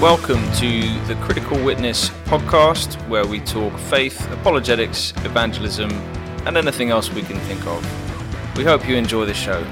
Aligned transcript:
Welcome 0.00 0.50
to 0.52 0.98
the 1.06 1.14
Critical 1.20 1.62
Witness 1.62 2.08
podcast, 2.24 2.94
where 3.06 3.26
we 3.26 3.40
talk 3.40 3.78
faith, 3.78 4.32
apologetics, 4.32 5.12
evangelism, 5.26 5.90
and 6.46 6.56
anything 6.56 6.88
else 6.88 7.12
we 7.12 7.20
can 7.20 7.38
think 7.40 7.66
of. 7.66 8.56
We 8.56 8.64
hope 8.64 8.88
you 8.88 8.96
enjoy 8.96 9.26
the 9.26 9.34
show. 9.34 9.62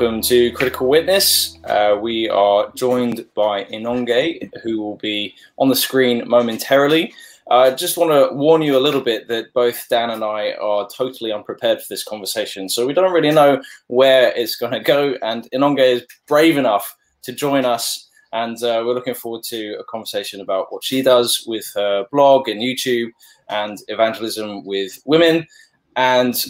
Welcome 0.00 0.22
to 0.22 0.50
Critical 0.52 0.88
Witness. 0.88 1.58
Uh, 1.64 1.94
we 2.00 2.26
are 2.30 2.72
joined 2.74 3.26
by 3.34 3.64
Inonge, 3.64 4.50
who 4.62 4.80
will 4.80 4.96
be 4.96 5.34
on 5.58 5.68
the 5.68 5.76
screen 5.76 6.26
momentarily. 6.26 7.12
I 7.50 7.68
uh, 7.68 7.76
just 7.76 7.98
want 7.98 8.10
to 8.10 8.34
warn 8.34 8.62
you 8.62 8.78
a 8.78 8.80
little 8.80 9.02
bit 9.02 9.28
that 9.28 9.52
both 9.52 9.86
Dan 9.90 10.08
and 10.08 10.24
I 10.24 10.52
are 10.52 10.88
totally 10.88 11.32
unprepared 11.32 11.82
for 11.82 11.86
this 11.90 12.02
conversation, 12.02 12.70
so 12.70 12.86
we 12.86 12.94
don't 12.94 13.12
really 13.12 13.30
know 13.30 13.60
where 13.88 14.32
it's 14.34 14.56
going 14.56 14.72
to 14.72 14.80
go. 14.80 15.16
And 15.20 15.46
Inonge 15.52 15.80
is 15.80 16.06
brave 16.26 16.56
enough 16.56 16.96
to 17.24 17.34
join 17.34 17.66
us, 17.66 18.08
and 18.32 18.56
uh, 18.62 18.82
we're 18.86 18.94
looking 18.94 19.12
forward 19.12 19.42
to 19.48 19.74
a 19.78 19.84
conversation 19.84 20.40
about 20.40 20.72
what 20.72 20.82
she 20.82 21.02
does 21.02 21.44
with 21.46 21.70
her 21.74 22.06
blog 22.10 22.48
and 22.48 22.62
YouTube 22.62 23.10
and 23.50 23.76
evangelism 23.88 24.64
with 24.64 24.98
women. 25.04 25.46
And 25.94 26.42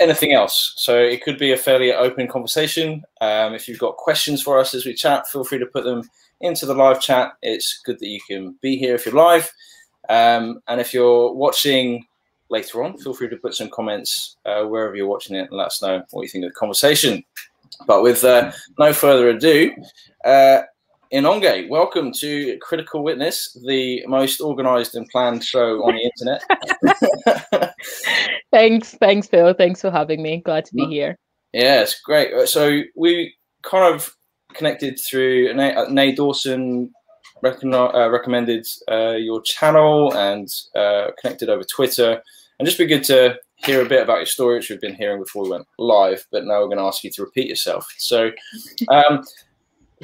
anything 0.00 0.32
else. 0.32 0.74
So 0.76 0.98
it 0.98 1.22
could 1.22 1.38
be 1.38 1.52
a 1.52 1.56
fairly 1.56 1.92
open 1.92 2.28
conversation. 2.28 3.04
Um, 3.20 3.54
if 3.54 3.68
you've 3.68 3.78
got 3.78 3.96
questions 3.96 4.42
for 4.42 4.58
us 4.58 4.74
as 4.74 4.86
we 4.86 4.94
chat, 4.94 5.28
feel 5.28 5.44
free 5.44 5.58
to 5.58 5.66
put 5.66 5.84
them 5.84 6.08
into 6.40 6.66
the 6.66 6.74
live 6.74 7.00
chat. 7.00 7.32
It's 7.42 7.80
good 7.84 7.98
that 7.98 8.08
you 8.08 8.20
can 8.26 8.56
be 8.60 8.76
here 8.76 8.94
if 8.94 9.06
you're 9.06 9.14
live. 9.14 9.50
Um, 10.08 10.60
and 10.68 10.80
if 10.80 10.94
you're 10.94 11.32
watching 11.32 12.04
later 12.48 12.84
on, 12.84 12.98
feel 12.98 13.14
free 13.14 13.28
to 13.28 13.36
put 13.36 13.54
some 13.54 13.70
comments 13.70 14.36
uh, 14.44 14.64
wherever 14.64 14.94
you're 14.94 15.08
watching 15.08 15.36
it 15.36 15.48
and 15.48 15.56
let 15.56 15.68
us 15.68 15.82
know 15.82 16.02
what 16.10 16.22
you 16.22 16.28
think 16.28 16.44
of 16.44 16.52
the 16.52 16.58
conversation. 16.58 17.24
But 17.86 18.02
with 18.02 18.24
uh, 18.24 18.52
no 18.78 18.92
further 18.92 19.28
ado, 19.28 19.74
uh, 20.24 20.62
Inonge, 21.12 21.68
welcome 21.68 22.12
to 22.12 22.58
Critical 22.58 23.04
Witness, 23.04 23.56
the 23.64 24.04
most 24.06 24.40
organized 24.40 24.96
and 24.96 25.08
planned 25.08 25.44
show 25.44 25.84
on 25.84 25.94
the 25.94 26.10
internet. 26.10 27.74
thanks, 28.50 28.94
thanks, 28.94 29.28
Phil. 29.28 29.54
Thanks 29.54 29.80
for 29.80 29.90
having 29.90 30.20
me. 30.20 30.42
Glad 30.44 30.64
to 30.64 30.74
be 30.74 30.86
here. 30.86 31.16
Yeah, 31.52 31.82
it's 31.82 32.00
great. 32.00 32.32
Uh, 32.32 32.46
so 32.46 32.80
we 32.96 33.34
kind 33.62 33.94
of 33.94 34.14
connected 34.54 34.98
through 34.98 35.54
Nay, 35.54 35.74
uh, 35.74 36.14
Dawson 36.14 36.90
uh, 37.44 38.10
recommended 38.10 38.66
uh, 38.90 39.12
your 39.12 39.40
channel 39.42 40.12
and 40.14 40.48
uh, 40.74 41.12
connected 41.20 41.48
over 41.48 41.62
Twitter. 41.62 42.20
And 42.58 42.66
just 42.66 42.78
be 42.78 42.86
good 42.86 43.04
to 43.04 43.38
hear 43.56 43.80
a 43.80 43.88
bit 43.88 44.02
about 44.02 44.18
your 44.18 44.26
story, 44.26 44.56
which 44.56 44.70
we've 44.70 44.80
been 44.80 44.94
hearing 44.94 45.20
before 45.20 45.44
we 45.44 45.50
went 45.50 45.66
live, 45.78 46.26
but 46.32 46.44
now 46.44 46.60
we're 46.60 46.66
going 46.66 46.78
to 46.78 46.84
ask 46.84 47.04
you 47.04 47.10
to 47.10 47.22
repeat 47.22 47.48
yourself. 47.48 47.86
So, 47.96 48.30
um, 48.88 49.24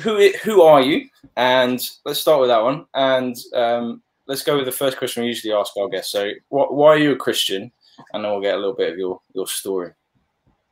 who 0.00 0.30
who 0.42 0.62
are 0.62 0.80
you? 0.80 1.08
And 1.36 1.80
let's 2.04 2.20
start 2.20 2.40
with 2.40 2.48
that 2.48 2.62
one. 2.62 2.86
And 2.94 3.36
um, 3.54 4.02
let's 4.26 4.44
go 4.44 4.56
with 4.56 4.66
the 4.66 4.72
first 4.72 4.98
question 4.98 5.22
we 5.22 5.28
usually 5.28 5.54
ask 5.54 5.76
our 5.76 5.88
guests. 5.88 6.12
So, 6.12 6.30
why 6.48 6.88
are 6.88 6.98
you 6.98 7.12
a 7.12 7.16
Christian? 7.16 7.70
And 8.12 8.24
then 8.24 8.32
we'll 8.32 8.40
get 8.40 8.54
a 8.54 8.58
little 8.58 8.74
bit 8.74 8.92
of 8.92 8.98
your 8.98 9.20
your 9.34 9.46
story. 9.46 9.92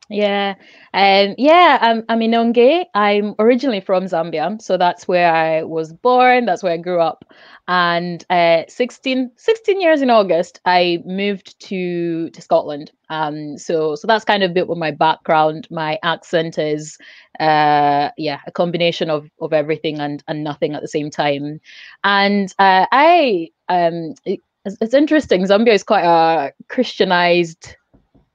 Yeah, 0.09 0.55
um, 0.93 1.35
yeah. 1.37 1.77
I'm 1.81 2.03
I'm 2.09 2.21
Inonge. 2.21 2.85
I'm 2.93 3.33
originally 3.39 3.79
from 3.79 4.05
Zambia, 4.05 4.61
so 4.61 4.75
that's 4.75 5.07
where 5.07 5.33
I 5.33 5.63
was 5.63 5.93
born. 5.93 6.45
That's 6.45 6.63
where 6.63 6.73
I 6.73 6.77
grew 6.77 6.99
up. 6.99 7.23
And 7.69 8.25
uh, 8.29 8.63
16, 8.67 9.31
16 9.37 9.79
years 9.79 10.01
in 10.01 10.09
August, 10.09 10.59
I 10.65 11.01
moved 11.05 11.57
to 11.61 12.29
to 12.29 12.41
Scotland. 12.41 12.91
Um, 13.11 13.57
so 13.57 13.95
so 13.95 14.07
that's 14.07 14.23
kind 14.23 14.41
of 14.41 14.51
a 14.51 14.53
bit 14.53 14.69
with 14.69 14.77
my 14.77 14.89
background. 14.89 15.67
My 15.69 15.99
accent 16.01 16.57
is, 16.57 16.97
uh, 17.39 18.09
yeah, 18.17 18.39
a 18.47 18.51
combination 18.51 19.09
of 19.09 19.29
of 19.41 19.51
everything 19.53 19.99
and 19.99 20.23
and 20.27 20.43
nothing 20.43 20.73
at 20.73 20.81
the 20.81 20.87
same 20.87 21.11
time. 21.11 21.59
And 22.05 22.53
uh, 22.57 22.87
I 22.91 23.49
um, 23.67 24.15
it, 24.25 24.39
it's 24.65 24.93
interesting. 24.93 25.43
Zambia 25.43 25.73
is 25.73 25.83
quite 25.83 26.05
a 26.05 26.53
Christianized 26.69 27.75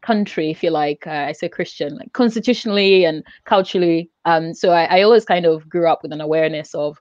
country, 0.02 0.50
if 0.50 0.62
you 0.62 0.70
like. 0.70 1.06
Uh, 1.06 1.24
I 1.28 1.32
say 1.32 1.48
Christian, 1.48 1.96
like 1.96 2.12
constitutionally 2.12 3.04
and 3.04 3.24
culturally. 3.44 4.10
Um, 4.26 4.52
so 4.52 4.70
I, 4.70 4.84
I, 4.84 5.02
always 5.02 5.24
kind 5.24 5.46
of 5.46 5.68
grew 5.68 5.88
up 5.88 6.02
with 6.02 6.12
an 6.12 6.20
awareness 6.20 6.74
of 6.74 6.98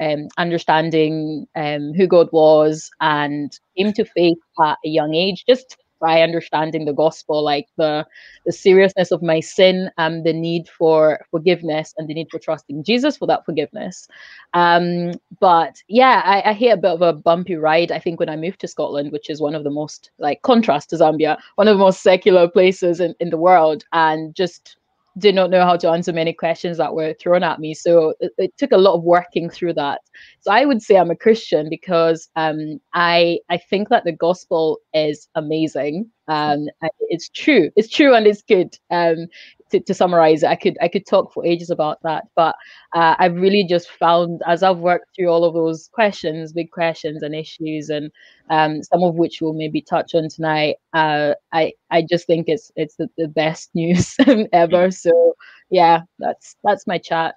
um, 0.00 0.28
understanding 0.38 1.46
um, 1.54 1.92
who 1.92 2.06
God 2.06 2.28
was 2.32 2.90
and 3.00 3.52
came 3.76 3.92
to 3.92 4.04
faith 4.04 4.38
at 4.64 4.78
a 4.84 4.88
young 4.88 5.14
age, 5.14 5.44
just 5.46 5.76
by 6.00 6.22
understanding 6.22 6.84
the 6.84 6.92
gospel, 6.92 7.42
like 7.42 7.68
the 7.76 8.06
the 8.46 8.52
seriousness 8.52 9.10
of 9.10 9.22
my 9.22 9.40
sin, 9.40 9.90
and 9.98 10.24
the 10.24 10.32
need 10.32 10.68
for 10.68 11.24
forgiveness, 11.30 11.94
and 11.98 12.08
the 12.08 12.14
need 12.14 12.28
for 12.30 12.38
trusting 12.38 12.84
Jesus 12.84 13.16
for 13.16 13.26
that 13.26 13.44
forgiveness. 13.44 14.08
Um, 14.54 15.12
but 15.40 15.82
yeah, 15.88 16.22
I, 16.24 16.50
I 16.50 16.52
hit 16.52 16.72
a 16.72 16.76
bit 16.76 16.92
of 16.92 17.02
a 17.02 17.12
bumpy 17.12 17.56
ride. 17.56 17.92
I 17.92 17.98
think 17.98 18.20
when 18.20 18.28
I 18.28 18.36
moved 18.36 18.60
to 18.60 18.68
Scotland, 18.68 19.12
which 19.12 19.30
is 19.30 19.40
one 19.40 19.54
of 19.54 19.64
the 19.64 19.70
most 19.70 20.10
like 20.18 20.42
contrast 20.42 20.90
to 20.90 20.96
Zambia, 20.96 21.38
one 21.56 21.68
of 21.68 21.76
the 21.76 21.84
most 21.84 22.02
secular 22.02 22.48
places 22.48 23.00
in, 23.00 23.14
in 23.20 23.30
the 23.30 23.36
world, 23.36 23.84
and 23.92 24.34
just 24.34 24.76
did 25.18 25.34
not 25.34 25.50
know 25.50 25.64
how 25.64 25.76
to 25.76 25.88
answer 25.88 26.12
many 26.12 26.32
questions 26.32 26.76
that 26.78 26.94
were 26.94 27.14
thrown 27.14 27.42
at 27.42 27.58
me. 27.58 27.74
So 27.74 28.14
it, 28.20 28.32
it, 28.38 28.56
took 28.56 28.72
a 28.72 28.76
lot 28.76 28.94
of 28.94 29.02
working 29.02 29.50
through 29.50 29.74
that. 29.74 30.00
So 30.40 30.50
I 30.50 30.64
would 30.64 30.82
say 30.82 30.96
I'm 30.96 31.10
a 31.10 31.16
Christian 31.16 31.68
because 31.68 32.28
um, 32.36 32.80
I 32.94 33.40
I 33.48 33.58
think 33.58 33.88
that 33.88 34.04
the 34.04 34.12
gospel 34.12 34.78
is 34.94 35.28
amazing. 35.34 36.10
Um, 36.28 36.66
it's 37.00 37.28
true. 37.30 37.70
It's 37.76 37.88
true 37.88 38.14
and 38.14 38.26
it's 38.26 38.42
good. 38.42 38.76
Um, 38.90 39.28
to, 39.70 39.80
to 39.80 39.94
summarize 39.94 40.44
I 40.44 40.54
could 40.54 40.76
I 40.80 40.88
could 40.88 41.06
talk 41.06 41.32
for 41.32 41.44
ages 41.44 41.70
about 41.70 41.98
that, 42.02 42.24
but 42.34 42.56
uh, 42.94 43.14
I've 43.18 43.34
really 43.34 43.64
just 43.64 43.90
found 43.90 44.42
as 44.46 44.62
I've 44.62 44.78
worked 44.78 45.14
through 45.14 45.28
all 45.28 45.44
of 45.44 45.54
those 45.54 45.88
questions, 45.92 46.52
big 46.52 46.70
questions 46.70 47.22
and 47.22 47.34
issues, 47.34 47.88
and 47.88 48.10
um, 48.50 48.82
some 48.82 49.02
of 49.02 49.14
which 49.14 49.40
we'll 49.40 49.52
maybe 49.52 49.80
touch 49.80 50.14
on 50.14 50.28
tonight. 50.28 50.76
Uh, 50.92 51.34
I 51.52 51.72
I 51.90 52.02
just 52.02 52.26
think 52.26 52.48
it's 52.48 52.72
it's 52.76 52.96
the, 52.96 53.08
the 53.16 53.28
best 53.28 53.70
news 53.74 54.16
ever. 54.52 54.90
So 54.90 55.34
yeah, 55.70 56.02
that's 56.18 56.56
that's 56.64 56.86
my 56.86 56.98
chat. 56.98 57.36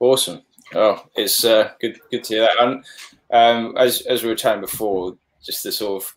Awesome. 0.00 0.42
Oh, 0.74 1.04
it's 1.14 1.44
uh, 1.44 1.70
good 1.80 1.98
good 2.10 2.24
to 2.24 2.34
hear 2.34 2.42
that. 2.42 2.62
And 2.62 2.84
um, 3.30 3.76
as 3.76 4.02
as 4.02 4.22
we 4.22 4.28
were 4.28 4.36
chatting 4.36 4.60
before, 4.60 5.16
just 5.42 5.62
the 5.62 5.72
sort 5.72 6.02
of 6.02 6.14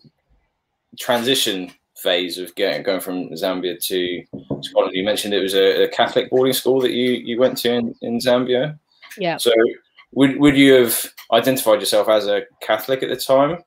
transition 0.99 1.71
phase 2.01 2.37
of 2.37 2.53
getting 2.55 2.83
going 2.83 2.99
from 2.99 3.29
Zambia 3.31 3.79
to 3.87 4.23
Scotland. 4.61 4.95
You 4.95 5.03
mentioned 5.03 5.33
it 5.33 5.41
was 5.41 5.55
a, 5.55 5.83
a, 5.83 5.87
Catholic 5.87 6.29
boarding 6.29 6.53
school 6.53 6.79
that 6.81 6.91
you 6.91 7.11
you 7.11 7.39
went 7.39 7.57
to 7.59 7.73
in, 7.73 7.95
in 8.01 8.19
Zambia. 8.19 8.77
Yeah. 9.17 9.37
So 9.37 9.51
would 10.13 10.39
would 10.39 10.57
you 10.57 10.73
have 10.73 11.13
identified 11.31 11.79
yourself 11.79 12.07
as 12.09 12.27
a 12.27 12.43
Catholic 12.61 13.03
at 13.03 13.09
the 13.09 13.15
time? 13.15 13.63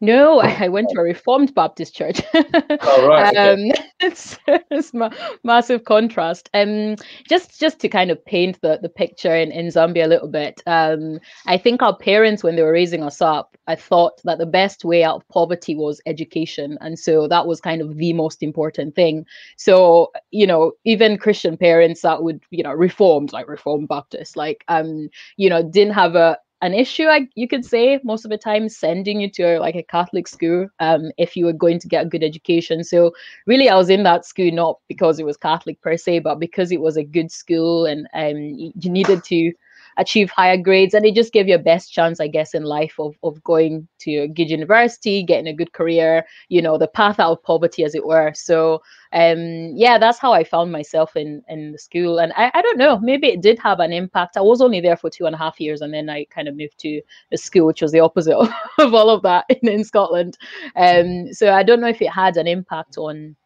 No, 0.00 0.40
I 0.40 0.68
went 0.68 0.88
to 0.90 1.00
a 1.00 1.02
Reformed 1.02 1.54
Baptist 1.54 1.94
church. 1.94 2.20
oh, 2.34 3.06
right. 3.08 3.36
Um, 3.36 3.72
it's, 4.00 4.38
it's 4.46 4.94
ma- 4.94 5.10
massive 5.42 5.84
contrast. 5.84 6.50
Um, 6.54 6.96
just 7.28 7.58
just 7.58 7.80
to 7.80 7.88
kind 7.88 8.10
of 8.10 8.24
paint 8.24 8.60
the, 8.60 8.78
the 8.80 8.88
picture 8.88 9.34
in, 9.34 9.50
in 9.50 9.66
Zambia 9.66 10.04
a 10.04 10.08
little 10.08 10.28
bit. 10.28 10.60
Um, 10.66 11.20
I 11.46 11.58
think 11.58 11.82
our 11.82 11.96
parents, 11.96 12.42
when 12.42 12.56
they 12.56 12.62
were 12.62 12.72
raising 12.72 13.02
us 13.02 13.20
up, 13.20 13.56
I 13.66 13.74
thought 13.74 14.20
that 14.24 14.38
the 14.38 14.46
best 14.46 14.84
way 14.84 15.02
out 15.02 15.16
of 15.16 15.28
poverty 15.28 15.74
was 15.74 16.00
education, 16.06 16.78
and 16.80 16.98
so 16.98 17.26
that 17.28 17.46
was 17.46 17.60
kind 17.60 17.80
of 17.80 17.96
the 17.96 18.12
most 18.12 18.42
important 18.42 18.94
thing. 18.94 19.26
So 19.56 20.12
you 20.30 20.46
know, 20.46 20.72
even 20.84 21.18
Christian 21.18 21.56
parents 21.56 22.02
that 22.02 22.22
would 22.22 22.40
you 22.50 22.62
know 22.62 22.72
reformed 22.72 23.32
like 23.32 23.48
Reformed 23.48 23.88
Baptist, 23.88 24.36
like 24.36 24.64
um, 24.68 25.08
you 25.36 25.48
know, 25.48 25.62
didn't 25.62 25.94
have 25.94 26.14
a 26.14 26.38
an 26.64 26.72
issue, 26.72 27.04
I, 27.04 27.28
you 27.34 27.46
could 27.46 27.64
say, 27.64 28.00
most 28.04 28.24
of 28.24 28.30
the 28.30 28.38
time, 28.38 28.70
sending 28.70 29.20
you 29.20 29.30
to 29.32 29.58
like 29.60 29.74
a 29.74 29.82
Catholic 29.82 30.26
school 30.26 30.66
um, 30.80 31.12
if 31.18 31.36
you 31.36 31.44
were 31.44 31.52
going 31.52 31.78
to 31.80 31.88
get 31.88 32.06
a 32.06 32.08
good 32.08 32.24
education. 32.24 32.82
So 32.82 33.12
really, 33.46 33.68
I 33.68 33.76
was 33.76 33.90
in 33.90 34.02
that 34.04 34.24
school 34.24 34.50
not 34.50 34.78
because 34.88 35.18
it 35.18 35.26
was 35.26 35.36
Catholic 35.36 35.78
per 35.82 35.98
se, 35.98 36.20
but 36.20 36.40
because 36.40 36.72
it 36.72 36.80
was 36.80 36.96
a 36.96 37.04
good 37.04 37.30
school 37.30 37.84
and 37.84 38.08
um, 38.14 38.38
you 38.38 38.90
needed 38.90 39.22
to 39.24 39.52
achieve 39.96 40.30
higher 40.30 40.56
grades 40.56 40.94
and 40.94 41.04
it 41.04 41.14
just 41.14 41.32
gave 41.32 41.48
you 41.48 41.54
a 41.54 41.58
best 41.58 41.92
chance 41.92 42.20
i 42.20 42.26
guess 42.26 42.54
in 42.54 42.62
life 42.64 42.94
of, 42.98 43.14
of 43.22 43.42
going 43.44 43.86
to 43.98 44.18
a 44.18 44.28
good 44.28 44.50
university 44.50 45.22
getting 45.22 45.46
a 45.46 45.52
good 45.52 45.72
career 45.72 46.24
you 46.48 46.60
know 46.60 46.78
the 46.78 46.88
path 46.88 47.20
out 47.20 47.32
of 47.32 47.42
poverty 47.42 47.84
as 47.84 47.94
it 47.94 48.06
were. 48.06 48.32
So 48.34 48.82
um 49.12 49.72
yeah 49.74 49.98
that's 49.98 50.18
how 50.18 50.32
i 50.32 50.42
found 50.42 50.72
myself 50.72 51.16
in 51.16 51.42
in 51.48 51.72
the 51.72 51.78
school. 51.78 52.18
And 52.18 52.32
I, 52.36 52.50
I 52.54 52.62
don't 52.62 52.78
know 52.78 52.98
maybe 52.98 53.28
it 53.28 53.42
did 53.42 53.58
have 53.58 53.80
an 53.80 53.92
impact. 53.92 54.36
I 54.36 54.40
was 54.40 54.60
only 54.60 54.80
there 54.80 54.96
for 54.96 55.10
two 55.10 55.26
and 55.26 55.34
a 55.34 55.38
half 55.38 55.60
years 55.60 55.80
and 55.80 55.92
then 55.92 56.10
i 56.10 56.24
kind 56.24 56.48
of 56.48 56.56
moved 56.56 56.78
to 56.80 57.00
a 57.32 57.38
school 57.38 57.66
which 57.66 57.82
was 57.82 57.92
the 57.92 58.00
opposite 58.00 58.36
of, 58.36 58.48
of 58.78 58.94
all 58.94 59.10
of 59.10 59.22
that 59.22 59.46
in, 59.48 59.68
in 59.68 59.84
scotland. 59.84 60.36
Um 60.76 61.32
so 61.32 61.52
i 61.52 61.62
don't 61.62 61.80
know 61.80 61.88
if 61.88 62.02
it 62.02 62.10
had 62.10 62.36
an 62.36 62.46
impact 62.46 62.98
on 62.98 63.36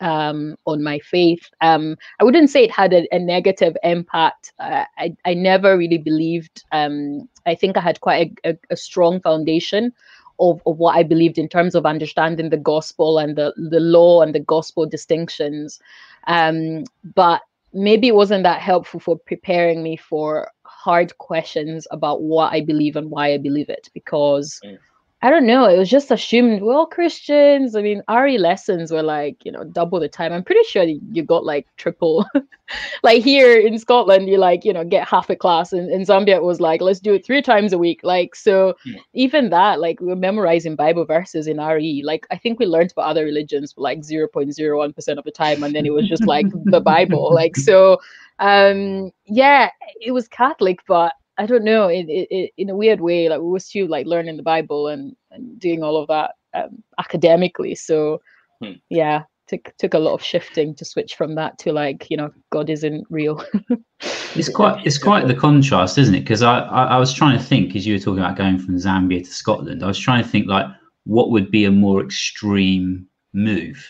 um, 0.00 0.56
on 0.66 0.82
my 0.82 0.98
faith. 0.98 1.50
Um, 1.60 1.96
I 2.20 2.24
wouldn't 2.24 2.50
say 2.50 2.64
it 2.64 2.70
had 2.70 2.92
a, 2.92 3.06
a 3.14 3.18
negative 3.18 3.76
impact. 3.82 4.52
Uh, 4.58 4.84
I, 4.98 5.16
I 5.24 5.34
never 5.34 5.76
really 5.76 5.98
believed. 5.98 6.64
Um, 6.72 7.28
I 7.46 7.54
think 7.54 7.76
I 7.76 7.80
had 7.80 8.00
quite 8.00 8.32
a, 8.44 8.50
a, 8.50 8.58
a, 8.70 8.76
strong 8.76 9.20
foundation 9.20 9.92
of, 10.40 10.60
of 10.66 10.78
what 10.78 10.96
I 10.96 11.02
believed 11.02 11.38
in 11.38 11.48
terms 11.48 11.74
of 11.74 11.86
understanding 11.86 12.50
the 12.50 12.56
gospel 12.56 13.18
and 13.18 13.36
the, 13.36 13.52
the 13.70 13.80
law 13.80 14.22
and 14.22 14.34
the 14.34 14.40
gospel 14.40 14.86
distinctions. 14.86 15.80
Um, 16.26 16.84
but 17.14 17.42
maybe 17.72 18.08
it 18.08 18.14
wasn't 18.14 18.44
that 18.44 18.60
helpful 18.60 19.00
for 19.00 19.18
preparing 19.18 19.82
me 19.82 19.96
for 19.96 20.50
hard 20.62 21.16
questions 21.18 21.86
about 21.90 22.22
what 22.22 22.52
I 22.52 22.60
believe 22.60 22.96
and 22.96 23.10
why 23.10 23.32
I 23.32 23.38
believe 23.38 23.68
it 23.68 23.88
because. 23.94 24.60
Mm 24.64 24.78
I 25.24 25.30
don't 25.30 25.46
know. 25.46 25.64
It 25.64 25.78
was 25.78 25.88
just 25.88 26.10
assumed 26.10 26.60
we're 26.60 26.74
all 26.74 26.84
Christians. 26.84 27.74
I 27.74 27.80
mean, 27.80 28.02
RE 28.10 28.36
lessons 28.36 28.92
were 28.92 29.02
like, 29.02 29.42
you 29.42 29.50
know, 29.50 29.64
double 29.64 29.98
the 29.98 30.06
time. 30.06 30.34
I'm 30.34 30.44
pretty 30.44 30.62
sure 30.64 30.82
you 30.82 31.22
got 31.22 31.46
like 31.46 31.66
triple. 31.78 32.26
like 33.02 33.22
here 33.22 33.58
in 33.58 33.78
Scotland, 33.78 34.28
you 34.28 34.36
like, 34.36 34.66
you 34.66 34.72
know, 34.74 34.84
get 34.84 35.08
half 35.08 35.30
a 35.30 35.34
class. 35.34 35.72
And 35.72 35.90
in 35.90 36.02
Zambia, 36.02 36.36
it 36.36 36.42
was 36.42 36.60
like, 36.60 36.82
let's 36.82 37.00
do 37.00 37.14
it 37.14 37.24
three 37.24 37.40
times 37.40 37.72
a 37.72 37.78
week. 37.78 38.00
Like, 38.02 38.36
so 38.36 38.74
yeah. 38.84 39.00
even 39.14 39.48
that, 39.48 39.80
like, 39.80 39.98
we 39.98 40.12
are 40.12 40.16
memorizing 40.16 40.76
Bible 40.76 41.06
verses 41.06 41.46
in 41.46 41.56
RE. 41.56 42.02
Like, 42.04 42.26
I 42.30 42.36
think 42.36 42.58
we 42.58 42.66
learned 42.66 42.92
about 42.92 43.06
other 43.08 43.24
religions 43.24 43.72
for 43.72 43.80
like 43.80 44.00
0.01% 44.00 45.16
of 45.16 45.24
the 45.24 45.30
time. 45.30 45.62
And 45.62 45.74
then 45.74 45.86
it 45.86 45.94
was 45.94 46.06
just 46.06 46.26
like 46.26 46.48
the 46.64 46.82
Bible. 46.82 47.32
Like, 47.32 47.56
so, 47.56 47.96
um, 48.40 49.10
yeah, 49.24 49.70
it 50.02 50.10
was 50.10 50.28
Catholic, 50.28 50.80
but 50.86 51.14
I 51.36 51.46
don't 51.46 51.64
know, 51.64 51.88
it, 51.88 52.06
it, 52.08 52.28
it, 52.30 52.50
in 52.56 52.70
a 52.70 52.76
weird 52.76 53.00
way, 53.00 53.28
like 53.28 53.40
we 53.40 53.48
were 53.48 53.58
still 53.58 53.88
like 53.88 54.06
learning 54.06 54.36
the 54.36 54.42
Bible 54.42 54.88
and, 54.88 55.16
and 55.30 55.58
doing 55.58 55.82
all 55.82 55.96
of 55.96 56.08
that 56.08 56.32
um, 56.54 56.82
academically. 56.98 57.74
So 57.74 58.20
hmm. 58.62 58.72
yeah, 58.88 59.24
took 59.48 59.72
took 59.78 59.94
a 59.94 59.98
lot 59.98 60.14
of 60.14 60.22
shifting 60.22 60.74
to 60.76 60.84
switch 60.84 61.16
from 61.16 61.34
that 61.34 61.58
to 61.58 61.72
like 61.72 62.08
you 62.10 62.16
know 62.16 62.30
God 62.50 62.70
isn't 62.70 63.06
real. 63.10 63.44
it's 64.34 64.48
quite 64.48 64.86
it's 64.86 64.98
quite 64.98 65.26
the 65.26 65.34
contrast, 65.34 65.98
isn't 65.98 66.14
it? 66.14 66.20
Because 66.20 66.42
I, 66.42 66.60
I, 66.60 66.84
I 66.84 66.98
was 66.98 67.12
trying 67.12 67.38
to 67.38 67.44
think 67.44 67.74
as 67.74 67.86
you 67.86 67.94
were 67.94 68.00
talking 68.00 68.20
about 68.20 68.36
going 68.36 68.58
from 68.58 68.76
Zambia 68.76 69.24
to 69.24 69.30
Scotland, 69.30 69.82
I 69.82 69.88
was 69.88 69.98
trying 69.98 70.22
to 70.22 70.28
think 70.28 70.46
like 70.46 70.66
what 71.04 71.30
would 71.30 71.50
be 71.50 71.64
a 71.64 71.70
more 71.70 72.02
extreme 72.02 73.06
move. 73.32 73.86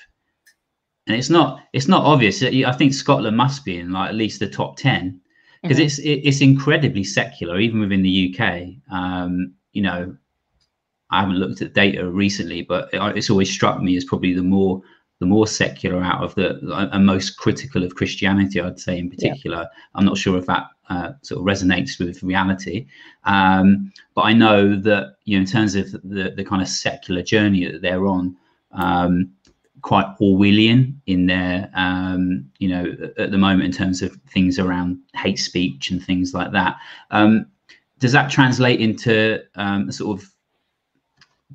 And 1.06 1.16
it's 1.16 1.30
not 1.30 1.60
it's 1.72 1.88
not 1.88 2.04
obvious. 2.04 2.42
I 2.42 2.72
think 2.72 2.94
Scotland 2.94 3.36
must 3.36 3.64
be 3.64 3.78
in 3.78 3.92
like 3.92 4.08
at 4.08 4.14
least 4.14 4.40
the 4.40 4.48
top 4.48 4.76
ten 4.76 5.20
because 5.64 5.78
mm-hmm. 5.78 6.08
it's 6.08 6.26
it's 6.26 6.40
incredibly 6.42 7.02
secular, 7.02 7.58
even 7.58 7.80
within 7.80 8.02
the 8.02 8.36
UK. 8.38 8.74
Um, 8.92 9.54
you 9.72 9.80
know, 9.80 10.14
I 11.10 11.20
haven't 11.20 11.38
looked 11.38 11.62
at 11.62 11.72
data 11.72 12.08
recently, 12.08 12.62
but 12.62 12.90
it's 12.92 13.30
always 13.30 13.50
struck 13.50 13.80
me 13.80 13.96
as 13.96 14.04
probably 14.04 14.34
the 14.34 14.42
more 14.42 14.82
the 15.20 15.26
more 15.26 15.46
secular 15.46 16.02
out 16.02 16.22
of 16.22 16.34
the 16.34 16.60
and 16.92 17.06
most 17.06 17.38
critical 17.38 17.82
of 17.82 17.94
Christianity, 17.94 18.60
I'd 18.60 18.78
say 18.78 18.98
in 18.98 19.08
particular. 19.08 19.56
Yeah. 19.56 19.80
I'm 19.94 20.04
not 20.04 20.18
sure 20.18 20.36
if 20.36 20.44
that 20.46 20.66
uh, 20.90 21.12
sort 21.22 21.40
of 21.40 21.46
resonates 21.46 21.98
with 21.98 22.22
reality, 22.22 22.86
um, 23.24 23.90
but 24.14 24.22
I 24.22 24.34
know 24.34 24.78
that 24.80 25.16
you 25.24 25.38
know 25.38 25.40
in 25.40 25.46
terms 25.46 25.76
of 25.76 25.92
the 25.92 26.34
the 26.36 26.44
kind 26.44 26.60
of 26.60 26.68
secular 26.68 27.22
journey 27.22 27.64
that 27.70 27.80
they're 27.80 28.06
on. 28.06 28.36
Um, 28.72 29.30
quite 29.84 30.06
Orwellian 30.18 30.94
in 31.06 31.26
their, 31.26 31.70
um, 31.74 32.50
you 32.58 32.68
know, 32.68 32.86
at 33.18 33.30
the 33.30 33.36
moment 33.36 33.64
in 33.64 33.70
terms 33.70 34.00
of 34.00 34.16
things 34.30 34.58
around 34.58 34.98
hate 35.14 35.38
speech 35.38 35.90
and 35.90 36.02
things 36.02 36.32
like 36.32 36.52
that. 36.52 36.76
Um, 37.10 37.44
does 37.98 38.12
that 38.12 38.30
translate 38.30 38.80
into 38.80 39.44
um, 39.56 39.90
a 39.90 39.92
sort 39.92 40.18
of 40.18 40.32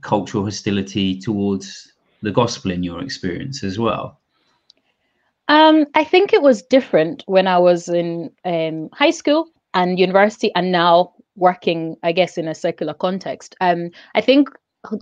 cultural 0.01 0.43
hostility 0.43 1.19
towards 1.19 1.91
the 2.21 2.29
gospel 2.29 2.69
in 2.69 2.83
your 2.83 3.01
experience 3.01 3.63
as 3.63 3.79
well? 3.79 4.19
Um, 5.47 5.87
I 5.95 6.03
think 6.03 6.31
it 6.31 6.43
was 6.43 6.61
different 6.61 7.23
when 7.25 7.47
I 7.47 7.57
was 7.57 7.89
in 7.89 8.29
um, 8.45 8.89
high 8.93 9.09
school 9.09 9.49
and 9.73 9.97
university, 9.97 10.51
and 10.53 10.71
now 10.71 11.13
working, 11.35 11.95
I 12.03 12.11
guess, 12.11 12.37
in 12.37 12.47
a 12.47 12.53
secular 12.53 12.93
context. 12.93 13.55
Um, 13.59 13.89
I 14.13 14.21
think 14.21 14.49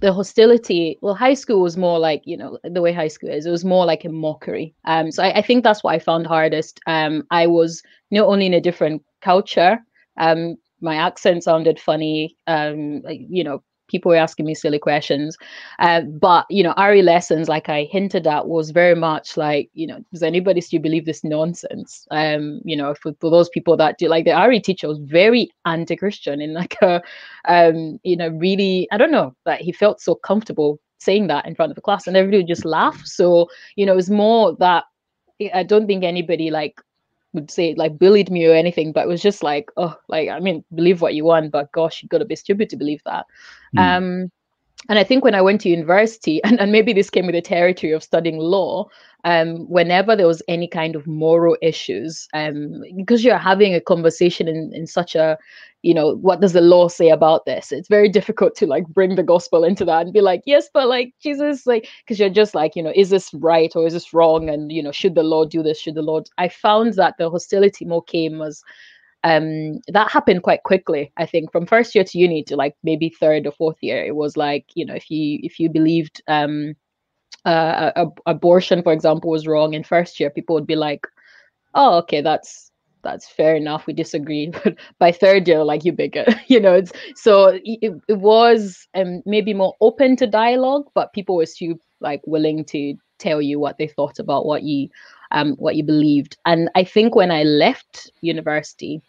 the 0.01 0.11
hostility 0.11 0.97
well 1.01 1.13
high 1.13 1.35
school 1.35 1.61
was 1.61 1.77
more 1.77 1.99
like 1.99 2.21
you 2.25 2.35
know 2.35 2.57
the 2.63 2.81
way 2.81 2.91
high 2.91 3.07
school 3.07 3.29
is 3.29 3.45
it 3.45 3.51
was 3.51 3.63
more 3.63 3.85
like 3.85 4.03
a 4.05 4.09
mockery. 4.09 4.73
Um 4.85 5.11
so 5.11 5.23
i, 5.23 5.37
I 5.37 5.41
think 5.41 5.63
that's 5.63 5.83
what 5.83 5.93
i 5.93 5.99
found 5.99 6.25
hardest. 6.25 6.79
Um 6.87 7.23
i 7.31 7.45
was 7.45 7.83
not 8.11 8.27
only 8.27 8.47
in 8.47 8.53
a 8.53 8.61
different 8.61 9.03
culture 9.21 9.79
um 10.19 10.55
my 10.81 10.95
accent 10.95 11.43
sounded 11.43 11.79
funny 11.79 12.35
um 12.47 13.01
like, 13.03 13.19
you 13.29 13.43
know 13.43 13.63
people 13.87 14.09
were 14.09 14.17
asking 14.17 14.45
me 14.45 14.55
silly 14.55 14.79
questions. 14.79 15.37
Uh, 15.79 16.01
but 16.01 16.45
you 16.49 16.63
know, 16.63 16.73
RE 16.77 17.01
lessons, 17.01 17.47
like 17.47 17.69
I 17.69 17.83
hinted 17.83 18.27
at, 18.27 18.47
was 18.47 18.71
very 18.71 18.95
much 18.95 19.37
like, 19.37 19.69
you 19.73 19.87
know, 19.87 19.99
does 20.11 20.23
anybody 20.23 20.61
still 20.61 20.81
believe 20.81 21.05
this 21.05 21.23
nonsense? 21.23 22.07
Um, 22.11 22.61
you 22.63 22.75
know, 22.75 22.95
for, 22.95 23.13
for 23.19 23.29
those 23.29 23.49
people 23.49 23.77
that 23.77 23.97
do 23.97 24.07
like 24.07 24.25
the 24.25 24.47
RE 24.47 24.59
teacher 24.59 24.87
was 24.87 24.99
very 24.99 25.49
anti-Christian 25.65 26.41
in 26.41 26.53
like 26.53 26.75
a 26.81 27.01
um, 27.47 27.99
you 28.03 28.15
know, 28.15 28.29
really, 28.29 28.87
I 28.91 28.97
don't 28.97 29.11
know, 29.11 29.35
that 29.45 29.61
he 29.61 29.71
felt 29.71 30.01
so 30.01 30.15
comfortable 30.15 30.79
saying 30.99 31.27
that 31.27 31.45
in 31.45 31.55
front 31.55 31.71
of 31.71 31.75
the 31.75 31.81
class 31.81 32.07
and 32.07 32.17
everybody 32.17 32.37
would 32.37 32.47
just 32.47 32.65
laugh. 32.65 33.01
So, 33.05 33.47
you 33.75 33.85
know, 33.85 33.93
it 33.93 33.97
was 33.97 34.09
more 34.09 34.55
that 34.57 34.85
I 35.53 35.63
don't 35.63 35.87
think 35.87 36.03
anybody 36.03 36.49
like 36.49 36.81
would 37.33 37.51
say 37.51 37.73
like 37.75 37.97
bullied 37.97 38.31
me 38.31 38.45
or 38.45 38.53
anything, 38.53 38.91
but 38.91 39.05
it 39.05 39.07
was 39.07 39.21
just 39.21 39.43
like, 39.43 39.69
oh, 39.77 39.95
like 40.07 40.29
I 40.29 40.39
mean, 40.39 40.63
believe 40.73 41.01
what 41.01 41.13
you 41.13 41.25
want, 41.25 41.51
but 41.51 41.71
gosh, 41.71 42.01
you 42.01 42.09
gotta 42.09 42.25
be 42.25 42.35
stupid 42.35 42.69
to 42.69 42.77
believe 42.77 43.01
that. 43.05 43.25
Mm. 43.75 43.97
Um, 43.97 44.31
and 44.89 44.97
I 44.99 45.03
think 45.03 45.23
when 45.23 45.35
I 45.35 45.41
went 45.41 45.61
to 45.61 45.69
university, 45.69 46.41
and, 46.45 46.59
and 46.59 46.71
maybe 46.71 46.93
this 46.93 47.09
came 47.09 47.25
with 47.25 47.35
the 47.35 47.41
territory 47.41 47.93
of 47.93 48.03
studying 48.03 48.37
law, 48.37 48.87
um, 49.23 49.69
whenever 49.69 50.15
there 50.15 50.27
was 50.27 50.41
any 50.47 50.67
kind 50.67 50.95
of 50.95 51.07
moral 51.07 51.57
issues, 51.61 52.27
um, 52.33 52.83
because 52.95 53.25
you're 53.25 53.37
having 53.37 53.73
a 53.73 53.81
conversation 53.81 54.47
in, 54.47 54.71
in 54.73 54.87
such 54.87 55.15
a, 55.15 55.37
you 55.81 55.93
know, 55.93 56.15
what 56.17 56.39
does 56.39 56.53
the 56.53 56.61
law 56.61 56.87
say 56.87 57.09
about 57.09 57.45
this? 57.45 57.71
It's 57.71 57.89
very 57.89 58.07
difficult 58.09 58.55
to 58.55 58.67
like 58.67 58.87
bring 58.87 59.15
the 59.15 59.23
gospel 59.23 59.63
into 59.63 59.83
that 59.85 60.03
and 60.03 60.13
be 60.13 60.21
like, 60.21 60.43
yes, 60.45 60.69
but 60.73 60.87
like 60.87 61.13
Jesus, 61.21 61.65
like, 61.65 61.89
because 62.03 62.19
you're 62.19 62.29
just 62.29 62.55
like, 62.55 62.75
you 62.75 62.83
know, 62.83 62.93
is 62.95 63.09
this 63.09 63.33
right 63.33 63.75
or 63.75 63.85
is 63.85 63.93
this 63.93 64.13
wrong? 64.13 64.49
And, 64.49 64.71
you 64.71 64.81
know, 64.81 64.91
should 64.91 65.15
the 65.15 65.23
Lord 65.23 65.49
do 65.49 65.61
this? 65.61 65.79
Should 65.79 65.95
the 65.95 66.01
Lord? 66.01 66.29
I 66.37 66.47
found 66.47 66.93
that 66.93 67.15
the 67.17 67.29
hostility 67.29 67.85
more 67.85 68.03
came 68.03 68.41
as, 68.41 68.63
um 69.23 69.79
that 69.87 70.11
happened 70.11 70.43
quite 70.43 70.63
quickly 70.63 71.11
i 71.17 71.25
think 71.25 71.51
from 71.51 71.65
first 71.65 71.95
year 71.95 72.03
to 72.03 72.19
uni 72.19 72.43
to 72.43 72.55
like 72.55 72.75
maybe 72.83 73.09
third 73.09 73.47
or 73.47 73.51
fourth 73.51 73.77
year 73.81 74.03
it 74.03 74.15
was 74.15 74.37
like 74.37 74.65
you 74.75 74.85
know 74.85 74.93
if 74.93 75.09
you 75.09 75.39
if 75.43 75.59
you 75.59 75.69
believed 75.69 76.21
um 76.27 76.75
uh, 77.47 77.91
a, 77.95 78.07
abortion, 78.25 78.83
for 78.83 78.91
example, 78.91 79.29
was 79.29 79.47
wrong 79.47 79.73
in 79.73 79.83
first 79.83 80.19
year, 80.19 80.29
people 80.29 80.53
would 80.53 80.67
be 80.67 80.75
like, 80.75 81.07
"Oh, 81.73 81.97
okay, 81.99 82.21
that's 82.21 82.71
that's 83.03 83.29
fair 83.29 83.55
enough. 83.55 83.87
We 83.87 83.93
disagree." 83.93 84.51
But 84.63 84.75
by 84.99 85.11
third 85.11 85.47
year, 85.47 85.63
like 85.63 85.85
you 85.85 85.93
bigot, 85.93 86.27
you 86.47 86.59
know. 86.59 86.73
It's, 86.75 86.91
so 87.15 87.59
it, 87.63 87.93
it 88.07 88.17
was 88.17 88.87
um, 88.95 89.21
maybe 89.25 89.53
more 89.53 89.75
open 89.81 90.15
to 90.17 90.27
dialogue, 90.27 90.85
but 90.93 91.13
people 91.13 91.35
were 91.37 91.45
still 91.45 91.75
like 92.01 92.21
willing 92.25 92.65
to 92.65 92.95
tell 93.17 93.41
you 93.41 93.59
what 93.59 93.77
they 93.77 93.87
thought 93.87 94.19
about 94.19 94.45
what 94.45 94.63
you 94.63 94.89
um 95.31 95.53
what 95.53 95.75
you 95.75 95.83
believed. 95.83 96.37
And 96.45 96.69
I 96.75 96.83
think 96.83 97.15
when 97.15 97.31
I 97.31 97.43
left 97.43 98.11
university, 98.21 99.01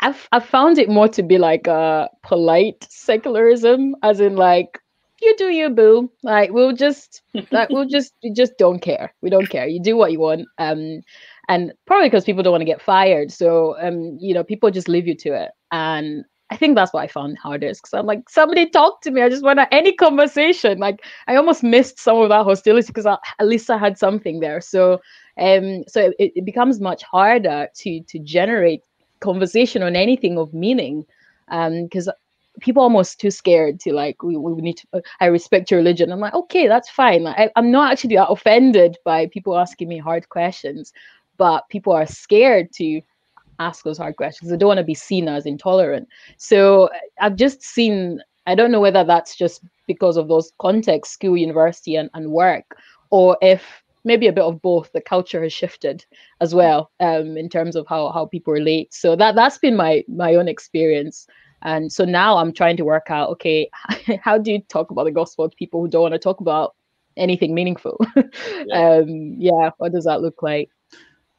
I've 0.00 0.28
I 0.32 0.40
found 0.40 0.78
it 0.78 0.88
more 0.88 1.08
to 1.08 1.22
be 1.22 1.38
like 1.38 1.66
a 1.66 2.08
polite 2.22 2.86
secularism, 2.90 3.96
as 4.02 4.20
in 4.20 4.36
like 4.36 4.78
you 5.22 5.34
do 5.36 5.50
you 5.50 5.70
boo 5.70 6.10
like 6.24 6.50
we'll 6.52 6.72
just 6.72 7.22
like 7.52 7.68
we'll 7.70 7.86
just 7.86 8.12
we 8.24 8.32
just 8.32 8.58
don't 8.58 8.80
care 8.80 9.14
we 9.22 9.30
don't 9.30 9.48
care 9.48 9.66
you 9.68 9.80
do 9.80 9.96
what 9.96 10.10
you 10.10 10.18
want 10.18 10.48
um 10.58 11.00
and 11.48 11.72
probably 11.86 12.08
because 12.08 12.24
people 12.24 12.42
don't 12.42 12.50
want 12.50 12.60
to 12.60 12.66
get 12.66 12.82
fired 12.82 13.30
so 13.30 13.76
um 13.80 14.16
you 14.20 14.34
know 14.34 14.42
people 14.42 14.68
just 14.70 14.88
leave 14.88 15.06
you 15.06 15.14
to 15.14 15.32
it 15.32 15.52
and 15.70 16.24
I 16.50 16.56
think 16.56 16.76
that's 16.76 16.92
what 16.92 17.02
I 17.02 17.06
found 17.06 17.38
hardest 17.38 17.80
because 17.82 17.94
I'm 17.94 18.04
like, 18.04 18.28
somebody 18.28 18.68
talk 18.68 19.00
to 19.02 19.10
me. 19.10 19.22
I 19.22 19.30
just 19.30 19.42
want 19.42 19.58
any 19.72 19.94
conversation. 19.94 20.78
Like 20.78 21.02
I 21.26 21.36
almost 21.36 21.62
missed 21.62 21.98
some 21.98 22.18
of 22.18 22.28
that 22.28 22.44
hostility 22.44 22.88
because 22.88 23.06
at 23.06 23.46
least 23.46 23.70
I 23.70 23.78
had 23.78 23.96
something 23.96 24.40
there. 24.40 24.60
So, 24.60 25.00
um, 25.38 25.84
so 25.88 26.12
it, 26.18 26.32
it 26.36 26.44
becomes 26.44 26.80
much 26.80 27.02
harder 27.02 27.68
to 27.76 28.02
to 28.02 28.18
generate 28.18 28.82
conversation 29.20 29.82
on 29.82 29.96
anything 29.96 30.38
of 30.38 30.52
meaning, 30.52 31.06
um, 31.48 31.84
because 31.84 32.08
people 32.60 32.82
are 32.82 32.84
almost 32.84 33.18
too 33.18 33.30
scared 33.30 33.80
to 33.80 33.92
like 33.92 34.22
we, 34.22 34.36
we 34.36 34.60
need 34.60 34.76
to 34.76 34.86
uh, 34.92 35.00
i 35.20 35.26
respect 35.26 35.70
your 35.70 35.78
religion. 35.78 36.12
I'm 36.12 36.20
like 36.20 36.34
okay 36.34 36.68
that's 36.68 36.90
fine. 36.90 37.26
I, 37.26 37.50
i'm 37.56 37.70
not 37.70 37.92
actually 37.92 38.16
offended 38.16 38.96
by 39.04 39.26
people 39.26 39.58
asking 39.58 39.88
me 39.88 39.98
hard 39.98 40.28
questions 40.28 40.92
but 41.38 41.68
people 41.70 41.92
are 41.92 42.06
scared 42.06 42.70
to 42.72 43.00
ask 43.58 43.84
those 43.84 43.98
hard 43.98 44.16
questions. 44.16 44.50
They 44.50 44.56
don't 44.56 44.68
want 44.68 44.78
to 44.78 44.84
be 44.84 44.94
seen 44.94 45.28
as 45.28 45.46
intolerant. 45.46 46.08
So 46.36 46.90
i've 47.20 47.36
just 47.36 47.62
seen 47.62 48.20
i 48.46 48.54
don't 48.54 48.72
know 48.72 48.80
whether 48.80 49.04
that's 49.04 49.36
just 49.36 49.64
because 49.86 50.16
of 50.16 50.28
those 50.28 50.52
contexts 50.60 51.14
school 51.14 51.36
university 51.36 51.96
and, 51.96 52.10
and 52.14 52.30
work 52.30 52.76
or 53.10 53.36
if 53.40 53.82
maybe 54.04 54.26
a 54.26 54.32
bit 54.32 54.44
of 54.44 54.60
both 54.62 54.90
the 54.92 55.00
culture 55.00 55.42
has 55.42 55.52
shifted 55.52 56.04
as 56.40 56.54
well 56.54 56.90
um, 57.00 57.36
in 57.36 57.48
terms 57.48 57.76
of 57.76 57.86
how, 57.86 58.10
how 58.10 58.26
people 58.26 58.52
relate 58.52 58.92
so 58.92 59.16
that 59.16 59.34
that's 59.34 59.58
been 59.58 59.76
my 59.76 60.04
my 60.08 60.34
own 60.34 60.48
experience 60.48 61.26
and 61.64 61.92
so 61.92 62.04
now 62.04 62.38
I'm 62.38 62.52
trying 62.52 62.76
to 62.78 62.84
work 62.84 63.06
out, 63.08 63.30
okay, 63.30 63.70
how 64.20 64.36
do 64.36 64.50
you 64.50 64.60
talk 64.62 64.90
about 64.90 65.04
the 65.04 65.12
gospel 65.12 65.48
to 65.48 65.56
people 65.56 65.80
who 65.80 65.88
don't 65.88 66.02
want 66.02 66.12
to 66.14 66.18
talk 66.18 66.40
about 66.40 66.74
anything 67.16 67.54
meaningful. 67.54 68.00
yeah. 68.66 68.96
Um, 68.98 69.36
yeah, 69.38 69.70
what 69.78 69.92
does 69.92 70.04
that 70.04 70.22
look 70.22 70.42
like? 70.42 70.70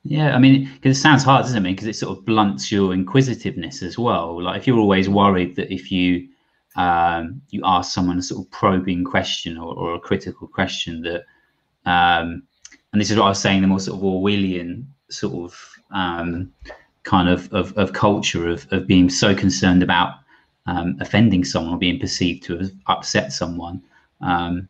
Yeah, 0.03 0.35
I 0.35 0.39
mean, 0.39 0.69
because 0.73 0.97
it 0.97 1.01
sounds 1.01 1.23
hard, 1.23 1.43
doesn't 1.43 1.65
it? 1.65 1.71
Because 1.71 1.87
it 1.87 1.95
sort 1.95 2.17
of 2.17 2.25
blunts 2.25 2.71
your 2.71 2.93
inquisitiveness 2.93 3.81
as 3.81 3.97
well. 3.97 4.41
Like 4.41 4.59
if 4.59 4.67
you're 4.67 4.79
always 4.79 5.07
worried 5.07 5.55
that 5.55 5.73
if 5.73 5.91
you 5.91 6.27
um, 6.75 7.41
you 7.49 7.61
ask 7.63 7.93
someone 7.93 8.17
a 8.17 8.21
sort 8.21 8.45
of 8.45 8.51
probing 8.51 9.03
question 9.03 9.57
or, 9.57 9.75
or 9.75 9.93
a 9.93 9.99
critical 9.99 10.47
question 10.47 11.03
that, 11.03 11.23
um, 11.85 12.43
and 12.93 13.01
this 13.01 13.11
is 13.11 13.17
what 13.17 13.25
I 13.25 13.29
was 13.29 13.41
saying, 13.41 13.61
the 13.61 13.67
more 13.67 13.79
sort 13.79 13.97
of 13.97 14.03
Orwellian 14.03 14.85
sort 15.09 15.33
of 15.33 15.69
um, 15.91 16.53
kind 17.03 17.27
of, 17.27 17.51
of, 17.51 17.75
of 17.77 17.93
culture 17.93 18.47
of, 18.47 18.67
of 18.71 18.87
being 18.87 19.09
so 19.09 19.35
concerned 19.35 19.83
about 19.83 20.13
um, 20.67 20.97
offending 21.01 21.43
someone 21.43 21.73
or 21.73 21.77
being 21.77 21.99
perceived 21.99 22.43
to 22.43 22.59
have 22.59 22.71
upset 22.87 23.33
someone. 23.33 23.81
Um, 24.21 24.69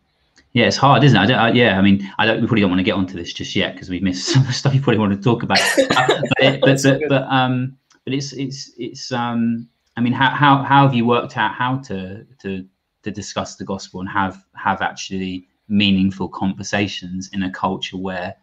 yeah, 0.53 0.65
it's 0.65 0.77
hard, 0.77 1.03
isn't 1.03 1.17
it? 1.17 1.33
I 1.33 1.49
I, 1.49 1.51
yeah, 1.51 1.77
I 1.77 1.81
mean, 1.81 2.09
I 2.17 2.25
don't. 2.25 2.39
We 2.39 2.47
probably 2.47 2.61
don't 2.61 2.69
want 2.69 2.79
to 2.79 2.83
get 2.83 2.93
onto 2.93 3.15
this 3.15 3.33
just 3.33 3.55
yet 3.55 3.73
because 3.73 3.89
we've 3.89 4.03
missed 4.03 4.27
some 4.33 4.45
stuff 4.51 4.73
you 4.73 4.81
probably 4.81 4.99
want 4.99 5.13
to 5.13 5.21
talk 5.21 5.43
about. 5.43 5.59
But, 5.75 5.87
it, 6.39 6.61
but, 6.61 6.79
but, 6.83 7.01
but, 7.09 7.23
um, 7.23 7.77
but 8.05 8.13
it's 8.13 8.33
it's 8.33 8.71
it's 8.77 9.11
um. 9.11 9.67
I 9.97 10.01
mean, 10.01 10.13
how 10.13 10.29
how 10.29 10.63
how 10.63 10.83
have 10.83 10.93
you 10.93 11.05
worked 11.05 11.37
out 11.37 11.53
how 11.53 11.77
to 11.87 12.23
to 12.41 12.65
to 13.03 13.11
discuss 13.11 13.55
the 13.55 13.65
gospel 13.65 13.99
and 13.99 14.09
have 14.09 14.43
have 14.55 14.81
actually 14.81 15.47
meaningful 15.67 16.27
conversations 16.27 17.29
in 17.33 17.43
a 17.43 17.51
culture 17.51 17.97
where 17.97 18.35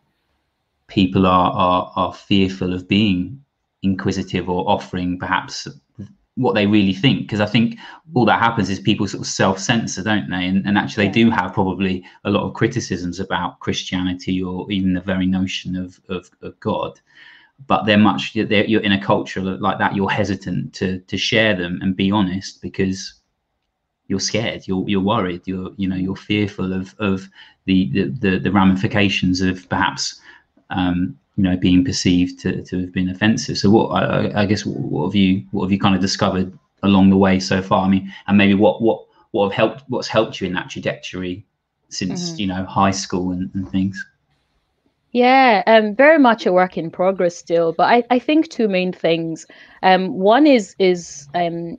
people 0.86 1.26
are 1.26 1.52
are, 1.52 1.92
are 1.96 2.14
fearful 2.14 2.74
of 2.74 2.88
being 2.88 3.42
inquisitive 3.82 4.48
or 4.48 4.68
offering 4.68 5.18
perhaps 5.18 5.66
what 6.34 6.54
they 6.54 6.66
really 6.66 6.94
think. 6.94 7.22
Because 7.22 7.40
i 7.40 7.46
think 7.46 7.78
all 8.14 8.24
that 8.24 8.40
happens 8.40 8.68
is 8.70 8.80
people 8.80 9.06
sort 9.06 9.22
of 9.22 9.26
self-censor 9.26 10.02
don't 10.02 10.30
they? 10.30 10.46
And, 10.46 10.66
and 10.66 10.76
actually 10.78 11.06
they 11.06 11.12
do 11.12 11.30
have 11.30 11.52
probably 11.54 12.04
a 12.24 12.30
lot 12.30 12.44
of 12.44 12.54
criticisms 12.54 13.20
about 13.20 13.60
christianity 13.60 14.42
or 14.42 14.70
even 14.70 14.94
the 14.94 15.00
very 15.00 15.26
notion 15.26 15.76
of, 15.76 16.00
of, 16.08 16.30
of 16.42 16.58
god. 16.60 17.00
But 17.66 17.84
they're 17.84 17.98
much 17.98 18.32
they're, 18.32 18.64
you're 18.64 18.80
in 18.82 18.92
a 18.92 19.04
culture 19.04 19.42
like 19.42 19.78
that 19.78 19.94
you're 19.94 20.10
hesitant 20.10 20.72
to 20.74 21.00
to 21.00 21.16
share 21.16 21.54
them 21.54 21.78
and 21.82 21.94
be 21.94 22.10
honest 22.10 22.62
because 22.62 23.19
you're 24.10 24.20
scared 24.20 24.66
you're 24.66 24.84
you're 24.88 25.00
worried 25.00 25.40
you're 25.44 25.70
you 25.76 25.88
know 25.88 25.96
you're 25.96 26.16
fearful 26.16 26.72
of 26.72 26.94
of 26.98 27.28
the 27.66 27.88
the 27.92 28.08
the, 28.22 28.38
the 28.40 28.50
ramifications 28.50 29.40
of 29.40 29.66
perhaps 29.68 30.20
um, 30.70 31.16
you 31.36 31.44
know 31.44 31.56
being 31.56 31.84
perceived 31.84 32.40
to, 32.40 32.62
to 32.64 32.80
have 32.80 32.92
been 32.92 33.08
offensive 33.08 33.56
so 33.56 33.70
what 33.70 33.86
I, 33.90 34.42
I, 34.42 34.46
guess 34.46 34.66
what 34.66 35.06
have 35.06 35.14
you 35.14 35.44
what 35.52 35.62
have 35.64 35.72
you 35.72 35.78
kind 35.78 35.94
of 35.94 36.00
discovered 36.00 36.52
along 36.82 37.10
the 37.10 37.16
way 37.16 37.38
so 37.38 37.62
far 37.62 37.84
i 37.86 37.88
mean 37.88 38.12
and 38.26 38.36
maybe 38.36 38.54
what 38.54 38.82
what 38.82 39.06
what 39.30 39.44
have 39.48 39.52
helped 39.52 39.84
what's 39.88 40.08
helped 40.08 40.40
you 40.40 40.48
in 40.48 40.54
that 40.54 40.68
trajectory 40.68 41.46
since 41.88 42.30
mm-hmm. 42.30 42.40
you 42.40 42.46
know 42.48 42.64
high 42.64 42.90
school 42.90 43.30
and, 43.30 43.48
and 43.54 43.70
things 43.70 44.04
yeah, 45.12 45.64
um, 45.66 45.96
very 45.96 46.20
much 46.20 46.46
a 46.46 46.52
work 46.52 46.78
in 46.78 46.88
progress 46.88 47.36
still. 47.36 47.72
But 47.72 47.88
I, 47.88 48.04
I 48.10 48.20
think 48.20 48.48
two 48.48 48.68
main 48.68 48.92
things. 48.92 49.44
Um, 49.82 50.14
one 50.14 50.46
is 50.46 50.76
is 50.78 51.26
um, 51.34 51.78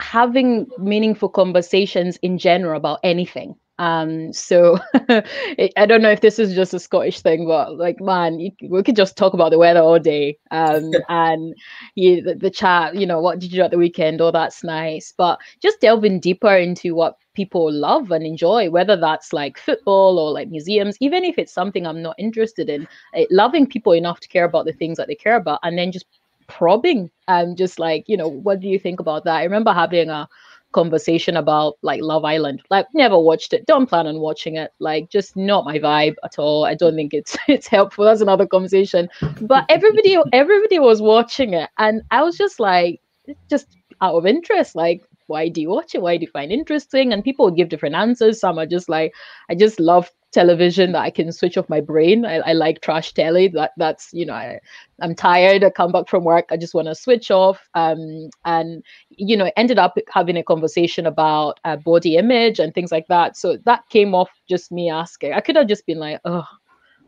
having 0.00 0.66
meaningful 0.78 1.28
conversations 1.28 2.16
in 2.22 2.38
general 2.38 2.76
about 2.76 3.00
anything. 3.02 3.54
Um, 3.80 4.34
so 4.34 4.78
I 5.08 5.86
don't 5.86 6.02
know 6.02 6.10
if 6.10 6.20
this 6.20 6.38
is 6.38 6.54
just 6.54 6.74
a 6.74 6.78
Scottish 6.78 7.20
thing, 7.20 7.46
but 7.46 7.78
like, 7.78 7.98
man, 7.98 8.38
you, 8.38 8.50
we 8.68 8.82
could 8.82 8.94
just 8.94 9.16
talk 9.16 9.32
about 9.32 9.52
the 9.52 9.58
weather 9.58 9.80
all 9.80 9.98
day. 9.98 10.36
Um, 10.50 10.90
and 11.08 11.54
you, 11.94 12.20
the, 12.20 12.34
the, 12.34 12.50
chat, 12.50 12.94
you 12.94 13.06
know, 13.06 13.20
what 13.20 13.38
did 13.38 13.50
you 13.50 13.58
do 13.58 13.64
at 13.64 13.70
the 13.70 13.78
weekend? 13.78 14.20
All 14.20 14.32
that's 14.32 14.62
nice. 14.62 15.14
But 15.16 15.40
just 15.62 15.80
delving 15.80 16.20
deeper 16.20 16.54
into 16.54 16.94
what 16.94 17.16
people 17.32 17.72
love 17.72 18.10
and 18.10 18.26
enjoy, 18.26 18.68
whether 18.68 18.96
that's 18.96 19.32
like 19.32 19.56
football 19.56 20.18
or 20.18 20.30
like 20.30 20.50
museums, 20.50 20.98
even 21.00 21.24
if 21.24 21.38
it's 21.38 21.54
something 21.54 21.86
I'm 21.86 22.02
not 22.02 22.16
interested 22.18 22.68
in, 22.68 22.86
it, 23.14 23.32
loving 23.32 23.66
people 23.66 23.94
enough 23.94 24.20
to 24.20 24.28
care 24.28 24.44
about 24.44 24.66
the 24.66 24.74
things 24.74 24.98
that 24.98 25.08
they 25.08 25.14
care 25.14 25.36
about, 25.36 25.60
and 25.62 25.78
then 25.78 25.90
just 25.90 26.04
probing 26.50 27.10
and 27.28 27.56
just 27.56 27.78
like, 27.78 28.04
you 28.08 28.16
know, 28.16 28.28
what 28.28 28.60
do 28.60 28.68
you 28.68 28.78
think 28.78 29.00
about 29.00 29.24
that? 29.24 29.36
I 29.36 29.44
remember 29.44 29.72
having 29.72 30.10
a 30.10 30.28
conversation 30.72 31.36
about 31.36 31.78
like 31.82 32.00
Love 32.02 32.24
Island. 32.24 32.62
Like 32.70 32.86
never 32.94 33.18
watched 33.18 33.52
it, 33.52 33.66
don't 33.66 33.86
plan 33.86 34.06
on 34.06 34.20
watching 34.20 34.56
it. 34.56 34.72
Like 34.78 35.10
just 35.10 35.36
not 35.36 35.64
my 35.64 35.78
vibe 35.78 36.14
at 36.24 36.38
all. 36.38 36.64
I 36.64 36.74
don't 36.74 36.94
think 36.94 37.14
it's 37.14 37.36
it's 37.48 37.66
helpful. 37.66 38.04
That's 38.04 38.20
another 38.20 38.46
conversation. 38.46 39.08
But 39.40 39.64
everybody 39.68 40.16
everybody 40.32 40.78
was 40.78 41.02
watching 41.02 41.54
it 41.54 41.70
and 41.78 42.02
I 42.10 42.22
was 42.22 42.36
just 42.36 42.60
like 42.60 43.00
just 43.48 43.76
out 44.00 44.14
of 44.14 44.26
interest 44.26 44.74
like 44.74 45.02
why 45.30 45.48
do 45.48 45.60
you 45.60 45.70
watch 45.70 45.94
it? 45.94 46.02
Why 46.02 46.16
do 46.16 46.22
you 46.22 46.30
find 46.30 46.50
interesting? 46.50 47.12
And 47.12 47.22
people 47.22 47.50
give 47.52 47.68
different 47.68 47.94
answers. 47.94 48.40
Some 48.40 48.58
are 48.58 48.66
just 48.66 48.88
like, 48.88 49.14
I 49.48 49.54
just 49.54 49.78
love 49.78 50.10
television 50.32 50.92
that 50.92 51.00
I 51.00 51.10
can 51.10 51.32
switch 51.32 51.56
off 51.58 51.68
my 51.68 51.80
brain. 51.80 52.24
I, 52.24 52.36
I 52.38 52.52
like 52.52 52.80
trash 52.80 53.12
telly. 53.12 53.48
That 53.48 53.72
that's 53.76 54.12
you 54.12 54.26
know 54.26 54.34
I, 54.34 54.60
am 55.00 55.14
tired. 55.14 55.64
I 55.64 55.70
come 55.70 55.92
back 55.92 56.08
from 56.08 56.24
work. 56.24 56.46
I 56.50 56.56
just 56.56 56.74
want 56.74 56.88
to 56.88 56.94
switch 56.94 57.30
off. 57.30 57.68
Um, 57.74 58.30
and 58.44 58.82
you 59.10 59.36
know 59.36 59.50
ended 59.56 59.78
up 59.78 59.96
having 60.12 60.36
a 60.36 60.42
conversation 60.42 61.06
about 61.06 61.58
uh, 61.64 61.76
body 61.76 62.16
image 62.16 62.58
and 62.58 62.74
things 62.74 62.92
like 62.92 63.06
that. 63.08 63.36
So 63.36 63.56
that 63.64 63.88
came 63.88 64.14
off 64.14 64.30
just 64.48 64.72
me 64.72 64.90
asking. 64.90 65.32
I 65.32 65.40
could 65.40 65.56
have 65.56 65.68
just 65.68 65.86
been 65.86 65.98
like, 65.98 66.20
oh. 66.24 66.46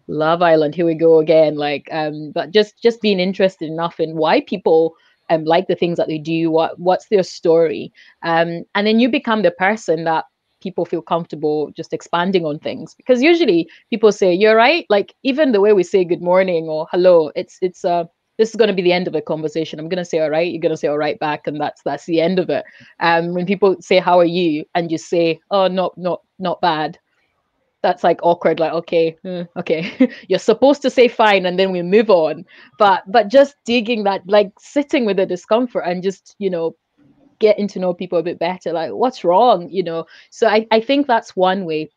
Love 0.09 0.43
Island, 0.43 0.75
here 0.75 0.85
we 0.85 0.97
go 0.97 1.21
again. 1.21 1.55
Like, 1.55 1.89
um, 1.93 2.33
but 2.35 2.51
just 2.51 2.83
just 2.83 3.01
being 3.01 3.21
interested 3.21 3.69
enough 3.69 4.01
in 4.01 4.17
why 4.17 4.41
people 4.41 4.97
um, 5.31 5.45
like 5.45 5.69
the 5.69 5.77
things 5.77 5.97
that 5.97 6.09
they 6.09 6.19
do 6.19 6.51
what 6.51 6.79
what's 6.79 7.07
their 7.07 7.23
story 7.23 7.93
um, 8.23 8.65
and 8.75 8.87
then 8.87 9.01
you 9.01 9.09
become 9.09 9.43
the 9.43 9.53
person 9.53 10.05
that 10.05 10.25
people 10.63 10.85
feel 10.85 11.03
comfortable 11.03 11.71
just 11.77 11.93
expanding 11.93 12.45
on 12.45 12.59
things. 12.59 12.95
Because 12.95 13.23
usually 13.23 13.69
people 13.91 14.13
say 14.13 14.33
you're 14.33 14.57
right. 14.57 14.87
Like 14.89 15.15
even 15.23 15.53
the 15.53 15.61
way 15.61 15.73
we 15.73 15.83
say 15.83 16.05
good 16.05 16.23
morning 16.23 16.67
or 16.69 16.87
hello 16.91 17.31
it's 17.35 17.59
it's 17.63 17.85
uh 17.85 18.05
this 18.39 18.49
is 18.51 18.57
going 18.57 18.69
to 18.69 18.75
be 18.75 18.83
the 18.83 18.93
end 18.93 19.07
of 19.07 19.13
the 19.13 19.21
conversation. 19.21 19.79
I'm 19.79 19.89
going 19.89 19.99
to 19.99 20.05
say 20.05 20.21
all 20.21 20.31
right 20.31 20.51
you're 20.51 20.61
going 20.61 20.71
to 20.73 20.77
say 20.77 20.89
all 20.89 20.99
right 20.99 21.19
back 21.19 21.47
and 21.47 21.61
that's 21.61 21.83
that's 21.85 22.07
the 22.07 22.21
end 22.21 22.39
of 22.39 22.51
it. 22.51 22.65
Um 23.01 23.35
when 23.35 23.47
people 23.47 23.77
say 23.81 23.99
how 23.99 24.19
are 24.19 24.25
you? 24.25 24.65
and 24.75 24.91
you 24.91 24.99
say 24.99 25.41
oh 25.51 25.69
not 25.69 25.97
not 25.99 26.23
not 26.39 26.61
bad 26.61 26.99
that's 27.83 28.05
like 28.05 28.21
awkward 28.23 28.61
like 28.61 28.73
okay 28.73 29.17
mm, 29.25 29.47
okay. 29.57 30.11
You're 30.29 30.39
supposed 30.39 30.83
to 30.83 30.91
say 30.91 31.09
fine 31.09 31.45
and 31.47 31.59
then 31.59 31.73
we 31.73 31.83
move 31.83 32.11
on. 32.11 32.45
But 32.79 33.03
but 33.11 33.29
just 33.29 33.57
digging 33.65 34.05
that 34.05 34.23
like 34.27 34.53
sitting 34.59 35.05
with 35.05 35.17
the 35.17 35.27
discomfort 35.27 35.85
and 35.87 36.03
just 36.03 36.35
you 36.39 36.49
know 36.49 36.77
getting 37.43 37.69
to 37.69 37.79
know 37.79 37.93
people 37.93 38.19
a 38.19 38.23
bit 38.23 38.39
better 38.39 38.73
like 38.73 38.93
what's 38.93 39.25
wrong? 39.25 39.69
you 39.69 39.83
know? 39.83 40.07
So 40.31 40.47
i, 40.47 40.67
I 40.71 40.81
think 40.81 41.07
that's 41.07 41.37
one 41.37 41.65
way. 41.65 41.91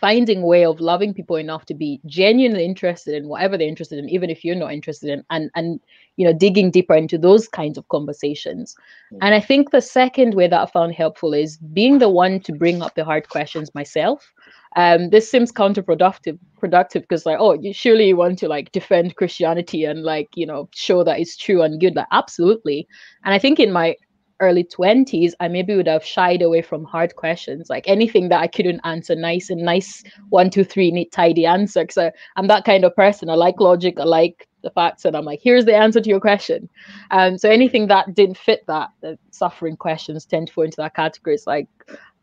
Finding 0.00 0.42
a 0.42 0.46
way 0.46 0.64
of 0.64 0.80
loving 0.80 1.14
people 1.14 1.36
enough 1.36 1.64
to 1.66 1.74
be 1.74 2.00
genuinely 2.06 2.64
interested 2.64 3.14
in 3.14 3.28
whatever 3.28 3.56
they're 3.56 3.74
interested 3.74 4.00
in 4.00 4.08
even 4.08 4.30
if 4.30 4.44
you're 4.44 4.62
not 4.64 4.72
interested 4.72 5.08
in 5.14 5.24
and 5.30 5.48
and 5.54 5.80
you 6.16 6.26
know 6.26 6.32
digging 6.32 6.72
deeper 6.72 6.96
into 6.96 7.16
those 7.16 7.46
kinds 7.46 7.78
of 7.78 7.88
conversations. 7.88 8.74
Mm-hmm. 8.74 9.22
and 9.22 9.34
i 9.34 9.40
think 9.40 9.70
the 9.70 9.80
second 9.80 10.34
way 10.34 10.48
that 10.48 10.60
i 10.60 10.66
found 10.66 10.92
helpful 10.94 11.32
is 11.32 11.56
being 11.78 11.98
the 12.00 12.08
one 12.08 12.40
to 12.40 12.52
bring 12.52 12.82
up 12.82 12.94
the 12.96 13.04
hard 13.04 13.28
questions 13.28 13.74
myself. 13.74 14.32
Um, 14.74 15.08
this 15.10 15.30
seems 15.30 15.52
counterproductive 15.52 16.38
productive 16.58 17.02
because 17.02 17.24
like 17.24 17.38
oh 17.38 17.52
you 17.52 17.72
surely 17.72 18.08
you 18.08 18.16
want 18.16 18.38
to 18.40 18.48
like 18.48 18.72
defend 18.72 19.16
christianity 19.16 19.84
and 19.84 20.02
like 20.02 20.28
you 20.34 20.46
know 20.50 20.68
show 20.74 21.04
that 21.04 21.20
it's 21.20 21.36
true 21.36 21.62
and 21.62 21.80
good. 21.80 21.94
Like 21.94 22.08
absolutely. 22.10 22.88
And 23.24 23.32
i 23.32 23.38
think 23.38 23.60
in 23.60 23.72
my 23.72 23.96
early 24.40 24.64
20s 24.64 25.32
i 25.40 25.48
maybe 25.48 25.74
would 25.74 25.86
have 25.86 26.04
shied 26.04 26.42
away 26.42 26.60
from 26.60 26.84
hard 26.84 27.16
questions 27.16 27.70
like 27.70 27.88
anything 27.88 28.28
that 28.28 28.40
i 28.40 28.46
couldn't 28.46 28.80
answer 28.84 29.14
nice 29.14 29.50
and 29.50 29.62
nice 29.62 30.02
one 30.28 30.50
two 30.50 30.64
three 30.64 30.90
neat 30.90 31.10
tidy 31.10 31.46
answer 31.46 31.84
because 31.84 32.12
i'm 32.36 32.46
that 32.46 32.64
kind 32.64 32.84
of 32.84 32.94
person 32.94 33.30
i 33.30 33.34
like 33.34 33.58
logic 33.60 33.98
i 33.98 34.04
like 34.04 34.46
the 34.66 34.70
facts 34.70 35.04
and 35.04 35.16
i'm 35.16 35.24
like 35.24 35.40
here's 35.40 35.64
the 35.64 35.74
answer 35.74 36.00
to 36.00 36.10
your 36.10 36.20
question. 36.20 36.68
Um 37.12 37.38
so 37.38 37.48
anything 37.48 37.86
that 37.86 38.14
didn't 38.14 38.36
fit 38.36 38.64
that 38.66 38.88
the 39.00 39.16
suffering 39.30 39.76
questions 39.76 40.26
tend 40.26 40.48
to 40.48 40.52
fall 40.52 40.64
into 40.64 40.78
that 40.78 40.94
category. 40.94 41.34
It's 41.34 41.46
like 41.46 41.68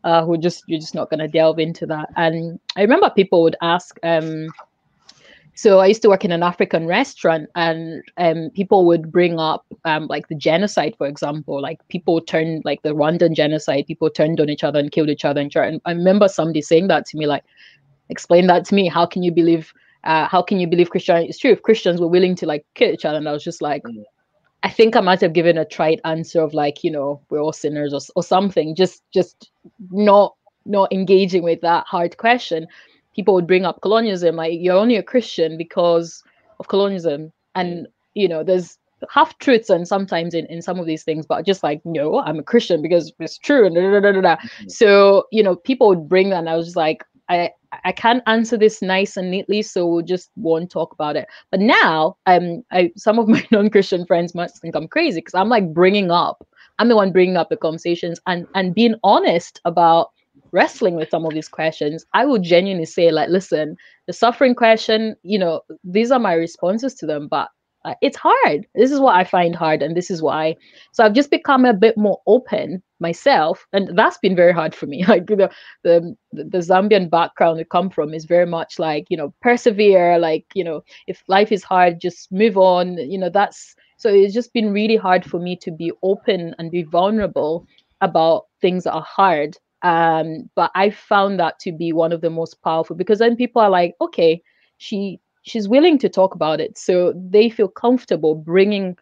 uh 0.03 0.25
who 0.25 0.38
just 0.38 0.63
you're 0.67 0.79
just 0.79 0.93
not 0.93 1.10
going 1.10 1.22
to 1.22 1.27
delve 1.29 1.58
into 1.58 1.86
that. 1.88 2.10
And 2.17 2.60
i 2.75 2.82
remember 2.82 3.10
people 3.10 3.43
would 3.43 3.55
ask 3.62 3.98
um 4.03 4.50
so 5.55 5.79
I 5.79 5.86
used 5.86 6.01
to 6.01 6.10
work 6.10 6.25
in 6.25 6.31
an 6.31 6.41
African 6.41 6.88
restaurant, 6.88 7.50
and 7.55 8.03
um, 8.17 8.50
people 8.55 8.86
would 8.86 9.12
bring 9.12 9.39
up 9.39 9.65
um, 9.86 10.07
like 10.07 10.27
the 10.27 10.36
genocide, 10.36 10.95
for 10.98 11.05
example. 11.05 11.62
Like 11.62 11.88
people 11.89 12.22
turned 12.22 12.65
like 12.65 12.81
the 12.81 12.95
Rwandan 12.95 13.36
genocide, 13.36 13.86
people 13.86 14.10
turned 14.10 14.39
on 14.39 14.50
each 14.50 14.63
other 14.63 14.79
and 14.79 14.91
killed 14.91 15.10
each 15.10 15.25
other. 15.25 15.41
And 15.41 15.81
I 15.86 15.91
remember 15.91 16.27
somebody 16.27 16.62
saying 16.62 16.88
that 16.88 17.05
to 17.07 17.17
me, 17.17 17.27
like, 17.27 17.43
explain 18.10 18.48
that 18.48 18.65
to 18.65 18.75
me. 18.75 18.88
How 18.88 19.05
can 19.05 19.22
you 19.22 19.31
believe? 19.31 19.74
Uh, 20.03 20.27
how 20.27 20.41
can 20.41 20.60
you 20.60 20.67
believe 20.67 20.89
Christianity 20.89 21.29
is 21.29 21.38
true 21.38 21.51
if 21.51 21.62
Christians 21.62 22.01
were 22.01 22.10
willing 22.10 22.36
to 22.36 22.45
like 22.45 22.65
kill 22.74 22.89
each 22.89 23.05
other? 23.05 23.17
And 23.17 23.29
I 23.29 23.31
was 23.31 23.43
just 23.43 23.62
like, 23.62 23.83
mm. 23.83 24.03
I 24.63 24.69
think 24.69 24.95
I 24.95 25.01
might 25.01 25.22
have 25.22 25.33
given 25.33 25.57
a 25.57 25.65
trite 25.65 26.01
answer 26.03 26.41
of 26.41 26.53
like, 26.53 26.83
you 26.83 26.91
know, 26.91 27.22
we're 27.29 27.39
all 27.39 27.53
sinners 27.53 27.93
or, 27.93 28.00
or 28.15 28.24
something. 28.24 28.75
Just 28.75 29.03
just 29.13 29.51
not 29.91 30.36
not 30.65 30.91
engaging 30.91 31.43
with 31.43 31.62
that 31.62 31.86
hard 31.86 32.17
question 32.17 32.67
people 33.15 33.34
would 33.34 33.48
bring 33.48 33.65
up 33.65 33.82
colonialism 33.82 34.36
like 34.36 34.53
you're 34.60 34.77
only 34.77 34.96
a 34.96 35.03
christian 35.03 35.58
because 35.58 36.24
of 36.60 36.67
colonialism 36.67 37.32
and 37.55 37.88
you 38.13 38.27
know 38.27 38.43
there's 38.43 38.77
half 39.10 39.38
truths 39.39 39.70
and 39.70 39.86
sometimes 39.88 40.34
in, 40.34 40.46
in 40.46 40.62
some 40.62 40.79
of 40.79 40.86
these 40.86 41.03
things 41.03 41.25
but 41.25 41.46
just 41.46 41.63
like 41.63 41.82
no 41.84 42.20
i'm 42.22 42.39
a 42.39 42.43
christian 42.43 42.82
because 42.82 43.12
it's 43.20 43.38
true 43.38 43.65
and 43.65 43.75
da, 43.75 43.82
da, 43.82 44.00
da, 44.00 44.12
da, 44.13 44.22
da. 44.22 44.36
Mm-hmm. 44.36 44.70
so 44.70 45.25
you 45.32 45.43
know 45.43 45.55
people 45.55 45.88
would 45.89 46.08
bring 46.08 46.29
that 46.29 46.39
and 46.39 46.50
i 46.50 46.55
was 46.55 46.67
just 46.67 46.77
like 46.77 47.03
i 47.29 47.50
I 47.84 47.91
can't 47.91 48.24
answer 48.27 48.58
this 48.58 48.82
nice 48.82 49.17
and 49.17 49.32
neatly, 49.32 49.62
so 49.62 49.88
we'll 49.88 50.03
just 50.03 50.29
won't 50.36 50.70
talk 50.70 50.93
about 50.93 51.15
it. 51.15 51.27
But 51.50 51.60
now, 51.60 52.17
um, 52.25 52.63
I, 52.72 52.91
some 52.96 53.20
of 53.20 53.27
my 53.36 53.46
non-Christian 53.51 54.05
friends 54.05 54.36
must 54.36 54.62
think 54.62 54.75
I'm 54.75 54.88
crazy 54.88 55.20
because 55.20 55.34
I'm 55.34 55.50
like 55.50 55.74
bringing 55.74 56.12
up, 56.12 56.46
I'm 56.79 56.89
the 56.89 56.96
one 56.96 57.12
bringing 57.12 57.38
up 57.38 57.50
the 57.50 57.58
conversations 57.58 58.20
and 58.27 58.48
and 58.55 58.75
being 58.75 58.96
honest 59.03 59.62
about 59.65 60.12
wrestling 60.53 60.95
with 60.95 61.10
some 61.10 61.25
of 61.25 61.33
these 61.33 61.50
questions. 61.50 62.05
I 62.13 62.25
would 62.25 62.43
genuinely 62.43 62.86
say, 62.86 63.12
like, 63.12 63.29
listen, 63.29 63.75
the 64.07 64.13
suffering 64.13 64.55
question, 64.55 65.15
you 65.24 65.39
know, 65.39 65.62
these 65.83 66.12
are 66.12 66.19
my 66.19 66.33
responses 66.33 66.95
to 66.95 67.07
them, 67.07 67.27
but 67.27 67.50
uh, 67.86 67.95
it's 68.01 68.17
hard. 68.17 68.65
This 68.75 68.91
is 68.91 69.00
what 69.01 69.15
I 69.15 69.25
find 69.25 69.55
hard, 69.55 69.83
and 69.83 69.95
this 69.98 70.10
is 70.10 70.22
why. 70.22 70.55
So 70.93 71.03
I've 71.03 71.13
just 71.13 71.31
become 71.31 71.65
a 71.65 71.74
bit 71.74 71.98
more 71.98 72.22
open 72.27 72.81
myself, 73.01 73.67
and 73.74 73.98
that's 73.98 74.17
been 74.19 74.36
very 74.38 74.53
hard 74.53 74.74
for 74.74 74.86
me. 74.86 75.03
Like 75.07 75.29
you 75.29 75.36
know, 75.36 75.50
the 75.83 76.15
the 76.31 76.60
Zambian 76.60 77.10
background 77.10 77.60
I 77.60 77.65
come 77.65 77.89
from 77.89 78.13
is 78.13 78.25
very 78.25 78.45
much 78.45 78.79
like 78.79 79.05
you 79.10 79.17
know 79.17 79.33
persevere. 79.41 80.17
Like 80.17 80.45
you 80.53 80.63
know, 80.63 80.81
if 81.07 81.24
life 81.27 81.51
is 81.51 81.63
hard, 81.63 82.00
just 82.00 82.31
move 82.31 82.57
on. 82.57 82.98
You 82.98 83.17
know, 83.17 83.29
that's 83.29 83.75
so 83.98 84.10
it's 84.10 84.33
just 84.33 84.53
been 84.53 84.72
really 84.72 84.98
hard 84.98 85.25
for 85.25 85.39
me 85.39 85.57
to 85.57 85.72
be 85.72 85.91
open 86.03 86.55
and 86.60 86.72
be 86.72 86.83
vulnerable 86.83 87.65
about 88.01 88.45
things 88.62 88.86
that 88.86 88.93
are 88.93 89.05
hard. 89.07 89.57
Um, 89.84 90.50
but 90.56 90.72
I 90.75 90.90
found 90.90 91.40
that 91.40 91.60
to 91.60 91.72
be 91.72 91.92
one 91.92 92.13
of 92.13 92.22
the 92.22 92.30
most 92.30 92.62
powerful 92.63 92.96
because 92.96 93.20
then 93.20 93.36
people 93.36 93.62
are 93.62 93.70
like, 93.70 93.96
okay, 94.02 94.42
she 94.78 95.20
she's 95.44 95.68
willing 95.68 95.98
to 96.00 96.10
talk 96.10 96.36
about 96.36 96.60
it. 96.60 96.78
So 96.78 97.13
they 97.16 97.50
feel 97.50 97.68
comfortable 97.68 98.34
bringing 98.34 98.98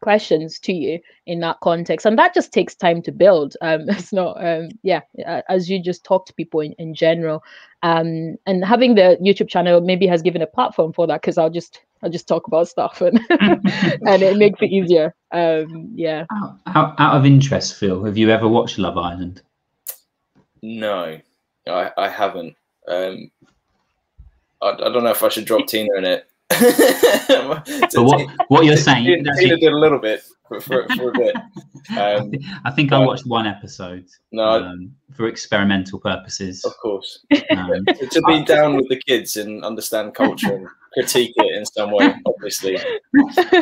questions 0.00 0.58
to 0.60 0.72
you 0.72 1.00
in 1.26 1.40
that 1.40 1.58
context. 1.62 2.06
And 2.06 2.18
that 2.18 2.34
just 2.34 2.52
takes 2.52 2.74
time 2.74 3.02
to 3.02 3.12
build. 3.12 3.56
Um 3.60 3.84
it's 3.88 4.12
not 4.12 4.42
um 4.44 4.68
yeah 4.82 5.00
as 5.48 5.68
you 5.70 5.82
just 5.82 6.04
talk 6.04 6.26
to 6.26 6.34
people 6.34 6.60
in, 6.60 6.72
in 6.72 6.94
general. 6.94 7.42
Um 7.82 8.36
and 8.46 8.64
having 8.64 8.94
the 8.94 9.18
youtube 9.22 9.48
channel 9.48 9.80
maybe 9.80 10.06
has 10.06 10.22
given 10.22 10.42
a 10.42 10.46
platform 10.46 10.92
for 10.92 11.06
that 11.06 11.20
because 11.20 11.38
i'll 11.38 11.50
just 11.50 11.82
i'll 12.02 12.10
just 12.10 12.28
talk 12.28 12.46
about 12.46 12.68
stuff 12.68 13.00
and 13.00 13.20
and 13.30 14.22
it 14.22 14.36
makes 14.38 14.60
it 14.62 14.70
easier. 14.70 15.14
Um 15.32 15.90
yeah. 15.94 16.24
Out, 16.74 16.94
out 16.98 17.16
of 17.16 17.26
interest 17.26 17.76
phil 17.76 18.04
have 18.04 18.16
you 18.16 18.30
ever 18.30 18.48
watched 18.48 18.78
love 18.78 18.96
island 18.96 19.42
no 20.66 21.18
i 21.68 21.90
i 21.96 22.08
haven't 22.08 22.56
um 22.88 23.30
I, 24.62 24.70
I 24.70 24.88
don't 24.90 25.04
know 25.04 25.10
if 25.10 25.22
I 25.22 25.28
should 25.28 25.44
drop 25.44 25.66
Tina 25.66 25.88
in 25.96 26.04
it. 26.04 26.28
but 26.48 28.04
what 28.04 28.26
what 28.48 28.64
you're 28.64 28.76
saying? 28.76 29.04
Tina, 29.04 29.30
Tina 29.36 29.56
did 29.56 29.72
a 29.72 29.76
little 29.76 29.98
bit 29.98 30.22
for, 30.48 30.60
for, 30.60 30.86
for 30.96 31.10
a 31.10 31.12
bit. 31.12 31.36
Um, 31.96 32.32
I 32.64 32.72
think 32.72 32.90
I 32.90 32.98
watched 32.98 33.26
one 33.26 33.46
episode. 33.46 34.06
No, 34.32 34.42
um, 34.42 34.92
for 35.14 35.28
experimental 35.28 36.00
purposes. 36.00 36.64
Of 36.64 36.76
course, 36.78 37.24
um, 37.50 37.84
to, 37.84 38.08
to, 38.08 38.22
be 38.22 38.44
down 38.44 38.74
with 38.74 38.88
the 38.88 39.00
kids 39.06 39.36
and 39.36 39.64
understand 39.64 40.12
culture 40.12 40.52
and 40.52 40.66
critique 40.94 41.32
it 41.36 41.56
in 41.56 41.64
some 41.64 41.92
way, 41.92 42.12
obviously. 42.26 42.76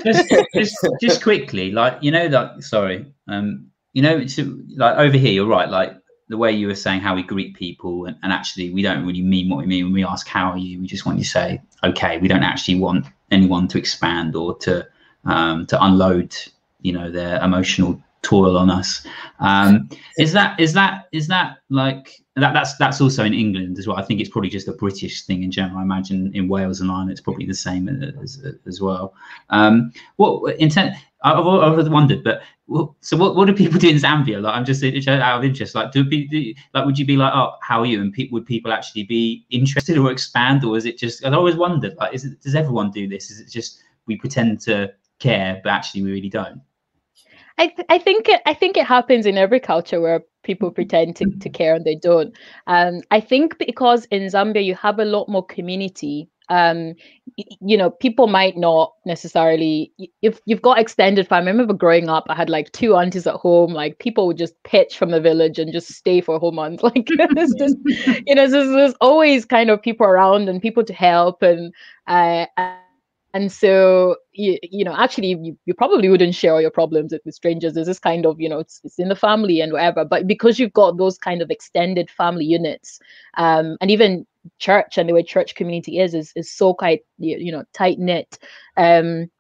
Just, 0.07 0.35
just, 0.55 0.89
just 1.03 1.23
quickly, 1.23 1.71
like 1.71 1.99
you 2.01 2.13
know, 2.13 2.29
that 2.29 2.63
sorry, 2.63 3.05
um, 3.29 3.67
you 3.93 4.01
know, 4.01 4.17
it's 4.17 4.39
like 4.39 4.97
over 4.97 5.19
here, 5.19 5.33
you're 5.33 5.47
right, 5.47 5.69
like 5.69 5.95
the 6.29 6.37
way 6.37 6.51
you 6.51 6.67
were 6.67 6.75
saying 6.75 7.01
how 7.01 7.15
we 7.15 7.23
greet 7.23 7.55
people 7.55 8.07
and, 8.07 8.17
and, 8.23 8.33
actually 8.33 8.71
we 8.71 8.83
don't 8.83 9.05
really 9.07 9.23
mean 9.23 9.49
what 9.49 9.59
we 9.59 9.67
mean 9.67 9.85
when 9.85 9.93
we 9.93 10.05
ask 10.05 10.27
how 10.27 10.51
are 10.51 10.59
you 10.59 10.81
we 10.81 10.87
just 10.87 11.05
want 11.05 11.19
you 11.19 11.25
to 11.25 11.31
say 11.31 11.61
okay 11.83 12.19
we 12.19 12.29
don't 12.29 12.43
actually 12.43 12.79
want 12.79 13.07
anyone 13.31 13.69
to 13.69 13.79
expand 13.79 14.35
or 14.35 14.57
to 14.59 14.87
um, 15.25 15.67
to 15.67 15.83
unload 15.85 16.35
you 16.81 16.93
know 16.93 17.11
their 17.11 17.43
emotional 17.43 18.01
toil 18.25 18.57
on 18.57 18.71
us. 18.71 19.07
Um, 19.39 19.89
is 20.19 20.33
that 20.33 20.59
is 20.59 20.73
that 20.73 21.09
is 21.13 21.29
that 21.29 21.59
like 21.69 22.21
that 22.37 22.53
that's 22.53 22.77
that's 22.77 23.01
also 23.01 23.25
in 23.25 23.35
england 23.35 23.79
as 23.79 23.87
well. 23.87 23.97
I 23.97 24.03
think 24.03 24.21
it's 24.21 24.31
probably 24.31 24.51
just 24.51 24.67
a 24.67 24.73
british 24.73 25.23
thing 25.23 25.43
in 25.45 25.51
general. 25.51 25.79
I 25.79 25.83
imagine 25.83 26.33
in 26.35 26.49
wales 26.49 26.81
and 26.81 26.91
ireland 26.91 27.11
it's 27.11 27.21
probably 27.21 27.47
the 27.47 27.55
same 27.55 27.89
as, 27.89 28.45
as 28.67 28.81
well. 28.81 29.15
Um, 29.51 29.93
what 30.17 30.57
intent 30.57 30.97
I've, 31.25 31.47
I've 31.47 31.89
wondered, 31.89 32.23
but 32.23 32.43
so 33.01 33.17
what, 33.17 33.35
what 33.35 33.47
do 33.47 33.55
people 33.55 33.79
do 33.79 33.89
in 33.89 33.97
Zambia? 33.97 34.43
Like, 34.43 34.55
I'm 34.55 34.65
just 34.65 34.85
out 34.85 35.39
of 35.39 35.45
interest. 35.45 35.75
Like, 35.75 35.91
do, 35.91 36.05
be, 36.05 36.29
do 36.29 36.55
like 36.75 36.85
would 36.85 36.99
you 36.99 37.07
be 37.07 37.17
like, 37.17 37.33
oh, 37.35 37.55
how 37.63 37.81
are 37.81 37.87
you? 37.87 38.03
And 38.03 38.15
would 38.31 38.47
people 38.47 38.73
actually 38.73 39.05
be 39.05 39.47
interested 39.51 39.97
or 39.97 40.11
expand, 40.11 40.65
or 40.65 40.77
is 40.77 40.85
it 40.85 40.99
just? 40.99 41.25
I've 41.25 41.33
always 41.33 41.57
wondered, 41.57 41.97
like, 41.97 42.15
is 42.15 42.25
it 42.25 42.41
does 42.43 42.55
everyone 42.55 42.91
do 42.91 43.09
this? 43.09 43.31
Is 43.31 43.41
it 43.41 43.51
just 43.51 43.83
we 44.07 44.17
pretend 44.17 44.61
to 44.63 44.93
care, 45.19 45.61
but 45.65 45.71
actually 45.71 46.03
we 46.03 46.13
really 46.13 46.29
don't? 46.29 46.61
I 47.57 47.69
th- 47.69 47.87
I 47.89 47.99
think 47.99 48.29
it 48.29 48.43
I 48.47 48.53
think 48.53 48.77
it 48.77 48.87
happens 48.87 49.27
in 49.27 49.39
every 49.39 49.61
culture 49.61 50.01
where 50.01 50.23
people 50.43 50.71
pretend 50.71 51.17
to, 51.17 51.31
to 51.41 51.49
care 51.49 51.75
and 51.75 51.85
they 51.85 51.95
don't. 51.95 52.37
Um, 52.67 53.01
I 53.11 53.21
think 53.21 53.59
because 53.59 54.05
in 54.07 54.23
Zambia 54.25 54.65
you 54.65 54.75
have 54.75 54.99
a 54.99 55.05
lot 55.05 55.29
more 55.29 55.47
community 55.47 56.29
um 56.51 56.95
you 57.37 57.77
know 57.77 57.91
people 57.91 58.27
might 58.27 58.57
not 58.57 58.93
necessarily 59.07 59.91
if 60.23 60.41
you've 60.45 60.61
got 60.61 60.79
extended 60.79 61.27
family 61.27 61.49
i 61.49 61.53
remember 61.53 61.73
growing 61.73 62.09
up 62.09 62.25
i 62.29 62.35
had 62.35 62.51
like 62.51 62.71
two 62.73 62.97
aunties 62.97 63.27
at 63.27 63.35
home 63.35 63.73
like 63.73 63.99
people 63.99 64.27
would 64.27 64.37
just 64.37 64.55
pitch 64.63 64.99
from 64.99 65.11
the 65.11 65.21
village 65.21 65.59
and 65.59 65.73
just 65.73 65.89
stay 65.89 66.21
for 66.21 66.35
a 66.35 66.39
whole 66.39 66.53
month. 66.53 66.83
Like 66.83 67.07
it's 67.09 67.55
just 67.55 67.77
you 68.27 68.35
know 68.35 68.47
there's, 68.47 68.69
there's 68.69 68.95
always 69.01 69.45
kind 69.47 69.71
of 69.71 69.81
people 69.81 70.07
around 70.07 70.49
and 70.49 70.61
people 70.61 70.85
to 70.85 70.93
help 70.93 71.43
and 71.43 71.73
uh 72.07 72.47
and 73.33 73.51
so 73.51 74.17
you, 74.33 74.59
you 74.63 74.85
know 74.85 74.95
actually 74.97 75.29
you, 75.29 75.59
you 75.65 75.75
probably 75.75 76.09
wouldn't 76.09 76.35
share 76.35 76.53
all 76.53 76.61
your 76.61 76.71
problems 76.71 77.13
with, 77.13 77.23
with 77.25 77.35
strangers. 77.35 77.75
There's 77.75 77.87
this 77.87 77.99
kind 77.99 78.27
of 78.27 78.41
you 78.41 78.49
know 78.49 78.61
it's, 78.61 78.81
it's 78.85 78.99
in 78.99 79.09
the 79.09 79.17
family 79.17 79.61
and 79.61 79.73
whatever 79.73 80.05
but 80.05 80.27
because 80.27 80.59
you've 80.59 80.73
got 80.73 80.99
those 80.99 81.19
kind 81.19 81.43
of 81.43 81.51
extended 81.51 82.11
family 82.11 82.45
units 82.45 83.01
um, 83.39 83.77
and 83.81 83.91
even 83.91 84.27
church 84.59 84.99
and 84.99 85.09
the 85.09 85.13
way 85.13 85.23
church 85.23 85.55
community 85.55 85.99
is 85.99 86.15
is, 86.15 86.33
is 86.37 86.51
so 86.53 86.75
quite 86.75 87.01
you 87.19 87.51
know 87.53 87.65
tight 87.73 87.99
knit 87.99 88.39
um 88.77 89.31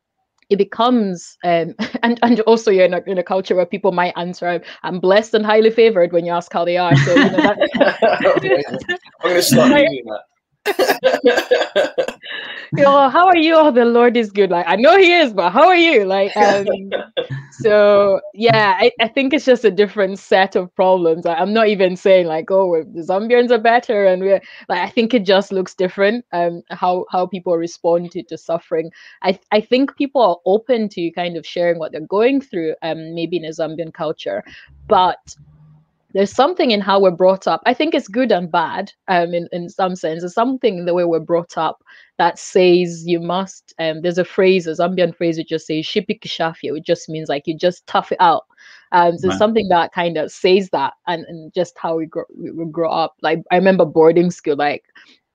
it 0.50 0.56
becomes 0.56 1.36
um 1.44 1.74
and 2.02 2.18
and 2.22 2.40
also 2.40 2.70
you're 2.70 2.84
in 2.84 2.94
a, 2.94 3.02
in 3.06 3.18
a 3.18 3.22
culture 3.22 3.54
where 3.54 3.66
people 3.66 3.92
might 3.92 4.12
answer 4.16 4.60
i'm 4.82 5.00
blessed 5.00 5.34
and 5.34 5.44
highly 5.44 5.70
favored 5.70 6.12
when 6.12 6.24
you 6.24 6.32
ask 6.32 6.52
how 6.52 6.64
they 6.64 6.76
are. 6.76 6.94
So 6.96 7.14
you 7.14 7.30
know 7.30 7.42
that, 7.42 7.58
i'm 9.22 9.30
going 9.30 9.36
to 9.36 9.42
start 9.42 9.70
doing 9.76 10.04
that 10.06 10.22
you 12.76 12.82
know, 12.82 13.08
how 13.10 13.26
are 13.26 13.36
you? 13.36 13.54
Oh, 13.54 13.70
the 13.70 13.84
Lord 13.84 14.16
is 14.16 14.30
good. 14.30 14.50
Like 14.50 14.66
I 14.66 14.76
know 14.76 14.96
He 14.96 15.12
is, 15.12 15.32
but 15.32 15.50
how 15.50 15.66
are 15.68 15.76
you? 15.76 16.04
Like, 16.04 16.34
um, 16.36 16.66
so 17.50 18.20
yeah, 18.32 18.74
I, 18.78 18.90
I 19.00 19.08
think 19.08 19.34
it's 19.34 19.44
just 19.44 19.64
a 19.64 19.70
different 19.70 20.18
set 20.18 20.56
of 20.56 20.74
problems. 20.74 21.26
I, 21.26 21.40
am 21.40 21.52
not 21.52 21.68
even 21.68 21.96
saying 21.96 22.26
like, 22.26 22.50
oh, 22.50 22.82
the 22.82 23.02
Zambians 23.02 23.50
are 23.50 23.58
better, 23.58 24.06
and 24.06 24.22
we're 24.22 24.40
like, 24.68 24.80
I 24.80 24.88
think 24.88 25.12
it 25.12 25.24
just 25.24 25.52
looks 25.52 25.74
different. 25.74 26.24
Um, 26.32 26.62
how 26.70 27.04
how 27.10 27.26
people 27.26 27.56
respond 27.56 28.10
to, 28.12 28.22
to 28.24 28.38
suffering. 28.38 28.90
I 29.22 29.38
I 29.52 29.60
think 29.60 29.96
people 29.96 30.22
are 30.22 30.38
open 30.46 30.88
to 30.90 31.10
kind 31.10 31.36
of 31.36 31.46
sharing 31.46 31.78
what 31.78 31.92
they're 31.92 32.00
going 32.06 32.40
through. 32.40 32.74
Um, 32.82 33.14
maybe 33.14 33.36
in 33.36 33.44
a 33.44 33.50
Zambian 33.50 33.92
culture, 33.92 34.42
but 34.88 35.36
there's 36.14 36.30
something 36.30 36.70
in 36.70 36.80
how 36.80 37.00
we're 37.00 37.10
brought 37.10 37.46
up. 37.48 37.60
I 37.66 37.74
think 37.74 37.92
it's 37.92 38.06
good 38.06 38.30
and 38.30 38.50
bad 38.50 38.92
um, 39.08 39.34
in, 39.34 39.48
in 39.50 39.68
some 39.68 39.96
sense. 39.96 40.20
There's 40.20 40.32
something 40.32 40.78
in 40.78 40.84
the 40.84 40.94
way 40.94 41.04
we're 41.04 41.18
brought 41.18 41.58
up 41.58 41.82
that 42.18 42.38
says 42.38 43.04
you 43.04 43.20
must, 43.20 43.74
um, 43.80 44.00
there's 44.00 44.18
a 44.18 44.24
phrase, 44.24 44.68
a 44.68 44.70
Zambian 44.70 45.14
phrase 45.14 45.36
which 45.36 45.48
just 45.48 45.66
says 45.66 45.84
shipikishafia, 45.84 46.72
which 46.72 46.84
just 46.84 47.08
means 47.08 47.28
like 47.28 47.42
you 47.46 47.58
just 47.58 47.86
tough 47.88 48.12
it 48.12 48.20
out. 48.20 48.44
Um, 48.92 49.18
so 49.18 49.28
right. 49.28 49.38
something 49.38 49.68
that 49.68 49.92
kind 49.92 50.16
of 50.16 50.30
says 50.30 50.70
that 50.70 50.94
and, 51.08 51.24
and 51.26 51.52
just 51.52 51.76
how 51.82 51.96
we 51.96 52.06
grow, 52.06 52.24
we, 52.38 52.52
we 52.52 52.64
grow 52.66 52.90
up. 52.90 53.16
Like 53.20 53.40
I 53.50 53.56
remember 53.56 53.84
boarding 53.84 54.30
school, 54.30 54.56
like 54.56 54.84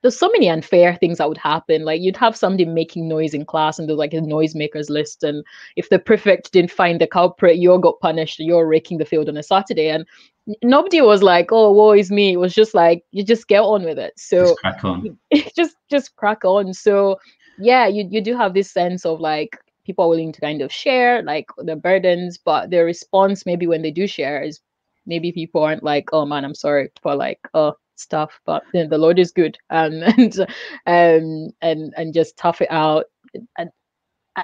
there's 0.02 0.18
so 0.18 0.30
many 0.32 0.50
unfair 0.50 0.96
things 0.96 1.18
that 1.18 1.28
would 1.28 1.38
happen. 1.38 1.84
Like 1.84 2.02
you'd 2.02 2.18
have 2.18 2.36
somebody 2.36 2.65
making 2.65 3.08
noise 3.08 3.34
in 3.34 3.46
class, 3.46 3.78
and 3.78 3.88
there's 3.88 3.98
like 3.98 4.13
a 4.13 4.22
noisemakers 4.22 4.89
list. 4.89 5.24
And 5.24 5.44
if 5.76 5.89
the 5.89 6.00
prefect 6.00 6.52
didn't 6.52 6.72
find 6.72 7.02
the 7.02 7.08
culprit, 7.08 7.58
you 7.58 7.72
all 7.72 7.80
got 7.80 8.00
punished. 8.00 8.39
You're 8.39 8.68
raking 8.68 8.98
the 8.98 9.06
field 9.06 9.28
on 9.28 9.38
a 9.38 9.44
Saturday, 9.44 9.89
and 9.89 10.06
nobody 10.64 11.02
was 11.02 11.24
like, 11.24 11.52
"Oh, 11.52 11.72
woe 11.72 11.92
is 11.92 12.12
me." 12.12 12.34
It 12.34 12.38
was 12.38 12.54
just 12.54 12.74
like 12.74 13.04
you 13.12 13.24
just 13.24 13.48
get 13.48 13.62
on 13.62 13.84
with 13.84 14.00
it. 14.00 14.14
So 14.18 14.46
just 14.46 14.60
crack 14.60 14.86
on. 14.86 15.18
just 15.56 15.76
just 15.90 16.16
crack 16.16 16.46
on. 16.46 16.74
So 16.74 17.20
yeah, 17.60 17.88
you 17.88 18.08
you 18.10 18.22
do 18.22 18.36
have 18.36 18.54
this 18.54 18.72
sense 18.72 19.06
of 19.06 19.20
like 19.20 19.58
people 19.86 20.06
are 20.06 20.10
willing 20.10 20.32
to 20.34 20.42
kind 20.42 20.62
of 20.62 20.72
share 20.72 21.24
like 21.24 21.48
the 21.58 21.76
burdens, 21.76 22.38
but 22.38 22.70
their 22.70 22.86
response 22.86 23.46
maybe 23.46 23.68
when 23.68 23.82
they 23.82 23.92
do 23.92 24.08
share 24.08 24.42
is 24.42 24.60
maybe 25.06 25.32
people 25.32 25.64
aren't 25.64 25.84
like, 25.84 26.10
"Oh 26.14 26.26
man, 26.26 26.46
I'm 26.46 26.56
sorry 26.56 26.92
for 27.02 27.16
like, 27.16 27.40
oh." 27.54 27.76
stuff 28.00 28.40
but 28.46 28.64
you 28.74 28.82
know, 28.82 28.88
the 28.88 28.98
lord 28.98 29.20
is 29.20 29.30
good 29.30 29.58
um, 29.72 30.02
and 30.04 30.40
um 30.86 31.50
and 31.62 31.94
and 31.98 32.14
just 32.14 32.38
tough 32.38 32.62
it 32.62 32.72
out 32.72 33.04
and 33.58 33.70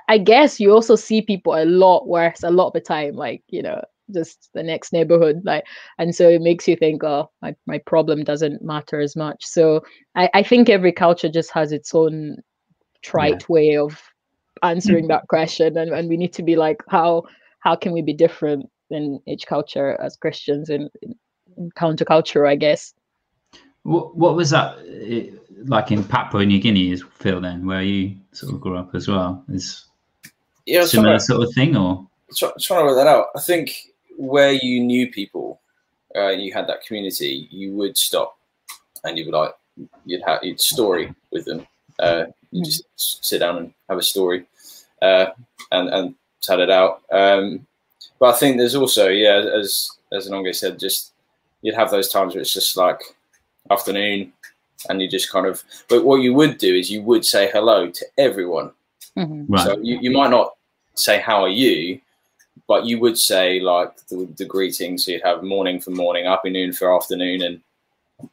I 0.09 0.17
guess 0.17 0.59
you 0.59 0.73
also 0.73 0.97
see 0.97 1.21
people 1.21 1.55
a 1.55 1.63
lot 1.63 2.05
worse 2.05 2.43
a 2.43 2.49
lot 2.49 2.67
of 2.67 2.73
the 2.73 2.81
time 2.81 3.15
like 3.15 3.43
you 3.47 3.61
know 3.61 3.81
just 4.13 4.49
the 4.53 4.63
next 4.63 4.93
neighborhood 4.93 5.41
like 5.43 5.63
and 5.97 6.13
so 6.15 6.29
it 6.29 6.41
makes 6.41 6.67
you 6.67 6.75
think 6.75 7.03
oh 7.03 7.29
my, 7.41 7.55
my 7.65 7.77
problem 7.79 8.23
doesn't 8.23 8.61
matter 8.61 8.99
as 8.99 9.15
much 9.15 9.45
so 9.45 9.83
I, 10.15 10.29
I 10.33 10.43
think 10.43 10.69
every 10.69 10.91
culture 10.91 11.29
just 11.29 11.51
has 11.51 11.71
its 11.71 11.93
own 11.95 12.37
trite 13.01 13.41
yeah. 13.41 13.53
way 13.53 13.77
of 13.77 14.01
answering 14.63 15.07
that 15.07 15.27
question 15.29 15.77
and, 15.77 15.91
and 15.91 16.09
we 16.09 16.17
need 16.17 16.33
to 16.33 16.43
be 16.43 16.55
like 16.55 16.83
how 16.89 17.23
how 17.59 17.75
can 17.75 17.93
we 17.93 18.01
be 18.01 18.13
different 18.13 18.69
in 18.91 19.19
each 19.25 19.47
culture 19.47 19.99
as 19.99 20.15
christians 20.15 20.69
and 20.69 20.89
counterculture 21.75 22.47
i 22.47 22.55
guess 22.55 22.93
What, 23.83 24.15
what 24.17 24.35
was 24.35 24.49
that 24.49 24.77
eh, 24.79 25.29
like 25.65 25.91
in 25.91 26.03
Papua 26.03 26.45
New 26.45 26.59
Guinea, 26.59 26.91
is 26.91 27.03
Phil? 27.03 27.39
Then, 27.39 27.65
where 27.65 27.83
you 27.83 28.15
sort 28.31 28.53
of 28.53 28.59
grew 28.59 28.77
up 28.77 28.95
as 28.95 29.07
well, 29.07 29.43
is 29.49 29.85
Yeah, 30.65 30.85
similar 30.85 31.13
to, 31.13 31.19
sort 31.19 31.43
of 31.43 31.53
thing, 31.53 31.77
or 31.77 32.07
try, 32.35 32.51
trying 32.59 32.81
to 32.81 32.85
work 32.85 32.95
that 32.97 33.07
out. 33.07 33.27
I 33.35 33.41
think 33.41 33.71
where 34.17 34.53
you 34.53 34.83
knew 34.83 35.11
people, 35.11 35.59
uh, 36.15 36.29
you 36.29 36.53
had 36.53 36.67
that 36.67 36.85
community, 36.85 37.47
you 37.51 37.73
would 37.73 37.97
stop 37.97 38.37
and 39.03 39.17
you'd 39.17 39.25
be 39.25 39.31
like, 39.31 39.53
you'd 40.05 40.23
have 40.25 40.43
you'd 40.43 40.59
story 40.59 41.13
with 41.31 41.45
them. 41.45 41.65
Uh, 41.99 42.25
you 42.51 42.63
just 42.63 42.83
sit 42.95 43.39
down 43.39 43.57
and 43.57 43.73
have 43.89 43.97
a 43.97 44.03
story, 44.03 44.45
uh, 45.01 45.27
and 45.71 45.89
and 45.89 46.15
tell 46.41 46.59
it 46.59 46.69
out. 46.69 47.01
Um, 47.11 47.65
but 48.19 48.35
I 48.35 48.37
think 48.37 48.57
there's 48.57 48.75
also, 48.75 49.09
yeah, 49.09 49.37
as 49.37 49.91
as 50.11 50.27
Inonge 50.27 50.55
said, 50.55 50.79
just 50.79 51.13
you'd 51.61 51.75
have 51.75 51.91
those 51.91 52.09
times 52.09 52.33
where 52.33 52.41
it's 52.41 52.53
just 52.53 52.77
like 52.77 53.01
afternoon, 53.71 54.33
and 54.89 55.01
you 55.01 55.09
just 55.09 55.31
kind 55.31 55.45
of. 55.45 55.63
But 55.89 56.05
what 56.05 56.21
you 56.21 56.33
would 56.33 56.57
do 56.57 56.73
is 56.73 56.91
you 56.91 57.01
would 57.03 57.25
say 57.25 57.49
hello 57.51 57.89
to 57.89 58.05
everyone. 58.17 58.71
Mhm. 59.17 59.45
right? 59.47 59.65
So 59.65 59.77
you, 59.79 59.97
you 60.01 60.11
might 60.11 60.29
not 60.29 60.55
say 60.95 61.19
how 61.19 61.43
are 61.43 61.49
you, 61.49 62.01
but 62.67 62.85
you 62.85 62.99
would 62.99 63.17
say 63.17 63.59
like 63.59 63.95
the, 64.07 64.27
the 64.37 64.45
greetings. 64.45 65.05
So 65.05 65.11
you'd 65.11 65.23
have 65.23 65.43
morning 65.43 65.79
for 65.79 65.91
morning, 65.91 66.25
afternoon 66.25 66.73
for 66.73 66.95
afternoon, 66.95 67.41
and 67.41 67.61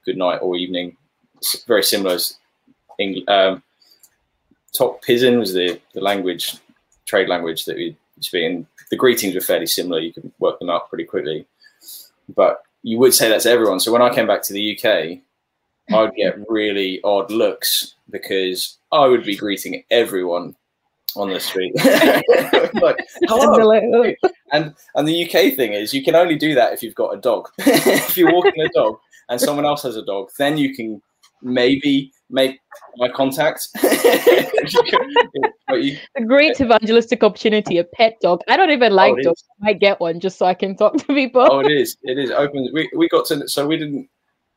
good 0.05 0.17
night 0.17 0.39
or 0.39 0.57
evening. 0.57 0.97
It's 1.37 1.65
very 1.65 1.83
similar 1.83 2.15
as 2.15 2.39
English. 2.99 3.25
Um, 3.29 3.63
Tok 4.73 5.03
Pisin 5.03 5.39
was 5.39 5.53
the, 5.53 5.81
the 5.93 6.01
language, 6.01 6.57
trade 7.05 7.29
language 7.29 7.67
that 7.67 7.77
we 7.77 7.97
speak. 8.21 8.45
And 8.45 8.67
the 8.91 8.97
greetings 8.97 9.35
were 9.35 9.41
fairly 9.41 9.67
similar. 9.67 10.01
You 10.01 10.13
could 10.13 10.33
work 10.39 10.59
them 10.59 10.71
out 10.71 10.89
pretty 10.89 11.05
quickly. 11.05 11.47
But 12.35 12.63
you 12.83 12.99
would 12.99 13.15
say 13.15 13.29
that 13.29 13.43
to 13.43 13.51
everyone. 13.51 13.81
So 13.81 13.93
when 13.93 14.03
I 14.03 14.15
came 14.15 14.27
back 14.27 14.43
to 14.45 14.53
the 14.53 14.79
UK, 14.79 15.19
I'd 15.95 16.15
get 16.15 16.39
really 16.49 17.01
odd 17.05 17.31
looks 17.31 17.95
because 18.09 18.79
I 18.93 19.07
would 19.07 19.25
be 19.25 19.37
greeting 19.37 19.85
everyone 19.91 20.57
on 21.17 21.31
the 21.31 21.41
street. 21.41 21.75
like, 22.81 22.97
hello. 23.29 24.15
"Oh." 24.23 24.29
And 24.53 24.75
and 24.95 25.09
the 25.09 25.25
UK 25.25 25.55
thing 25.55 25.73
is 25.73 25.95
you 25.95 26.03
can 26.03 26.15
only 26.15 26.37
do 26.37 26.55
that 26.55 26.73
if 26.73 26.83
you've 26.83 26.95
got 26.95 27.15
a 27.15 27.21
dog. 27.21 27.49
if 27.59 28.17
you're 28.17 28.33
walking 28.33 28.61
a 28.63 28.69
dog 28.69 28.99
and 29.29 29.41
someone 29.41 29.65
else 29.65 29.83
has 29.83 29.97
a 29.97 30.05
dog, 30.05 30.31
then 30.39 30.57
you 30.57 30.75
can 30.75 31.01
maybe 31.43 32.13
make 32.31 32.59
eye 33.03 33.09
contact. 33.09 33.69
you, 35.73 35.99
a 36.17 36.25
great 36.25 36.61
evangelistic 36.61 37.23
opportunity, 37.23 37.79
a 37.79 37.85
pet 37.85 38.17
dog. 38.21 38.41
I 38.49 38.57
don't 38.57 38.71
even 38.71 38.93
like 38.93 39.15
oh, 39.15 39.19
is. 39.19 39.27
dogs. 39.27 39.45
I 39.61 39.67
might 39.67 39.81
get 39.81 40.01
one 40.01 40.21
just 40.21 40.39
so 40.39 40.47
I 40.47 40.55
can 40.55 40.77
talk 40.77 40.97
to 40.99 41.07
people. 41.07 41.43
oh, 41.43 41.61
it 41.61 41.71
is. 41.71 41.97
It 42.03 42.19
is 42.19 42.31
open. 42.31 42.69
We 42.73 42.91
we 42.97 43.09
got 43.09 43.27
to 43.27 43.49
so 43.49 43.67
we 43.67 43.77
didn't 43.77 44.09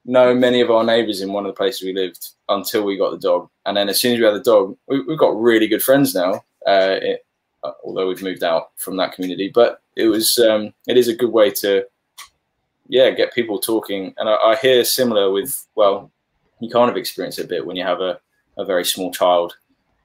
know 0.06 0.34
many 0.34 0.62
of 0.62 0.72
our 0.72 0.84
neighbours 0.84 1.22
in 1.22 1.34
one 1.34 1.46
of 1.46 1.50
the 1.50 1.58
places 1.58 1.82
we 1.82 1.94
lived 1.94 2.30
until 2.50 2.84
we 2.84 2.98
got 2.98 3.12
the 3.12 3.18
dog, 3.18 3.50
and 3.66 3.76
then 3.76 3.90
as 3.90 4.00
soon 4.00 4.14
as 4.14 4.20
we 4.20 4.26
had 4.26 4.36
the 4.36 4.40
dog, 4.40 4.78
we, 4.88 5.02
we've 5.02 5.20
got 5.20 5.40
really 5.40 5.68
good 5.68 5.84
friends 5.84 6.14
now. 6.14 6.36
Uh, 6.66 6.98
it, 7.02 7.26
uh, 7.64 7.72
although 7.84 8.08
we've 8.08 8.22
moved 8.22 8.44
out 8.44 8.72
from 8.78 8.98
that 8.98 9.14
community, 9.14 9.52
but 9.54 9.82
it 9.96 10.08
was 10.08 10.38
um, 10.40 10.74
it 10.88 10.98
is 10.98 11.08
a 11.08 11.16
good 11.16 11.32
way 11.32 11.50
to 11.50 11.84
yeah 12.88 13.10
get 13.10 13.34
people 13.34 13.60
talking, 13.60 14.14
and 14.18 14.30
I, 14.30 14.36
I 14.36 14.56
hear 14.56 14.84
similar 14.84 15.32
with 15.32 15.66
well, 15.76 16.12
you 16.60 16.70
kind 16.70 16.90
of 16.90 16.98
experience 16.98 17.40
it 17.40 17.46
a 17.46 17.50
bit 17.50 17.66
when 17.66 17.76
you 17.76 17.84
have 17.84 18.02
a, 18.02 18.20
a 18.58 18.66
very 18.66 18.86
small 18.86 19.12
child 19.12 19.56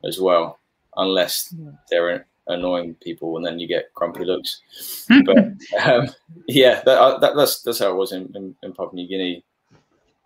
as 0.04 0.18
well, 0.18 0.58
unless 0.96 1.54
they're 1.90 2.26
annoying 2.46 2.94
people, 3.02 3.36
and 3.36 3.44
then 3.44 3.58
you 3.58 3.66
get 3.66 3.92
grumpy 3.94 4.24
looks. 4.24 5.06
but 5.24 5.38
um, 5.84 6.08
yeah, 6.46 6.82
that, 6.82 6.98
uh, 6.98 7.18
that, 7.18 7.36
that's 7.36 7.62
that's 7.62 7.78
how 7.78 7.90
it 7.90 7.96
was 7.96 8.12
in, 8.12 8.32
in, 8.34 8.54
in 8.62 8.72
Papua 8.72 8.94
New 8.94 9.08
Guinea. 9.08 9.44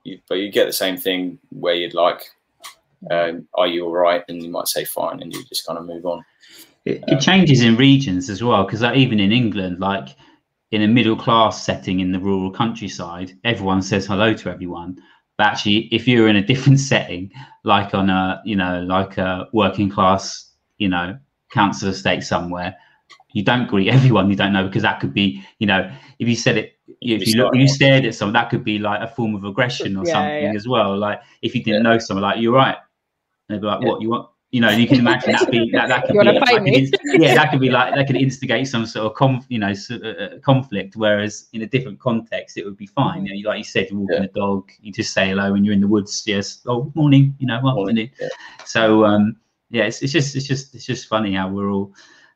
You, 0.04 0.18
but 0.28 0.36
you 0.36 0.52
get 0.52 0.66
the 0.66 0.72
same 0.72 0.96
thing 0.96 1.38
where 1.50 1.74
you'd 1.74 1.94
like, 1.94 2.22
um, 3.10 3.48
"Are 3.54 3.66
you 3.66 3.84
all 3.84 3.92
right?" 3.92 4.22
and 4.28 4.42
you 4.42 4.50
might 4.50 4.68
say 4.68 4.84
fine, 4.84 5.20
and 5.20 5.32
you 5.32 5.44
just 5.44 5.66
kind 5.66 5.78
of 5.78 5.86
move 5.86 6.04
on. 6.06 6.24
It, 6.84 7.02
it 7.08 7.20
changes 7.20 7.62
in 7.62 7.76
regions 7.76 8.28
as 8.28 8.42
well, 8.42 8.64
because 8.64 8.82
like, 8.82 8.96
even 8.96 9.18
in 9.18 9.32
England, 9.32 9.80
like 9.80 10.08
in 10.70 10.82
a 10.82 10.88
middle 10.88 11.16
class 11.16 11.64
setting 11.64 12.00
in 12.00 12.12
the 12.12 12.18
rural 12.18 12.50
countryside, 12.50 13.32
everyone 13.44 13.80
says 13.80 14.06
hello 14.06 14.34
to 14.34 14.50
everyone. 14.50 14.98
But 15.38 15.46
actually, 15.46 15.88
if 15.92 16.06
you're 16.06 16.28
in 16.28 16.36
a 16.36 16.46
different 16.46 16.80
setting, 16.92 17.30
like 17.64 17.94
on 17.94 18.10
a 18.10 18.42
you 18.44 18.56
know 18.56 18.82
like 18.82 19.16
a 19.18 19.48
working 19.52 19.90
class 19.90 20.50
you 20.78 20.88
know 20.88 21.18
council 21.50 21.88
estate 21.88 22.22
somewhere, 22.22 22.76
you 23.32 23.42
don't 23.42 23.66
greet 23.68 23.88
everyone 23.88 24.30
you 24.30 24.36
don't 24.36 24.52
know 24.52 24.66
because 24.66 24.82
that 24.82 25.00
could 25.00 25.12
be 25.12 25.42
you 25.58 25.66
know 25.66 25.90
if 26.18 26.28
you 26.28 26.36
said 26.36 26.56
it 26.56 26.72
if 27.00 27.26
you 27.26 27.42
look, 27.42 27.54
if 27.54 27.60
you 27.60 27.68
stared 27.68 28.04
at 28.04 28.14
someone 28.14 28.32
that 28.34 28.50
could 28.50 28.62
be 28.64 28.78
like 28.78 29.00
a 29.02 29.06
form 29.08 29.34
of 29.34 29.44
aggression 29.44 29.96
or 29.96 30.04
Yeah, 30.06 30.12
something 30.12 30.42
yeah. 30.44 30.54
as 30.54 30.68
well. 30.68 30.96
Like 30.96 31.20
if 31.42 31.54
you 31.54 31.62
didn't 31.64 31.82
know 31.82 31.98
someone, 31.98 32.22
like 32.22 32.40
you're 32.40 32.52
right, 32.52 32.76
they'd 33.48 33.60
be 33.60 33.66
like, 33.66 33.80
Yeah. 33.80 33.88
"What 33.88 34.00
you 34.02 34.10
want?" 34.10 34.28
You 34.52 34.60
know, 34.60 34.68
and 34.68 34.80
you 34.80 34.86
can 34.86 35.00
imagine 35.00 35.32
that 35.32 35.50
be 35.50 35.70
that, 35.72 35.88
that 35.88 36.06
could 36.06 36.14
You 36.14 36.20
be 36.20 36.26
like, 36.26 36.38
fight 36.46 36.58
an 36.58 36.64
me? 36.64 36.78
inst- 36.78 36.94
yeah, 37.18 37.34
that 37.34 37.50
could 37.50 37.60
be 37.60 37.70
like 37.70 37.94
that 37.94 38.06
could 38.06 38.16
instigate 38.16 38.68
some 38.68 38.86
sort 38.86 39.06
of 39.06 39.14
conf, 39.14 39.44
you 39.48 39.58
know 39.58 39.70
s- 39.70 39.90
uh, 39.90 39.96
uh, 40.36 40.38
conflict. 40.40 40.94
Whereas 40.94 41.48
in 41.54 41.62
a 41.62 41.66
different 41.66 41.98
context, 41.98 42.56
it 42.56 42.64
would 42.64 42.76
be 42.76 42.86
fine. 42.86 43.26
You 43.26 43.42
know, 43.42 43.48
like 43.50 43.58
you 43.58 43.64
said, 43.64 43.88
you're 43.90 43.98
walking 43.98 44.18
Yeah. 44.18 44.24
a 44.24 44.32
dog, 44.32 44.70
you 44.80 44.92
just 44.92 45.12
say 45.12 45.28
hello 45.30 45.52
when 45.52 45.64
you're 45.64 45.74
in 45.74 45.80
the 45.80 45.88
woods. 45.88 46.22
Yes, 46.26 46.60
oh 46.66 46.92
morning, 46.94 47.34
you 47.38 47.46
know, 47.46 47.60
Morning, 47.62 47.80
afternoon. 48.06 48.10
yeah. 48.20 48.28
So 48.64 49.04
um, 49.04 49.36
yeah, 49.70 49.84
it's, 49.84 50.02
it's 50.02 50.12
just 50.12 50.36
it's 50.36 50.46
just 50.46 50.74
it's 50.74 50.86
just 50.86 51.08
funny 51.08 51.34
how 51.34 51.48
we're 51.48 51.70
all 51.70 51.92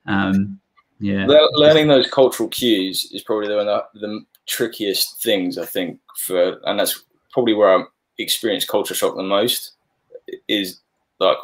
um, 0.09 0.61
yeah. 1.01 1.27
Le- 1.27 1.51
Learning 1.53 1.87
those 1.87 2.11
cultural 2.11 2.49
cues 2.49 3.11
is 3.13 3.23
probably 3.23 3.55
one 3.55 3.69
of 3.69 3.85
the, 3.95 4.01
the 4.01 4.21
trickiest 4.47 5.23
things 5.23 5.59
I 5.59 5.67
think 5.67 6.01
for, 6.17 6.59
and 6.65 6.81
that's 6.81 7.05
probably 7.33 7.55
where 7.55 7.79
I 7.79 7.85
experience 8.19 8.65
culture 8.65 8.95
shock 8.95 9.17
the 9.17 9.23
most. 9.23 9.73
Is 10.49 10.81
like 11.21 11.39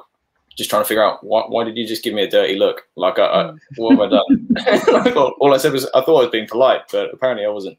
just 0.56 0.70
trying 0.70 0.82
to 0.82 0.88
figure 0.88 1.02
out 1.02 1.24
why, 1.24 1.42
why 1.48 1.64
did 1.64 1.76
you 1.76 1.86
just 1.86 2.02
give 2.02 2.14
me 2.14 2.22
a 2.22 2.30
dirty 2.30 2.56
look? 2.56 2.86
Like, 2.96 3.18
I, 3.18 3.24
I, 3.24 3.52
what 3.76 3.96
have 3.96 4.00
I 4.00 4.08
done? 4.08 5.12
all, 5.16 5.34
all 5.40 5.54
I 5.54 5.58
said 5.58 5.72
was 5.72 5.86
I 5.94 6.00
thought 6.00 6.18
I 6.18 6.24
was 6.24 6.30
being 6.30 6.48
polite, 6.48 6.82
but 6.90 7.12
apparently 7.14 7.46
I 7.46 7.50
wasn't. 7.50 7.78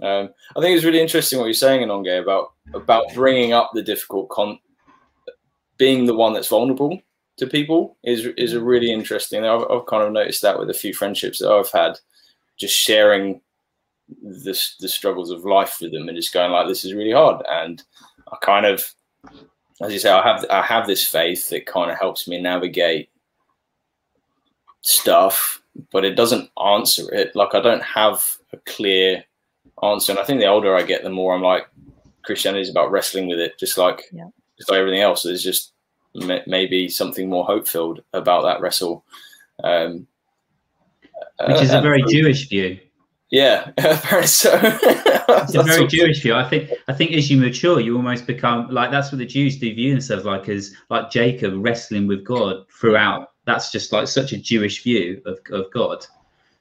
Um, 0.00 0.30
I 0.56 0.60
think 0.60 0.76
it's 0.76 0.84
really 0.84 1.00
interesting 1.00 1.38
what 1.38 1.46
you're 1.46 1.54
saying, 1.54 1.82
Inonge, 1.82 2.22
about 2.22 2.52
about 2.74 3.06
bringing 3.14 3.52
up 3.52 3.70
the 3.74 3.82
difficult 3.82 4.28
con, 4.28 4.58
being 5.76 6.06
the 6.06 6.14
one 6.14 6.32
that's 6.34 6.48
vulnerable 6.48 7.00
to 7.38 7.46
people 7.46 7.96
is 8.04 8.26
is 8.36 8.52
a 8.52 8.60
really 8.62 8.90
interesting. 8.92 9.44
I've, 9.44 9.64
I've 9.70 9.86
kind 9.86 10.02
of 10.02 10.12
noticed 10.12 10.42
that 10.42 10.58
with 10.58 10.70
a 10.70 10.74
few 10.74 10.92
friendships 10.92 11.38
that 11.38 11.50
I've 11.50 11.70
had, 11.70 11.98
just 12.56 12.76
sharing 12.76 13.40
the 14.22 14.58
the 14.80 14.88
struggles 14.88 15.30
of 15.30 15.44
life 15.44 15.78
with 15.80 15.92
them 15.92 16.08
and 16.08 16.16
just 16.16 16.32
going 16.32 16.52
like, 16.52 16.68
this 16.68 16.84
is 16.84 16.94
really 16.94 17.12
hard, 17.12 17.44
and 17.48 17.82
I 18.32 18.36
kind 18.42 18.66
of, 18.66 18.84
as 19.82 19.92
you 19.92 19.98
say, 19.98 20.10
I 20.10 20.22
have 20.22 20.44
I 20.50 20.62
have 20.62 20.86
this 20.86 21.04
faith 21.06 21.48
that 21.50 21.66
kind 21.66 21.90
of 21.90 21.98
helps 21.98 22.26
me 22.28 22.40
navigate 22.40 23.08
stuff, 24.82 25.62
but 25.92 26.04
it 26.04 26.14
doesn't 26.16 26.50
answer 26.64 27.12
it. 27.14 27.34
Like 27.36 27.54
I 27.54 27.60
don't 27.60 27.82
have 27.82 28.24
a 28.52 28.56
clear 28.66 29.24
answer, 29.82 30.12
and 30.12 30.18
I 30.18 30.24
think 30.24 30.40
the 30.40 30.46
older 30.46 30.74
I 30.74 30.82
get, 30.82 31.02
the 31.02 31.10
more 31.10 31.34
I'm 31.34 31.42
like, 31.42 31.68
Christianity 32.24 32.62
is 32.62 32.70
about 32.70 32.90
wrestling 32.90 33.28
with 33.28 33.38
it, 33.38 33.58
just 33.58 33.78
like 33.78 34.02
Yeah. 34.12 34.28
just 34.56 34.70
like 34.70 34.78
everything 34.80 35.02
else. 35.02 35.22
There's 35.22 35.42
just 35.42 35.72
maybe 36.46 36.88
something 36.88 37.28
more 37.28 37.44
hope 37.44 37.66
filled 37.68 38.02
about 38.12 38.42
that 38.42 38.60
wrestle. 38.60 39.04
Um, 39.64 40.06
Which 41.46 41.62
is 41.62 41.72
uh, 41.72 41.78
a 41.78 41.82
very 41.82 42.00
and- 42.02 42.10
Jewish 42.10 42.48
view. 42.48 42.78
yeah, 43.30 43.70
apparently 43.78 44.26
so. 44.28 44.58
It's 44.62 45.54
a 45.54 45.62
very 45.62 45.86
Jewish 45.86 46.22
view. 46.22 46.34
I 46.34 46.48
think. 46.48 46.70
I 46.88 46.92
think 46.94 47.12
as 47.12 47.30
you 47.30 47.36
mature, 47.36 47.80
you 47.80 47.96
almost 47.96 48.26
become 48.26 48.68
like 48.70 48.90
that's 48.90 49.12
what 49.12 49.18
the 49.18 49.26
Jews 49.26 49.58
do 49.58 49.74
view 49.74 49.90
themselves 49.92 50.24
like 50.24 50.48
as 50.48 50.74
like 50.90 51.10
Jacob 51.10 51.54
wrestling 51.56 52.06
with 52.06 52.24
God 52.24 52.64
throughout. 52.70 53.32
That's 53.44 53.70
just 53.72 53.92
like 53.92 54.08
such 54.08 54.32
a 54.32 54.38
Jewish 54.38 54.82
view 54.82 55.22
of, 55.26 55.38
of 55.50 55.70
God. 55.72 56.04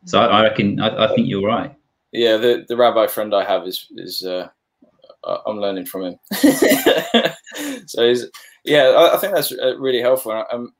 So 0.05 0.19
I, 0.19 0.25
I 0.39 0.43
reckon. 0.43 0.79
I, 0.79 1.05
I 1.05 1.15
think 1.15 1.27
you're 1.27 1.45
right. 1.45 1.73
Yeah, 2.13 2.37
the, 2.37 2.65
the 2.67 2.77
rabbi 2.77 3.07
friend 3.07 3.33
I 3.35 3.43
have 3.43 3.67
is 3.67 3.87
is 3.95 4.23
uh, 4.25 4.47
I- 5.23 5.39
I'm 5.45 5.59
learning 5.59 5.85
from 5.85 6.03
him. 6.03 6.19
so 7.85 8.07
he's, 8.07 8.25
yeah, 8.67 8.89
I, 8.89 9.15
I 9.15 9.17
think 9.17 9.33
that's 9.33 9.51
uh, 9.51 9.77
really 9.77 10.01
helpful. 10.01 10.31
I, 10.31 10.45
I'm, 10.51 10.73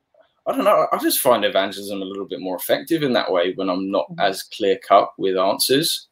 I 0.45 0.54
don't 0.54 0.63
know. 0.63 0.88
I 0.91 0.97
just 1.00 1.19
find 1.19 1.43
evangelism 1.43 2.02
a 2.02 2.06
little 2.06 2.26
bit 2.26 2.39
more 2.39 2.56
effective 2.56 3.04
in 3.04 3.13
that 3.13 3.32
way 3.32 3.54
when 3.56 3.69
I'm 3.69 3.91
not 3.91 4.08
as 4.19 4.43
clear 4.43 4.80
cut 4.88 5.12
with 5.17 5.38
answers. 5.38 6.08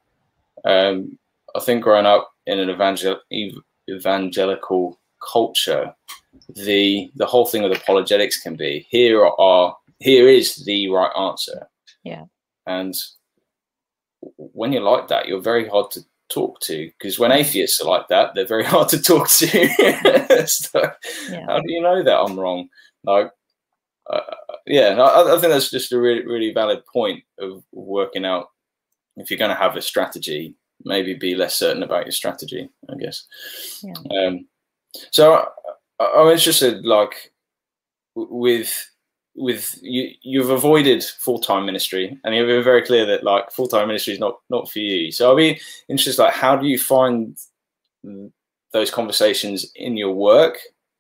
Um, 0.66 1.18
I 1.56 1.60
think 1.62 1.84
growing 1.84 2.06
up 2.06 2.32
in 2.46 2.60
an 2.60 2.70
evangel- 2.70 3.22
evangelical 3.90 5.00
culture, 5.32 5.94
the 6.50 7.10
the 7.16 7.26
whole 7.26 7.46
thing 7.46 7.64
with 7.64 7.78
apologetics 7.78 8.42
can 8.42 8.56
be 8.56 8.86
here 8.90 9.26
are 9.26 9.76
here 10.00 10.28
is 10.28 10.66
the 10.66 10.90
right 10.90 11.12
answer. 11.18 11.68
Yeah. 12.04 12.26
And 12.68 12.94
when 14.38 14.74
you're 14.74 14.82
like 14.82 15.08
that, 15.08 15.28
you're 15.28 15.42
very 15.42 15.68
hard 15.68 15.92
to 15.92 16.02
talk 16.30 16.60
to 16.62 16.90
because 16.98 17.20
when 17.20 17.32
atheists 17.32 17.82
are 17.82 17.90
like 17.90 18.08
that, 18.10 18.34
they're 18.36 18.48
very 18.48 18.64
hard 18.74 18.90
to 18.90 19.02
talk 19.02 19.30
to. 19.30 20.48
so, 20.48 20.92
Yeah. 21.30 21.46
How 21.48 21.58
do 21.60 21.72
you 21.72 21.82
know 21.82 22.04
that 22.04 22.20
I'm 22.20 22.40
wrong? 22.40 22.70
Like, 23.04 23.32
uh, 24.10 24.20
yeah, 24.66 25.00
I, 25.02 25.36
I 25.36 25.40
think 25.40 25.52
that's 25.52 25.70
just 25.72 25.92
a 25.92 26.00
really, 26.00 26.26
really 26.26 26.54
valid 26.54 26.86
point 26.92 27.24
of 27.40 27.64
working 27.72 28.26
out 28.26 28.50
if 29.18 29.30
you're 29.30 29.40
going 29.40 29.50
to 29.50 29.56
have 29.56 29.76
a 29.76 29.82
strategy, 29.82 30.56
maybe 30.84 31.14
be 31.14 31.36
less 31.36 31.56
certain 31.56 31.84
about 31.84 32.06
your 32.06 32.12
strategy. 32.12 32.70
I 32.90 32.96
guess. 32.96 33.26
Yeah. 33.84 33.94
Um, 34.18 34.48
So 35.12 35.48
I'm 36.00 36.28
interested, 36.30 36.86
like 36.86 37.32
with 38.16 38.90
with 39.36 39.78
you 39.82 40.12
you've 40.22 40.50
avoided 40.50 41.04
full-time 41.04 41.66
ministry 41.66 42.18
and 42.24 42.34
you've 42.34 42.48
been 42.48 42.64
very 42.64 42.82
clear 42.82 43.06
that 43.06 43.24
like 43.24 43.52
full-time 43.52 43.88
ministry 43.88 44.14
is 44.14 44.20
not 44.20 44.40
not 44.50 44.70
for 44.70 44.80
you. 44.80 45.12
So 45.12 45.30
i'll 45.30 45.36
be 45.36 45.60
interested 45.90 46.22
like 46.22 46.34
how 46.34 46.56
do 46.56 46.68
you 46.68 46.80
find 46.80 47.38
those 48.72 48.92
conversations 48.92 49.72
in 49.76 49.98
your 49.98 50.14
work 50.14 50.58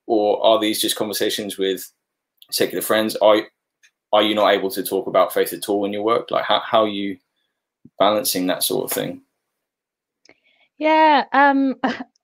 or 0.07 0.43
are 0.45 0.59
these 0.59 0.81
just 0.81 0.95
conversations 0.95 1.57
with 1.57 1.91
secular 2.51 2.81
friends? 2.81 3.15
Are 3.17 3.41
are 4.13 4.23
you 4.23 4.35
not 4.35 4.51
able 4.51 4.71
to 4.71 4.83
talk 4.83 5.07
about 5.07 5.33
faith 5.33 5.51
at 5.51 5.67
all 5.67 5.83
in 5.85 5.91
your 5.91 6.03
work? 6.03 6.31
Like 6.31 6.45
how, 6.45 6.61
how 6.61 6.83
are 6.83 6.87
you 6.87 7.17
balancing 7.99 8.47
that 8.47 8.63
sort 8.63 8.85
of 8.85 8.91
thing? 8.91 9.21
Yeah 10.77 11.25
um 11.33 11.75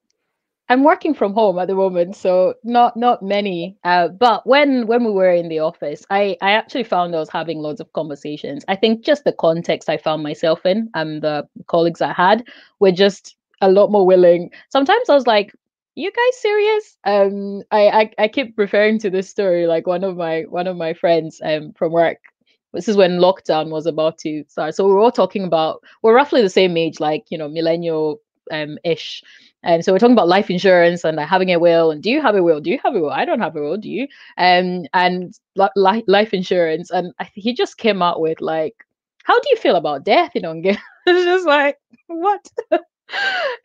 I'm 0.72 0.86
working 0.86 1.14
from 1.14 1.34
home 1.34 1.60
at 1.60 1.68
the 1.68 1.76
moment, 1.76 2.16
so 2.16 2.54
not 2.64 2.96
not 2.96 3.22
many. 3.22 3.78
Uh, 3.84 4.08
but 4.08 4.48
when 4.48 4.88
when 4.88 5.04
we 5.04 5.12
were 5.12 5.30
in 5.34 5.50
the 5.50 5.60
office, 5.60 6.06
I 6.10 6.38
I 6.42 6.52
actually 6.52 6.86
found 6.86 7.14
I 7.14 7.20
was 7.20 7.30
having 7.30 7.60
lots 7.60 7.82
of 7.82 7.92
conversations. 7.92 8.64
I 8.70 8.78
think 8.78 9.04
just 9.04 9.26
the 9.26 9.34
context 9.34 9.90
I 9.90 9.98
found 9.98 10.24
myself 10.24 10.66
in 10.66 10.90
and 10.96 11.22
the 11.22 11.46
colleagues 11.68 12.02
I 12.02 12.14
had 12.14 12.46
were 12.80 12.94
just 12.94 13.36
a 13.60 13.70
lot 13.70 13.92
more 13.92 14.06
willing. 14.06 14.50
Sometimes 14.70 15.10
I 15.10 15.14
was 15.16 15.28
like, 15.28 15.54
"You 15.96 16.10
guys 16.10 16.42
serious?" 16.42 16.98
Um, 17.04 17.64
I 17.72 17.82
I, 18.02 18.12
I 18.20 18.28
keep 18.30 18.54
referring 18.58 18.98
to 19.00 19.10
this 19.10 19.30
story. 19.30 19.68
Like 19.68 19.88
one 19.88 20.06
of 20.06 20.16
my 20.16 20.44
one 20.44 20.68
of 20.68 20.78
my 20.78 20.94
friends 20.94 21.42
um 21.44 21.74
from 21.74 21.92
work 21.92 22.20
this 22.74 22.88
is 22.88 22.96
when 22.96 23.20
lockdown 23.20 23.70
was 23.72 23.86
about 23.86 24.18
to 24.20 24.46
start. 24.48 24.76
So 24.76 24.88
we 24.88 24.94
are 24.94 25.00
all 25.00 25.12
talking 25.12 25.44
about 25.44 25.84
we're 26.02 26.16
roughly 26.16 26.42
the 26.42 26.50
same 26.50 26.78
age, 26.78 27.02
like 27.02 27.26
you 27.30 27.38
know, 27.38 27.50
millennial 27.50 28.22
um 28.52 28.78
ish. 28.84 29.24
And 29.64 29.84
so 29.86 29.92
we're 29.94 30.00
talking 30.00 30.14
about 30.14 30.28
life 30.28 30.50
insurance 30.50 31.04
and 31.04 31.18
like 31.18 31.28
having 31.30 31.50
a 31.52 31.60
will. 31.60 31.92
And 31.92 32.02
do 32.02 32.10
you 32.10 32.22
have 32.22 32.36
a 32.36 32.44
will? 32.44 32.60
Do 32.62 32.72
you 32.72 32.80
have 32.84 32.96
a 32.96 33.00
will? 33.00 33.12
I 33.12 33.26
don't 33.26 33.40
have 33.42 33.56
a 33.56 33.62
will. 33.62 33.78
Do 33.78 33.90
you? 33.90 34.08
Um, 34.38 34.86
and 34.94 35.34
li- 35.56 36.04
life 36.08 36.34
insurance. 36.34 36.90
And 36.90 37.14
I, 37.20 37.30
he 37.36 37.54
just 37.54 37.78
came 37.78 38.02
out 38.02 38.20
with 38.22 38.42
like, 38.42 38.76
how 39.24 39.40
do 39.40 39.48
you 39.52 39.58
feel 39.58 39.76
about 39.76 40.04
death? 40.04 40.32
You 40.34 40.42
know, 40.42 40.54
it's 40.64 41.26
just 41.26 41.46
like 41.46 41.78
what? 42.08 42.42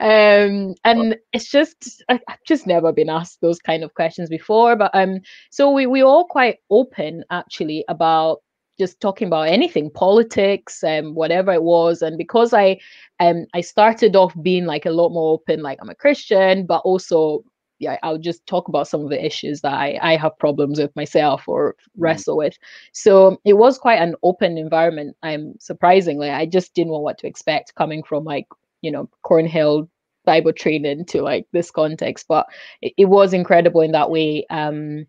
um, 0.00 0.74
and 0.84 1.16
it's 1.32 1.50
just 1.50 2.02
I, 2.08 2.20
have 2.28 2.42
just 2.46 2.66
never 2.66 2.92
been 2.92 3.08
asked 3.08 3.40
those 3.40 3.58
kind 3.58 3.84
of 3.84 3.94
questions 3.94 4.28
before. 4.28 4.76
But 4.76 4.90
um, 4.94 5.20
so 5.50 5.70
we 5.70 5.86
we 5.86 6.02
all 6.02 6.24
quite 6.26 6.58
open 6.70 7.24
actually 7.30 7.84
about 7.88 8.42
just 8.78 9.00
talking 9.00 9.26
about 9.28 9.48
anything 9.48 9.90
politics 9.90 10.82
and 10.82 11.08
um, 11.08 11.14
whatever 11.14 11.52
it 11.52 11.62
was. 11.62 12.02
And 12.02 12.18
because 12.18 12.52
i 12.52 12.78
um 13.20 13.46
i 13.54 13.60
started 13.60 14.16
off 14.16 14.34
being 14.42 14.66
like 14.66 14.86
a 14.86 14.90
lot 14.90 15.10
more 15.10 15.32
open 15.32 15.62
like 15.62 15.78
i'm 15.80 15.88
a 15.90 15.94
christian 15.94 16.66
but 16.66 16.78
also 16.78 17.42
yeah 17.78 17.96
i'll 18.02 18.18
just 18.18 18.46
talk 18.46 18.68
about 18.68 18.88
some 18.88 19.02
of 19.02 19.10
the 19.10 19.24
issues 19.24 19.60
that 19.60 19.74
i, 19.74 19.98
I 20.02 20.16
have 20.16 20.38
problems 20.38 20.78
with 20.78 20.94
myself 20.96 21.44
or 21.46 21.72
mm-hmm. 21.72 22.02
wrestle 22.02 22.36
with. 22.36 22.56
So 22.92 23.40
it 23.44 23.54
was 23.54 23.78
quite 23.78 24.00
an 24.00 24.14
open 24.22 24.58
environment 24.58 25.16
i'm 25.22 25.40
um, 25.40 25.54
surprisingly. 25.60 26.30
I 26.30 26.46
just 26.46 26.74
didn't 26.74 26.92
know 26.92 27.00
what 27.00 27.18
to 27.18 27.26
expect 27.26 27.74
coming 27.74 28.02
from 28.02 28.24
like 28.24 28.46
you 28.82 28.90
know 28.90 29.08
cornhill 29.22 29.88
bible 30.24 30.52
training 30.52 31.04
to 31.06 31.22
like 31.22 31.46
this 31.52 31.70
context. 31.70 32.26
But 32.28 32.46
it, 32.82 32.92
it 32.96 33.04
was 33.06 33.32
incredible 33.32 33.80
in 33.80 33.92
that 33.92 34.10
way. 34.10 34.46
Um 34.50 35.06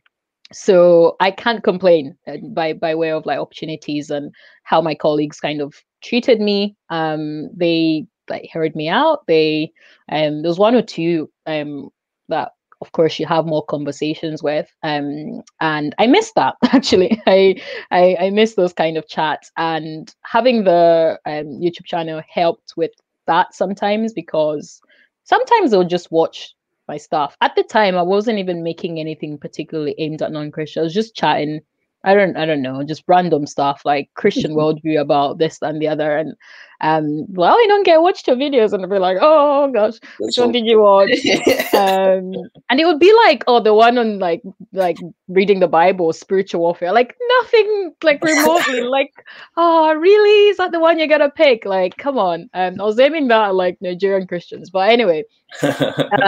so 0.54 1.16
I 1.20 1.32
can't 1.32 1.64
complain 1.64 2.18
uh, 2.28 2.38
by 2.54 2.74
by 2.74 2.96
way 2.96 3.12
of 3.12 3.26
like 3.26 3.40
opportunities 3.40 4.10
and 4.10 4.34
how 4.64 4.82
my 4.82 4.96
colleagues 4.96 5.40
kind 5.40 5.62
of 5.62 5.74
treated 6.04 6.40
me. 6.40 6.76
Um, 6.90 7.50
they 7.56 8.06
like 8.30 8.50
heard 8.52 8.76
me 8.76 8.90
out. 8.90 9.26
They 9.28 9.72
um, 10.12 10.42
there 10.42 10.50
was 10.50 10.60
one 10.60 10.76
or 10.76 10.82
two 10.82 11.30
um 11.46 11.90
that 12.30 12.52
of 12.82 12.92
course 12.92 13.20
you 13.20 13.26
have 13.26 13.46
more 13.46 13.66
conversations 13.66 14.44
with 14.44 14.70
um 14.84 15.42
and 15.62 15.96
i 15.98 16.06
miss 16.06 16.32
that 16.36 16.56
actually 16.66 17.20
i 17.26 17.56
i, 17.92 18.16
I 18.20 18.30
miss 18.30 18.56
those 18.56 18.74
kind 18.74 18.98
of 18.98 19.08
chats 19.08 19.52
and 19.58 20.14
having 20.24 20.64
the 20.64 21.20
um, 21.26 21.46
youtube 21.60 21.86
channel 21.86 22.22
helped 22.30 22.74
with 22.78 22.92
that 23.26 23.54
sometimes 23.54 24.14
because 24.14 24.80
sometimes 25.24 25.72
they'll 25.72 25.84
just 25.84 26.12
watch 26.12 26.54
my 26.88 26.98
stuff. 26.98 27.36
At 27.42 27.56
the 27.56 27.64
time, 27.64 27.98
I 27.98 28.02
wasn't 28.04 28.40
even 28.40 28.64
making 28.64 29.00
anything 29.00 29.38
particularly 29.38 29.96
aimed 29.98 30.22
at 30.22 30.32
non-Christian. 30.32 30.82
I 30.82 30.84
was 30.84 30.94
just 30.94 31.16
chatting. 31.16 31.62
I 32.04 32.14
don't, 32.14 32.38
I 32.38 32.46
don't 32.46 32.62
know, 32.62 32.84
just 32.84 33.04
random 33.08 33.46
stuff 33.48 33.82
like 33.86 34.10
Christian 34.16 34.52
worldview 34.56 35.00
about 35.02 35.40
this 35.40 35.60
and 35.62 35.82
the 35.82 35.88
other, 35.88 36.18
and 36.18 36.34
um, 36.82 37.26
well, 37.34 37.56
I 37.56 37.66
don't 37.68 37.86
get 37.86 38.02
watch 38.02 38.28
your 38.28 38.36
videos 38.36 38.72
and 38.72 38.84
I'd 38.84 38.90
be 38.90 39.00
like, 39.00 39.18
oh 39.20 39.72
gosh, 39.72 39.96
which 40.20 40.38
one 40.38 40.52
did 40.52 40.66
you 40.66 40.82
watch? 40.82 41.10
um, 41.74 42.34
and 42.70 42.80
it 42.80 42.86
would 42.86 43.00
be 43.00 43.12
like, 43.26 43.44
oh, 43.48 43.60
the 43.60 43.74
one 43.74 43.98
on 43.98 44.20
like 44.20 44.44
like 44.74 44.98
reading 45.28 45.60
the 45.60 45.68
Bible, 45.68 46.14
spiritual 46.14 46.62
warfare, 46.62 46.94
like 46.94 47.16
nothing 47.40 47.96
like 48.04 48.24
remotely 48.24 48.82
like, 48.98 49.12
oh, 49.56 49.94
really? 49.96 50.50
Is 50.50 50.58
that 50.58 50.72
the 50.72 50.80
one 50.80 51.00
you're 51.00 51.08
gonna 51.08 51.32
pick? 51.32 51.66
Like, 51.66 51.98
come 51.98 52.20
on. 52.20 52.50
Um, 52.54 52.80
I 52.80 52.84
was 52.84 53.00
aiming 53.00 53.28
that 53.30 53.50
at 53.50 53.56
like 53.56 53.78
Nigerian 53.82 54.28
Christians, 54.28 54.70
but 54.70 54.90
anyway. 54.90 55.24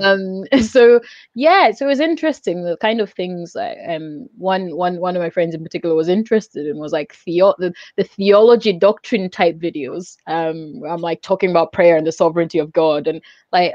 um, 0.01 0.45
so 0.61 1.01
yeah, 1.35 1.71
so 1.71 1.85
it 1.85 1.89
was 1.89 1.99
interesting 1.99 2.63
the 2.63 2.77
kind 2.77 3.01
of 3.01 3.11
things 3.11 3.51
that 3.51 3.75
um 3.89 4.29
one 4.37 4.73
one 4.77 4.97
one 5.01 5.13
of 5.13 5.21
my 5.21 5.29
friends 5.29 5.53
in 5.53 5.61
particular 5.61 5.93
was 5.93 6.07
interested 6.07 6.65
in 6.65 6.77
was 6.77 6.93
like 6.93 7.13
theo 7.13 7.53
the, 7.59 7.73
the 7.97 8.05
theology 8.05 8.71
doctrine 8.71 9.29
type 9.29 9.57
videos. 9.57 10.15
Um, 10.25 10.38
um 10.47 10.81
i'm 10.89 11.01
like 11.01 11.21
talking 11.21 11.49
about 11.49 11.73
prayer 11.73 11.97
and 11.97 12.07
the 12.07 12.11
sovereignty 12.11 12.59
of 12.59 12.71
god. 12.71 13.07
And 13.07 13.21
like 13.51 13.73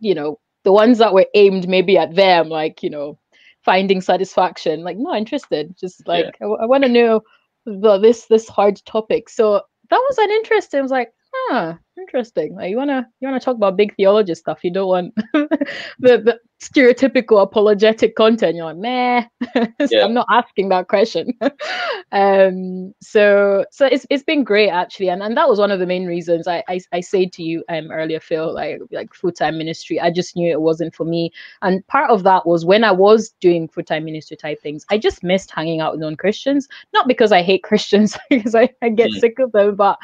you 0.00 0.14
know 0.14 0.38
the 0.64 0.72
ones 0.72 0.98
that 0.98 1.14
were 1.14 1.26
aimed 1.34 1.68
maybe 1.68 1.96
at 1.96 2.14
them 2.14 2.48
like 2.48 2.82
you 2.82 2.90
know 2.90 3.18
finding 3.62 4.00
satisfaction 4.00 4.84
like 4.84 4.96
not 4.96 5.16
interested. 5.16 5.76
Just 5.76 6.06
like 6.06 6.36
yeah. 6.40 6.46
I, 6.46 6.62
I 6.62 6.66
want 6.66 6.84
to 6.84 6.88
know 6.88 7.22
the, 7.64 7.98
this 7.98 8.26
this 8.26 8.48
hard 8.48 8.80
topic. 8.84 9.28
So 9.28 9.62
that 9.90 10.02
was 10.08 10.18
an 10.18 10.30
interest 10.30 10.74
i 10.74 10.80
was 10.80 10.90
like 10.90 11.12
huh 11.48 11.76
interesting. 11.98 12.54
Like 12.54 12.70
you 12.70 12.76
wanna 12.76 13.06
you 13.20 13.28
wanna 13.28 13.40
talk 13.40 13.56
about 13.56 13.76
big 13.76 13.94
theology 13.96 14.34
stuff. 14.34 14.60
You 14.62 14.72
don't 14.72 14.88
want 14.88 15.14
the, 15.32 15.58
the 15.98 16.38
stereotypical 16.60 17.42
apologetic 17.42 18.14
content. 18.16 18.56
You're 18.56 18.66
like, 18.66 18.76
meh. 18.76 19.24
yeah. 19.90 20.04
I'm 20.04 20.14
not 20.14 20.26
asking 20.30 20.68
that 20.70 20.88
question. 20.88 21.32
um, 22.12 22.92
so 23.00 23.64
so 23.70 23.86
it's 23.86 24.06
it's 24.10 24.22
been 24.22 24.44
great 24.44 24.70
actually, 24.70 25.08
and, 25.08 25.22
and 25.22 25.36
that 25.36 25.48
was 25.48 25.58
one 25.58 25.70
of 25.70 25.78
the 25.78 25.86
main 25.86 26.06
reasons 26.06 26.46
I 26.46 26.62
I, 26.68 26.80
I 26.92 27.00
said 27.00 27.32
to 27.34 27.42
you 27.42 27.64
um 27.68 27.90
earlier, 27.90 28.20
Phil, 28.20 28.52
like 28.54 28.80
like 28.90 29.14
full 29.14 29.32
time 29.32 29.58
ministry. 29.58 30.00
I 30.00 30.10
just 30.10 30.36
knew 30.36 30.50
it 30.50 30.60
wasn't 30.60 30.94
for 30.94 31.04
me, 31.04 31.30
and 31.62 31.86
part 31.86 32.10
of 32.10 32.22
that 32.24 32.46
was 32.46 32.64
when 32.64 32.84
I 32.84 32.92
was 32.92 33.30
doing 33.40 33.68
full 33.68 33.84
time 33.84 34.04
ministry 34.04 34.36
type 34.36 34.60
things. 34.60 34.84
I 34.90 34.98
just 34.98 35.22
missed 35.22 35.50
hanging 35.50 35.80
out 35.80 35.92
with 35.92 36.00
non 36.00 36.16
Christians, 36.16 36.68
not 36.92 37.08
because 37.08 37.32
I 37.32 37.42
hate 37.42 37.62
Christians, 37.62 38.16
because 38.30 38.54
I, 38.54 38.68
I 38.82 38.90
get 38.90 39.10
mm. 39.10 39.20
sick 39.20 39.38
of 39.38 39.52
them, 39.52 39.76
but 39.76 39.98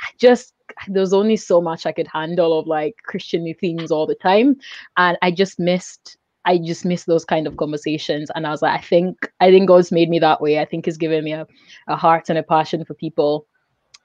I 0.00 0.10
just 0.18 0.54
there's 0.88 1.12
only 1.12 1.36
so 1.36 1.60
much 1.60 1.86
I 1.86 1.92
could 1.92 2.08
handle 2.08 2.58
of 2.58 2.66
like 2.66 2.96
Christian 3.04 3.52
themes 3.60 3.90
all 3.90 4.06
the 4.06 4.14
time. 4.14 4.56
And 4.96 5.18
I 5.22 5.30
just 5.30 5.58
missed 5.58 6.16
I 6.44 6.56
just 6.56 6.84
missed 6.86 7.06
those 7.06 7.26
kind 7.26 7.46
of 7.46 7.58
conversations. 7.58 8.30
And 8.34 8.46
I 8.46 8.50
was 8.50 8.62
like, 8.62 8.78
I 8.78 8.82
think 8.82 9.30
I 9.40 9.50
think 9.50 9.68
God's 9.68 9.92
made 9.92 10.08
me 10.08 10.18
that 10.20 10.40
way. 10.40 10.58
I 10.58 10.64
think 10.64 10.86
he's 10.86 10.96
given 10.96 11.24
me 11.24 11.32
a, 11.32 11.46
a 11.88 11.96
heart 11.96 12.30
and 12.30 12.38
a 12.38 12.42
passion 12.42 12.84
for 12.84 12.94
people 12.94 13.46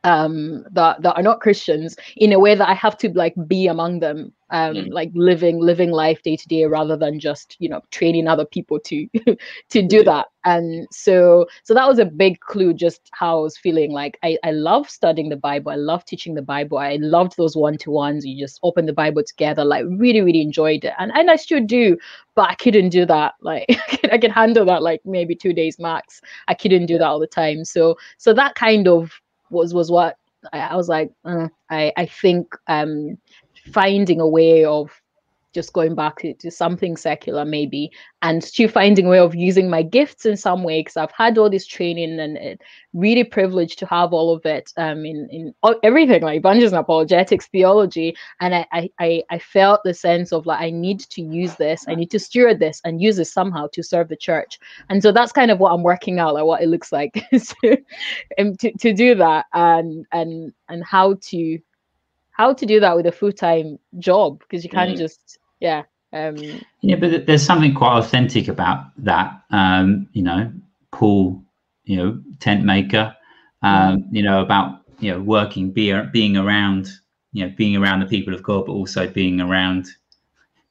um 0.04 0.66
that 0.72 1.02
that 1.02 1.16
are 1.16 1.24
not 1.24 1.40
christians 1.40 1.96
in 2.18 2.34
a 2.34 2.40
way 2.40 2.56
that 2.56 2.70
i 2.70 2.74
have 2.74 2.98
to 2.98 3.10
like 3.10 3.34
be 3.48 3.68
among 3.68 4.00
them 4.00 4.34
um 4.54 4.76
mm. 4.76 4.94
like 4.94 5.12
living 5.16 5.60
living 5.60 5.92
life 5.92 6.22
day 6.22 6.38
to 6.38 6.48
day 6.48 6.64
rather 6.66 6.96
than 6.96 7.20
just 7.20 7.58
you 7.60 7.68
know 7.68 7.82
training 7.92 8.28
other 8.28 8.46
people 8.46 8.80
to 8.80 9.08
to 9.70 9.82
do 9.82 9.98
yeah. 9.98 10.04
that. 10.04 10.28
And 10.46 10.88
so 10.92 11.48
so 11.64 11.74
that 11.74 11.88
was 11.88 12.00
a 12.00 12.06
big 12.06 12.40
clue 12.42 12.74
just 12.74 13.10
how 13.14 13.40
i 13.40 13.42
was 13.42 13.58
feeling. 13.58 13.92
Like 13.92 14.18
i 14.24 14.38
i 14.44 14.52
love 14.52 14.90
studying 14.90 15.30
the 15.30 15.36
bible. 15.36 15.72
I 15.72 15.76
love 15.76 16.06
teaching 16.06 16.36
the 16.36 16.42
bible. 16.42 16.78
I 16.78 16.98
loved 17.02 17.36
those 17.36 17.58
one-to-ones. 17.58 18.26
You 18.26 18.40
just 18.40 18.60
open 18.62 18.86
the 18.86 18.94
bible 18.94 19.24
together 19.24 19.66
like 19.66 19.86
really 19.88 20.22
really 20.22 20.42
enjoyed 20.42 20.86
it. 20.86 20.94
And 21.00 21.12
and 21.16 21.32
i 21.32 21.36
still 21.36 21.66
do 21.66 21.98
but 22.36 22.50
i 22.50 22.56
couldn't 22.56 22.90
do 22.90 23.06
that. 23.06 23.34
Like 23.42 23.66
i 24.12 24.18
can 24.20 24.32
handle 24.32 24.66
that 24.66 24.84
like 24.84 25.02
maybe 25.04 25.36
two 25.36 25.54
days 25.54 25.80
max. 25.80 26.22
I 26.48 26.54
couldn't 26.54 26.86
do 26.86 27.00
that 27.00 27.08
all 27.08 27.20
the 27.20 27.28
time. 27.28 27.66
So 27.66 27.98
so 28.18 28.34
that 28.34 28.54
kind 28.54 28.88
of 28.88 29.20
was 29.54 29.74
was 29.74 29.92
what 29.92 30.18
I, 30.52 30.60
I 30.60 30.76
was 30.76 30.90
like. 30.90 31.12
Uh, 31.26 31.50
I 31.70 31.94
I 31.98 32.06
think 32.06 32.48
um, 32.68 33.18
finding 33.74 34.20
a 34.22 34.28
way 34.28 34.66
of 34.66 34.92
just 35.54 35.74
going 35.74 35.96
back 35.96 36.18
to, 36.18 36.52
something 36.52 36.98
secular 36.98 37.46
maybe 37.46 37.92
and 38.22 38.44
still 38.44 38.68
finding 38.68 39.06
a 39.06 39.10
way 39.10 39.20
of 39.20 39.36
using 39.36 39.70
my 39.70 39.82
gifts 39.82 40.26
in 40.26 40.36
some 40.36 40.64
way 40.64 40.82
because 40.82 40.98
i've 40.98 41.12
had 41.12 41.38
all 41.38 41.50
this 41.50 41.66
training 41.66 42.20
and 42.20 42.38
it, 42.38 42.62
really 42.94 43.24
privileged 43.24 43.80
to 43.80 43.86
have 43.86 44.14
all 44.14 44.34
of 44.34 44.46
it 44.46 44.72
um, 44.78 45.06
in 45.06 45.28
in 45.32 45.54
everything 45.84 46.22
like 46.22 46.38
evangelism 46.38 46.78
apologetics 46.78 47.48
theology 47.48 48.16
and 48.40 48.54
I, 48.54 48.90
I 49.00 49.24
i 49.30 49.40
felt 49.40 49.82
the 49.84 49.94
sense 49.94 50.32
of 50.32 50.46
like 50.46 50.62
i 50.62 50.70
need 50.70 51.00
to 51.00 51.22
use 51.22 51.56
this 51.56 51.86
i 51.88 51.96
need 51.96 52.12
to 52.12 52.20
steward 52.20 52.60
this 52.60 52.82
and 52.84 53.02
use 53.02 53.18
this 53.18 53.34
somehow 53.34 53.68
to 53.74 53.84
serve 53.84 54.10
the 54.10 54.16
church 54.16 54.60
and 54.90 55.02
so 55.02 55.12
that's 55.12 55.32
kind 55.32 55.52
of 55.52 55.60
what 55.60 55.72
i'm 55.72 55.84
working 55.84 56.20
out 56.20 56.34
like 56.34 56.46
what 56.46 56.62
it 56.62 56.68
looks 56.68 56.92
like 56.92 57.14
to, 57.32 57.78
to, 58.60 58.72
to 58.80 58.94
do 58.94 59.16
that 59.16 59.46
and 59.54 60.06
and 60.12 60.54
and 60.70 60.84
how 60.84 61.16
to 61.22 61.60
how 62.34 62.52
to 62.52 62.66
do 62.66 62.80
that 62.80 62.96
with 62.96 63.06
a 63.06 63.12
full-time 63.12 63.80
job 64.00 64.40
because 64.40 64.64
you 64.64 64.70
can't 64.70 64.96
mm. 64.96 64.98
just 64.98 65.40
yeah 65.64 65.84
Um, 66.14 66.36
yeah, 66.82 66.98
but 66.98 67.26
there's 67.26 67.44
something 67.44 67.74
quite 67.74 67.98
authentic 67.98 68.48
about 68.48 68.86
that. 69.00 69.42
Um, 69.50 70.08
you 70.14 70.22
know, 70.22 70.54
Paul, 70.92 71.42
you 71.86 71.98
know, 71.98 72.22
tent 72.40 72.64
maker. 72.64 73.16
Um, 73.64 74.06
you 74.12 74.22
know 74.22 74.42
about 74.42 74.82
you 75.00 75.10
know 75.12 75.20
working, 75.20 75.72
be, 75.72 76.00
being 76.12 76.38
around, 76.38 76.90
you 77.32 77.46
know, 77.46 77.54
being 77.58 77.76
around 77.78 78.02
the 78.02 78.06
people 78.06 78.34
of 78.34 78.44
God, 78.44 78.68
but 78.68 78.74
also 78.74 79.08
being 79.08 79.42
around 79.42 79.88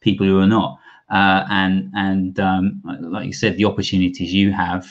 people 0.00 0.26
who 0.26 0.38
are 0.38 0.46
not. 0.46 0.78
Uh, 1.10 1.44
and 1.50 1.90
and 1.94 2.38
um, 2.38 2.80
like 2.84 3.26
you 3.26 3.32
said, 3.32 3.56
the 3.56 3.64
opportunities 3.64 4.32
you 4.32 4.52
have, 4.52 4.86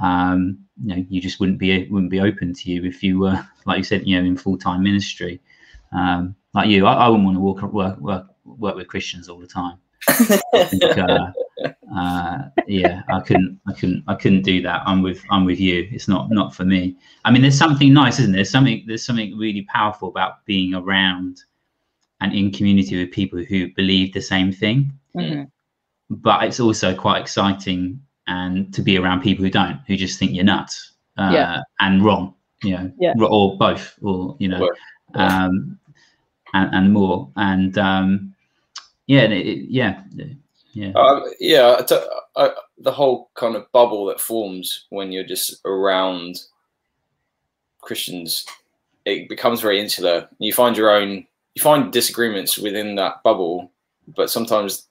um, 0.00 0.58
you 0.82 0.94
know, 0.94 1.04
you 1.10 1.20
just 1.20 1.40
wouldn't 1.40 1.58
be 1.58 1.86
wouldn't 1.88 2.10
be 2.10 2.20
open 2.20 2.54
to 2.54 2.70
you 2.70 2.84
if 2.84 3.02
you 3.02 3.18
were, 3.18 3.38
like 3.66 3.78
you 3.78 3.84
said, 3.84 4.06
you 4.06 4.18
know, 4.18 4.26
in 4.26 4.36
full 4.36 4.56
time 4.56 4.82
ministry. 4.82 5.40
Um, 5.92 6.34
like 6.54 6.68
you, 6.68 6.86
I, 6.86 6.94
I, 6.94 7.08
wouldn't 7.08 7.26
want 7.26 7.36
to 7.36 7.40
work 7.40 7.72
work 7.72 7.98
work 7.98 8.33
work 8.44 8.76
with 8.76 8.88
Christians 8.88 9.28
all 9.28 9.38
the 9.38 9.46
time. 9.46 9.78
Think, 10.10 10.82
uh, 10.98 11.32
uh, 11.96 12.38
yeah, 12.66 13.02
I 13.08 13.20
couldn't, 13.20 13.58
I 13.66 13.72
couldn't, 13.72 14.04
I 14.06 14.14
couldn't 14.14 14.42
do 14.42 14.60
that. 14.62 14.82
I'm 14.86 15.02
with, 15.02 15.22
I'm 15.30 15.44
with 15.44 15.58
you. 15.60 15.88
It's 15.90 16.08
not, 16.08 16.30
not 16.30 16.54
for 16.54 16.64
me. 16.64 16.96
I 17.24 17.30
mean, 17.30 17.42
there's 17.42 17.56
something 17.58 17.92
nice, 17.92 18.18
isn't 18.18 18.32
there? 18.32 18.38
There's 18.38 18.50
something, 18.50 18.84
there's 18.86 19.04
something 19.04 19.36
really 19.38 19.62
powerful 19.72 20.08
about 20.08 20.44
being 20.44 20.74
around 20.74 21.40
and 22.20 22.32
in 22.34 22.50
community 22.50 22.98
with 22.98 23.12
people 23.12 23.42
who 23.42 23.72
believe 23.74 24.12
the 24.12 24.20
same 24.20 24.52
thing. 24.52 24.92
mhm. 25.16 25.50
But 26.10 26.44
it's 26.44 26.60
also 26.60 26.94
quite 26.94 27.20
exciting 27.22 28.00
and 28.26 28.72
to 28.74 28.82
be 28.82 28.98
around 28.98 29.22
people 29.22 29.44
who 29.44 29.50
don't, 29.50 29.80
who 29.86 29.96
just 29.96 30.18
think 30.18 30.32
you're 30.32 30.44
nuts 30.44 30.92
uh, 31.16 31.30
Yeah. 31.32 31.62
and 31.80 32.04
wrong, 32.04 32.34
you 32.62 32.72
know, 32.76 32.92
Yeah. 32.98 33.14
or 33.18 33.56
both, 33.56 33.98
or 34.02 34.36
you 34.38 34.48
know, 34.48 34.70
um, 35.14 35.78
and, 36.52 36.74
and 36.74 36.92
more. 36.92 37.30
And 37.36 37.76
um, 37.78 38.33
yeah, 39.06 39.22
it, 39.22 39.68
yeah, 39.68 40.02
yeah. 40.72 40.92
Um, 40.92 41.24
yeah, 41.40 41.80
t- 41.86 41.96
I, 42.36 42.50
the 42.78 42.92
whole 42.92 43.30
kind 43.34 43.54
of 43.56 43.70
bubble 43.72 44.06
that 44.06 44.20
forms 44.20 44.86
when 44.90 45.12
you're 45.12 45.24
just 45.24 45.60
around 45.64 46.40
Christians, 47.80 48.44
it 49.04 49.28
becomes 49.28 49.60
very 49.60 49.80
insular. 49.80 50.28
You 50.38 50.52
find 50.52 50.76
your 50.76 50.90
own, 50.90 51.26
you 51.54 51.62
find 51.62 51.92
disagreements 51.92 52.58
within 52.58 52.94
that 52.96 53.22
bubble, 53.22 53.70
but 54.16 54.30
sometimes, 54.30 54.88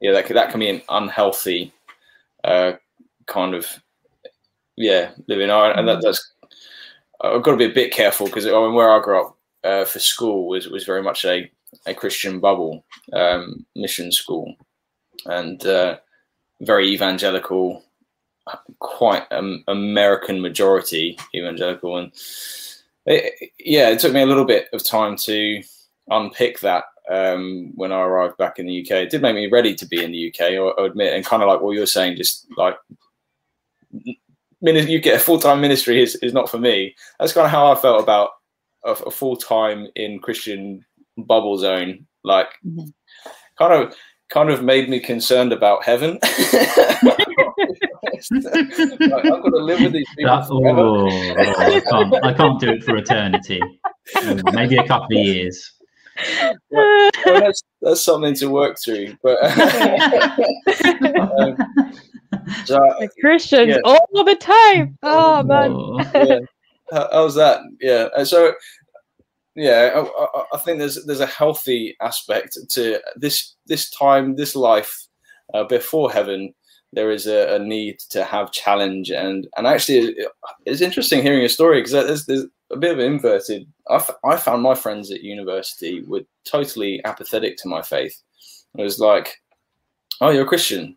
yeah, 0.00 0.12
that 0.12 0.26
can, 0.26 0.34
that 0.34 0.50
can 0.50 0.60
be 0.60 0.68
an 0.70 0.82
unhealthy 0.88 1.72
uh, 2.44 2.72
kind 3.26 3.54
of, 3.54 3.66
yeah, 4.76 5.10
living. 5.28 5.50
I- 5.50 5.72
And 5.72 5.86
that, 5.88 6.02
that's, 6.02 6.32
I've 7.20 7.42
got 7.42 7.52
to 7.52 7.56
be 7.56 7.66
a 7.66 7.74
bit 7.74 7.92
careful 7.92 8.26
because 8.26 8.46
I 8.46 8.50
mean, 8.50 8.74
where 8.74 8.92
I 8.92 9.00
grew 9.00 9.20
up 9.20 9.36
uh, 9.62 9.84
for 9.84 10.00
school 10.00 10.48
was 10.48 10.66
was 10.68 10.82
very 10.82 11.04
much 11.04 11.24
a 11.24 11.48
a 11.86 11.94
Christian 11.94 12.40
bubble, 12.40 12.84
um, 13.12 13.64
mission 13.74 14.12
school, 14.12 14.54
and 15.26 15.64
uh, 15.66 15.98
very 16.60 16.88
evangelical, 16.88 17.84
quite 18.78 19.24
um, 19.30 19.64
American 19.68 20.40
majority 20.40 21.18
evangelical, 21.34 21.96
and 21.96 22.12
it, 23.06 23.50
yeah, 23.58 23.88
it 23.88 23.98
took 23.98 24.12
me 24.12 24.22
a 24.22 24.26
little 24.26 24.44
bit 24.44 24.68
of 24.72 24.84
time 24.84 25.16
to 25.16 25.62
unpick 26.08 26.60
that 26.60 26.84
um, 27.10 27.72
when 27.74 27.92
I 27.92 28.00
arrived 28.00 28.36
back 28.36 28.58
in 28.58 28.66
the 28.66 28.82
UK. 28.82 28.90
It 28.92 29.10
did 29.10 29.22
make 29.22 29.34
me 29.34 29.48
ready 29.48 29.74
to 29.74 29.86
be 29.86 30.02
in 30.02 30.12
the 30.12 30.28
UK, 30.28 30.52
I, 30.52 30.82
I 30.82 30.86
admit, 30.86 31.14
and 31.14 31.24
kind 31.24 31.42
of 31.42 31.48
like 31.48 31.60
what 31.60 31.72
you're 31.72 31.86
saying, 31.86 32.16
just 32.16 32.46
like. 32.56 32.76
You 34.64 35.00
get 35.00 35.16
a 35.16 35.18
full 35.18 35.40
time 35.40 35.60
ministry 35.60 36.00
is, 36.00 36.14
is 36.16 36.32
not 36.32 36.48
for 36.48 36.58
me. 36.58 36.94
That's 37.18 37.32
kind 37.32 37.44
of 37.44 37.50
how 37.50 37.72
I 37.72 37.74
felt 37.74 38.00
about 38.00 38.30
a, 38.84 38.92
a 38.92 39.10
full 39.10 39.36
time 39.36 39.88
in 39.96 40.20
Christian 40.20 40.84
bubble 41.18 41.58
zone 41.58 42.06
like 42.24 42.48
Mhm. 42.66 42.92
kind 43.58 43.72
of 43.74 43.94
kind 44.30 44.48
of 44.50 44.62
made 44.62 44.88
me 44.88 44.98
concerned 45.00 45.52
about 45.52 45.84
heaven 45.84 46.18
like, 47.02 47.18
i've 48.30 49.42
got 49.42 49.50
to 49.50 49.56
live 49.58 49.80
with 49.80 49.92
these 49.92 50.06
people 50.16 50.34
That, 50.36 50.46
forever. 50.48 50.80
oh, 50.80 51.08
oh, 51.10 51.54
I, 51.58 51.80
can't, 51.80 52.24
I 52.26 52.32
can't 52.32 52.60
do 52.60 52.70
it 52.70 52.84
for 52.84 52.96
eternity. 52.96 53.60
Mm, 54.16 54.52
Maybe 54.54 54.76
a 54.76 54.86
couple 54.86 55.18
of 55.18 55.24
years. 55.24 55.72
Well, 56.70 57.10
that's, 57.24 57.62
that's 57.80 58.02
something 58.04 58.34
to 58.36 58.48
work 58.50 58.76
through 58.84 59.16
but 59.22 59.38
um, 61.38 61.56
so, 62.64 62.76
Like 63.00 63.10
Christians 63.20 63.68
Yeah. 63.70 63.80
all 63.84 64.24
the 64.24 64.34
time. 64.36 64.98
Oh 65.02 65.42
man. 65.42 65.72
Oh, 65.72 65.98
yeah. 66.14 66.38
How, 66.90 67.08
how's 67.12 67.34
that? 67.36 67.60
Yeah. 67.80 68.08
And 68.16 68.26
so, 68.28 68.52
yeah, 69.54 70.04
I, 70.04 70.42
I, 70.54 70.58
think 70.58 70.78
there's 70.78 71.04
there's 71.04 71.20
a 71.20 71.26
healthy 71.26 71.96
aspect 72.00 72.56
to 72.70 73.00
this 73.16 73.54
this 73.66 73.90
time, 73.90 74.36
this 74.36 74.56
life 74.56 75.06
uh, 75.54 75.64
before 75.64 76.10
heaven. 76.10 76.54
There 76.94 77.10
is 77.10 77.26
a, 77.26 77.54
a 77.54 77.58
need 77.58 77.98
to 78.10 78.24
have 78.24 78.52
challenge, 78.52 79.10
and 79.10 79.46
and 79.56 79.66
actually, 79.66 80.16
it's 80.66 80.80
interesting 80.80 81.22
hearing 81.22 81.40
your 81.40 81.48
story 81.48 81.80
because 81.80 81.92
there's 81.92 82.26
there's 82.26 82.46
a 82.70 82.76
bit 82.76 82.92
of 82.92 82.98
inverted. 82.98 83.66
I, 83.88 83.96
f- 83.96 84.10
I 84.24 84.36
found 84.36 84.62
my 84.62 84.74
friends 84.74 85.10
at 85.10 85.22
university 85.22 86.02
were 86.02 86.22
totally 86.44 87.02
apathetic 87.04 87.56
to 87.58 87.68
my 87.68 87.82
faith. 87.82 88.20
It 88.78 88.82
was 88.82 88.98
like, 88.98 89.36
oh, 90.20 90.30
you're 90.30 90.44
a 90.44 90.48
Christian. 90.48 90.96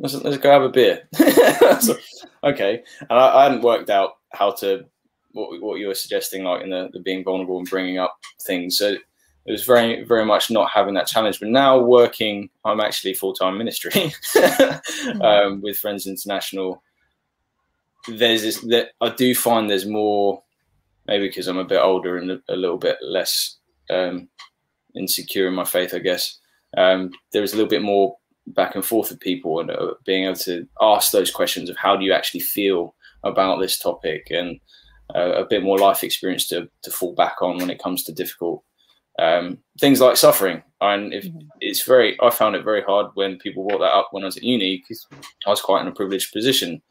Let's, 0.00 0.14
let's 0.14 0.38
go 0.38 0.50
have 0.50 0.62
a 0.62 0.68
beer. 0.68 1.08
Okay, 2.44 2.82
and 3.00 3.18
I, 3.18 3.38
I 3.38 3.42
hadn't 3.44 3.62
worked 3.62 3.88
out 3.88 4.16
how 4.34 4.50
to 4.56 4.84
what, 5.34 5.60
what 5.60 5.78
you 5.78 5.88
were 5.88 5.94
suggesting, 5.94 6.44
like 6.44 6.62
in 6.62 6.70
the, 6.70 6.88
the 6.92 7.00
being 7.00 7.22
vulnerable 7.22 7.58
and 7.58 7.68
bringing 7.68 7.98
up 7.98 8.16
things. 8.42 8.78
So 8.78 8.96
it 9.46 9.52
was 9.52 9.64
very, 9.64 10.04
very 10.04 10.24
much 10.24 10.50
not 10.50 10.70
having 10.70 10.94
that 10.94 11.06
challenge. 11.06 11.38
But 11.38 11.50
now 11.50 11.78
working, 11.78 12.48
I'm 12.64 12.80
actually 12.80 13.14
full 13.14 13.34
time 13.34 13.58
ministry 13.58 14.14
um, 15.20 15.60
with 15.60 15.76
Friends 15.76 16.06
International. 16.06 16.82
There's 18.08 18.42
this 18.42 18.60
that 18.62 18.90
I 19.00 19.10
do 19.10 19.34
find 19.34 19.68
there's 19.68 19.86
more, 19.86 20.42
maybe 21.06 21.28
because 21.28 21.48
I'm 21.48 21.58
a 21.58 21.64
bit 21.64 21.80
older 21.80 22.16
and 22.16 22.30
a, 22.30 22.40
a 22.48 22.56
little 22.56 22.78
bit 22.78 22.96
less 23.02 23.56
um, 23.90 24.28
insecure 24.94 25.48
in 25.48 25.54
my 25.54 25.64
faith, 25.64 25.92
I 25.92 25.98
guess. 25.98 26.38
Um, 26.76 27.10
there 27.32 27.42
is 27.42 27.52
a 27.52 27.56
little 27.56 27.70
bit 27.70 27.82
more 27.82 28.16
back 28.48 28.74
and 28.74 28.84
forth 28.84 29.10
with 29.10 29.20
people 29.20 29.60
and 29.60 29.70
uh, 29.70 29.94
being 30.04 30.24
able 30.24 30.36
to 30.36 30.66
ask 30.80 31.12
those 31.12 31.30
questions 31.30 31.70
of 31.70 31.76
how 31.76 31.96
do 31.96 32.04
you 32.04 32.12
actually 32.12 32.40
feel 32.40 32.94
about 33.22 33.58
this 33.58 33.78
topic 33.78 34.26
and 34.30 34.60
uh, 35.14 35.32
a 35.32 35.44
bit 35.44 35.62
more 35.62 35.78
life 35.78 36.04
experience 36.04 36.46
to, 36.48 36.68
to 36.82 36.90
fall 36.90 37.14
back 37.14 37.42
on 37.42 37.58
when 37.58 37.70
it 37.70 37.82
comes 37.82 38.04
to 38.04 38.12
difficult 38.12 38.62
um, 39.18 39.58
things 39.78 40.00
like 40.00 40.16
suffering. 40.16 40.62
And 40.80 41.12
if 41.14 41.24
Mhm. 41.24 41.46
it's 41.60 41.82
very, 41.82 42.18
I 42.20 42.30
found 42.30 42.56
it 42.56 42.64
very 42.64 42.82
hard 42.82 43.06
when 43.14 43.38
people 43.38 43.66
brought 43.66 43.78
that 43.78 43.94
up 43.94 44.08
when 44.10 44.24
I 44.24 44.26
was 44.26 44.36
at 44.36 44.42
uni 44.42 44.78
because 44.78 45.06
I 45.46 45.50
was 45.50 45.60
quite 45.60 45.82
in 45.82 45.88
a 45.88 45.92
privileged 45.92 46.32
position 46.32 46.82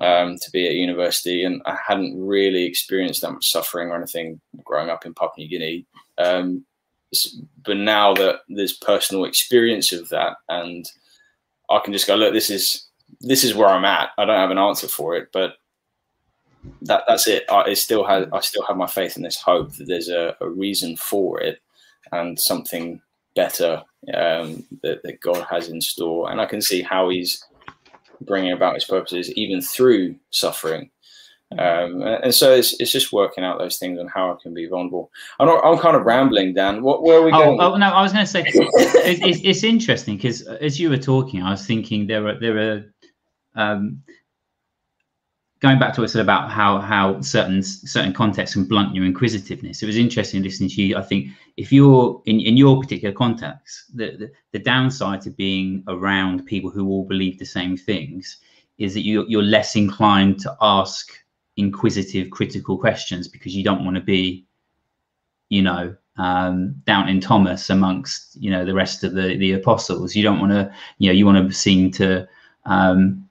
um, 0.00 0.36
to 0.36 0.50
be 0.50 0.66
at 0.66 0.74
university 0.74 1.44
and 1.44 1.62
I 1.64 1.78
hadn't 1.86 2.20
really 2.20 2.64
experienced 2.64 3.20
that 3.22 3.30
much 3.30 3.50
suffering 3.52 3.90
or 3.90 3.96
anything 3.96 4.40
growing 4.64 4.90
up 4.90 5.06
in 5.06 5.14
Papua 5.14 5.44
New 5.44 5.48
Guinea. 5.48 5.86
Um, 6.18 6.66
but 7.64 7.76
now 7.76 8.12
that 8.14 8.40
there's 8.48 8.72
personal 8.72 9.24
experience 9.24 9.92
of 9.92 10.08
that 10.08 10.38
and 10.48 10.84
I 11.70 11.78
can 11.78 11.92
just 11.92 12.08
go, 12.08 12.16
look, 12.16 12.32
this 12.32 12.50
is 12.50 12.88
this 13.20 13.44
is 13.44 13.54
where 13.54 13.68
I'm 13.68 13.84
at. 13.84 14.10
I 14.18 14.24
don't 14.24 14.36
have 14.36 14.50
an 14.50 14.58
answer 14.58 14.88
for 14.88 15.14
it, 15.14 15.28
but 15.32 15.54
that 16.82 17.04
that's 17.06 17.26
it. 17.26 17.44
I 17.50 17.62
it 17.70 17.76
still 17.76 18.04
has 18.04 18.26
I 18.32 18.40
still 18.40 18.64
have 18.64 18.76
my 18.76 18.86
faith 18.86 19.16
in 19.16 19.22
this 19.22 19.40
hope 19.40 19.74
that 19.76 19.86
there's 19.86 20.08
a, 20.08 20.36
a 20.40 20.48
reason 20.48 20.96
for 20.96 21.40
it 21.40 21.60
and 22.12 22.38
something 22.40 23.00
better 23.34 23.82
um, 24.14 24.64
that, 24.82 25.02
that 25.02 25.20
God 25.20 25.44
has 25.50 25.68
in 25.68 25.80
store. 25.80 26.30
And 26.30 26.40
I 26.40 26.46
can 26.46 26.62
see 26.62 26.82
how 26.82 27.08
He's 27.08 27.44
bringing 28.20 28.52
about 28.52 28.74
His 28.74 28.84
purposes 28.84 29.32
even 29.32 29.60
through 29.60 30.16
suffering. 30.30 30.90
Um, 31.58 32.02
and 32.02 32.34
so 32.34 32.52
it's, 32.52 32.78
it's 32.80 32.90
just 32.90 33.12
working 33.12 33.44
out 33.44 33.58
those 33.58 33.76
things 33.76 34.00
and 34.00 34.10
how 34.10 34.32
I 34.32 34.36
can 34.42 34.54
be 34.54 34.66
vulnerable. 34.66 35.12
I'm, 35.38 35.46
not, 35.46 35.64
I'm 35.64 35.78
kind 35.78 35.94
of 35.94 36.04
rambling, 36.04 36.54
Dan. 36.54 36.82
What, 36.82 37.04
where 37.04 37.18
are 37.18 37.24
we 37.24 37.32
oh, 37.32 37.38
going? 37.38 37.60
oh, 37.60 37.76
no, 37.76 37.86
I 37.86 38.02
was 38.02 38.12
going 38.12 38.24
to 38.24 38.30
say 38.30 38.40
it, 38.46 39.22
it's, 39.22 39.40
it's 39.44 39.62
interesting 39.62 40.16
because 40.16 40.42
as 40.42 40.80
you 40.80 40.90
were 40.90 40.96
talking, 40.96 41.42
I 41.42 41.50
was 41.50 41.64
thinking 41.64 42.06
there 42.06 42.26
are 42.26 42.40
there 42.40 42.58
are 42.58 42.84
um, 43.54 44.02
going 45.64 45.78
back 45.78 45.94
to 45.94 46.02
what 46.02 46.10
I 46.10 46.12
said 46.12 46.20
about 46.20 46.50
how 46.50 46.78
how 46.78 47.22
certain 47.22 47.62
certain 47.62 48.12
contexts 48.12 48.54
can 48.54 48.66
blunt 48.66 48.94
your 48.94 49.06
inquisitiveness. 49.06 49.82
It 49.82 49.86
was 49.86 49.96
interesting 49.96 50.42
listening 50.42 50.68
to 50.68 50.82
you. 50.82 50.98
I 50.98 51.02
think 51.02 51.30
if 51.56 51.72
you're 51.72 52.20
in, 52.26 52.38
in 52.38 52.58
your 52.58 52.78
particular 52.78 53.14
context, 53.14 53.96
the, 53.96 54.06
the 54.18 54.30
the 54.52 54.58
downside 54.58 55.22
to 55.22 55.30
being 55.30 55.82
around 55.88 56.44
people 56.44 56.70
who 56.70 56.86
all 56.88 57.06
believe 57.06 57.38
the 57.38 57.46
same 57.46 57.78
things 57.78 58.36
is 58.76 58.92
that 58.92 59.06
you 59.06 59.24
you're 59.26 59.42
less 59.42 59.74
inclined 59.74 60.38
to 60.40 60.54
ask 60.60 61.10
inquisitive, 61.56 62.28
critical 62.30 62.76
questions 62.76 63.26
because 63.26 63.56
you 63.56 63.64
don't 63.64 63.86
want 63.86 63.96
to 63.96 64.02
be, 64.02 64.44
you 65.48 65.62
know, 65.62 65.96
um, 66.18 66.74
Doubting 66.84 67.20
Thomas 67.20 67.70
amongst 67.70 68.36
you 68.36 68.50
know 68.50 68.66
the 68.66 68.74
rest 68.74 69.02
of 69.02 69.14
the 69.14 69.38
the 69.38 69.52
apostles. 69.52 70.14
You 70.14 70.24
don't 70.24 70.40
want 70.40 70.52
to, 70.52 70.70
you 70.98 71.08
know, 71.08 71.14
you 71.14 71.24
want 71.24 71.48
to 71.48 71.54
seem 71.54 71.90
to 71.92 72.28
um, 72.66 73.23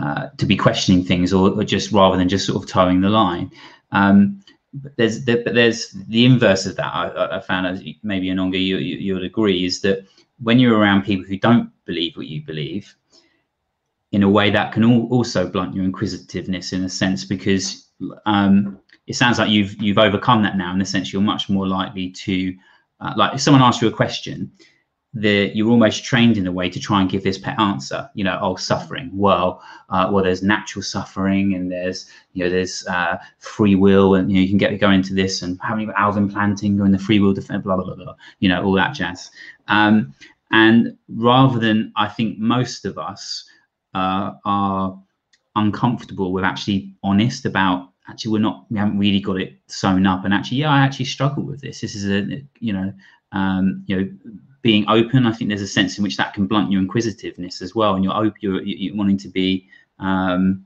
uh, 0.00 0.28
to 0.38 0.46
be 0.46 0.56
questioning 0.56 1.04
things, 1.04 1.32
or, 1.32 1.50
or 1.50 1.64
just 1.64 1.92
rather 1.92 2.16
than 2.16 2.28
just 2.28 2.46
sort 2.46 2.62
of 2.62 2.68
towing 2.68 3.00
the 3.00 3.10
line. 3.10 3.50
Um, 3.92 4.40
but 4.72 4.96
there's 4.96 5.24
there, 5.24 5.42
but 5.44 5.54
there's 5.54 5.90
the 6.08 6.24
inverse 6.24 6.64
of 6.66 6.76
that. 6.76 6.94
I, 6.94 7.36
I- 7.36 7.40
found, 7.40 7.66
as 7.66 7.82
maybe 8.02 8.28
Inonge, 8.28 8.54
you, 8.54 8.78
you 8.78 8.96
you 8.96 9.14
would 9.14 9.24
agree, 9.24 9.64
is 9.64 9.80
that 9.82 10.06
when 10.38 10.58
you're 10.58 10.78
around 10.78 11.02
people 11.02 11.24
who 11.26 11.36
don't 11.36 11.70
believe 11.84 12.16
what 12.16 12.26
you 12.26 12.42
believe, 12.44 12.94
in 14.12 14.22
a 14.22 14.28
way 14.28 14.50
that 14.50 14.72
can 14.72 14.84
also 14.84 15.48
blunt 15.48 15.74
your 15.74 15.84
inquisitiveness 15.84 16.72
in 16.72 16.84
a 16.84 16.88
sense 16.88 17.24
because 17.24 17.88
um, 18.26 18.78
it 19.06 19.14
sounds 19.14 19.38
like 19.38 19.50
you've 19.50 19.80
you've 19.82 19.98
overcome 19.98 20.42
that 20.42 20.56
now 20.56 20.72
in 20.74 20.80
a 20.80 20.86
sense 20.86 21.12
you're 21.12 21.22
much 21.22 21.48
more 21.48 21.66
likely 21.66 22.10
to 22.10 22.54
uh, 23.00 23.12
like 23.16 23.34
if 23.34 23.40
someone 23.40 23.62
asks 23.62 23.82
you 23.82 23.88
a 23.88 23.92
question 23.92 24.50
the 25.12 25.50
you're 25.54 25.70
almost 25.70 26.04
trained 26.04 26.36
in 26.36 26.46
a 26.46 26.52
way 26.52 26.70
to 26.70 26.78
try 26.78 27.00
and 27.00 27.10
give 27.10 27.24
this 27.24 27.36
pet 27.36 27.58
answer 27.58 28.08
you 28.14 28.22
know 28.22 28.38
oh 28.40 28.56
suffering. 28.56 29.10
Well 29.12 29.62
uh, 29.88 30.08
well 30.12 30.22
there's 30.22 30.42
natural 30.42 30.82
suffering 30.82 31.54
and 31.54 31.70
there's 31.70 32.06
you 32.32 32.44
know 32.44 32.50
there's 32.50 32.86
uh, 32.86 33.18
free 33.38 33.74
will 33.74 34.14
and 34.14 34.30
you 34.30 34.36
know 34.36 34.42
you 34.42 34.48
can 34.48 34.58
get 34.58 34.78
go 34.78 34.90
into 34.90 35.14
this 35.14 35.42
and 35.42 35.58
how 35.62 35.74
many 35.74 35.90
Alvin 35.96 36.28
Plantinga 36.28 36.84
and 36.84 36.94
the 36.94 36.98
free 36.98 37.18
will 37.18 37.34
defense 37.34 37.64
blah, 37.64 37.76
blah 37.76 37.84
blah 37.84 37.96
blah 37.96 38.14
you 38.38 38.48
know 38.48 38.64
all 38.64 38.72
that 38.74 38.94
jazz. 38.94 39.30
Um, 39.68 40.14
and 40.52 40.96
rather 41.08 41.58
than 41.58 41.92
i 41.96 42.08
think 42.08 42.38
most 42.38 42.84
of 42.84 42.98
us 42.98 43.48
uh, 43.94 44.32
are 44.44 45.00
uncomfortable 45.56 46.32
with 46.32 46.44
actually 46.44 46.92
honest 47.02 47.44
about 47.44 47.90
actually 48.08 48.32
we're 48.32 48.38
not 48.38 48.66
we 48.70 48.78
haven't 48.78 48.98
really 48.98 49.20
got 49.20 49.40
it 49.40 49.58
sewn 49.66 50.06
up 50.06 50.24
and 50.24 50.34
actually 50.34 50.58
yeah 50.58 50.70
i 50.70 50.80
actually 50.80 51.04
struggle 51.04 51.42
with 51.42 51.60
this. 51.60 51.80
This 51.80 51.94
is 51.94 52.08
a 52.08 52.42
you 52.58 52.72
know 52.72 52.92
um, 53.32 53.84
you 53.86 53.96
know 53.96 54.10
being 54.62 54.84
open 54.88 55.26
i 55.26 55.32
think 55.32 55.48
there's 55.48 55.62
a 55.62 55.66
sense 55.66 55.98
in 55.98 56.02
which 56.02 56.16
that 56.16 56.34
can 56.34 56.46
blunt 56.46 56.70
your 56.70 56.80
inquisitiveness 56.80 57.62
as 57.62 57.74
well 57.74 57.94
and 57.94 58.04
you're 58.04 58.16
open 58.16 58.38
you're, 58.40 58.62
you're 58.62 58.96
wanting 58.96 59.18
to 59.18 59.28
be 59.28 59.66
um, 59.98 60.64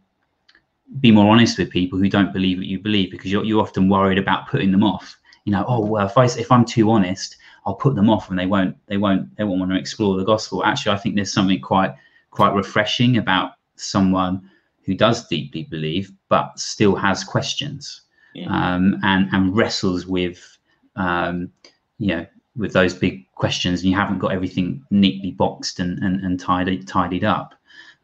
be 1.01 1.11
more 1.11 1.31
honest 1.31 1.59
with 1.59 1.71
people 1.71 1.99
who 1.99 2.09
don't 2.09 2.33
believe 2.33 2.59
what 2.59 2.67
you 2.67 2.79
believe 2.79 3.11
because 3.11 3.33
you're, 3.33 3.45
you're 3.45 3.61
often 3.61 3.89
worried 3.89 4.19
about 4.19 4.49
putting 4.49 4.71
them 4.71 4.85
off 4.85 5.17
you 5.45 5.53
know 5.53 5.65
oh 5.67 5.85
well 5.85 6.07
if 6.07 6.17
i 6.17 6.25
if 6.25 6.51
i'm 6.53 6.65
too 6.65 6.91
honest 6.91 7.37
i'll 7.67 7.75
put 7.75 7.95
them 7.95 8.11
off 8.11 8.31
and 8.31 8.39
they 8.39 8.47
won't 8.47 8.77
they 8.87 8.97
won't 8.97 9.35
they 9.37 9.45
won't 9.45 9.61
want 9.61 9.73
to 9.73 9.79
explore 9.79 10.17
the 10.17 10.25
gospel 10.25 10.65
actually 10.65 10.93
i 10.93 10.97
think 10.97 11.15
there's 11.15 11.33
something 11.33 11.61
quite 11.61 11.95
quite 12.31 12.55
refreshing 12.55 13.17
about 13.17 13.53
someone 13.77 14.49
who 14.85 14.95
does 14.95 15.27
deeply 15.29 15.65
believe 15.65 16.13
but 16.29 16.59
still 16.59 16.95
has 16.95 17.25
questions 17.25 18.03
yeah. 18.35 18.47
um, 18.49 18.99
and 19.03 19.29
and 19.33 19.57
wrestles 19.57 20.07
with 20.07 20.59
um, 20.97 21.51
you 21.99 22.09
know 22.09 22.27
with 22.57 22.73
those 22.73 22.95
big 22.95 23.31
questions 23.35 23.81
and 23.81 23.91
you 23.91 23.97
haven't 23.97 24.19
got 24.19 24.33
everything 24.33 24.85
neatly 24.91 25.33
boxed 25.33 25.81
and 25.81 25.99
and, 26.01 26.21
and 26.21 26.39
tidied 26.41 26.87
tidied 26.87 27.25
up 27.25 27.55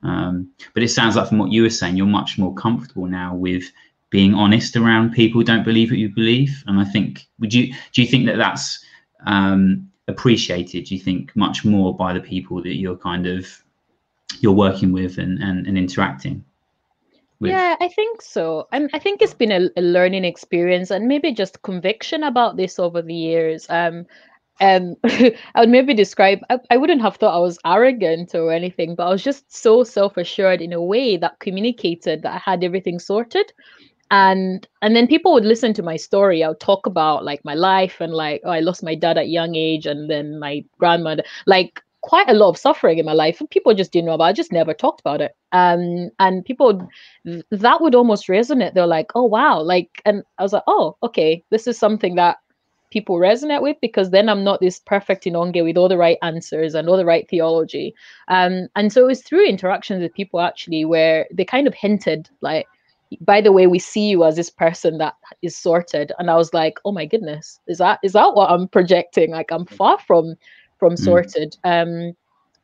um, 0.03 0.51
but 0.73 0.83
it 0.83 0.89
sounds 0.89 1.15
like 1.17 1.29
from 1.29 1.39
what 1.39 1.53
you 1.53 1.63
were 1.63 1.71
saying 1.71 1.97
you're 1.97 2.07
much 2.07 2.39
more 2.39 2.55
comfortable 2.55 3.07
now 3.07 3.35
with 3.35 3.65
being 4.11 4.35
honest 4.35 4.77
around 4.77 5.13
people 5.13 5.41
who 5.41 5.45
don't 5.45 5.65
believe 5.65 5.91
what 5.91 5.99
you 5.99 6.09
believe 6.09 6.65
and 6.67 6.81
i 6.81 6.85
think 6.85 7.27
would 7.39 7.55
you 7.55 7.73
do 7.93 8.03
you 8.03 8.09
think 8.09 8.27
that 8.27 8.37
that's 8.37 8.85
um, 9.27 9.89
appreciated 10.09 10.85
do 10.85 10.95
you 10.95 11.01
think 11.01 11.35
much 11.37 11.65
more 11.65 11.95
by 11.97 12.13
the 12.13 12.21
people 12.21 12.63
that 12.63 12.77
you're 12.77 12.97
kind 12.97 13.27
of 13.27 13.63
you're 14.41 14.53
working 14.53 14.93
with 14.93 15.19
and, 15.19 15.43
and, 15.43 15.67
and 15.67 15.77
interacting 15.77 16.45
with? 17.41 17.51
Yeah, 17.51 17.77
I 17.81 17.89
think 17.89 18.23
so. 18.23 18.69
And 18.73 18.91
I 18.93 18.99
think 18.99 19.23
it's 19.23 19.35
been 19.35 19.53
a, 19.53 19.69
a, 19.77 19.83
learning 19.83 20.25
experience 20.25 20.91
and 20.91 21.09
maybe 21.09 21.33
just 21.33 21.63
conviction 21.63 22.23
about 22.23 22.57
this 22.57 22.79
over 22.79 23.03
the 23.03 23.15
years. 23.15 23.67
Um, 23.69 24.07
um, 24.61 24.97
I 25.05 25.35
would 25.57 25.69
maybe 25.69 25.95
describe, 25.95 26.41
I, 26.51 26.59
I 26.71 26.77
wouldn't 26.77 27.03
have 27.03 27.17
thought 27.17 27.37
I 27.37 27.41
was 27.41 27.59
arrogant 27.65 28.35
or 28.35 28.53
anything, 28.53 28.95
but 28.95 29.07
I 29.07 29.11
was 29.11 29.23
just 29.23 29.53
so 29.55 29.85
self 29.85 30.17
assured 30.17 30.61
in 30.61 30.73
a 30.73 30.83
way 30.83 31.17
that 31.17 31.41
communicated 31.41 32.23
that 32.23 32.35
I 32.35 32.39
had 32.39 32.65
everything 32.65 32.99
sorted 32.99 33.53
and 34.11 34.67
and 34.83 34.97
then 34.97 35.07
people 35.07 35.33
would 35.33 35.45
listen 35.45 35.73
to 35.75 35.83
my 35.83 35.97
story 35.97 36.43
I 36.43 36.49
would 36.49 36.61
talk 36.61 36.87
about 36.87 37.25
like 37.25 37.45
my 37.45 37.55
life 37.55 38.01
and 38.01 38.13
like 38.13 38.43
oh 38.45 38.51
i 38.51 38.61
lost 38.61 38.83
my 38.83 38.95
dad 38.95 39.17
at 39.17 39.29
young 39.29 39.55
age 39.55 39.87
and 39.87 40.11
then 40.11 40.39
my 40.41 40.65
grandmother 40.79 41.23
like 41.47 41.81
quite 42.03 42.29
a 42.29 42.35
lot 42.35 42.49
of 42.49 42.57
suffering 42.57 42.99
in 42.99 43.07
my 43.07 43.13
life 43.13 43.41
and 43.41 43.51
people 43.51 43.75
just 43.75 43.93
didn't 43.93 44.07
know 44.07 44.15
about 44.15 44.25
it. 44.25 44.29
I 44.29 44.33
just 44.33 44.53
never 44.53 44.73
talked 44.73 45.01
about 45.01 45.21
it. 45.21 45.33
Um, 45.53 46.11
and 46.19 46.45
people 46.45 46.89
that 47.51 47.81
would 47.81 47.95
almost 47.95 48.27
resonate. 48.27 48.75
They're 48.75 48.87
like, 48.87 49.11
oh 49.15 49.25
wow, 49.25 49.61
like 49.61 50.01
and 50.05 50.23
I 50.39 50.43
was 50.43 50.53
like, 50.53 50.63
oh, 50.67 50.97
okay, 51.03 51.45
this 51.51 51.67
is 51.67 51.79
something 51.79 52.15
that 52.15 52.39
people 52.91 53.17
resonate 53.17 53.63
with 53.63 53.77
because 53.81 54.11
then 54.11 54.29
I'm 54.29 54.45
not 54.45 54.61
this 54.61 54.81
perfect 54.81 55.25
Inonge 55.25 55.63
with 55.63 55.77
all 55.77 55.89
the 55.89 55.97
right 55.97 56.19
answers 56.23 56.75
and 56.75 56.89
all 56.89 56.97
the 56.97 57.05
right 57.05 57.29
theology. 57.29 57.95
Um, 58.29 58.69
and 58.77 58.93
so 58.93 59.03
it 59.03 59.07
was 59.07 59.23
through 59.23 59.47
interactions 59.47 60.03
with 60.03 60.15
people 60.15 60.41
actually 60.41 60.85
where 60.85 61.27
they 61.33 61.45
kind 61.45 61.67
of 61.67 61.75
hinted 61.75 62.29
like, 62.41 62.67
by 63.21 63.41
the 63.41 63.53
way, 63.53 63.67
we 63.67 63.79
see 63.79 64.09
you 64.09 64.25
as 64.25 64.37
this 64.37 64.51
person 64.51 64.99
that 64.99 65.15
is 65.43 65.57
sorted. 65.57 66.13
And 66.19 66.31
I 66.31 66.37
was 66.37 66.55
like, 66.55 66.79
oh 66.85 66.93
my 66.93 67.07
goodness, 67.07 67.59
is 67.67 67.79
that 67.79 67.99
is 68.03 68.13
that 68.13 68.35
what 68.35 68.51
I'm 68.51 68.69
projecting? 68.69 69.33
Like 69.33 69.51
I'm 69.51 69.67
far 69.67 69.99
from 69.99 70.37
from 70.79 70.95
mm. 70.95 70.99
sorted 70.99 71.57
um 71.65 72.15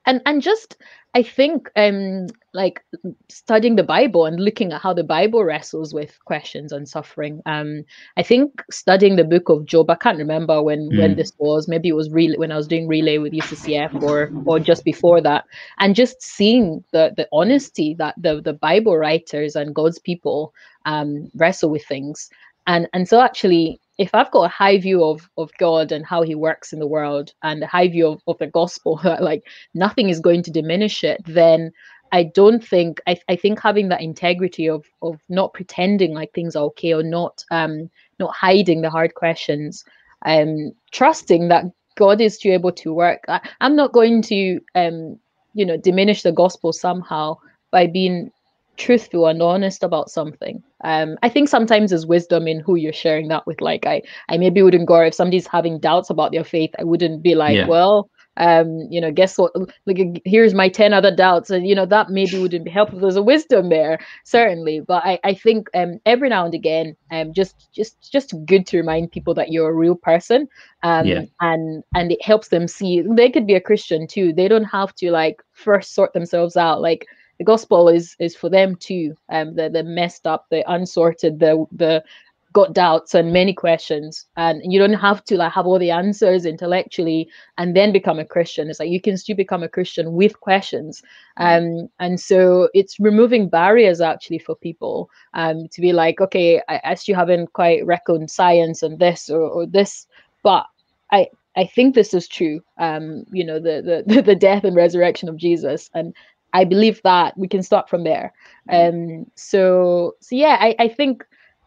and 0.07 0.23
and 0.25 0.41
just 0.41 0.77
i 1.15 1.23
think 1.23 1.71
um 1.77 2.27
like 2.55 2.83
studying 3.29 3.77
the 3.77 3.83
bible 3.83 4.25
and 4.25 4.41
looking 4.41 4.73
at 4.73 4.81
how 4.81 4.93
the 4.93 5.05
bible 5.05 5.45
wrestles 5.45 5.93
with 5.93 6.19
questions 6.25 6.73
and 6.73 6.89
suffering 6.89 7.43
um 7.47 7.83
i 8.17 8.23
think 8.23 8.63
studying 8.71 9.17
the 9.17 9.25
book 9.25 9.49
of 9.49 9.67
job 9.67 9.91
i 9.91 9.95
can't 9.95 10.19
remember 10.19 10.63
when 10.63 10.89
mm. 10.91 10.99
when 10.99 11.17
this 11.17 11.33
was. 11.39 11.69
Maybe 11.69 11.89
it 11.89 11.95
was 11.95 12.11
really 12.11 12.37
when 12.39 12.53
i 12.53 12.57
was 12.57 12.69
doing 12.69 12.89
relay 12.89 13.19
with 13.19 13.33
uccf 13.33 14.03
or 14.03 14.31
or 14.47 14.59
just 14.61 14.85
before 14.85 15.21
that. 15.21 15.45
And 15.79 15.95
just 15.95 16.23
seeing 16.23 16.85
the 16.93 17.13
the 17.17 17.29
honesty 17.33 17.95
that 17.99 18.15
the 18.17 18.41
the 18.41 18.53
bible 18.53 18.97
writers 18.97 19.57
and 19.57 19.75
god's 19.75 19.99
people 19.99 20.55
um 20.85 21.31
wrestle 21.35 21.71
with 21.71 21.85
things. 21.85 22.31
And 22.67 22.89
and 22.93 23.09
so 23.09 23.21
actually 23.21 23.81
if 23.99 24.15
I've 24.15 24.31
got 24.31 24.45
a 24.45 24.49
high 24.49 24.79
view 24.79 25.03
of 25.03 25.29
of 25.37 25.51
God 25.59 25.93
and 25.93 26.05
how 26.05 26.23
He 26.23 26.35
works 26.35 26.73
in 26.73 26.79
the 26.79 26.87
world, 26.87 27.33
and 27.43 27.63
a 27.63 27.67
high 27.67 27.89
view 27.89 28.07
of, 28.09 28.23
of 28.27 28.39
the 28.39 28.47
gospel, 28.47 29.01
like 29.21 29.45
nothing 29.75 30.09
is 30.09 30.21
going 30.21 30.43
to 30.45 30.51
diminish 30.51 31.05
it, 31.05 31.23
then 31.27 31.73
I 32.13 32.25
don't 32.25 32.65
think 32.65 33.01
I, 33.07 33.19
I 33.29 33.37
think 33.37 33.61
having 33.61 33.89
that 33.89 34.03
integrity 34.03 34.69
of 34.69 34.85
of 35.03 35.21
not 35.29 35.55
pretending 35.55 36.15
like 36.15 36.33
things 36.33 36.57
are 36.57 36.65
okay 36.65 36.93
or 36.95 37.03
not 37.03 37.45
um 37.51 37.91
not 38.19 38.35
hiding 38.35 38.83
the 38.83 38.91
hard 38.91 39.15
questions, 39.15 39.85
um 40.25 40.73
trusting 40.93 41.49
that 41.49 41.65
God 41.97 42.21
is 42.21 42.39
to 42.39 42.51
able 42.51 42.73
to 42.73 42.93
work. 42.93 43.25
I, 43.29 43.41
I'm 43.61 43.77
not 43.77 43.93
going 43.93 44.23
to 44.23 44.61
um 44.75 45.19
you 45.55 45.65
know 45.65 45.77
diminish 45.77 46.23
the 46.23 46.33
gospel 46.33 46.73
somehow 46.73 47.37
by 47.71 47.87
being 47.87 48.31
truthful 48.77 49.27
and 49.27 49.43
honest 49.43 49.83
about 49.83 50.11
something. 50.11 50.63
Um, 50.85 51.17
I 51.23 51.29
think 51.29 51.49
sometimes 51.49 51.91
there's 51.91 52.07
wisdom 52.07 52.47
in 52.47 52.61
who 52.61 52.77
you're 52.77 52.93
sharing 52.93 53.29
that 53.29 53.47
with. 53.47 53.61
Like 53.61 53.87
I, 53.87 54.03
I 54.29 54.37
maybe 54.39 54.63
wouldn't 54.63 54.87
go 54.87 55.01
if 55.01 55.15
somebody's 55.15 55.47
having 55.47 55.81
doubts 55.81 56.11
about 56.11 56.33
their 56.33 56.45
faith. 56.45 56.71
I 56.79 56.85
wouldn't 56.85 57.23
be 57.23 57.35
like, 57.35 57.57
yeah. 57.57 57.67
well, 57.67 58.11
um, 58.39 58.87
you 58.91 59.01
know, 59.01 59.11
guess 59.11 59.39
what? 59.39 59.53
Like 59.87 60.21
here's 60.25 60.53
my 60.53 60.69
ten 60.69 60.93
other 60.93 61.15
doubts, 61.15 61.51
and 61.51 61.67
you 61.67 61.75
know 61.75 61.87
that 61.87 62.11
maybe 62.11 62.39
wouldn't 62.39 62.65
be 62.65 62.71
helpful. 62.71 63.01
There's 63.01 63.17
a 63.17 63.23
wisdom 63.23 63.71
there, 63.71 63.99
certainly, 64.25 64.81
but 64.81 65.03
I, 65.05 65.19
I 65.25 65.35
think 65.35 65.69
um, 65.75 65.99
every 66.05 66.29
now 66.29 66.45
and 66.45 66.55
again, 66.55 66.97
um, 67.11 67.33
just 67.33 67.69
just 67.73 68.13
just 68.13 68.35
good 68.45 68.67
to 68.67 68.77
remind 68.77 69.13
people 69.13 69.33
that 69.35 69.53
you're 69.53 69.71
a 69.71 69.75
real 69.75 69.95
person, 69.95 70.49
um, 70.83 71.07
yeah. 71.07 71.23
and 71.41 71.83
and 71.95 72.13
it 72.13 72.23
helps 72.23 72.49
them 72.49 72.69
see 72.69 73.03
they 73.09 73.31
could 73.31 73.47
be 73.47 73.55
a 73.55 73.61
Christian 73.61 74.07
too. 74.07 74.33
They 74.33 74.49
don't 74.49 74.65
have 74.65 74.95
to 74.97 75.11
like 75.11 75.43
first 75.53 75.95
sort 75.95 76.13
themselves 76.13 76.57
out. 76.57 76.83
Like 76.83 77.07
the 77.39 77.45
gospel 77.45 77.89
is 77.89 78.17
is 78.19 78.37
for 78.37 78.49
them 78.49 78.77
too. 78.77 79.15
Um, 79.29 79.55
the 79.55 79.69
the 79.69 79.83
messed 79.83 80.27
up, 80.27 80.47
the 80.51 80.65
unsorted, 80.71 81.39
the 81.41 81.67
the 81.73 82.05
got 82.53 82.73
doubts 82.73 83.15
and 83.15 83.35
many 83.35 83.53
questions, 83.53 84.27
and 84.39 84.63
you 84.65 84.79
don't 84.79 84.95
have 84.95 85.23
to 85.27 85.37
like 85.37 85.53
have 85.53 85.67
all 85.67 85.79
the 85.79 85.91
answers 85.91 86.47
intellectually 86.47 87.29
and 87.59 87.77
then 87.77 87.93
become 87.93 88.19
a 88.19 88.25
Christian. 88.25 88.71
It's 88.71 88.81
like 88.81 88.89
you 88.89 89.01
can 89.01 89.19
still 89.19 89.37
become 89.37 89.63
a 89.63 89.69
Christian 89.69 90.15
with 90.15 90.41
questions. 90.41 91.03
Um, 91.37 91.89
and 92.01 92.19
so 92.19 92.71
it's 92.73 92.99
removing 92.99 93.51
barriers 93.51 94.01
actually 94.01 94.39
for 94.39 94.57
people 94.57 95.11
um 95.35 95.69
to 95.73 95.81
be 95.83 95.93
like, 95.93 96.21
okay, 96.21 96.63
I, 96.69 96.81
I 96.85 96.95
still 96.95 97.17
haven't 97.17 97.53
quite 97.53 97.85
reckoned 97.85 98.31
science 98.31 98.83
and 98.83 98.99
this 98.99 99.29
or, 99.29 99.43
or 99.43 99.67
this, 99.67 100.07
but 100.43 100.65
I 101.13 101.29
I 101.57 101.65
think 101.67 101.95
this 101.95 102.13
is 102.15 102.29
true. 102.29 102.61
Um, 102.79 103.25
you 103.33 103.45
know, 103.45 103.59
the 103.59 104.05
the 104.07 104.23
the 104.31 104.35
death 104.35 104.65
and 104.65 104.77
resurrection 104.77 105.29
of 105.29 105.37
Jesus, 105.37 105.91
and 105.95 106.15
I 106.57 106.65
believe 106.65 107.03
that 107.03 107.37
we 107.37 107.49
can 107.49 107.63
start 107.63 107.89
from 107.91 108.03
there. 108.05 108.33
Mm-hmm. 108.71 109.19
Um, 109.19 109.31
so, 109.35 110.17
so 110.21 110.35
yeah, 110.35 110.57
I, 110.59 110.75
I 110.79 110.89
think, 110.89 111.23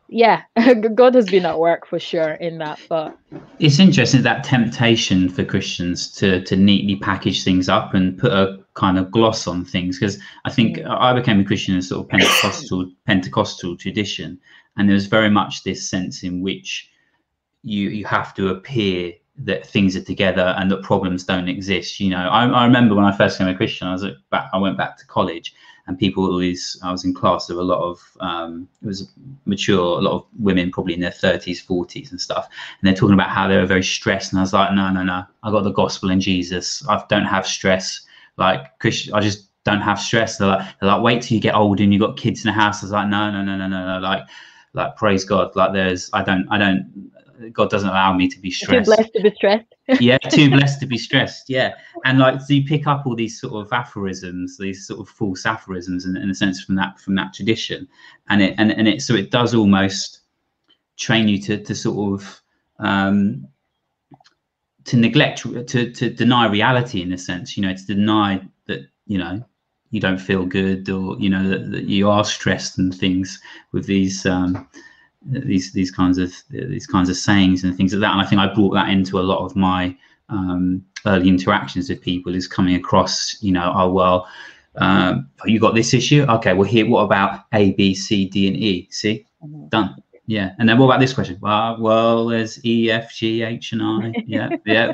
yeah, 0.08 0.42
God 0.96 1.14
has 1.14 1.30
been 1.30 1.46
at 1.46 1.60
work 1.60 1.86
for 1.86 2.00
sure 2.00 2.32
in 2.32 2.58
that. 2.58 2.80
But 2.90 3.16
it's 3.60 3.78
interesting 3.78 4.24
that 4.24 4.44
temptation 4.44 5.30
for 5.30 5.46
Christians 5.46 6.12
to 6.14 6.42
to 6.44 6.56
neatly 6.56 6.96
package 6.96 7.44
things 7.44 7.70
up 7.70 7.94
and 7.94 8.18
put 8.18 8.32
a 8.32 8.58
kind 8.74 8.98
of 8.98 9.12
gloss 9.12 9.46
on 9.46 9.64
things. 9.64 10.00
Because 10.00 10.18
I 10.46 10.50
think. 10.50 10.80
I 10.88 11.14
became 11.14 11.40
a 11.40 11.44
Christian 11.44 11.76
in 11.76 11.84
sort 11.84 12.06
of 12.06 12.10
Pentecostal 12.10 12.92
Pentecostal 13.06 13.78
tradition, 13.78 14.40
and 14.76 14.90
there's 14.90 15.06
very 15.06 15.30
much 15.30 15.64
this 15.64 15.88
sense 15.88 16.24
in 16.24 16.42
which 16.42 16.90
you 17.62 17.90
you 17.90 18.06
have 18.06 18.34
to 18.34 18.50
appear 18.50 19.14
that 19.40 19.66
things 19.66 19.96
are 19.96 20.04
together 20.04 20.54
and 20.58 20.70
that 20.70 20.84
problems 20.84 21.24
don't 21.24 21.48
exist. 21.48 22.00
You 22.00 22.12
know, 22.12 22.28
I, 22.30 22.46
I 22.46 22.66
remember 22.66 22.96
when 22.96 23.06
I 23.06 23.16
first 23.16 23.38
became 23.38 23.54
a 23.54 23.58
Christian, 23.58 23.88
I 23.88 23.94
was 23.94 24.06
back, 24.32 24.50
I 24.54 24.58
went 24.58 24.78
back 24.78 24.98
to 24.98 25.06
college 25.06 25.54
and 25.90 25.98
people 25.98 26.26
always 26.26 26.80
I 26.84 26.92
was 26.92 27.04
in 27.04 27.16
class 27.16 27.50
were 27.50 27.56
a 27.56 27.64
lot 27.64 27.82
of 27.82 28.00
um, 28.20 28.70
it 28.84 28.86
was 28.86 29.12
mature 29.46 29.98
a 29.98 30.02
lot 30.02 30.14
of 30.14 30.26
women 30.38 30.72
probably 30.72 30.94
in 30.94 31.00
their 31.00 31.10
30s 31.10 31.66
40s 31.66 32.12
and 32.12 32.22
stuff. 32.22 32.48
And 32.48 32.88
they're 32.88 32.96
talking 32.96 33.16
about 33.16 33.30
how 33.30 33.48
they 33.48 33.58
were 33.58 33.66
very 33.66 33.84
stressed 33.84 34.32
and 34.32 34.40
I 34.40 34.44
was 34.44 34.54
like 34.54 34.72
no 34.74 34.92
no 34.92 35.04
no. 35.04 35.24
I 35.42 35.50
got 35.50 35.64
the 35.64 35.72
gospel 35.72 36.12
in 36.12 36.22
Jesus. 36.22 36.88
I 36.88 37.04
don't 37.10 37.26
have 37.26 37.48
stress. 37.48 38.02
Like 38.38 38.78
Christian 38.78 39.16
I 39.16 39.20
just 39.20 39.48
don't 39.64 39.82
have 39.82 40.00
stress. 40.00 40.38
They're 40.38 40.50
like, 40.50 40.68
they're 40.80 40.90
like 40.90 41.02
wait 41.02 41.24
till 41.24 41.36
you 41.36 41.42
get 41.42 41.56
old 41.56 41.80
and 41.80 41.92
you 41.92 42.00
got 42.00 42.18
kids 42.18 42.46
in 42.46 42.50
the 42.50 42.54
house. 42.54 42.84
I 42.84 42.86
was 42.86 42.92
like 42.92 43.08
no 43.08 43.32
no 43.32 43.44
no 43.44 43.58
no 43.58 43.68
no 43.68 43.94
no. 43.94 44.00
Like 44.00 44.28
like 44.74 44.96
praise 44.96 45.26
God. 45.26 45.56
Like 45.56 45.74
there's 45.74 46.12
I 46.14 46.24
don't 46.24 46.48
I 46.52 46.60
don't 46.60 47.12
God 47.52 47.70
doesn't 47.70 47.90
allow 47.90 48.14
me 48.14 48.28
to 48.28 48.40
be 48.40 48.52
stressed. 48.52 48.90
Too 48.90 48.96
blessed 48.96 49.14
to 49.14 49.22
be 49.22 49.32
stressed. 49.36 49.76
yeah, 50.00 50.18
too 50.18 50.50
blessed 50.56 50.80
to 50.82 50.86
be 50.86 50.98
stressed. 50.98 51.50
Yeah, 51.50 51.76
and 52.06 52.20
like 52.20 52.42
so 52.42 52.54
you 52.54 52.66
pick 52.66 52.88
up 52.88 53.06
all 53.06 53.16
these 53.16 53.40
sort 53.40 53.54
of 53.66 53.72
aphorisms, 53.72 54.58
these 54.58 54.86
sort 54.86 55.00
of 55.00 55.10
false 55.10 55.46
aphorisms, 55.46 56.06
in, 56.06 56.18
in 56.18 56.30
a 56.30 56.36
sense 56.36 56.62
from 56.64 56.76
that 56.76 57.00
from 57.00 57.16
that 57.16 57.34
tradition, 57.34 57.88
and 58.30 58.42
it 58.42 58.56
and, 58.58 58.72
and 58.72 58.88
it 58.88 59.02
so 59.02 59.16
it 59.16 59.32
does 59.32 59.54
almost 59.54 60.22
train 60.98 61.28
you 61.28 61.42
to 61.42 61.64
to 61.64 61.74
sort 61.74 62.20
of 62.20 62.42
um, 62.80 63.48
to 64.86 64.98
neglect 64.98 65.42
to 65.68 65.92
to 65.92 66.10
deny 66.10 66.48
reality 66.48 67.02
in 67.02 67.14
a 67.14 67.18
sense. 67.18 67.56
You 67.56 67.64
know, 67.64 67.74
to 67.74 67.86
deny 67.86 68.42
that 68.68 68.82
you 69.08 69.18
know 69.18 69.44
you 69.92 70.00
don't 70.00 70.20
feel 70.20 70.46
good 70.46 70.90
or 70.90 71.18
you 71.20 71.30
know 71.30 71.48
that, 71.48 71.72
that 71.72 71.86
you 71.86 72.10
are 72.10 72.24
stressed 72.24 72.78
and 72.78 72.94
things 72.94 73.40
with 73.72 73.86
these 73.86 74.26
um, 74.26 74.68
these 75.22 75.74
these 75.74 75.92
kinds 75.92 76.18
of 76.18 76.34
these 76.50 76.88
kinds 76.88 77.10
of 77.10 77.18
sayings 77.18 77.64
and 77.64 77.76
things 77.76 77.94
like 77.94 78.02
that. 78.02 78.12
And 78.12 78.22
I 78.22 78.26
think 78.26 78.42
I 78.42 78.54
brought 78.54 78.74
that 78.74 78.90
into 78.90 79.20
a 79.20 79.22
lot 79.22 79.46
of 79.46 79.56
my 79.56 79.96
um, 80.30 80.84
early 81.06 81.28
interactions 81.28 81.90
with 81.90 82.02
people 82.02 82.36
is 82.36 82.48
coming 82.48 82.76
across, 82.76 83.38
you 83.42 83.52
know, 83.52 83.74
oh 83.76 83.92
well, 83.92 84.28
um, 84.76 85.30
you 85.46 85.60
got 85.60 85.76
this 85.76 85.94
issue. 85.94 86.26
Okay, 86.30 86.54
well 86.54 86.70
here, 86.70 86.88
what 86.88 87.04
about 87.04 87.46
A, 87.54 87.72
B, 87.74 87.94
C, 87.94 88.26
D, 88.26 88.48
and 88.48 88.58
E? 88.58 88.88
See, 88.92 89.26
mm-hmm. 89.44 89.68
done. 89.70 89.96
Yeah, 90.26 90.54
and 90.60 90.70
then 90.70 90.78
what 90.78 90.86
about 90.86 91.00
this 91.00 91.14
question? 91.14 91.40
Well, 91.42 91.82
well, 91.82 92.28
there's 92.28 92.64
E, 92.64 92.92
F, 92.92 93.16
G, 93.16 93.42
H, 93.42 93.72
and 93.72 93.82
I. 93.82 94.14
Yeah, 94.28 94.50
yeah, 94.66 94.94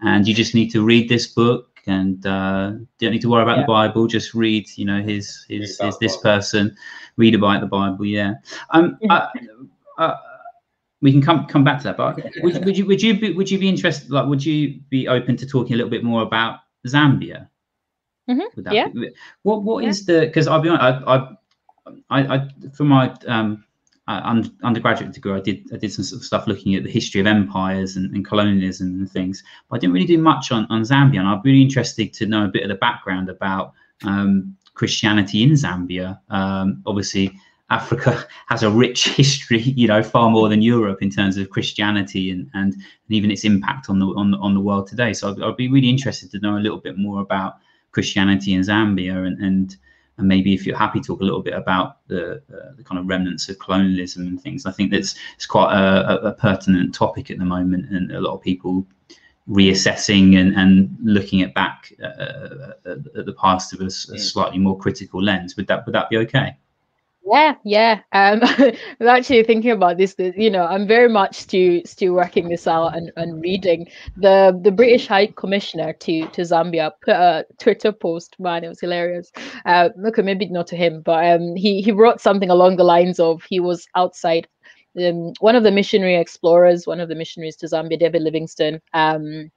and 0.00 0.26
you 0.28 0.34
just 0.34 0.54
need 0.54 0.70
to 0.70 0.84
read 0.84 1.08
this 1.08 1.26
book 1.26 1.75
and 1.86 2.26
uh, 2.26 2.72
don't 2.98 3.12
need 3.12 3.22
to 3.22 3.30
worry 3.30 3.42
about 3.42 3.58
yeah. 3.58 3.62
the 3.62 3.68
Bible. 3.68 4.06
Just 4.06 4.34
read, 4.34 4.66
you 4.76 4.84
know, 4.84 5.02
his 5.02 5.44
his, 5.48 5.78
his 5.80 5.98
this 5.98 6.16
person, 6.16 6.76
read 7.16 7.34
about 7.34 7.60
the 7.60 7.66
Bible. 7.66 8.04
Yeah. 8.04 8.34
Um. 8.70 8.98
Uh, 9.08 9.28
uh, 9.98 10.14
we 11.02 11.12
can 11.12 11.22
come 11.22 11.46
come 11.46 11.62
back 11.62 11.78
to 11.78 11.84
that, 11.84 11.96
but 11.96 12.16
would, 12.42 12.64
would 12.64 12.76
you 12.76 12.86
would 12.86 13.02
you 13.02 13.18
be 13.18 13.32
would 13.32 13.50
you 13.50 13.58
be 13.58 13.68
interested? 13.68 14.10
Like, 14.10 14.26
would 14.26 14.44
you 14.44 14.80
be 14.88 15.06
open 15.08 15.36
to 15.36 15.46
talking 15.46 15.74
a 15.74 15.76
little 15.76 15.90
bit 15.90 16.02
more 16.02 16.22
about 16.22 16.60
Zambia? 16.86 17.48
Mm-hmm. 18.28 18.72
yeah. 18.72 18.88
Be, 18.88 19.10
what 19.42 19.62
what 19.62 19.84
yeah. 19.84 19.90
is 19.90 20.06
the? 20.06 20.20
Because 20.20 20.48
I'll 20.48 20.60
be 20.60 20.70
honest, 20.70 21.04
I, 21.06 21.14
I 21.14 21.36
I, 22.10 22.36
I 22.36 22.48
for 22.72 22.84
my 22.84 23.14
um 23.26 23.64
uh, 24.08 24.42
undergraduate 24.62 25.12
degree, 25.12 25.32
I 25.32 25.40
did 25.40 25.68
I 25.72 25.76
did 25.76 25.92
some 25.92 26.04
sort 26.04 26.20
of 26.20 26.26
stuff 26.26 26.46
looking 26.46 26.76
at 26.76 26.84
the 26.84 26.90
history 26.90 27.20
of 27.20 27.26
empires 27.26 27.96
and, 27.96 28.14
and 28.14 28.24
colonialism 28.24 28.88
and 28.88 29.10
things, 29.10 29.42
but 29.68 29.76
I 29.76 29.78
didn't 29.80 29.94
really 29.94 30.06
do 30.06 30.18
much 30.18 30.52
on, 30.52 30.66
on 30.70 30.82
Zambia. 30.82 31.18
and 31.18 31.28
I'd 31.28 31.42
be 31.42 31.50
really 31.50 31.62
interested 31.62 32.12
to 32.14 32.26
know 32.26 32.44
a 32.44 32.48
bit 32.48 32.62
of 32.62 32.68
the 32.68 32.76
background 32.76 33.28
about 33.28 33.72
um, 34.04 34.56
Christianity 34.74 35.42
in 35.42 35.50
Zambia. 35.50 36.20
Um, 36.30 36.82
obviously, 36.86 37.32
Africa 37.70 38.24
has 38.46 38.62
a 38.62 38.70
rich 38.70 39.08
history, 39.08 39.60
you 39.60 39.88
know, 39.88 40.04
far 40.04 40.30
more 40.30 40.48
than 40.48 40.62
Europe 40.62 41.02
in 41.02 41.10
terms 41.10 41.36
of 41.36 41.50
Christianity 41.50 42.30
and 42.30 42.48
and, 42.54 42.74
and 42.74 42.82
even 43.08 43.32
its 43.32 43.44
impact 43.44 43.90
on 43.90 43.98
the 43.98 44.06
on 44.06 44.34
on 44.34 44.54
the 44.54 44.60
world 44.60 44.86
today. 44.86 45.12
So 45.14 45.30
I'd, 45.32 45.42
I'd, 45.42 45.56
be 45.56 45.68
really 45.68 45.90
interested 45.90 46.30
to 46.30 46.38
know 46.38 46.56
a 46.56 46.60
little 46.60 46.78
bit 46.78 46.96
more 46.96 47.20
about 47.20 47.56
Christianity 47.90 48.54
in 48.54 48.60
Zambia 48.60 49.26
and 49.26 49.42
and 49.42 49.76
and 50.18 50.26
maybe 50.26 50.54
if 50.54 50.66
you're 50.66 50.76
happy, 50.76 51.00
talk 51.00 51.20
a 51.20 51.24
little 51.24 51.42
bit 51.42 51.54
about 51.54 51.98
the, 52.08 52.36
uh, 52.36 52.72
the 52.76 52.84
kind 52.84 52.98
of 52.98 53.06
remnants 53.06 53.48
of 53.48 53.58
colonialism 53.58 54.26
and 54.26 54.40
things. 54.40 54.64
I 54.64 54.72
think 54.72 54.90
that's 54.90 55.14
it's 55.34 55.46
quite 55.46 55.74
a, 55.74 56.28
a, 56.28 56.32
pertinent 56.32 56.94
topic 56.94 57.30
at 57.30 57.38
the 57.38 57.44
moment, 57.44 57.90
and 57.90 58.10
a 58.12 58.20
lot 58.20 58.34
of 58.34 58.40
people 58.40 58.86
reassessing 59.48 60.36
and, 60.40 60.54
and 60.56 60.96
looking 61.02 61.42
at 61.42 61.54
back 61.54 61.92
uh, 62.02 62.72
at 62.86 63.26
the 63.26 63.34
past 63.38 63.72
with 63.72 63.82
a, 63.82 64.14
a, 64.14 64.18
slightly 64.18 64.58
more 64.58 64.78
critical 64.78 65.22
lens. 65.22 65.56
Would 65.56 65.66
that 65.68 65.84
would 65.86 65.94
that 65.94 66.08
be 66.08 66.16
okay? 66.18 66.56
Yeah, 67.28 67.56
yeah. 67.64 68.00
Um, 68.12 68.40
I'm 69.00 69.08
actually 69.08 69.42
thinking 69.42 69.72
about 69.72 69.98
this. 69.98 70.14
You 70.18 70.48
know, 70.50 70.64
I'm 70.64 70.86
very 70.86 71.08
much 71.08 71.34
still 71.34 71.80
still 71.84 72.14
working 72.14 72.48
this 72.48 72.68
out 72.68 72.96
and, 72.96 73.10
and 73.16 73.42
reading 73.42 73.88
the 74.16 74.58
the 74.62 74.70
British 74.70 75.08
High 75.08 75.26
Commissioner 75.28 75.92
to 75.92 76.28
to 76.28 76.42
Zambia 76.42 76.92
put 77.02 77.14
a 77.16 77.44
Twitter 77.58 77.90
post. 77.90 78.36
Man, 78.38 78.62
it 78.62 78.68
was 78.68 78.80
hilarious. 78.80 79.32
Uh, 79.64 79.88
okay, 80.06 80.22
maybe 80.22 80.46
not 80.48 80.68
to 80.68 80.76
him, 80.76 81.02
but 81.02 81.24
um, 81.26 81.56
he 81.56 81.82
he 81.82 81.90
wrote 81.90 82.20
something 82.20 82.50
along 82.50 82.76
the 82.76 82.84
lines 82.84 83.18
of 83.18 83.42
he 83.48 83.58
was 83.58 83.86
outside. 83.96 84.46
Um, 84.98 85.32
one 85.40 85.56
of 85.56 85.64
the 85.64 85.72
missionary 85.72 86.14
explorers, 86.16 86.86
one 86.86 87.00
of 87.00 87.08
the 87.08 87.14
missionaries 87.16 87.56
to 87.56 87.66
Zambia, 87.66 87.98
David 87.98 88.22
Livingstone. 88.22 88.80
Um, 88.94 89.50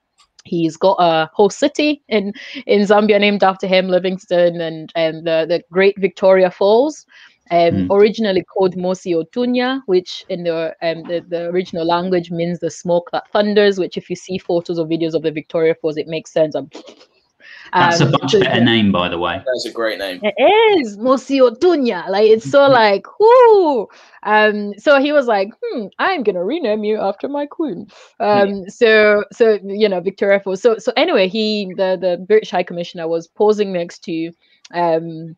He's 0.45 0.78
got 0.78 0.95
a 0.99 1.30
whole 1.34 1.49
city 1.49 2.01
in 2.07 2.34
in 2.65 2.82
Zambia 2.82 3.20
named 3.20 3.43
after 3.43 3.67
him, 3.67 3.89
Livingstone, 3.89 4.61
and 4.61 4.91
and 4.95 5.28
the 5.28 5.45
the 5.47 5.61
Great 5.72 5.99
Victoria 5.99 6.49
Falls 6.49 7.05
um, 7.52 7.58
mm. 7.58 7.88
originally 7.91 8.43
called 8.43 8.76
Mosi-oa-Tunya, 8.76 9.82
which 9.88 10.24
in 10.30 10.43
the, 10.43 10.76
um, 10.82 11.04
the, 11.04 11.26
the 11.28 11.45
original 11.45 11.86
language 11.86 12.32
means 12.32 12.60
the 12.60 12.70
smoke 12.70 13.10
that 13.12 13.30
thunders. 13.32 13.80
Which, 13.80 13.97
if 13.97 14.10
you 14.10 14.16
see 14.16 14.38
photos 14.38 14.78
or 14.78 14.86
videos 14.86 15.14
of 15.14 15.24
the 15.24 15.32
Victoria 15.32 15.76
Falls, 15.76 15.97
it 15.97 16.08
makes 16.08 16.32
sense. 16.32 16.56
Um, 16.56 16.70
That's 17.74 18.02
a 18.02 18.10
much 18.10 18.32
so, 18.32 18.39
better 18.39 18.64
name, 18.64 18.91
by 18.91 19.10
the 19.10 19.18
way. 19.18 19.41
That's 19.45 19.66
a 19.66 19.72
great 19.72 20.00
name. 20.00 20.20
It 20.24 20.36
is 20.80 20.97
Mosi-oa-Tunya. 20.97 22.10
Like 22.10 22.28
it's 22.28 22.50
so 22.50 22.68
like 22.70 23.06
whoo. 23.20 23.88
Um, 24.24 24.74
so 24.78 25.00
he 25.00 25.12
was 25.12 25.28
like, 25.28 25.50
"Hmm, 25.64 25.86
I'm 25.97 26.24
gonna 26.24 26.43
rename 26.43 26.84
you 26.84 27.00
after 27.00 27.28
my 27.28 27.45
queen." 27.45 27.88
Um, 28.20 28.50
yeah. 28.50 28.64
so 28.70 29.24
so 29.32 29.60
you 29.64 29.89
know 29.89 30.00
Victoria 30.00 30.39
Falls. 30.39 30.62
So 30.62 30.78
so 30.78 30.91
anyway, 30.97 31.28
he 31.28 31.72
the 31.78 31.97
the 32.00 32.24
British 32.28 32.52
High 32.52 32.64
Commissioner 32.64 33.08
was 33.08 33.28
posing 33.28 33.72
next 33.72 34.04
to 34.06 34.32
um 34.74 35.36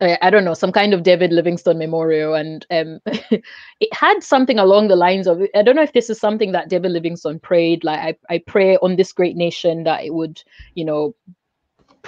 I 0.00 0.30
don't 0.30 0.44
know, 0.44 0.54
some 0.54 0.70
kind 0.70 0.94
of 0.94 1.02
David 1.02 1.32
Livingstone 1.32 1.78
memorial, 1.78 2.34
and 2.34 2.64
um, 2.70 3.00
it 3.06 3.92
had 3.92 4.22
something 4.22 4.58
along 4.58 4.88
the 4.88 4.96
lines 4.96 5.26
of 5.26 5.42
I 5.56 5.62
don't 5.62 5.74
know 5.74 5.82
if 5.82 5.92
this 5.92 6.08
is 6.08 6.20
something 6.20 6.52
that 6.52 6.68
David 6.68 6.92
Livingstone 6.92 7.40
prayed, 7.40 7.82
like 7.82 7.98
I, 7.98 8.34
I 8.34 8.38
pray 8.46 8.76
on 8.76 8.96
this 8.96 9.12
great 9.12 9.36
nation 9.36 9.84
that 9.84 10.04
it 10.04 10.14
would, 10.14 10.42
you 10.74 10.84
know, 10.84 11.14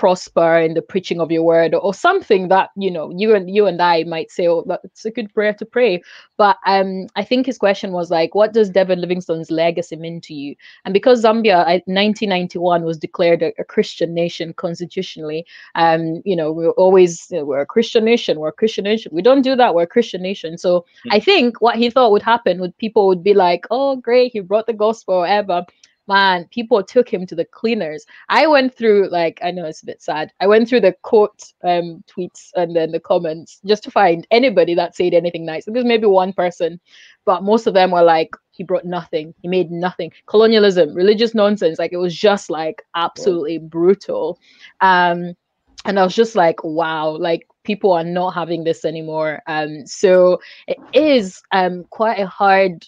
prosper 0.01 0.57
in 0.57 0.73
the 0.73 0.81
preaching 0.81 1.21
of 1.21 1.31
your 1.31 1.43
word 1.43 1.75
or 1.75 1.93
something 1.93 2.49
that 2.49 2.71
you 2.75 2.91
know 2.91 3.13
you 3.15 3.35
and 3.35 3.55
you 3.55 3.67
and 3.67 3.83
I 3.83 4.05
might 4.05 4.31
say 4.31 4.49
oh 4.49 4.65
that's 4.67 5.05
a 5.05 5.11
good 5.11 5.33
prayer 5.35 5.53
to 5.53 5.67
pray. 5.67 6.01
But 6.39 6.57
um 6.65 7.07
I 7.17 7.23
think 7.23 7.45
his 7.45 7.59
question 7.59 7.93
was 7.93 8.11
like 8.11 8.35
what 8.35 8.55
does 8.55 8.71
David 8.71 8.99
Livingstone's 8.99 9.51
legacy 9.51 9.97
mean 9.97 10.23
to 10.23 10.33
you? 10.33 10.57
And 10.87 10.95
because 10.95 11.23
Zambia 11.23 11.59
1991 11.85 12.83
was 12.83 12.97
declared 12.97 13.43
a, 13.43 13.53
a 13.59 13.65
Christian 13.65 14.15
nation 14.15 14.55
constitutionally 14.55 15.45
um 15.75 16.23
you 16.25 16.35
know 16.35 16.51
we're 16.51 16.79
always 16.85 17.27
you 17.31 17.41
know, 17.41 17.45
we're 17.45 17.61
a 17.61 17.67
Christian 17.67 18.03
nation 18.03 18.41
we're 18.41 18.55
a 18.57 18.61
Christian 18.63 18.85
nation. 18.85 19.13
We 19.15 19.21
don't 19.21 19.43
do 19.43 19.55
that 19.55 19.75
we're 19.75 19.83
a 19.83 19.95
Christian 19.97 20.23
nation. 20.23 20.57
So 20.57 20.81
mm-hmm. 20.81 21.13
I 21.13 21.21
think 21.21 21.61
what 21.61 21.77
he 21.77 21.91
thought 21.91 22.13
would 22.13 22.23
happen 22.23 22.59
would 22.61 22.75
people 22.79 23.07
would 23.07 23.23
be 23.23 23.35
like 23.35 23.67
oh 23.71 23.97
great 23.97 24.33
he 24.33 24.41
brought 24.41 24.67
the 24.67 24.73
gospel 24.73 25.17
or 25.17 25.21
whatever 25.21 25.67
man, 26.11 26.45
people 26.51 26.83
took 26.83 27.09
him 27.09 27.25
to 27.25 27.37
the 27.37 27.45
cleaners. 27.45 28.05
I 28.29 28.49
went 28.49 28.75
through 28.75 29.09
like 29.11 29.39
I 29.45 29.53
know 29.53 29.65
it's 29.65 29.83
a 29.83 29.87
bit 29.87 30.03
sad. 30.03 30.33
I 30.41 30.49
went 30.49 30.69
through 30.69 30.81
the 30.81 30.95
quote 31.03 31.41
um, 31.63 32.03
tweets 32.11 32.51
and 32.57 32.75
then 32.75 32.91
the 32.91 32.99
comments 32.99 33.61
just 33.65 33.85
to 33.85 33.93
find 33.93 34.27
anybody 34.33 34.75
that 34.75 34.97
said 34.97 35.15
anything 35.15 35.47
nice. 35.47 35.65
There 35.65 35.75
was 35.75 35.85
maybe 35.85 36.07
one 36.07 36.33
person, 36.33 36.81
but 37.25 37.45
most 37.45 37.69
of 37.69 37.75
them 37.75 37.93
were 37.93 38.03
like 38.03 38.35
he 38.51 38.65
brought 38.65 38.85
nothing. 38.85 39.33
He 39.41 39.49
made 39.49 39.71
nothing. 39.71 40.11
Colonialism, 40.27 40.95
religious 40.95 41.33
nonsense. 41.33 41.79
Like 41.79 41.93
it 41.93 42.05
was 42.07 42.15
just 42.15 42.51
like 42.51 42.83
absolutely 42.97 43.59
brutal. 43.59 44.39
Um, 44.81 45.37
and 45.85 45.99
I 45.99 46.03
was 46.03 46.15
just 46.15 46.35
like, 46.35 46.63
wow, 46.65 47.11
like 47.11 47.47
people 47.63 47.93
are 47.93 48.05
not 48.05 48.35
having 48.35 48.65
this 48.65 48.85
anymore. 48.85 49.43
Um, 49.47 49.87
so 49.87 50.41
it 50.67 50.79
is 50.93 51.41
um 51.53 51.85
quite 51.91 52.19
a 52.19 52.27
hard 52.27 52.85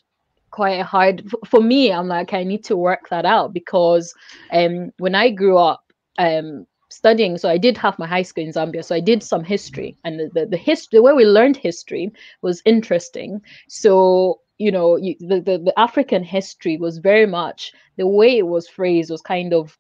quite 0.53 0.83
hard. 0.83 1.29
For 1.47 1.61
me 1.61 1.93
i'm 1.93 2.09
like 2.09 2.33
i 2.33 2.45
need 2.45 2.65
to 2.65 2.77
work 2.77 3.09
that 3.09 3.25
out 3.25 3.53
because 3.53 4.15
um 4.53 4.93
when 4.99 5.15
i 5.15 5.31
grew 5.31 5.59
up 5.59 5.93
um 6.19 6.67
studying 6.91 7.39
so 7.39 7.49
i 7.49 7.59
did 7.59 7.77
have 7.79 7.99
my 7.99 8.07
high 8.07 8.23
school 8.23 8.45
in 8.45 8.53
zambia 8.53 8.85
so 8.85 8.95
i 8.95 9.01
did 9.01 9.23
some 9.23 9.43
history 9.43 9.97
and 10.05 10.21
the, 10.21 10.31
the, 10.35 10.47
the 10.47 10.57
history 10.57 10.99
the 10.99 11.03
way 11.03 11.13
we 11.15 11.25
learned 11.25 11.57
history 11.57 12.13
was 12.43 12.63
interesting. 12.65 13.41
So 13.69 14.41
you 14.59 14.71
know 14.71 14.97
you, 14.97 15.17
the, 15.19 15.41
the 15.41 15.59
the 15.59 15.75
african 15.79 16.23
history 16.23 16.77
was 16.77 16.99
very 16.99 17.27
much 17.27 17.73
the 17.97 18.07
way 18.07 18.39
it 18.39 18.47
was 18.47 18.69
phrased 18.69 19.11
was 19.11 19.23
kind 19.23 19.53
of 19.55 19.79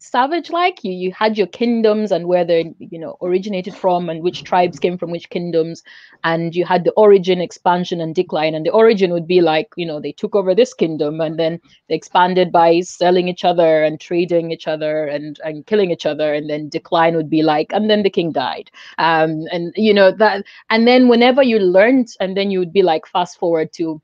savage 0.00 0.48
like 0.48 0.82
you 0.82 0.92
you 0.92 1.12
had 1.12 1.36
your 1.36 1.46
kingdoms 1.46 2.10
and 2.10 2.26
where 2.26 2.44
they 2.44 2.74
you 2.78 2.98
know 2.98 3.18
originated 3.20 3.74
from 3.74 4.08
and 4.08 4.22
which 4.22 4.44
tribes 4.44 4.78
came 4.78 4.96
from 4.96 5.10
which 5.10 5.28
kingdoms 5.28 5.82
and 6.24 6.56
you 6.56 6.64
had 6.64 6.84
the 6.84 6.92
origin 6.92 7.40
expansion 7.40 8.00
and 8.00 8.14
decline. 8.14 8.54
And 8.54 8.64
the 8.64 8.70
origin 8.70 9.12
would 9.12 9.26
be 9.26 9.42
like 9.42 9.68
you 9.76 9.84
know 9.84 10.00
they 10.00 10.12
took 10.12 10.34
over 10.34 10.54
this 10.54 10.72
kingdom 10.72 11.20
and 11.20 11.38
then 11.38 11.60
they 11.88 11.94
expanded 11.94 12.50
by 12.50 12.80
selling 12.80 13.28
each 13.28 13.44
other 13.44 13.84
and 13.84 14.00
trading 14.00 14.50
each 14.50 14.66
other 14.66 15.06
and 15.06 15.38
and 15.44 15.66
killing 15.66 15.90
each 15.90 16.06
other 16.06 16.32
and 16.32 16.48
then 16.48 16.70
decline 16.70 17.14
would 17.14 17.28
be 17.30 17.42
like 17.42 17.70
and 17.72 17.90
then 17.90 18.02
the 18.02 18.10
king 18.10 18.32
died. 18.32 18.70
Um 18.96 19.44
and 19.52 19.74
you 19.76 19.92
know 19.92 20.10
that 20.12 20.44
and 20.70 20.88
then 20.88 21.08
whenever 21.08 21.42
you 21.42 21.58
learned 21.58 22.08
and 22.20 22.36
then 22.36 22.50
you 22.50 22.58
would 22.58 22.72
be 22.72 22.82
like 22.82 23.06
fast 23.06 23.38
forward 23.38 23.72
to 23.74 24.00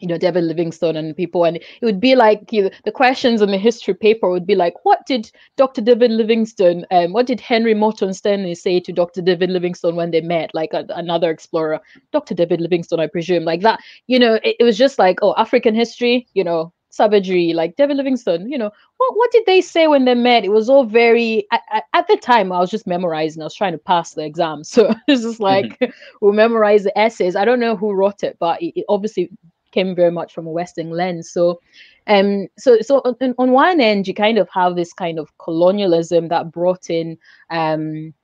you 0.00 0.08
know 0.08 0.18
David 0.18 0.44
Livingstone 0.44 0.96
and 0.96 1.16
people, 1.16 1.44
and 1.44 1.56
it 1.56 1.84
would 1.84 2.00
be 2.00 2.14
like 2.14 2.52
you 2.52 2.64
know, 2.64 2.70
the 2.84 2.92
questions 2.92 3.42
on 3.42 3.50
the 3.50 3.58
history 3.58 3.94
paper 3.94 4.30
would 4.30 4.46
be 4.46 4.54
like, 4.54 4.74
what 4.84 5.04
did 5.06 5.30
Dr. 5.56 5.80
David 5.80 6.10
Livingstone, 6.10 6.84
um, 6.90 7.12
what 7.12 7.26
did 7.26 7.40
Henry 7.40 7.74
Morton 7.74 8.12
Stanley 8.14 8.54
say 8.54 8.80
to 8.80 8.92
Dr. 8.92 9.22
David 9.22 9.50
Livingstone 9.50 9.96
when 9.96 10.10
they 10.10 10.20
met, 10.20 10.54
like 10.54 10.72
a, 10.72 10.84
another 10.90 11.30
explorer, 11.30 11.80
Dr. 12.12 12.34
David 12.34 12.60
Livingstone, 12.60 13.00
I 13.00 13.06
presume, 13.06 13.44
like 13.44 13.62
that. 13.62 13.80
You 14.06 14.18
know, 14.18 14.34
it, 14.34 14.56
it 14.60 14.64
was 14.64 14.78
just 14.78 14.98
like, 14.98 15.18
oh, 15.22 15.34
African 15.36 15.74
history, 15.74 16.26
you 16.34 16.44
know, 16.44 16.72
savagery, 16.90 17.52
like 17.54 17.76
David 17.76 17.96
Livingstone, 17.96 18.50
you 18.50 18.58
know, 18.58 18.70
what, 18.96 19.16
what 19.16 19.30
did 19.30 19.44
they 19.46 19.60
say 19.60 19.86
when 19.86 20.04
they 20.04 20.14
met? 20.14 20.44
It 20.44 20.50
was 20.50 20.68
all 20.68 20.84
very, 20.84 21.46
at, 21.52 21.84
at 21.92 22.08
the 22.08 22.16
time, 22.16 22.50
I 22.50 22.58
was 22.58 22.70
just 22.70 22.86
memorizing, 22.86 23.42
I 23.42 23.44
was 23.46 23.54
trying 23.54 23.72
to 23.72 23.78
pass 23.78 24.14
the 24.14 24.24
exam. 24.24 24.62
So 24.64 24.94
it's 25.06 25.22
just 25.22 25.40
like, 25.40 25.78
mm-hmm. 25.78 25.92
we'll 26.20 26.32
memorize 26.32 26.84
the 26.84 26.96
essays. 26.98 27.36
I 27.36 27.44
don't 27.44 27.60
know 27.60 27.76
who 27.76 27.92
wrote 27.92 28.22
it, 28.22 28.36
but 28.38 28.60
it, 28.60 28.80
it 28.80 28.84
obviously 28.88 29.30
came 29.72 29.94
very 29.94 30.10
much 30.10 30.32
from 30.32 30.46
a 30.46 30.50
Western 30.50 30.90
lens. 30.90 31.30
So, 31.30 31.60
um, 32.06 32.46
so 32.58 32.80
so 32.80 33.00
on, 33.04 33.34
on 33.38 33.52
one 33.52 33.80
end, 33.80 34.08
you 34.08 34.14
kind 34.14 34.38
of 34.38 34.48
have 34.50 34.76
this 34.76 34.92
kind 34.92 35.18
of 35.18 35.36
colonialism 35.38 36.28
that 36.28 36.52
brought 36.52 36.90
in 36.90 37.18
um, 37.50 38.14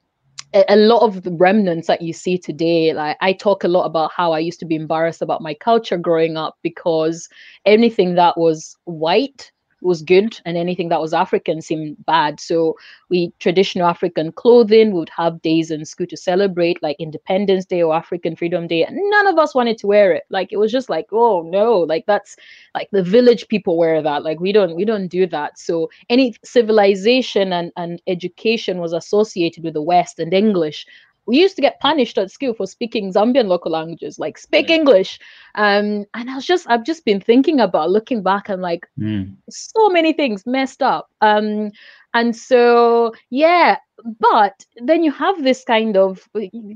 a, 0.55 0.64
a 0.68 0.76
lot 0.76 1.03
of 1.03 1.22
the 1.22 1.32
remnants 1.32 1.88
that 1.88 2.03
you 2.03 2.12
see 2.12 2.38
today. 2.38 2.92
Like 2.95 3.16
I 3.20 3.32
talk 3.32 3.64
a 3.64 3.68
lot 3.68 3.84
about 3.84 4.12
how 4.12 4.32
I 4.32 4.38
used 4.38 4.61
to 4.61 4.66
be 4.66 4.76
embarrassed 4.76 5.22
about 5.22 5.42
my 5.42 5.55
culture 5.55 5.99
growing 5.99 6.36
up 6.36 6.57
because 6.62 7.28
anything 7.66 8.14
that 8.14 8.38
was 8.38 8.76
white 8.84 9.51
was 9.85 10.03
good 10.03 10.41
and 10.45 10.57
anything 10.57 10.89
that 10.89 11.01
was 11.01 11.12
African 11.12 11.61
seemed 11.61 11.97
bad. 12.07 12.41
So 12.41 12.76
we 13.11 13.32
traditional 13.39 13.87
African 13.87 14.32
clothing 14.32 14.93
we 14.93 14.99
would 14.99 15.11
have 15.11 15.43
days 15.43 15.70
in 15.70 15.85
school 15.85 16.07
to 16.07 16.16
celebrate 16.16 16.82
like 16.82 16.97
Independence 16.99 17.66
Day 17.66 17.82
or 17.82 17.95
African 17.95 18.35
Freedom 18.37 18.66
Day. 18.66 18.85
And 18.85 18.99
none 19.11 19.26
of 19.26 19.39
us 19.39 19.55
wanted 19.55 19.78
to 19.78 19.87
wear 19.87 20.12
it. 20.12 20.24
Like 20.30 20.53
it 20.53 20.57
was 20.57 20.72
just 20.72 20.89
like, 20.89 21.07
oh 21.12 21.43
no, 21.43 21.80
like 21.80 22.05
that's 22.07 22.37
like 22.74 22.89
the 22.91 23.03
village 23.03 23.49
people 23.49 23.76
wear 23.76 24.03
that. 24.03 24.24
Like 24.24 24.41
we 24.41 24.53
don't 24.53 24.74
we 24.74 24.85
don't 24.85 25.09
do 25.09 25.26
that. 25.26 25.59
So 25.59 25.91
any 26.09 26.35
civilization 26.45 27.53
and, 27.53 27.72
and 27.76 28.01
education 28.07 28.78
was 28.78 28.93
associated 28.93 29.64
with 29.64 29.74
the 29.74 29.82
West 29.82 30.18
and 30.18 30.32
English 30.32 30.87
we 31.26 31.38
used 31.38 31.56
to 31.56 31.62
get 31.62 31.80
punished 31.80 32.18
at 32.18 32.30
school 32.30 32.54
for 32.54 32.66
speaking 32.66 33.12
Zambian 33.12 33.46
local 33.46 33.72
languages, 33.72 34.18
like 34.18 34.38
speak 34.38 34.68
mm. 34.68 34.78
English. 34.78 35.18
Um, 35.54 36.04
and 36.14 36.30
I 36.30 36.34
was 36.34 36.46
just, 36.46 36.66
I've 36.68 36.84
just 36.84 37.04
been 37.04 37.20
thinking 37.20 37.60
about 37.60 37.90
looking 37.90 38.22
back 38.22 38.48
and 38.48 38.62
like 38.62 38.86
mm. 38.98 39.34
so 39.48 39.88
many 39.88 40.12
things 40.12 40.46
messed 40.46 40.82
up. 40.82 41.08
Um, 41.20 41.70
and 42.12 42.36
so, 42.36 43.12
yeah, 43.30 43.76
but 44.20 44.64
then 44.76 45.02
you 45.02 45.10
have 45.12 45.42
this 45.42 45.64
kind 45.64 45.96
of 45.96 46.28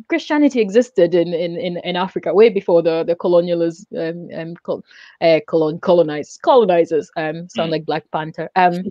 Christianity 0.09 0.61
existed 0.61 1.15
in 1.15 1.35
in, 1.35 1.57
in, 1.57 1.77
in 1.79 1.97
Africa 1.97 2.33
way 2.33 2.49
before 2.49 2.83
the 2.83 3.05
the 3.05 3.15
colonialists 3.15 3.85
um, 3.97 4.29
um 4.39 4.55
col- 4.63 4.85
uh, 5.21 5.41
colon 5.47 5.79
colonizers 5.81 6.39
colonizers 6.39 7.11
um 7.17 7.49
sound 7.49 7.69
mm. 7.69 7.73
like 7.73 7.87
Black 7.87 8.05
Panther 8.13 8.49
um 8.57 8.85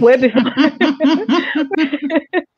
way 0.00 0.16
before 0.16 0.42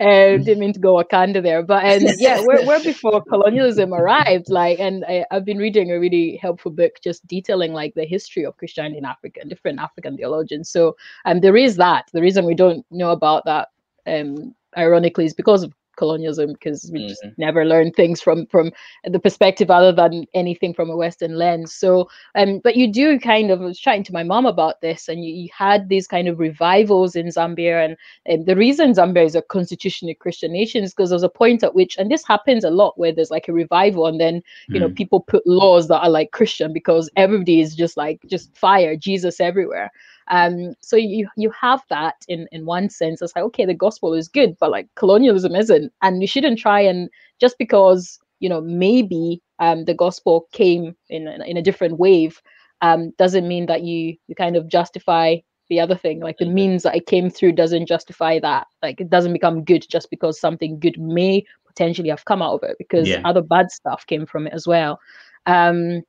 and 0.00 0.44
didn't 0.44 0.60
mean 0.60 0.72
to 0.72 0.80
go 0.80 0.94
Wakanda 0.94 1.42
there, 1.42 1.62
but 1.62 1.84
and 1.84 2.08
yeah, 2.18 2.40
where, 2.42 2.64
where 2.66 2.82
before 2.82 3.22
colonialism 3.22 3.92
arrived, 3.92 4.48
like, 4.48 4.78
and 4.78 5.04
I, 5.06 5.24
have 5.30 5.44
been 5.44 5.58
reading 5.58 5.90
a 5.90 5.98
really 5.98 6.36
helpful 6.36 6.70
book 6.70 7.00
just 7.02 7.26
detailing 7.26 7.72
like 7.72 7.94
the 7.94 8.04
history 8.04 8.44
of 8.44 8.56
Christianity 8.56 8.98
in 8.98 9.04
Africa 9.04 9.40
and 9.40 9.50
different 9.50 9.80
African 9.80 10.16
theologians. 10.16 10.70
So, 10.70 10.96
um, 11.24 11.40
there 11.40 11.56
is 11.56 11.76
that. 11.76 12.08
The 12.12 12.22
reason 12.22 12.44
we 12.44 12.54
don't 12.54 12.84
know 12.90 13.10
about 13.10 13.44
that, 13.46 13.68
um, 14.06 14.54
ironically, 14.76 15.24
is 15.24 15.34
because 15.34 15.62
of 15.62 15.74
colonialism 15.98 16.52
because 16.52 16.88
we 16.92 17.00
mm-hmm. 17.00 17.08
just 17.08 17.24
never 17.36 17.64
learn 17.64 17.90
things 17.90 18.22
from 18.22 18.46
from 18.46 18.70
the 19.04 19.18
perspective 19.18 19.70
other 19.70 19.92
than 19.92 20.24
anything 20.32 20.72
from 20.72 20.88
a 20.88 20.96
western 20.96 21.34
lens 21.34 21.74
so 21.74 22.08
um 22.36 22.60
but 22.62 22.76
you 22.76 22.90
do 22.90 23.18
kind 23.18 23.50
of 23.50 23.60
I 23.60 23.64
was 23.64 23.78
chatting 23.78 24.04
to 24.04 24.12
my 24.12 24.22
mom 24.22 24.46
about 24.46 24.80
this 24.80 25.08
and 25.08 25.24
you, 25.24 25.34
you 25.34 25.48
had 25.56 25.88
these 25.88 26.06
kind 26.06 26.28
of 26.28 26.38
revivals 26.38 27.16
in 27.16 27.26
zambia 27.26 27.84
and, 27.84 27.96
and 28.26 28.46
the 28.46 28.56
reason 28.56 28.92
zambia 28.92 29.24
is 29.24 29.34
a 29.34 29.42
constitutionally 29.42 30.14
christian 30.14 30.52
nation 30.52 30.84
is 30.84 30.94
because 30.94 31.10
there's 31.10 31.22
a 31.22 31.28
point 31.28 31.62
at 31.62 31.74
which 31.74 31.98
and 31.98 32.10
this 32.10 32.26
happens 32.26 32.64
a 32.64 32.70
lot 32.70 32.96
where 32.96 33.12
there's 33.12 33.30
like 33.30 33.48
a 33.48 33.52
revival 33.52 34.06
and 34.06 34.20
then 34.20 34.42
you 34.68 34.76
mm. 34.76 34.80
know 34.80 34.90
people 34.90 35.20
put 35.20 35.46
laws 35.46 35.88
that 35.88 36.00
are 36.00 36.10
like 36.10 36.30
christian 36.30 36.72
because 36.72 37.10
everybody 37.16 37.60
is 37.60 37.74
just 37.74 37.96
like 37.96 38.20
just 38.26 38.56
fire 38.56 38.96
jesus 38.96 39.40
everywhere 39.40 39.90
um, 40.30 40.74
so 40.80 40.96
you 40.96 41.28
you 41.36 41.50
have 41.50 41.82
that 41.90 42.16
in 42.28 42.48
in 42.52 42.66
one 42.66 42.90
sense. 42.90 43.22
It's 43.22 43.34
like 43.34 43.44
okay, 43.44 43.64
the 43.64 43.74
gospel 43.74 44.14
is 44.14 44.28
good, 44.28 44.56
but 44.60 44.70
like 44.70 44.88
colonialism 44.96 45.54
isn't, 45.54 45.92
and 46.02 46.20
you 46.20 46.28
shouldn't 46.28 46.58
try 46.58 46.80
and 46.80 47.08
just 47.40 47.56
because 47.58 48.18
you 48.40 48.48
know 48.48 48.60
maybe 48.60 49.42
um, 49.58 49.84
the 49.84 49.94
gospel 49.94 50.46
came 50.52 50.94
in 51.08 51.28
in 51.28 51.56
a 51.56 51.62
different 51.62 51.98
wave 51.98 52.40
um, 52.80 53.10
doesn't 53.18 53.48
mean 53.48 53.66
that 53.66 53.82
you 53.82 54.16
you 54.26 54.34
kind 54.34 54.56
of 54.56 54.68
justify 54.68 55.36
the 55.68 55.80
other 55.80 55.96
thing 55.96 56.20
like 56.20 56.38
the 56.38 56.44
mm-hmm. 56.44 56.54
means 56.54 56.82
that 56.82 56.96
it 56.96 57.06
came 57.06 57.28
through 57.28 57.52
doesn't 57.52 57.86
justify 57.86 58.38
that 58.38 58.66
like 58.82 59.00
it 59.00 59.10
doesn't 59.10 59.32
become 59.32 59.64
good 59.64 59.84
just 59.88 60.08
because 60.10 60.40
something 60.40 60.78
good 60.78 60.98
may 60.98 61.44
potentially 61.66 62.08
have 62.08 62.24
come 62.24 62.40
out 62.40 62.54
of 62.54 62.62
it 62.62 62.76
because 62.78 63.08
yeah. 63.08 63.20
other 63.24 63.42
bad 63.42 63.70
stuff 63.70 64.06
came 64.06 64.24
from 64.24 64.46
it 64.46 64.52
as 64.54 64.66
well 64.66 64.98
um 65.46 66.02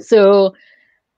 so 0.00 0.54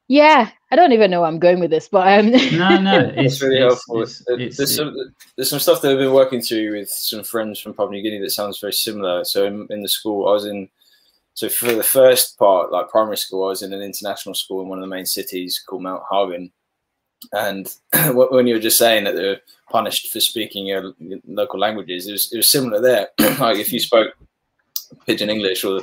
yeah, 0.09 0.51
I 0.71 0.77
don't 0.77 0.93
even 0.93 1.11
know 1.11 1.21
where 1.21 1.29
I'm 1.29 1.39
going 1.39 1.61
with 1.61 1.71
this, 1.71 1.89
but 1.89 2.07
um... 2.19 2.31
no, 2.31 2.79
no, 2.79 2.99
it's, 3.17 3.35
it's 3.35 3.43
really 3.43 3.57
it's, 3.59 3.75
helpful. 3.75 4.03
It's, 4.03 4.23
it's, 4.29 4.57
there's 4.57 4.77
some 4.77 4.95
there's 5.37 5.51
some 5.51 5.59
stuff 5.59 5.81
that 5.83 5.93
I've 5.93 5.99
been 5.99 6.13
working 6.13 6.43
through 6.43 6.79
with 6.79 6.91
some 6.91 7.25
friends 7.25 7.59
from 7.59 7.73
Papua 7.73 7.93
New 7.93 8.03
Guinea 8.03 8.21
that 8.21 8.31
sounds 8.31 8.61
very 8.61 8.73
similar. 8.73 9.25
So 9.25 9.47
in, 9.47 9.67
in 9.71 9.83
the 9.83 9.89
school, 9.89 10.29
I 10.29 10.33
was 10.33 10.47
in. 10.47 10.69
So 11.37 11.49
for 11.49 11.73
the 11.73 11.83
first 11.83 12.39
part, 12.39 12.71
like 12.71 12.91
primary 12.91 13.17
school, 13.17 13.45
I 13.45 13.49
was 13.49 13.63
in 13.63 13.73
an 13.73 13.83
international 13.83 14.37
school 14.37 14.63
in 14.63 14.69
one 14.69 14.79
of 14.79 14.83
the 14.83 14.95
main 14.95 15.07
cities 15.07 15.63
called 15.67 15.83
Mount 15.83 16.03
Hagen. 16.11 16.53
And 17.33 17.75
when 18.13 18.47
you 18.47 18.55
were 18.55 18.61
just 18.61 18.79
saying 18.79 19.05
that 19.05 19.17
they're 19.17 19.41
punished 19.69 20.13
for 20.13 20.21
speaking 20.21 20.67
your 20.67 20.93
local 21.27 21.59
languages, 21.59 22.07
it 22.07 22.13
was, 22.13 22.33
it 22.33 22.37
was 22.37 22.49
similar 22.49 22.81
there. 22.81 23.09
like 23.41 23.59
if 23.59 23.73
you 23.73 23.81
spoke 23.81 24.15
Pidgin 25.09 25.29
English 25.29 25.65
or 25.65 25.81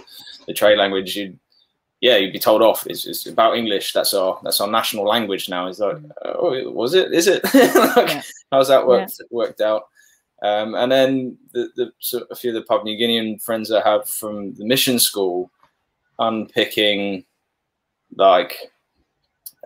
the 0.47 0.53
trade 0.53 0.77
language, 0.77 1.17
you'd 1.17 1.37
yeah, 2.01 2.17
you'd 2.17 2.33
be 2.33 2.39
told 2.39 2.63
off. 2.63 2.85
It's, 2.87 3.05
it's, 3.05 3.27
about 3.27 3.55
English. 3.55 3.93
That's 3.93 4.13
our 4.15 4.39
that's 4.43 4.59
our 4.59 4.67
national 4.67 5.05
language 5.05 5.47
now. 5.47 5.67
Is 5.67 5.79
like, 5.79 5.97
oh, 6.25 6.69
was 6.71 6.95
it? 6.95 7.13
Is 7.13 7.27
it? 7.27 7.43
like, 7.53 8.09
yeah. 8.09 8.21
How's 8.51 8.67
that 8.69 8.85
worked 8.85 9.13
yeah. 9.19 9.27
worked 9.29 9.61
out? 9.61 9.83
Um, 10.41 10.73
and 10.73 10.91
then 10.91 11.37
the, 11.53 11.69
the 11.75 11.91
so 11.99 12.25
a 12.31 12.35
few 12.35 12.49
of 12.49 12.55
the 12.55 12.63
Papua 12.63 12.85
New 12.85 12.97
Guinean 12.97 13.41
friends 13.41 13.71
I 13.71 13.87
have 13.87 14.09
from 14.09 14.55
the 14.55 14.65
mission 14.65 14.97
school, 14.97 15.51
unpicking 16.17 17.23
like 18.15 18.57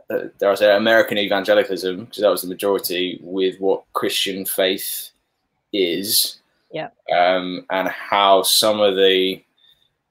uh, 0.10 0.26
there 0.40 0.50
was 0.50 0.62
American 0.62 1.18
evangelicalism 1.18 2.04
because 2.04 2.22
that 2.22 2.30
was 2.30 2.42
the 2.42 2.50
majority 2.50 3.18
with 3.24 3.60
what 3.62 3.84
Christian 3.94 4.46
faith 4.46 5.12
is. 5.72 6.40
Yeah. 6.74 6.90
Um, 7.16 7.66
and 7.70 7.88
how 7.88 8.44
some 8.44 8.82
of 8.82 8.98
the 8.98 9.42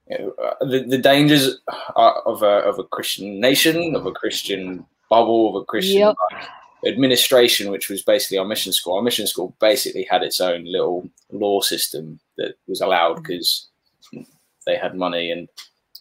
the, 0.09 0.85
the 0.87 0.99
dangers 0.99 1.59
of 1.97 2.43
a, 2.43 2.47
of 2.47 2.79
a 2.79 2.85
Christian 2.85 3.41
nation, 3.41 3.95
of 3.95 4.07
a 4.07 4.13
Christian 4.13 4.85
bubble, 5.09 5.57
of 5.57 5.63
a 5.63 5.65
Christian 5.65 6.01
yep. 6.01 6.17
like, 6.33 6.49
administration, 6.87 7.71
which 7.71 7.89
was 7.89 8.03
basically 8.03 8.39
our 8.39 8.45
mission 8.45 8.73
school. 8.73 8.97
Our 8.97 9.03
mission 9.03 9.27
school 9.27 9.57
basically 9.61 10.07
had 10.11 10.23
its 10.23 10.41
own 10.41 10.65
little 10.65 11.09
law 11.33 11.61
system 11.61 12.21
that 12.37 12.55
was 12.67 12.81
allowed 12.81 13.17
because 13.17 13.69
mm. 14.15 14.27
they 14.67 14.77
had 14.77 14.95
money 14.95 15.31
and 15.31 15.49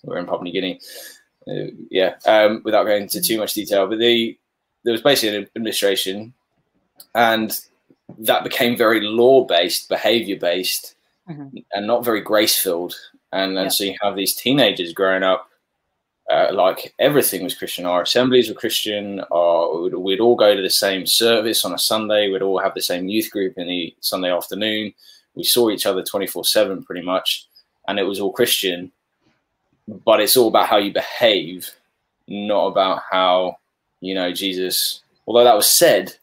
we 0.04 0.16
are 0.16 0.20
in 0.20 0.26
Papua 0.26 0.44
New 0.44 0.52
Guinea. 0.52 0.80
Uh, 1.48 1.72
yeah, 1.90 2.16
um, 2.26 2.62
without 2.64 2.86
going 2.86 3.04
into 3.04 3.22
too 3.22 3.38
much 3.38 3.54
detail, 3.54 3.86
but 3.86 4.00
the 4.00 4.38
there 4.86 4.94
was 4.94 5.02
basically 5.02 5.38
an 5.38 5.48
administration, 5.56 6.34
and 7.16 7.60
that 8.20 8.46
became 8.46 8.78
very 8.78 9.02
law 9.02 9.46
based, 9.46 9.90
behavior 9.90 10.38
based, 10.38 10.96
mm-hmm. 11.30 11.58
and 11.74 11.88
not 11.88 12.06
very 12.06 12.22
grace 12.22 12.58
filled 12.58 12.96
and 13.34 13.74
so 13.74 13.84
you 13.84 13.96
have 14.02 14.16
these 14.16 14.36
teenagers 14.36 14.94
growing 14.94 15.24
up 15.24 15.50
uh, 16.30 16.50
like 16.54 16.94
everything 17.00 17.44
was 17.44 17.56
Christian. 17.56 17.86
Our 17.86 18.04
assemblies 18.04 18.48
were 18.48 18.56
Christian. 18.56 19.22
Our, 19.32 19.82
we'd, 19.82 19.94
we'd, 19.96 20.20
all 20.20 20.36
go 20.36 20.56
to 20.56 20.62
the 20.62 20.70
same 20.70 21.06
service 21.06 21.66
on 21.66 21.74
a 21.74 21.78
Sunday. 21.78 22.30
We'd 22.30 22.42
all 22.42 22.60
have 22.60 22.74
the 22.74 22.82
same 22.82 23.10
youth 23.10 23.30
group 23.30 23.58
in 23.58 23.68
the 23.68 23.94
Sunday 24.00 24.32
afternoon. 24.32 24.94
We 25.36 25.44
saw 25.44 25.70
each 25.70 25.86
other 25.86 26.04
24 26.04 26.46
7 26.46 26.84
pretty 26.84 27.02
much, 27.06 27.48
and 27.88 28.00
it 28.00 28.04
was 28.04 28.20
all 28.20 28.32
Christian. 28.32 28.92
But 29.88 30.22
it's 30.22 30.38
all 30.38 30.48
about 30.48 30.68
how 30.68 30.78
you 30.78 30.94
behave, 30.94 31.70
not 32.28 32.68
about 32.68 33.02
how, 33.12 33.58
you 34.00 34.16
know, 34.16 34.32
Jesus, 34.32 35.02
although 35.28 35.44
that 35.44 35.56
was 35.56 35.70
said, 35.70 36.16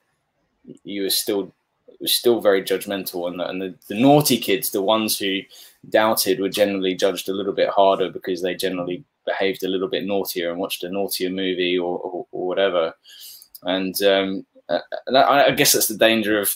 you 0.82 1.02
were 1.02 1.10
still 1.10 1.52
was 2.00 2.12
still 2.12 2.40
very 2.40 2.62
judgmental, 2.62 3.28
and, 3.28 3.38
the, 3.38 3.48
and 3.48 3.60
the, 3.60 3.74
the 3.88 4.00
naughty 4.00 4.38
kids, 4.38 4.70
the 4.70 4.82
ones 4.82 5.18
who 5.18 5.40
doubted, 5.88 6.40
were 6.40 6.48
generally 6.48 6.94
judged 6.94 7.28
a 7.28 7.34
little 7.34 7.52
bit 7.52 7.68
harder 7.68 8.10
because 8.10 8.42
they 8.42 8.54
generally 8.54 9.04
behaved 9.26 9.62
a 9.62 9.68
little 9.68 9.88
bit 9.88 10.04
naughtier 10.04 10.50
and 10.50 10.58
watched 10.58 10.82
a 10.82 10.90
naughtier 10.90 11.30
movie 11.30 11.78
or, 11.78 11.98
or, 11.98 12.26
or 12.32 12.46
whatever. 12.46 12.94
And, 13.62 14.00
um, 14.02 14.46
I, 14.68 15.46
I 15.46 15.50
guess 15.50 15.72
that's 15.72 15.88
the 15.88 15.96
danger 15.96 16.40
of 16.40 16.54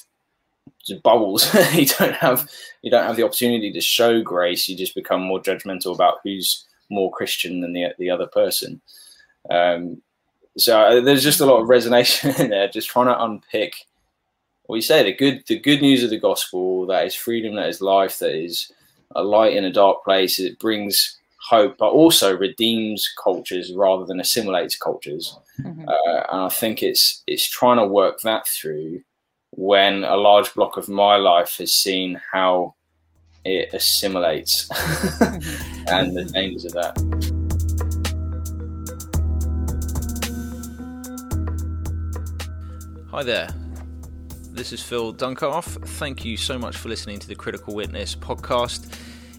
bubbles. 1.02 1.52
you 1.74 1.86
don't 1.86 2.14
have 2.14 2.48
you 2.82 2.90
don't 2.90 3.04
have 3.04 3.16
the 3.16 3.24
opportunity 3.24 3.72
to 3.72 3.80
show 3.80 4.22
grace. 4.22 4.68
You 4.68 4.76
just 4.76 4.94
become 4.94 5.22
more 5.22 5.40
judgmental 5.40 5.94
about 5.94 6.18
who's 6.22 6.64
more 6.90 7.10
Christian 7.10 7.60
than 7.60 7.72
the 7.72 7.88
the 7.98 8.10
other 8.10 8.26
person. 8.26 8.80
Um, 9.50 10.02
so 10.56 10.80
uh, 10.80 11.00
there's 11.00 11.24
just 11.24 11.40
a 11.40 11.46
lot 11.46 11.60
of 11.60 11.68
resonation 11.68 12.38
in 12.40 12.50
there. 12.50 12.68
Just 12.68 12.88
trying 12.88 13.06
to 13.06 13.22
unpick 13.22 13.86
what 14.66 14.76
you 14.76 14.82
say 14.82 15.02
the 15.02 15.12
good 15.12 15.44
the 15.46 15.58
good 15.58 15.82
news 15.82 16.02
of 16.02 16.10
the 16.10 16.18
gospel 16.18 16.86
that 16.86 17.06
is 17.06 17.14
freedom, 17.14 17.54
that 17.56 17.68
is 17.68 17.80
life, 17.80 18.18
that 18.18 18.34
is 18.34 18.72
a 19.14 19.22
light 19.22 19.56
in 19.56 19.64
a 19.64 19.72
dark 19.72 20.02
place. 20.04 20.40
It 20.40 20.58
brings 20.58 21.18
hope, 21.38 21.76
but 21.78 21.90
also 21.90 22.36
redeems 22.36 23.12
cultures 23.22 23.72
rather 23.74 24.06
than 24.06 24.20
assimilates 24.20 24.76
cultures. 24.76 25.38
Mm-hmm. 25.60 25.88
Uh, 25.88 26.20
and 26.32 26.40
I 26.42 26.48
think 26.48 26.82
it's 26.82 27.22
it's 27.26 27.48
trying 27.48 27.76
to 27.78 27.86
work 27.86 28.20
that 28.20 28.46
through 28.48 29.02
when 29.50 30.02
a 30.04 30.16
large 30.16 30.52
block 30.54 30.76
of 30.76 30.88
my 30.88 31.16
life 31.16 31.58
has 31.58 31.72
seen 31.72 32.20
how 32.32 32.74
it 33.44 33.72
assimilates 33.74 34.68
and 35.88 36.16
the 36.16 36.24
dangers 36.32 36.64
of 36.64 36.72
that. 36.72 36.98
Hi 43.10 43.22
there. 43.22 43.48
This 44.54 44.72
is 44.72 44.80
Phil 44.80 45.12
Dunkoff. 45.12 45.84
Thank 45.98 46.24
you 46.24 46.36
so 46.36 46.56
much 46.60 46.76
for 46.76 46.88
listening 46.88 47.18
to 47.18 47.26
the 47.26 47.34
Critical 47.34 47.74
Witness 47.74 48.14
podcast. 48.14 48.86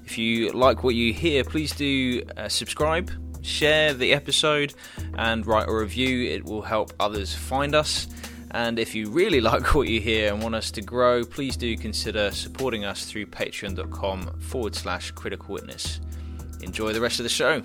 If 0.06 0.18
you 0.18 0.52
like 0.52 0.84
what 0.84 0.94
you 0.94 1.14
hear, 1.14 1.46
please 1.46 1.72
do 1.72 2.22
uh, 2.36 2.50
subscribe, 2.50 3.10
share 3.42 3.94
the 3.94 4.12
episode, 4.12 4.74
and 5.18 5.48
write 5.48 5.70
a 5.70 5.74
review. 5.74 6.30
It 6.30 6.44
will 6.44 6.64
help 6.64 6.92
others 7.00 7.34
find 7.34 7.74
us. 7.76 8.08
And 8.52 8.78
if 8.78 8.94
you 8.94 9.10
really 9.10 9.40
like 9.52 9.74
what 9.74 9.88
you 9.88 10.02
hear 10.02 10.34
and 10.34 10.44
want 10.44 10.54
us 10.54 10.70
to 10.72 10.82
grow, 10.82 11.24
please 11.24 11.56
do 11.56 11.78
consider 11.78 12.30
supporting 12.32 12.84
us 12.84 13.06
through 13.06 13.28
patreon.com 13.28 14.42
forward 14.42 14.76
slash 14.76 15.12
critical 15.12 15.54
witness. 15.54 16.02
Enjoy 16.60 16.92
the 16.92 17.00
rest 17.00 17.22
of 17.22 17.24
the 17.24 17.30
show. 17.30 17.64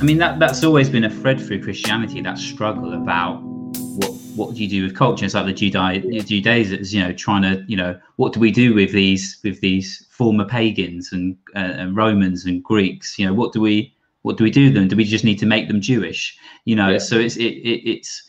I 0.00 0.04
mean 0.04 0.18
that 0.18 0.38
that's 0.38 0.62
always 0.62 0.88
been 0.88 1.04
a 1.04 1.10
thread 1.10 1.40
through 1.40 1.62
Christianity, 1.64 2.20
that 2.20 2.38
struggle 2.38 2.94
about 2.94 3.40
what 3.42 4.12
what 4.36 4.54
do 4.54 4.62
you 4.62 4.68
do 4.68 4.84
with 4.84 4.94
culture? 4.94 5.24
It's 5.24 5.34
like 5.34 5.46
the 5.46 5.52
Judai- 5.52 6.24
Judaizers, 6.24 6.94
you 6.94 7.02
know, 7.02 7.12
trying 7.12 7.42
to, 7.42 7.64
you 7.66 7.76
know, 7.76 7.98
what 8.14 8.32
do 8.32 8.38
we 8.38 8.52
do 8.52 8.74
with 8.74 8.92
these 8.92 9.38
with 9.42 9.60
these 9.60 10.06
former 10.10 10.44
pagans 10.44 11.12
and, 11.12 11.36
uh, 11.56 11.58
and 11.58 11.96
Romans 11.96 12.44
and 12.44 12.62
Greeks? 12.62 13.18
You 13.18 13.26
know, 13.26 13.34
what 13.34 13.52
do 13.52 13.60
we 13.60 13.92
what 14.22 14.36
do 14.36 14.44
we 14.44 14.52
do 14.52 14.66
with 14.66 14.74
them? 14.74 14.86
Do 14.86 14.94
we 14.94 15.04
just 15.04 15.24
need 15.24 15.38
to 15.40 15.46
make 15.46 15.66
them 15.66 15.80
Jewish? 15.80 16.38
You 16.64 16.76
know, 16.76 16.90
yeah. 16.90 16.98
so 16.98 17.18
it's 17.18 17.36
it, 17.36 17.54
it, 17.54 17.90
it's 17.90 18.22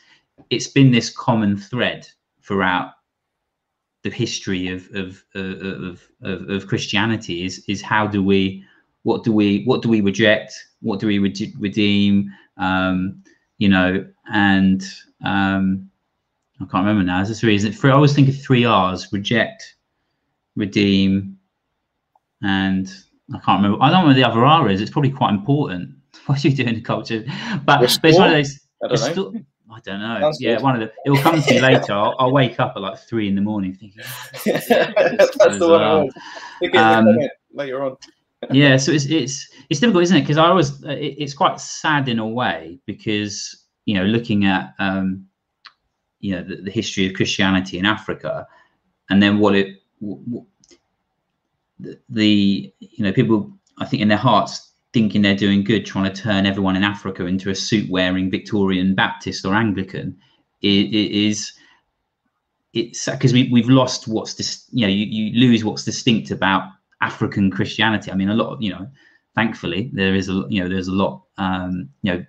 it's 0.49 0.67
been 0.67 0.89
this 0.91 1.11
common 1.11 1.55
thread 1.55 2.07
throughout 2.41 2.93
the 4.01 4.09
history 4.09 4.69
of 4.69 4.89
of, 4.95 5.23
of 5.35 6.09
of, 6.23 6.49
of 6.49 6.67
Christianity 6.67 7.45
is 7.45 7.63
is 7.67 7.79
how 7.79 8.07
do 8.07 8.23
we 8.23 8.65
what 9.09 9.23
do 9.23 9.33
we 9.33 9.63
what 9.63 9.81
do 9.81 9.89
we 9.89 10.01
reject? 10.01 10.53
What 10.81 10.99
do 10.99 11.07
we 11.07 11.17
redeem? 11.17 12.31
Um, 12.57 13.23
you 13.57 13.67
know, 13.67 14.05
and 14.31 14.83
um, 15.25 15.89
I 16.61 16.65
can't 16.65 16.85
remember 16.85 17.03
now. 17.03 17.21
Is 17.21 17.31
it 17.31 17.35
three? 17.35 17.55
Is 17.55 17.63
it 17.63 17.75
three? 17.75 17.89
I 17.89 17.95
always 17.95 18.13
think 18.13 18.29
of 18.29 18.39
three 18.39 18.65
R's: 18.65 19.11
reject, 19.11 19.75
redeem, 20.55 21.39
and 22.43 22.87
I 23.33 23.39
can't 23.39 23.63
remember. 23.63 23.83
I 23.83 23.89
don't 23.89 24.01
know 24.01 24.07
what 24.09 24.15
the 24.15 24.23
other 24.23 24.45
R 24.45 24.69
is. 24.69 24.79
It's 24.79 24.91
probably 24.91 25.11
quite 25.11 25.31
important. 25.31 25.95
What 26.25 26.43
are 26.43 26.47
you 26.47 26.55
doing 26.55 26.69
in 26.69 26.75
the 26.75 26.81
culture? 26.81 27.23
But, 27.65 27.79
but 27.79 27.83
it's 27.83 28.03
one 28.03 28.27
of 28.27 28.33
those. 28.33 28.59
I 28.83 28.87
don't 28.87 29.33
know. 29.33 29.41
I 29.71 29.79
don't 29.79 29.99
know. 29.99 30.19
Sounds 30.21 30.41
yeah, 30.41 30.55
good. 30.55 30.63
one 30.63 30.75
of 30.75 30.81
the. 30.81 30.93
It 31.05 31.09
will 31.09 31.21
come 31.21 31.41
to 31.41 31.53
me 31.53 31.61
later. 31.69 31.93
I'll, 31.93 32.15
I'll, 32.19 32.31
wake 32.31 32.59
up 32.59 32.73
at 32.75 32.81
like 32.81 32.99
three 32.99 33.27
in 33.27 33.33
the 33.33 33.41
morning 33.41 33.73
thinking. 33.73 34.03
That's 34.45 34.67
the 34.67 35.67
one 36.61 36.75
Um, 36.75 37.17
later 37.51 37.83
on. 37.83 37.97
Yeah, 38.51 38.77
so 38.77 38.91
it's 38.91 39.05
it's 39.05 39.49
it's 39.69 39.79
difficult, 39.79 40.03
isn't 40.03 40.17
it? 40.17 40.21
Because 40.21 40.37
I 40.37 40.47
always 40.47 40.81
it, 40.83 41.15
it's 41.17 41.33
quite 41.33 41.59
sad 41.59 42.07
in 42.07 42.19
a 42.19 42.27
way 42.27 42.79
because 42.85 43.65
you 43.85 43.95
know 43.95 44.05
looking 44.05 44.45
at 44.45 44.73
um, 44.79 45.25
you 46.19 46.35
know 46.35 46.43
the, 46.43 46.57
the, 46.57 46.71
history 46.71 47.07
of 47.07 47.13
Christianity 47.13 47.77
in 47.77 47.85
Africa, 47.85 48.47
and 49.09 49.21
then 49.21 49.39
what 49.39 49.55
it 49.55 49.77
what, 49.99 50.45
the, 51.79 51.99
the 52.09 52.73
you 52.79 53.03
know 53.03 53.11
people 53.11 53.51
I 53.77 53.85
think 53.85 54.01
in 54.01 54.07
their 54.07 54.17
hearts 54.17 54.71
thinking 54.91 55.21
they're 55.21 55.35
doing 55.35 55.63
good, 55.63 55.85
trying 55.85 56.11
to 56.11 56.21
turn 56.21 56.45
everyone 56.45 56.75
in 56.75 56.83
Africa 56.83 57.25
into 57.25 57.51
a 57.51 57.55
suit 57.55 57.89
wearing 57.91 58.31
Victorian 58.31 58.95
Baptist 58.95 59.45
or 59.45 59.53
Anglican 59.53 60.17
it, 60.61 60.93
it 60.93 61.11
is 61.11 61.53
it's 62.73 63.09
because 63.09 63.33
we, 63.33 63.49
we've 63.51 63.69
lost 63.69 64.07
what's 64.07 64.33
dis, 64.33 64.65
you 64.71 64.85
know 64.85 64.91
you, 64.91 65.05
you 65.05 65.39
lose 65.39 65.63
what's 65.63 65.83
distinct 65.83 66.31
about 66.31 66.69
African 67.01 67.51
Christianity. 67.51 68.11
I 68.11 68.15
mean, 68.15 68.29
a 68.29 68.35
lot 68.35 68.53
of 68.53 68.61
you 68.61 68.71
know, 68.71 68.87
thankfully 69.35 69.89
there 69.93 70.15
is 70.15 70.29
a 70.29 70.45
you 70.49 70.61
know 70.61 70.69
there's 70.69 70.87
a 70.87 70.93
lot 70.93 71.23
um, 71.37 71.89
you 72.01 72.13
know 72.13 72.25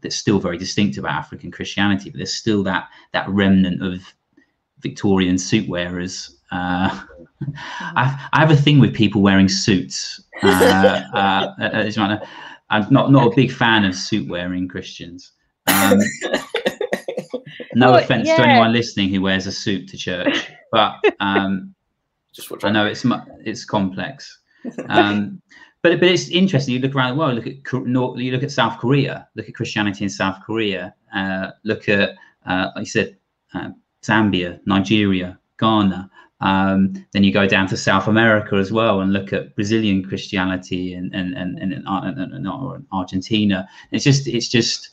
that's 0.00 0.16
still 0.16 0.38
very 0.38 0.58
distinct 0.58 0.98
about 0.98 1.12
African 1.12 1.50
Christianity, 1.50 2.10
but 2.10 2.18
there's 2.18 2.34
still 2.34 2.62
that 2.64 2.88
that 3.12 3.28
remnant 3.28 3.82
of 3.82 4.00
Victorian 4.80 5.38
suit 5.38 5.68
wearers. 5.68 6.36
Uh, 6.50 7.04
I, 7.78 8.28
I, 8.32 8.40
have 8.40 8.50
a 8.50 8.56
thing 8.56 8.78
with 8.78 8.94
people 8.94 9.20
wearing 9.20 9.48
suits. 9.48 10.22
Uh, 10.42 11.02
uh, 11.14 12.20
I'm 12.70 12.86
not 12.90 13.10
not 13.10 13.32
a 13.32 13.36
big 13.36 13.52
fan 13.52 13.84
of 13.84 13.94
suit 13.94 14.28
wearing 14.28 14.68
Christians. 14.68 15.32
Um, 15.66 15.98
no 17.74 17.92
well, 17.92 17.96
offense 17.96 18.28
yeah. 18.28 18.36
to 18.36 18.48
anyone 18.48 18.72
listening 18.72 19.10
who 19.10 19.20
wears 19.20 19.46
a 19.46 19.52
suit 19.52 19.88
to 19.88 19.96
church, 19.96 20.50
but 20.72 20.96
um, 21.20 21.74
I 22.62 22.70
know 22.70 22.86
it's 22.86 23.04
it's 23.44 23.64
complex. 23.64 24.38
Um, 24.88 25.40
but 25.82 26.00
but 26.00 26.08
it's 26.08 26.28
interesting. 26.28 26.74
You 26.74 26.80
look 26.80 26.94
around 26.94 27.14
the 27.14 27.18
world. 27.20 27.36
Look 27.36 27.46
at 27.46 27.86
North, 27.86 28.18
you 28.18 28.32
look 28.32 28.42
at 28.42 28.50
South 28.50 28.78
Korea. 28.78 29.28
Look 29.36 29.48
at 29.48 29.54
Christianity 29.54 30.04
in 30.04 30.10
South 30.10 30.38
Korea. 30.44 30.94
Uh, 31.14 31.52
look 31.62 31.88
at 31.88 32.16
uh, 32.46 32.70
like 32.74 32.82
you 32.82 32.90
said, 32.90 33.16
uh, 33.54 33.70
Zambia, 34.02 34.60
Nigeria, 34.66 35.38
Ghana. 35.58 36.10
Um, 36.40 37.06
then 37.12 37.24
you 37.24 37.32
go 37.32 37.46
down 37.46 37.66
to 37.68 37.76
South 37.76 38.06
America 38.06 38.56
as 38.56 38.70
well 38.70 39.00
and 39.00 39.12
look 39.12 39.32
at 39.32 39.54
Brazilian 39.54 40.04
Christianity 40.04 40.94
and 40.94 41.14
and 41.14 41.34
and, 41.34 41.58
and, 41.58 41.72
and, 41.86 42.34
and 42.34 42.86
Argentina. 42.92 43.68
It's 43.92 44.04
just 44.04 44.26
it's 44.26 44.48
just 44.48 44.90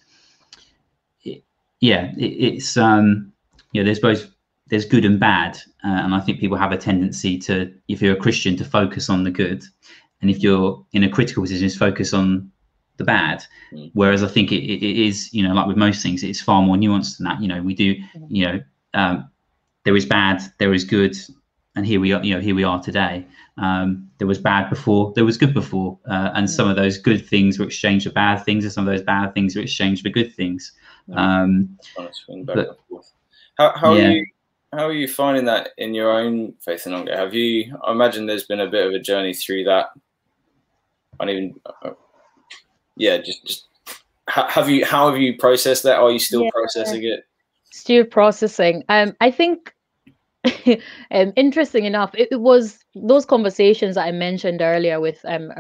it, 1.24 1.44
yeah. 1.80 2.12
It, 2.18 2.54
it's 2.54 2.78
um, 2.78 3.32
you 3.72 3.82
know 3.82 3.86
there's 3.86 4.00
both 4.00 4.35
there's 4.68 4.86
good 4.86 5.06
and 5.06 5.20
bad, 5.20 5.58
uh, 5.84 6.02
and 6.04 6.16
I 6.16 6.20
think 6.20 6.40
people 6.40 6.58
have 6.58 6.72
a 6.72 6.78
tendency 6.78 7.38
to 7.40 7.72
if 7.88 8.02
you're 8.02 8.16
a 8.16 8.20
Christian 8.20 8.56
to 8.58 8.66
focus 8.66 9.10
on 9.10 9.24
the 9.24 9.32
good 9.32 9.64
and 10.22 10.30
if 10.30 10.42
you're 10.42 10.84
in 10.94 11.04
a 11.04 11.10
critical 11.10 11.44
position, 11.44 11.66
is 11.66 11.78
focus 11.78 12.14
on 12.14 12.52
the 12.98 13.04
bad. 13.04 13.44
Mm. 13.72 13.92
Whereas 13.94 14.24
I 14.24 14.28
think 14.28 14.52
it, 14.52 14.64
it 14.64 14.84
is, 14.84 15.32
you 15.34 15.48
know, 15.48 15.54
like 15.54 15.68
with 15.68 15.78
most 15.78 16.02
things, 16.02 16.24
it's 16.24 16.42
far 16.42 16.62
more 16.62 16.78
nuanced 16.78 17.18
than 17.18 17.26
that. 17.26 17.42
You 17.42 17.48
know, 17.48 17.62
we 17.62 17.76
do, 17.76 17.96
mm. 17.96 18.28
you 18.30 18.46
know, 18.46 18.62
um, 18.94 19.30
there 19.84 19.96
is 19.96 20.06
bad, 20.06 20.42
there 20.58 20.74
is 20.74 20.84
good, 20.84 21.16
and 21.76 21.86
here 21.86 22.00
we 22.00 22.14
are. 22.14 22.24
You 22.24 22.36
know, 22.36 22.42
here 22.42 22.56
we 22.56 22.64
are 22.64 22.82
today. 22.82 23.26
Um, 23.58 24.10
there 24.18 24.28
was 24.28 24.40
bad 24.40 24.70
before, 24.70 25.14
there 25.16 25.26
was 25.26 25.38
good 25.38 25.54
before, 25.54 26.00
uh, 26.10 26.32
and 26.34 26.50
some 26.50 26.68
of 26.68 26.76
those 26.76 26.98
good 26.98 27.28
things 27.28 27.60
were 27.60 27.66
exchanged 27.66 28.08
for 28.08 28.14
bad 28.14 28.44
things, 28.44 28.64
and 28.64 28.74
some 28.74 28.88
of 28.88 28.94
those 28.94 29.04
bad 29.04 29.34
things 29.34 29.56
were 29.56 29.62
exchanged 29.62 30.02
for 30.02 30.10
good 30.10 30.34
things. 30.34 30.72
Um, 31.14 31.78
but, 32.46 32.80
how, 33.58 33.78
how 33.78 33.94
yeah. 33.94 34.08
are 34.08 34.12
you? 34.12 34.26
How 34.74 34.88
are 34.88 34.94
you 34.94 35.08
finding 35.08 35.46
that 35.46 35.70
in 35.78 35.94
your 35.94 36.12
own 36.12 36.54
faith 36.60 36.86
Inonge? 36.86 37.10
Have 37.10 37.34
you? 37.34 37.78
I 37.84 37.92
imagine 37.92 38.26
there's 38.26 38.46
been 38.46 38.60
a 38.60 38.70
bit 38.70 38.86
of 38.86 38.94
a 38.94 39.00
journey 39.00 39.34
through 39.34 39.64
that 39.66 39.88
I 41.20 41.26
don't 41.26 41.36
even. 41.36 41.60
Uh, 41.84 41.92
yeah, 42.98 43.18
just 43.18 43.46
just 43.46 43.68
have 44.28 44.70
you 44.70 44.86
how 44.86 45.10
have 45.10 45.20
you 45.20 45.38
processed 45.38 45.84
that? 45.84 46.00
Are 46.00 46.12
you 46.12 46.20
still 46.20 46.44
yeah. 46.44 46.52
processing 46.52 47.04
it? 47.04 47.26
Still 47.72 48.06
processing. 48.06 48.84
Um, 48.90 49.16
I 49.22 49.32
think. 49.32 49.72
um, 51.10 51.34
interesting 51.36 51.86
enough, 51.86 52.14
it, 52.14 52.28
it, 52.30 52.40
was 52.40 52.78
those 52.96 53.26
conversations 53.26 53.98
I 53.98 54.12
mentioned 54.12 54.62
earlier 54.62 55.02
with 55.02 55.20
um, 55.26 55.52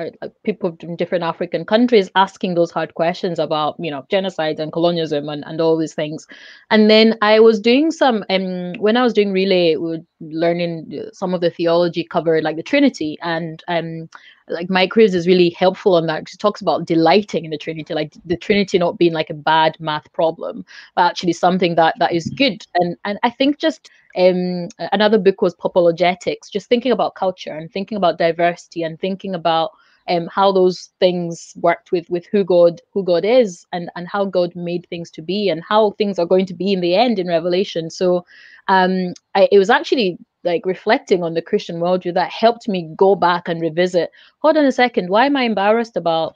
people 0.43 0.75
from 0.79 0.95
different 0.95 1.23
African 1.23 1.65
countries 1.65 2.09
asking 2.15 2.55
those 2.55 2.71
hard 2.71 2.93
questions 2.93 3.39
about, 3.39 3.75
you 3.77 3.91
know, 3.91 4.05
genocide 4.09 4.59
and 4.59 4.71
colonialism 4.71 5.27
and, 5.27 5.43
and 5.45 5.59
all 5.59 5.77
these 5.77 5.93
things. 5.93 6.25
And 6.71 6.89
then 6.89 7.17
I 7.21 7.41
was 7.41 7.59
doing 7.59 7.91
some, 7.91 8.23
um, 8.29 8.73
when 8.75 8.95
I 8.95 9.03
was 9.03 9.11
doing 9.13 9.33
relay, 9.33 9.75
we 9.75 9.89
were 9.89 10.03
learning 10.21 11.09
some 11.11 11.33
of 11.33 11.41
the 11.41 11.51
theology 11.51 12.05
covered 12.05 12.43
like 12.43 12.55
the 12.55 12.63
Trinity 12.63 13.17
and 13.21 13.61
um, 13.67 14.09
like 14.47 14.69
Mike 14.69 14.91
Cruz 14.91 15.13
is 15.13 15.27
really 15.27 15.49
helpful 15.49 15.95
on 15.95 16.05
that 16.07 16.19
because 16.19 16.33
he 16.33 16.37
talks 16.37 16.61
about 16.61 16.85
delighting 16.85 17.45
in 17.45 17.51
the 17.51 17.57
Trinity, 17.57 17.93
like 17.93 18.13
the 18.25 18.37
Trinity 18.37 18.77
not 18.77 18.97
being 18.97 19.13
like 19.13 19.29
a 19.29 19.33
bad 19.35 19.75
math 19.79 20.11
problem, 20.13 20.63
but 20.95 21.09
actually 21.09 21.33
something 21.33 21.75
that 21.75 21.95
that 21.99 22.13
is 22.13 22.29
good. 22.37 22.65
And 22.75 22.95
and 23.05 23.19
I 23.23 23.29
think 23.29 23.57
just 23.57 23.89
um, 24.17 24.69
another 24.91 25.17
book 25.17 25.41
was 25.41 25.55
Popologetics, 25.55 26.49
just 26.51 26.69
thinking 26.69 26.91
about 26.91 27.15
culture 27.25 27.55
and 27.59 27.71
thinking 27.71 27.97
about 27.97 28.17
diversity 28.17 28.83
and 28.83 28.99
thinking 28.99 29.35
about 29.35 29.71
um, 30.07 30.27
how 30.37 30.51
those 30.51 30.89
things 30.99 31.53
worked 31.67 31.91
with 31.91 32.07
with 32.09 32.25
who 32.31 32.43
God 32.43 32.81
who 32.93 33.03
God 33.03 33.25
is 33.25 33.65
and 33.71 33.89
and 33.95 34.07
how 34.07 34.23
God 34.37 34.51
made 34.55 34.85
things 34.87 35.09
to 35.11 35.21
be 35.21 35.49
and 35.49 35.63
how 35.71 35.91
things 35.91 36.19
are 36.19 36.31
going 36.33 36.45
to 36.47 36.53
be 36.63 36.71
in 36.75 36.81
the 36.81 36.95
end 36.95 37.17
in 37.19 37.27
Revelation. 37.27 37.89
So 37.89 38.25
um, 38.67 39.13
I, 39.33 39.47
it 39.51 39.57
was 39.57 39.69
actually 39.69 40.17
like 40.43 40.65
reflecting 40.65 41.23
on 41.23 41.33
the 41.33 41.41
Christian 41.41 41.77
worldview 41.77 42.13
that 42.13 42.29
helped 42.31 42.67
me 42.67 42.89
go 42.95 43.15
back 43.15 43.47
and 43.47 43.61
revisit. 43.61 44.11
Hold 44.39 44.57
on 44.57 44.65
a 44.65 44.71
second, 44.71 45.09
why 45.09 45.25
am 45.25 45.37
I 45.37 45.43
embarrassed 45.43 45.97
about 45.97 46.35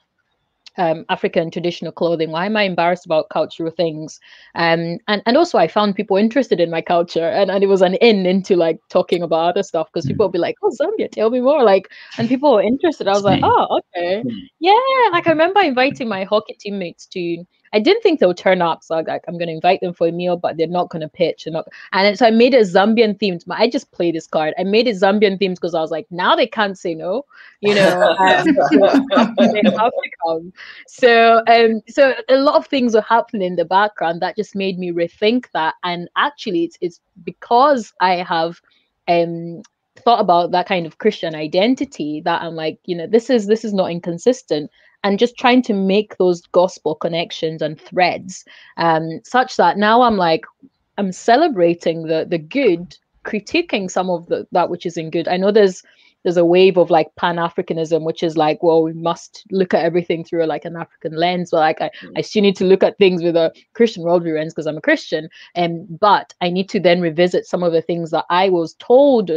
um, 0.78 1.05
African 1.09 1.51
traditional 1.51 1.91
clothing? 1.91 2.32
Why 2.32 2.45
am 2.45 2.57
I 2.57 2.63
embarrassed 2.63 3.05
about 3.05 3.30
cultural 3.30 3.72
things? 3.72 4.20
Um, 4.55 4.97
and 5.07 5.22
and 5.26 5.38
also 5.38 5.57
I 5.57 5.67
found 5.67 5.95
people 5.95 6.17
interested 6.17 6.59
in 6.59 6.70
my 6.70 6.82
culture, 6.82 7.28
and, 7.28 7.51
and 7.51 7.63
it 7.63 7.67
was 7.67 7.82
an 7.82 7.95
in 7.95 8.26
into 8.26 8.55
like 8.55 8.80
talking 8.89 9.24
about 9.24 9.49
other 9.49 9.63
stuff 9.63 9.88
because 9.91 10.05
people 10.05 10.26
would 10.26 10.34
be 10.34 10.39
like, 10.39 10.55
"Oh, 10.63 10.72
Zambia, 10.80 11.11
tell 11.11 11.30
me 11.30 11.41
more!" 11.41 11.63
Like, 11.63 11.89
and 12.17 12.30
people 12.30 12.53
were 12.53 12.61
interested. 12.61 13.07
I 13.07 13.13
was 13.13 13.24
like, 13.24 13.41
"Oh, 13.43 13.80
okay, 13.80 14.24
mm. 14.24 14.32
yeah." 14.59 15.09
Like 15.11 15.28
I 15.28 15.32
remember 15.32 15.61
inviting 15.61 16.07
my 16.07 16.24
hockey 16.24 16.55
teammates 16.59 17.05
to 17.07 17.45
I 17.74 17.80
didn't 17.80 18.01
think 18.01 18.20
they'll 18.20 18.34
turn 18.34 18.61
up. 18.61 18.84
So 18.84 18.95
I 18.95 19.01
like, 19.01 19.24
I'm 19.28 19.38
going 19.38 19.47
to 19.47 19.53
invite 19.53 19.82
them 19.82 19.93
for 19.93 20.07
a 20.07 20.11
meal, 20.11 20.38
but 20.38 20.57
they're 20.57 20.67
not 20.67 20.89
going 20.89 21.01
to 21.01 21.09
pitch. 21.09 21.45
And, 21.45 21.53
not, 21.53 21.67
and 21.91 22.17
so 22.17 22.26
I 22.26 22.32
made 22.32 22.53
it 22.53 22.65
Zambian 22.67 23.17
themed. 23.17 23.43
I 23.49 23.70
just 23.70 23.91
played 23.91 24.15
this 24.15 24.28
card. 24.28 24.53
I 24.57 24.63
made 24.63 24.88
it 24.88 24.95
Zambian 24.95 25.39
themed 25.39 25.55
because 25.55 25.76
I 25.76 25.82
was 25.82 25.91
like, 25.91 26.07
now 26.09 26.36
they 26.36 26.47
can't 26.47 26.78
say 26.78 26.95
no, 26.95 27.26
you 27.61 27.76
know, 27.76 28.01
um, 28.20 28.45
they 29.38 29.61
have 29.63 29.91
to 29.91 30.09
come. 30.26 30.53
So, 30.88 31.41
um, 31.47 31.82
so 31.88 32.13
a 32.30 32.38
lot 32.38 32.55
of 32.55 32.67
things 32.67 32.93
were 32.93 33.01
happening 33.01 33.47
in 33.47 33.55
the 33.55 33.65
background 33.65 34.22
that 34.22 34.36
just 34.36 34.55
made 34.55 34.80
me 34.80 34.91
rethink 34.91 35.45
that. 35.53 35.76
And 35.84 36.09
actually, 36.15 36.65
it's, 36.65 36.78
it's 36.82 36.99
because 37.24 37.93
I 38.01 38.15
have 38.15 38.61
um, 39.07 39.61
thought 39.99 40.22
about 40.22 40.51
that 40.51 40.67
kind 40.67 40.86
of 40.86 40.97
Christian 40.97 41.36
identity 41.36 42.22
that 42.26 42.41
I'm 42.41 42.55
like, 42.55 42.80
you 42.86 42.95
know, 42.95 43.07
this 43.07 43.30
is 43.30 43.47
this 43.47 43.63
is 43.63 43.74
not 43.74 43.91
inconsistent 43.91 44.72
and 45.04 45.20
just 45.20 45.38
trying 45.38 45.62
to 45.62 45.74
make 45.74 46.18
those 46.18 46.41
gospel 46.47 46.95
connections 46.95 47.62
and 47.62 47.80
threads 47.80 48.45
um, 48.78 49.20
such 49.24 49.56
that 49.58 49.78
now 49.78 50.02
i'm 50.02 50.18
like 50.18 50.45
i'm 50.97 51.12
celebrating 51.12 52.04
the 52.04 52.26
the 52.30 52.38
good 52.38 52.95
critiquing 53.26 53.89
some 53.89 54.10
of 54.10 54.28
the 54.28 54.47
that 54.52 54.70
which 54.70 54.86
is 54.86 54.97
in 54.97 55.10
good. 55.10 55.28
I 55.28 55.38
know 55.38 55.52
there's 55.52 55.84
there's 56.24 56.38
a 56.38 56.45
wave 56.45 56.78
of 56.78 56.89
like 56.89 57.16
pan-africanism 57.16 58.04
which 58.04 58.24
is 58.24 58.36
like 58.36 58.62
well 58.62 58.84
we 58.84 58.91
must 58.91 59.45
look 59.52 59.74
at 59.74 59.86
everything 59.86 60.24
through 60.24 60.45
like 60.45 60.66
an 60.66 60.76
african 60.76 61.16
lens. 61.16 61.52
But 61.52 61.58
like 61.58 61.82
i, 61.82 61.89
mm. 62.02 62.12
I 62.18 62.22
still 62.22 62.41
need 62.41 62.58
to 62.58 62.66
look 62.66 62.84
at 62.84 62.97
things 62.97 63.24
with 63.24 63.36
a 63.36 63.54
christian 63.74 64.04
worldview 64.04 64.36
lens 64.36 64.54
because 64.54 64.68
i'm 64.68 64.78
a 64.78 64.82
christian. 64.82 65.30
And 65.56 65.82
um, 65.82 65.97
but 66.00 66.34
i 66.41 66.50
need 66.50 66.70
to 66.70 66.80
then 66.80 67.02
revisit 67.02 67.45
some 67.45 67.64
of 67.64 67.74
the 67.74 67.82
things 67.82 68.12
that 68.12 68.26
i 68.30 68.50
was 68.50 68.76
told 68.76 69.32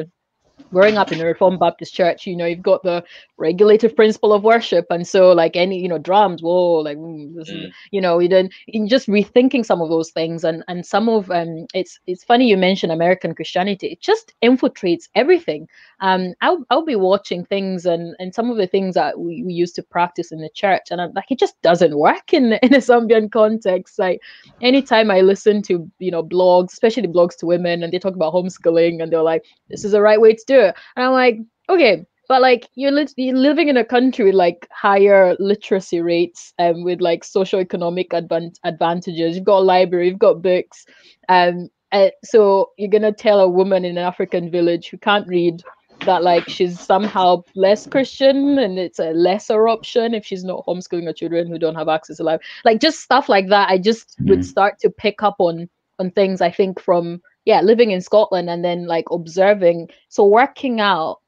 growing 0.71 0.97
up 0.97 1.13
in 1.13 1.21
a 1.21 1.25
Reformed 1.25 1.59
Baptist 1.59 1.95
church, 1.95 2.27
you 2.27 2.37
know, 2.37 2.47
you've 2.47 2.63
got 2.63 2.83
the 2.83 3.05
regulative 3.37 3.95
principle 3.97 4.33
of 4.33 4.45
worship, 4.45 4.87
and 4.91 5.07
so 5.07 5.33
like 5.33 5.57
any, 5.57 5.81
you 5.81 5.89
know, 5.89 5.99
drums, 5.99 6.43
whoa, 6.43 6.77
like 6.77 6.97
mm, 6.97 7.35
mm. 7.35 7.73
you 7.91 8.01
know, 8.01 8.19
you 8.19 8.29
then 8.29 8.51
in 8.69 8.89
just 8.89 9.09
rethinking 9.09 9.65
some 9.65 9.81
of 9.81 9.89
those 9.89 10.11
things, 10.11 10.45
and 10.45 10.65
and 10.69 10.85
some 10.87 11.09
of 11.09 11.31
um, 11.31 11.67
it's 11.75 11.99
it's 12.07 12.25
funny 12.25 12.49
you 12.49 12.57
mentioned 12.57 12.93
American 12.93 13.35
Christianity. 13.35 13.89
It 13.89 14.01
just 14.01 14.35
infiltrates 14.43 15.09
everything. 15.15 15.69
Um, 16.01 16.35
I'll 16.41 16.65
I'll 16.71 16.85
be 16.85 16.97
watching 16.97 17.45
things, 17.45 17.87
and 17.87 18.15
and 18.19 18.35
some 18.35 18.51
of 18.51 18.57
the 18.57 18.67
things 18.67 18.95
that 18.95 19.19
we, 19.19 19.43
we 19.45 19.53
used 19.53 19.75
to 19.77 19.83
practice 19.83 20.33
in 20.33 20.41
the 20.41 20.51
church, 20.51 20.89
and 20.91 21.01
I'm 21.01 21.13
like, 21.15 21.31
it 21.31 21.39
just 21.39 21.61
doesn't 21.63 21.99
work 21.99 22.33
in 22.33 22.53
in 22.63 22.75
a 22.75 22.79
Zambian 22.79 23.31
context. 23.31 23.99
Like 23.99 24.21
anytime 24.61 25.11
I 25.11 25.21
listen 25.21 25.63
to 25.63 25.91
you 25.99 26.11
know 26.11 26.23
blogs, 26.23 26.73
especially 26.73 27.09
blogs 27.09 27.37
to 27.39 27.47
women, 27.47 27.83
and 27.83 27.93
they 27.93 27.99
talk 27.99 28.15
about 28.15 28.35
homeschooling, 28.35 29.03
and 29.03 29.13
they're 29.13 29.23
like, 29.23 29.45
this 29.69 29.85
is 29.85 29.93
the 29.93 30.01
right 30.03 30.21
way 30.21 30.35
to 30.35 30.45
do 30.47 30.52
it. 30.61 30.75
And 30.97 31.07
I'm 31.07 31.13
like, 31.13 31.39
okay, 31.69 32.07
but 32.29 32.41
like 32.41 32.69
you're, 32.75 32.93
li- 32.93 33.07
you're 33.17 33.37
living 33.37 33.69
in 33.69 33.77
a 33.77 33.85
country 33.85 34.25
with 34.25 34.35
like 34.35 34.69
higher 34.71 35.37
literacy 35.39 36.01
rates 36.01 36.55
and 36.59 36.77
um, 36.77 36.85
with 36.85 37.01
like 37.01 37.25
socioeconomic 37.25 38.09
advan- 38.09 38.57
advantages. 38.65 39.37
You've 39.37 39.45
got 39.45 39.59
a 39.59 39.61
library, 39.61 40.09
you've 40.09 40.19
got 40.19 40.43
books. 40.43 40.87
Um, 41.29 41.69
uh, 41.93 42.09
so 42.25 42.71
you're 42.79 42.91
gonna 42.91 43.13
tell 43.13 43.41
a 43.41 43.49
woman 43.49 43.85
in 43.85 43.99
an 43.99 44.05
African 44.05 44.51
village 44.51 44.89
who 44.89 44.97
can't 44.99 45.29
read 45.29 45.63
that 46.07 46.23
like 46.23 46.49
she's 46.49 46.81
somehow 46.81 47.43
less 47.55 47.87
Christian 47.87 48.59
and 48.59 48.79
it's 48.79 48.99
a 48.99 49.13
lesser 49.13 49.69
option 49.69 50.15
if 50.15 50.25
she's 50.25 50.45
not 50.45 50.65
homeschooling 50.67 51.05
her 51.05 51.13
children 51.13 51.47
who 51.49 51.59
don't 51.59 51.75
have 51.75 51.89
access 51.89 52.17
to 52.17 52.25
life. 52.25 52.41
Like 52.65 52.81
just 52.81 53.01
stuff 53.01 53.29
like 53.29 53.49
that. 53.49 53.69
I 53.69 53.79
just 53.79 54.19
mm. 54.21 54.31
would 54.31 54.45
start 54.45 54.79
to 54.81 54.91
pick 54.91 55.23
up 55.23 55.37
on 55.39 55.69
on 55.99 56.11
things 56.11 56.41
I 56.41 56.51
think 56.51 56.81
from 56.81 57.21
yeah, 57.45 57.61
living 57.61 57.91
in 57.91 58.01
Scotland 58.01 58.49
and 58.49 58.65
then 58.65 58.87
like 58.87 59.07
observing. 59.11 59.89
So 60.09 60.25
working 60.25 60.81
out 60.81 61.21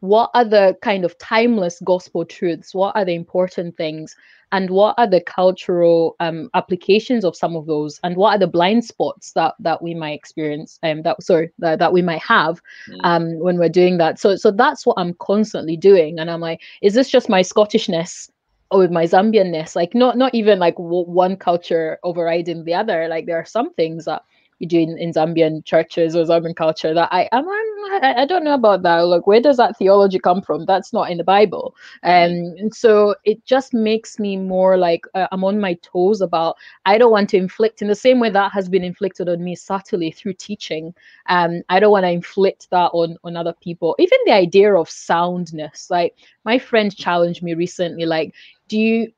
what 0.00 0.30
are 0.34 0.44
the 0.44 0.76
kind 0.82 1.04
of 1.04 1.16
timeless 1.18 1.80
gospel 1.84 2.24
truths, 2.24 2.74
what 2.74 2.94
are 2.96 3.04
the 3.04 3.14
important 3.14 3.76
things, 3.76 4.14
and 4.52 4.70
what 4.70 4.94
are 4.98 5.06
the 5.06 5.20
cultural 5.20 6.14
um, 6.20 6.50
applications 6.54 7.24
of 7.24 7.34
some 7.34 7.56
of 7.56 7.66
those, 7.66 7.98
and 8.04 8.16
what 8.16 8.36
are 8.36 8.38
the 8.38 8.46
blind 8.46 8.84
spots 8.84 9.32
that 9.32 9.54
that 9.58 9.82
we 9.82 9.94
might 9.94 10.12
experience, 10.12 10.78
um, 10.82 11.02
that 11.02 11.22
sorry 11.22 11.50
that, 11.58 11.78
that 11.78 11.92
we 11.92 12.02
might 12.02 12.22
have 12.22 12.60
mm. 12.88 13.00
um, 13.04 13.38
when 13.38 13.58
we're 13.58 13.68
doing 13.68 13.98
that. 13.98 14.20
So 14.20 14.36
so 14.36 14.50
that's 14.50 14.86
what 14.86 14.98
I'm 14.98 15.14
constantly 15.14 15.76
doing, 15.76 16.18
and 16.18 16.30
I'm 16.30 16.40
like, 16.40 16.60
is 16.82 16.94
this 16.94 17.08
just 17.10 17.28
my 17.28 17.42
Scottishness? 17.42 18.30
or 18.72 18.80
with 18.80 18.90
my 18.90 19.04
Zambianness, 19.04 19.76
like 19.76 19.94
not 19.94 20.18
not 20.18 20.34
even 20.34 20.58
like 20.58 20.74
w- 20.74 21.06
one 21.06 21.36
culture 21.36 22.00
overriding 22.02 22.64
the 22.64 22.74
other. 22.74 23.06
Like 23.06 23.26
there 23.26 23.38
are 23.38 23.44
some 23.44 23.72
things 23.74 24.06
that 24.06 24.22
you 24.58 24.66
do 24.66 24.78
in, 24.78 24.96
in 24.98 25.12
Zambian 25.12 25.64
churches 25.64 26.16
or 26.16 26.24
Zambian 26.24 26.56
culture 26.56 26.94
that 26.94 27.08
I 27.12 27.28
am 27.32 27.46
I, 27.48 28.14
I 28.18 28.26
don't 28.26 28.44
know 28.44 28.54
about 28.54 28.82
that. 28.82 29.00
Like 29.00 29.26
where 29.26 29.40
does 29.40 29.56
that 29.58 29.76
theology 29.76 30.18
come 30.18 30.42
from? 30.42 30.64
That's 30.64 30.92
not 30.92 31.10
in 31.10 31.18
the 31.18 31.24
Bible. 31.24 31.74
Um, 32.02 32.54
and 32.58 32.74
so 32.74 33.14
it 33.24 33.44
just 33.44 33.74
makes 33.74 34.18
me 34.18 34.36
more 34.36 34.76
like 34.76 35.04
uh, 35.14 35.26
I'm 35.32 35.44
on 35.44 35.60
my 35.60 35.74
toes 35.82 36.20
about 36.20 36.56
I 36.84 36.98
don't 36.98 37.12
want 37.12 37.30
to 37.30 37.36
inflict 37.36 37.82
in 37.82 37.88
the 37.88 37.94
same 37.94 38.20
way 38.20 38.30
that 38.30 38.52
has 38.52 38.68
been 38.68 38.84
inflicted 38.84 39.28
on 39.28 39.44
me 39.44 39.54
subtly 39.54 40.10
through 40.10 40.34
teaching. 40.34 40.94
Um, 41.28 41.62
I 41.68 41.80
don't 41.80 41.92
want 41.92 42.04
to 42.04 42.10
inflict 42.10 42.70
that 42.70 42.90
on 42.92 43.16
on 43.24 43.36
other 43.36 43.54
people. 43.60 43.94
Even 43.98 44.18
the 44.24 44.32
idea 44.32 44.74
of 44.74 44.88
soundness. 44.88 45.90
Like 45.90 46.16
my 46.44 46.58
friend 46.58 46.94
challenged 46.94 47.42
me 47.42 47.54
recently, 47.54 48.06
like, 48.06 48.34
do 48.68 48.78
you 48.78 49.12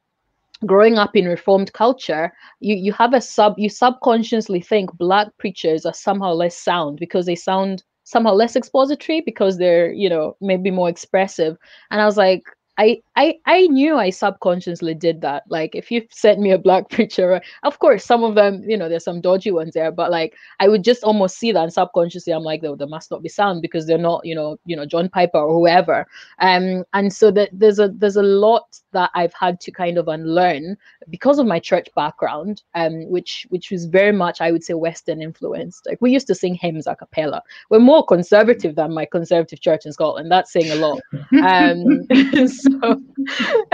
growing 0.67 0.99
up 0.99 1.15
in 1.15 1.27
reformed 1.27 1.73
culture 1.73 2.33
you 2.61 2.75
you 2.75 2.93
have 2.93 3.15
a 3.15 3.21
sub 3.21 3.55
you 3.59 3.69
subconsciously 3.69 4.61
think 4.61 4.91
black 4.99 5.29
preachers 5.39 5.87
are 5.87 5.95
somehow 5.95 6.33
less 6.33 6.57
sound 6.57 6.99
because 6.99 7.27
they 7.27 7.37
sound 7.37 7.85
somehow 8.05 8.33
less 8.33 8.57
expository 8.57 9.21
because 9.21 9.59
they're 9.59 9.93
you 9.93 10.09
know 10.09 10.35
maybe 10.41 10.71
more 10.71 10.89
expressive. 10.89 11.57
And 11.91 12.01
i 12.01 12.07
was 12.07 12.17
like 12.17 12.43
I, 12.79 13.03
I 13.17 13.35
I 13.47 13.67
knew 13.67 13.97
I 13.97 14.11
subconsciously 14.11 14.95
did 14.95 15.21
that. 15.23 15.43
Like 15.49 15.75
if 15.75 15.91
you 15.91 16.07
sent 16.11 16.39
me 16.39 16.53
a 16.53 16.59
black 16.59 16.89
preacher, 16.91 17.41
of 17.65 17.79
course 17.81 18.05
some 18.05 18.23
of 18.23 18.37
them, 18.37 18.63
you 18.67 18.77
know, 18.77 18.89
there's 18.89 19.05
some 19.05 19.21
dodgy 19.21 19.51
ones 19.51 19.75
there, 19.75 19.91
but 19.91 20.11
like 20.11 20.35
I 20.61 20.69
would 20.69 20.85
just 20.85 21.03
almost 21.03 21.39
see 21.39 21.51
that 21.53 21.63
and 21.63 21.73
subconsciously 21.73 22.33
I'm 22.33 22.45
like, 22.45 22.63
they 22.63 22.87
must 22.87 23.11
not 23.11 23.23
be 23.23 23.29
sound 23.29 23.63
because 23.63 23.87
they're 23.87 23.99
not, 23.99 24.25
you 24.25 24.35
know, 24.35 24.59
you 24.65 24.77
know, 24.77 24.87
John 24.87 25.09
Piper 25.09 25.39
or 25.39 25.59
whoever. 25.59 26.07
Um 26.39 26.85
and 26.95 27.13
so 27.13 27.33
that 27.33 27.51
there's 27.53 27.81
a 27.81 27.89
there's 27.89 28.17
a 28.17 28.23
lot 28.23 28.81
that 28.93 29.11
I've 29.15 29.35
had 29.35 29.61
to 29.61 29.73
kind 29.73 29.99
of 29.99 30.09
unlearn 30.09 30.77
because 31.11 31.39
of 31.39 31.47
my 31.47 31.59
church 31.59 31.89
background, 31.97 32.63
um, 32.75 33.09
which 33.11 33.47
which 33.51 33.71
was 33.71 33.87
very 33.87 34.13
much, 34.13 34.41
I 34.41 34.53
would 34.53 34.65
say, 34.65 34.75
Western 34.75 35.21
influenced. 35.21 35.87
Like 35.87 35.99
we 36.01 36.13
used 36.13 36.27
to 36.29 36.35
sing 36.35 36.55
hymns 36.55 36.87
a 36.87 36.95
cappella. 36.95 37.43
We're 37.71 37.81
more 37.81 38.05
conservative 38.07 38.77
than 38.77 38.95
my 38.95 39.05
conservative 39.05 39.61
church 39.61 39.85
in 39.85 39.93
Scotland. 39.93 40.31
That's 40.31 40.53
saying 40.53 40.71
a 40.71 40.77
lot. 40.77 41.01
Um 41.39 42.07
so, 42.49 42.68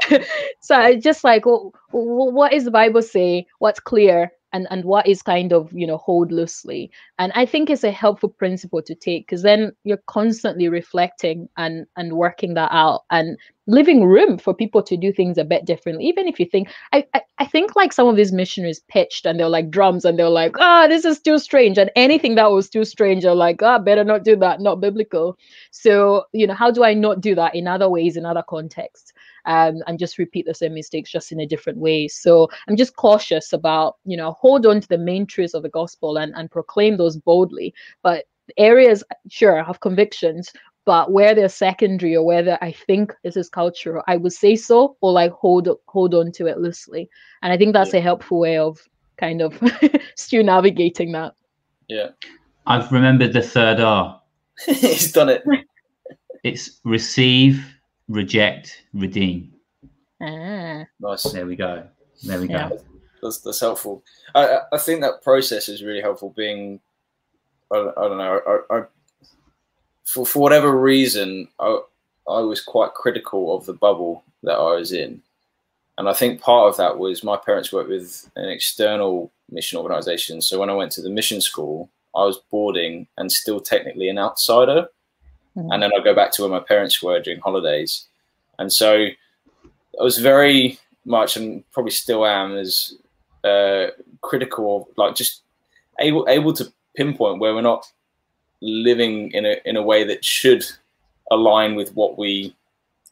so 0.61 0.75
I 0.75 0.97
just 0.97 1.25
like, 1.25 1.47
well, 1.47 1.73
what 1.93 2.53
is 2.53 2.65
the 2.65 2.71
Bible 2.71 3.03
say? 3.03 3.47
What's 3.59 3.81
clear? 3.81 4.33
And 4.55 4.69
and 4.71 4.85
what 4.85 5.07
is 5.07 5.21
kind 5.21 5.53
of 5.53 5.71
you 5.75 5.87
know 5.87 5.99
hold 5.99 6.33
loosely. 6.33 6.91
And 7.19 7.33
i 7.35 7.45
think 7.45 7.69
it's 7.69 7.85
a 7.85 7.91
helpful 7.91 8.31
principle 8.31 8.81
to 8.83 8.95
take 8.95 9.27
because 9.27 9.43
then 9.43 9.73
you're 9.85 10.05
constantly 10.07 10.69
reflecting 10.69 11.49
and 11.59 11.87
and 11.97 12.15
working 12.15 12.55
that 12.55 12.71
out 12.73 13.03
and 13.11 13.37
leaving 13.67 14.05
room 14.05 14.39
for 14.39 14.55
people 14.55 14.83
to 14.83 14.97
do 14.97 15.11
things 15.11 15.39
a 15.39 15.45
bit 15.45 15.65
differently. 15.65 16.05
Even 16.05 16.29
if 16.29 16.39
you 16.39 16.47
think 16.47 16.69
I, 16.93 17.07
I 17.15 17.23
i, 17.39 17.47
think 17.47 17.75
like 17.75 17.93
some 17.93 18.09
of 18.09 18.17
these 18.17 18.33
missionaries 18.33 18.81
pitched 18.89 19.27
and 19.27 19.41
they're 19.41 19.49
like 19.49 19.71
drums 19.71 20.05
and 20.05 20.19
they're 20.19 20.29
like 20.29 20.57
ah 20.59 20.85
oh, 20.85 20.89
this 20.89 21.05
is 21.05 21.21
too 21.21 21.39
strange. 21.39 21.77
And 21.79 21.91
anything 21.97 22.37
that 22.37 22.53
was 22.53 22.69
too 22.69 22.85
strange 22.85 23.25
they're 23.25 23.35
like 23.35 23.63
ah 23.63 23.77
oh, 23.77 23.83
better 23.83 24.05
not 24.05 24.25
do 24.25 24.37
that 24.37 24.61
not 24.61 24.81
biblical. 24.81 25.37
So 25.73 26.25
you 26.33 26.47
know 26.47 26.55
how 26.55 26.71
do 26.71 26.85
i 26.85 26.95
not 26.95 27.21
do 27.21 27.35
that 27.35 27.55
in 27.55 27.67
other 27.67 27.89
ways 27.89 28.17
in 28.17 28.25
other 28.25 28.45
contexts 28.49 29.13
um, 29.47 29.83
and 29.87 29.99
just 29.99 30.19
repeat 30.19 30.47
the 30.47 30.55
same 30.55 30.75
mistakes 30.75 31.11
just 31.11 31.33
in 31.33 31.41
a 31.41 31.47
different 31.47 31.79
way. 31.79 32.09
So 32.09 32.49
I'm 32.69 32.77
just 32.77 32.97
cautious 32.97 33.53
about, 33.53 33.97
you 34.05 34.17
know, 34.17 34.33
hold 34.33 34.67
on 34.67 34.81
to 34.81 34.89
the 34.89 34.99
main 34.99 35.27
truths 35.27 35.55
of 35.55 35.63
the 35.63 35.69
gospel 35.69 36.17
and, 36.17 36.35
and 36.35 36.51
proclaim 36.51 36.97
those 36.97 37.17
boldly. 37.17 37.75
But 38.03 38.27
areas, 38.57 39.03
sure, 39.29 39.61
I 39.61 39.65
have 39.65 39.81
convictions, 39.81 40.53
but 40.85 41.13
where 41.13 41.35
they're 41.35 41.49
secondary 41.49 42.15
or 42.17 42.25
whether 42.25 42.59
I 42.61 42.73
think 42.73 43.15
this 43.23 43.37
is 43.37 43.49
cultural, 43.49 44.03
I 44.07 44.17
would 44.17 44.33
say 44.33 44.57
so 44.57 44.97
or 45.01 45.13
like 45.13 45.33
hold 45.33 45.69
hold 45.87 46.15
on 46.15 46.33
to 46.33 46.47
it 46.47 46.59
loosely. 46.59 47.09
And 47.43 47.53
I 47.53 47.57
think 47.57 47.73
that's 47.73 47.95
yeah. 47.95 48.01
a 48.01 48.03
helpful 48.03 48.41
way 48.41 48.59
of 48.59 48.79
kind 49.17 49.41
of 49.41 49.61
still 50.17 50.45
navigating 50.45 51.13
that. 51.13 51.35
Yeah. 51.89 52.09
I've 52.67 52.91
remembered 52.93 53.33
the 53.33 53.43
third 53.43 53.81
R. 53.81 54.21
He's 54.67 55.13
done 55.13 55.29
it. 55.29 55.45
It's 56.43 56.81
receive, 56.85 57.65
reject, 58.09 58.83
redeem. 58.93 59.53
Ah. 60.21 60.85
Nice. 61.01 61.25
There 61.25 61.47
we 61.47 61.57
go. 61.57 61.87
There 62.23 62.41
we 62.41 62.49
yeah. 62.49 62.71
go. 62.71 62.81
That's, 63.23 63.39
that's 63.39 63.61
helpful. 63.61 64.03
I, 64.35 64.61
I 64.73 64.79
think 64.79 65.01
that 65.01 65.23
process 65.23 65.69
is 65.69 65.83
really 65.83 66.01
helpful. 66.01 66.35
Being, 66.37 66.81
I, 67.73 67.77
I 67.97 68.09
don't 68.09 68.19
know, 68.19 68.41
I, 68.71 68.77
I, 68.77 68.83
for 70.05 70.27
for 70.27 70.41
whatever 70.41 70.79
reason, 70.79 71.49
I 71.59 71.81
I 72.29 72.41
was 72.41 72.61
quite 72.61 72.95
critical 72.95 73.57
of 73.57 73.67
the 73.67 73.73
bubble 73.73 74.25
that 74.43 74.55
I 74.55 74.75
was 74.75 74.93
in, 74.93 75.23
and 75.97 76.09
I 76.09 76.13
think 76.13 76.41
part 76.41 76.69
of 76.69 76.77
that 76.77 76.99
was 76.99 77.25
my 77.25 77.37
parents 77.37 77.73
worked 77.73 77.89
with 77.89 78.31
an 78.37 78.49
external 78.49 79.33
mission 79.51 79.79
organization. 79.79 80.43
So 80.43 80.61
when 80.61 80.71
I 80.71 80.75
went 80.75 80.93
to 80.93 81.03
the 81.03 81.11
mission 81.11 81.41
school, 81.41 81.91
I 82.15 82.25
was 82.25 82.41
boarding 82.51 83.07
and 83.17 83.33
still 83.33 83.61
technically 83.61 84.09
an 84.09 84.19
outsider 84.19 84.89
mm. 85.57 85.69
and 85.73 85.83
then 85.83 85.91
I 85.97 86.03
go 86.03 86.15
back 86.15 86.33
to 86.33 86.43
where 86.43 86.51
my 86.51 86.61
parents 86.61 87.03
were 87.03 87.21
during 87.21 87.41
holidays, 87.41 88.07
and 88.59 88.73
so 88.73 89.07
I 90.01 90.03
was 90.03 90.19
very 90.19 90.79
much 91.05 91.37
and 91.37 91.69
probably 91.73 91.93
still 91.93 92.27
am 92.27 92.57
as 92.57 92.95
uh, 93.45 93.89
critical 94.23 94.89
like 94.97 95.15
just 95.15 95.43
able 96.01 96.27
able 96.29 96.53
to 96.55 96.73
pinpoint 96.97 97.41
where 97.41 97.55
we're 97.55 97.61
not 97.61 97.87
living 98.61 99.31
in 99.33 99.45
a 99.45 99.57
in 99.65 99.77
a 99.77 99.83
way 99.83 100.05
that 100.05 100.25
should 100.25 100.65
align 101.31 101.75
with 101.75 101.95
what 101.95 102.19
we 102.19 102.55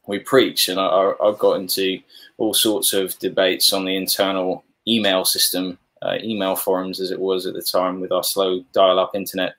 we 0.07 0.19
preach. 0.19 0.67
And 0.69 0.79
I, 0.79 1.13
have 1.23 1.39
got 1.39 1.59
into 1.59 1.99
all 2.37 2.53
sorts 2.53 2.93
of 2.93 3.17
debates 3.19 3.71
on 3.71 3.85
the 3.85 3.95
internal 3.95 4.63
email 4.87 5.23
system 5.25 5.77
uh, 6.01 6.17
email 6.21 6.55
forums 6.55 6.99
as 6.99 7.11
it 7.11 7.19
was 7.19 7.45
at 7.45 7.53
the 7.53 7.61
time 7.61 8.01
with 8.01 8.11
our 8.11 8.23
slow 8.23 8.63
dial-up 8.73 9.15
internet. 9.15 9.55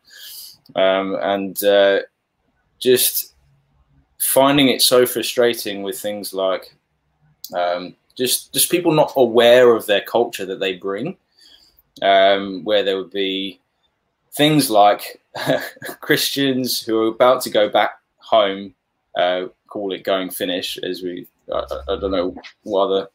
Um, 0.77 1.17
and 1.21 1.63
uh, 1.65 2.01
just 2.85 3.35
finding 4.21 4.69
it 4.69 4.83
so 4.83 5.07
frustrating 5.07 5.83
with 5.83 5.99
things 5.99 6.33
like 6.33 6.77
um, 7.57 7.97
just 8.17 8.53
just 8.53 8.71
people 8.71 8.93
not 8.93 9.13
aware 9.17 9.75
of 9.75 9.87
their 9.87 10.03
culture 10.03 10.47
that 10.47 10.61
they 10.61 10.75
bring, 10.75 11.17
um, 12.03 12.63
where 12.65 12.83
there 12.83 12.97
would 12.97 13.11
be 13.11 13.61
things 14.33 14.71
like 14.71 15.21
Christians 16.01 16.81
who 16.81 17.03
are 17.03 17.09
about 17.09 17.43
to 17.43 17.51
go 17.51 17.69
back 17.69 17.93
home, 18.19 18.75
uh, 19.17 19.47
call 19.69 19.93
it 19.93 20.05
going 20.05 20.31
finish, 20.31 20.79
as 20.79 21.03
we 21.03 21.27
I, 21.53 21.65
I, 21.89 21.97
don't 21.99 22.11
know 22.11 22.37
what 22.63 22.87
other 22.87 23.09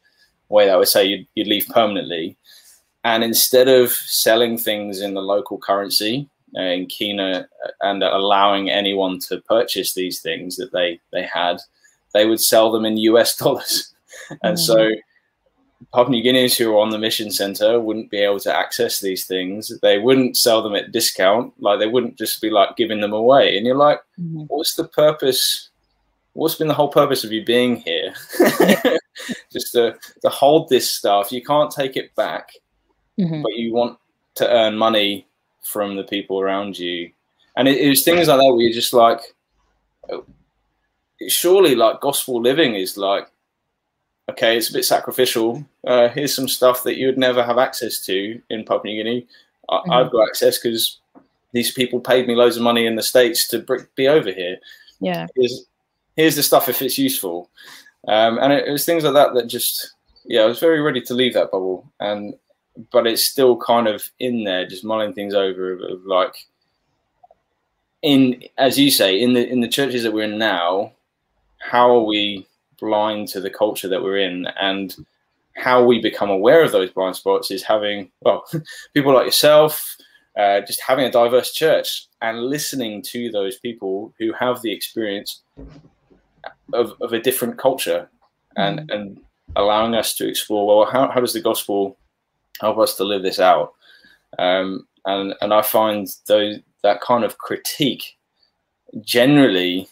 way 0.48 0.66
that 0.66 0.78
would 0.78 0.88
say 0.88 1.04
you'd, 1.06 1.26
you'd 1.34 1.46
leave 1.46 1.68
permanently, 1.68 2.36
and 3.04 3.24
instead 3.24 3.68
of 3.68 3.92
selling 3.92 4.58
things 4.58 5.00
in 5.00 5.14
the 5.14 5.22
local 5.22 5.58
currency, 5.58 6.28
in 6.54 6.86
kina 6.86 7.48
and 7.80 8.02
allowing 8.02 8.70
anyone 8.70 9.18
to 9.20 9.40
purchase 9.42 9.94
these 9.94 10.20
things 10.20 10.56
that 10.56 10.72
they 10.72 11.00
they 11.12 11.22
had, 11.22 11.58
they 12.12 12.26
would 12.26 12.40
sell 12.40 12.70
them 12.70 12.84
in 12.84 12.96
US 12.96 13.36
dollars, 13.42 13.92
and 14.42 14.56
mm-hmm. 14.56 14.64
so 14.64 14.90
Papua 15.92 16.10
New 16.10 16.22
Guineans 16.22 16.56
who 16.56 16.72
are 16.72 16.78
on 16.78 16.90
the 16.90 16.98
mission 16.98 17.30
center 17.30 17.80
wouldn't 17.80 18.10
be 18.10 18.18
able 18.18 18.40
to 18.40 18.54
access 18.54 19.00
these 19.00 19.26
things. 19.26 19.72
They 19.80 19.98
wouldn't 19.98 20.36
sell 20.36 20.62
them 20.62 20.74
at 20.74 20.92
discount, 20.92 21.54
like 21.58 21.78
they 21.78 21.86
wouldn't 21.86 22.18
just 22.18 22.40
be 22.40 22.50
like 22.50 22.76
giving 22.76 23.00
them 23.00 23.12
away. 23.12 23.56
And 23.56 23.66
you're 23.66 23.76
like, 23.76 24.00
mm-hmm. 24.20 24.44
what's 24.48 24.74
the 24.74 24.86
purpose? 24.86 25.70
What's 26.34 26.54
been 26.54 26.68
the 26.68 26.74
whole 26.74 26.92
purpose 26.92 27.24
of 27.24 27.32
you 27.32 27.44
being 27.44 27.76
here? 27.76 28.14
just 29.52 29.72
to, 29.72 29.96
to 30.22 30.28
hold 30.28 30.68
this 30.68 30.90
stuff. 30.92 31.32
You 31.32 31.42
can't 31.42 31.70
take 31.70 31.96
it 31.96 32.14
back, 32.14 32.50
mm-hmm. 33.18 33.42
but 33.42 33.52
you 33.54 33.72
want 33.72 33.98
to 34.36 34.48
earn 34.48 34.76
money 34.76 35.26
from 35.62 35.96
the 35.96 36.04
people 36.04 36.40
around 36.40 36.78
you. 36.78 37.10
And 37.56 37.68
it, 37.68 37.78
it 37.78 37.88
was 37.88 38.04
things 38.04 38.28
like 38.28 38.38
that 38.38 38.52
where 38.52 38.60
you're 38.60 38.72
just 38.72 38.92
like, 38.92 39.20
surely 41.28 41.74
like 41.74 42.00
gospel 42.00 42.40
living 42.40 42.74
is 42.74 42.96
like, 42.96 43.28
okay, 44.30 44.56
it's 44.56 44.70
a 44.70 44.72
bit 44.72 44.84
sacrificial. 44.84 45.64
Uh, 45.86 46.08
here's 46.08 46.34
some 46.34 46.48
stuff 46.48 46.84
that 46.84 46.96
you 46.96 47.06
would 47.06 47.18
never 47.18 47.42
have 47.42 47.58
access 47.58 48.04
to 48.06 48.40
in 48.48 48.64
Papua 48.64 48.94
New 48.94 49.02
Guinea. 49.02 49.26
I, 49.68 49.76
mm-hmm. 49.76 49.90
I've 49.90 50.12
got 50.12 50.28
access 50.28 50.58
because 50.58 50.98
these 51.52 51.72
people 51.72 52.00
paid 52.00 52.28
me 52.28 52.36
loads 52.36 52.56
of 52.56 52.62
money 52.62 52.86
in 52.86 52.94
the 52.94 53.02
States 53.02 53.48
to 53.48 53.66
be 53.96 54.06
over 54.06 54.32
here. 54.32 54.58
Yeah. 55.00 55.26
Here's, 55.34 55.66
here's 56.16 56.36
the 56.36 56.42
stuff 56.42 56.68
if 56.68 56.80
it's 56.80 56.96
useful. 56.96 57.50
Um, 58.06 58.38
and 58.38 58.52
it, 58.52 58.68
it 58.68 58.72
was 58.72 58.84
things 58.84 59.04
like 59.04 59.14
that 59.14 59.34
that 59.34 59.48
just, 59.48 59.92
yeah, 60.24 60.42
I 60.42 60.46
was 60.46 60.60
very 60.60 60.80
ready 60.80 61.00
to 61.02 61.14
leave 61.14 61.34
that 61.34 61.50
bubble. 61.50 61.90
And 61.98 62.34
but 62.92 63.06
it's 63.06 63.24
still 63.24 63.56
kind 63.56 63.88
of 63.88 64.10
in 64.18 64.44
there, 64.44 64.66
just 64.66 64.84
mulling 64.84 65.12
things 65.12 65.34
over 65.34 65.72
of, 65.72 65.80
of 65.82 66.04
like 66.04 66.34
in 68.02 68.42
as 68.56 68.78
you 68.78 68.90
say 68.90 69.20
in 69.20 69.34
the 69.34 69.46
in 69.46 69.60
the 69.60 69.68
churches 69.68 70.02
that 70.02 70.12
we're 70.12 70.24
in 70.24 70.38
now 70.38 70.90
how 71.60 71.94
are 71.94 72.04
we 72.04 72.46
blind 72.80 73.28
to 73.28 73.40
the 73.40 73.50
culture 73.50 73.86
that 73.88 74.02
we're 74.02 74.18
in? 74.18 74.46
And 74.60 74.94
how 75.54 75.84
we 75.84 76.00
become 76.00 76.30
aware 76.30 76.64
of 76.64 76.72
those 76.72 76.90
blind 76.90 77.14
spots 77.14 77.50
is 77.50 77.62
having 77.62 78.10
well 78.22 78.44
people 78.94 79.14
like 79.14 79.26
yourself 79.26 79.96
uh, 80.38 80.60
just 80.60 80.80
having 80.80 81.04
a 81.04 81.10
diverse 81.10 81.52
church 81.52 82.06
and 82.22 82.44
listening 82.44 83.02
to 83.02 83.30
those 83.30 83.58
people 83.58 84.14
who 84.18 84.32
have 84.32 84.62
the 84.62 84.72
experience 84.72 85.42
of, 86.72 86.94
of 87.00 87.12
a 87.12 87.20
different 87.20 87.58
culture 87.58 88.08
and 88.56 88.90
and 88.90 89.20
allowing 89.56 89.94
us 89.94 90.14
to 90.14 90.26
explore 90.26 90.66
well 90.66 90.90
how, 90.90 91.10
how 91.10 91.20
does 91.20 91.32
the 91.32 91.40
gospel 91.40 91.98
help 92.60 92.78
us 92.78 92.96
to 92.96 93.04
live 93.04 93.22
this 93.22 93.40
out. 93.40 93.74
Um, 94.38 94.86
and 95.04 95.34
and 95.40 95.52
I 95.52 95.62
find 95.62 96.06
those 96.26 96.58
that 96.82 97.00
kind 97.00 97.24
of 97.24 97.38
critique 97.38 98.16
generally 99.02 99.88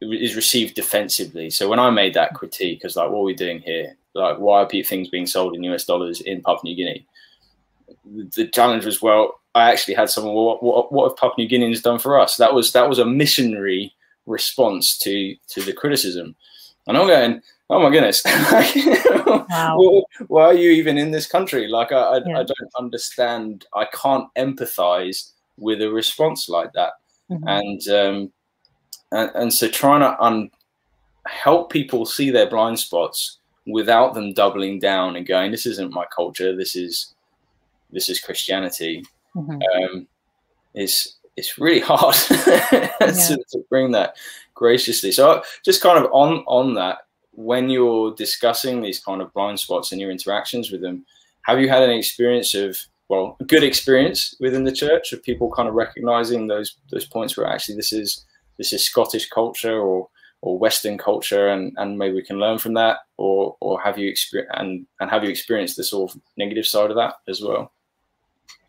is 0.00 0.36
received 0.36 0.74
defensively. 0.74 1.50
So 1.50 1.68
when 1.68 1.78
I 1.78 1.90
made 1.90 2.14
that 2.14 2.34
critique, 2.34 2.84
was 2.84 2.96
like, 2.96 3.10
"What 3.10 3.20
are 3.20 3.24
we 3.24 3.34
doing 3.34 3.60
here? 3.60 3.96
Like, 4.14 4.38
why 4.38 4.62
are 4.62 4.68
things 4.68 5.08
being 5.08 5.26
sold 5.26 5.54
in 5.54 5.64
US 5.64 5.84
dollars 5.84 6.20
in 6.20 6.42
Papua 6.42 6.60
New 6.64 6.76
Guinea?" 6.76 7.06
The 8.36 8.48
challenge 8.48 8.84
was, 8.84 9.00
well, 9.00 9.40
I 9.54 9.70
actually 9.70 9.94
had 9.94 10.10
someone. 10.10 10.34
What, 10.34 10.62
what, 10.62 10.92
what 10.92 11.08
have 11.08 11.16
Papua 11.16 11.46
New 11.46 11.48
Guineans 11.48 11.82
done 11.82 11.98
for 11.98 12.18
us? 12.18 12.36
That 12.36 12.54
was 12.54 12.72
that 12.72 12.88
was 12.88 12.98
a 12.98 13.04
missionary 13.04 13.92
response 14.26 14.96
to 14.98 15.34
to 15.48 15.62
the 15.62 15.72
criticism. 15.72 16.36
And 16.86 16.96
I'm 16.96 17.06
going, 17.06 17.42
oh 17.70 17.80
my 17.80 17.90
goodness, 17.90 18.22
wow. 19.50 20.04
why 20.28 20.44
are 20.44 20.54
you 20.54 20.70
even 20.70 20.98
in 20.98 21.10
this 21.10 21.26
country? 21.26 21.68
Like, 21.68 21.92
I, 21.92 21.96
I, 21.96 22.16
yeah. 22.26 22.38
I, 22.38 22.42
don't 22.42 22.72
understand. 22.78 23.66
I 23.74 23.86
can't 23.86 24.28
empathize 24.36 25.32
with 25.58 25.82
a 25.82 25.90
response 25.90 26.48
like 26.48 26.72
that. 26.74 26.92
Mm-hmm. 27.30 27.48
And, 27.48 27.88
um, 27.88 28.32
and, 29.12 29.30
and 29.34 29.52
so 29.52 29.68
trying 29.68 30.00
to 30.00 30.20
un- 30.22 30.50
help 31.26 31.70
people 31.70 32.06
see 32.06 32.30
their 32.30 32.48
blind 32.48 32.78
spots 32.78 33.38
without 33.66 34.14
them 34.14 34.32
doubling 34.32 34.78
down 34.78 35.16
and 35.16 35.26
going, 35.26 35.50
this 35.50 35.66
isn't 35.66 35.92
my 35.92 36.06
culture. 36.14 36.56
This 36.56 36.74
is, 36.74 37.14
this 37.90 38.08
is 38.08 38.20
Christianity. 38.20 39.04
Mm-hmm. 39.36 39.60
Um, 39.60 40.08
is 40.74 41.16
it's 41.36 41.58
really 41.58 41.80
hard 41.84 42.16
yeah. 42.30 42.88
to, 42.98 43.44
to, 43.50 43.64
bring 43.68 43.92
that 43.92 44.16
graciously. 44.54 45.12
So 45.12 45.42
just 45.64 45.82
kind 45.82 46.02
of 46.02 46.10
on 46.12 46.44
on 46.46 46.74
that, 46.74 46.98
when 47.38 47.70
you're 47.70 48.14
discussing 48.16 48.80
these 48.80 48.98
kind 48.98 49.22
of 49.22 49.32
blind 49.32 49.60
spots 49.60 49.92
in 49.92 50.00
your 50.00 50.10
interactions 50.10 50.72
with 50.72 50.80
them, 50.80 51.06
have 51.42 51.60
you 51.60 51.68
had 51.68 51.84
any 51.84 51.96
experience 51.96 52.52
of 52.54 52.76
well, 53.08 53.36
a 53.40 53.44
good 53.44 53.62
experience 53.62 54.34
within 54.38 54.64
the 54.64 54.72
church 54.72 55.12
of 55.12 55.22
people 55.22 55.50
kind 55.50 55.68
of 55.68 55.74
recognizing 55.74 56.46
those 56.46 56.76
those 56.90 57.06
points 57.06 57.36
where 57.36 57.46
actually 57.46 57.76
this 57.76 57.92
is 57.92 58.26
this 58.58 58.72
is 58.72 58.84
Scottish 58.84 59.28
culture 59.30 59.78
or 59.78 60.08
or 60.40 60.58
Western 60.58 60.98
culture, 60.98 61.48
and, 61.48 61.72
and 61.78 61.98
maybe 61.98 62.14
we 62.14 62.22
can 62.22 62.38
learn 62.38 62.58
from 62.58 62.74
that, 62.74 62.98
or 63.16 63.56
or 63.60 63.80
have 63.80 63.98
you 63.98 64.08
experienced 64.08 64.54
and 64.58 64.86
and 65.00 65.10
have 65.10 65.24
you 65.24 65.30
experienced 65.30 65.76
the 65.76 65.84
sort 65.84 66.10
of 66.10 66.20
negative 66.36 66.66
side 66.66 66.90
of 66.90 66.96
that 66.96 67.14
as 67.28 67.40
well? 67.40 67.72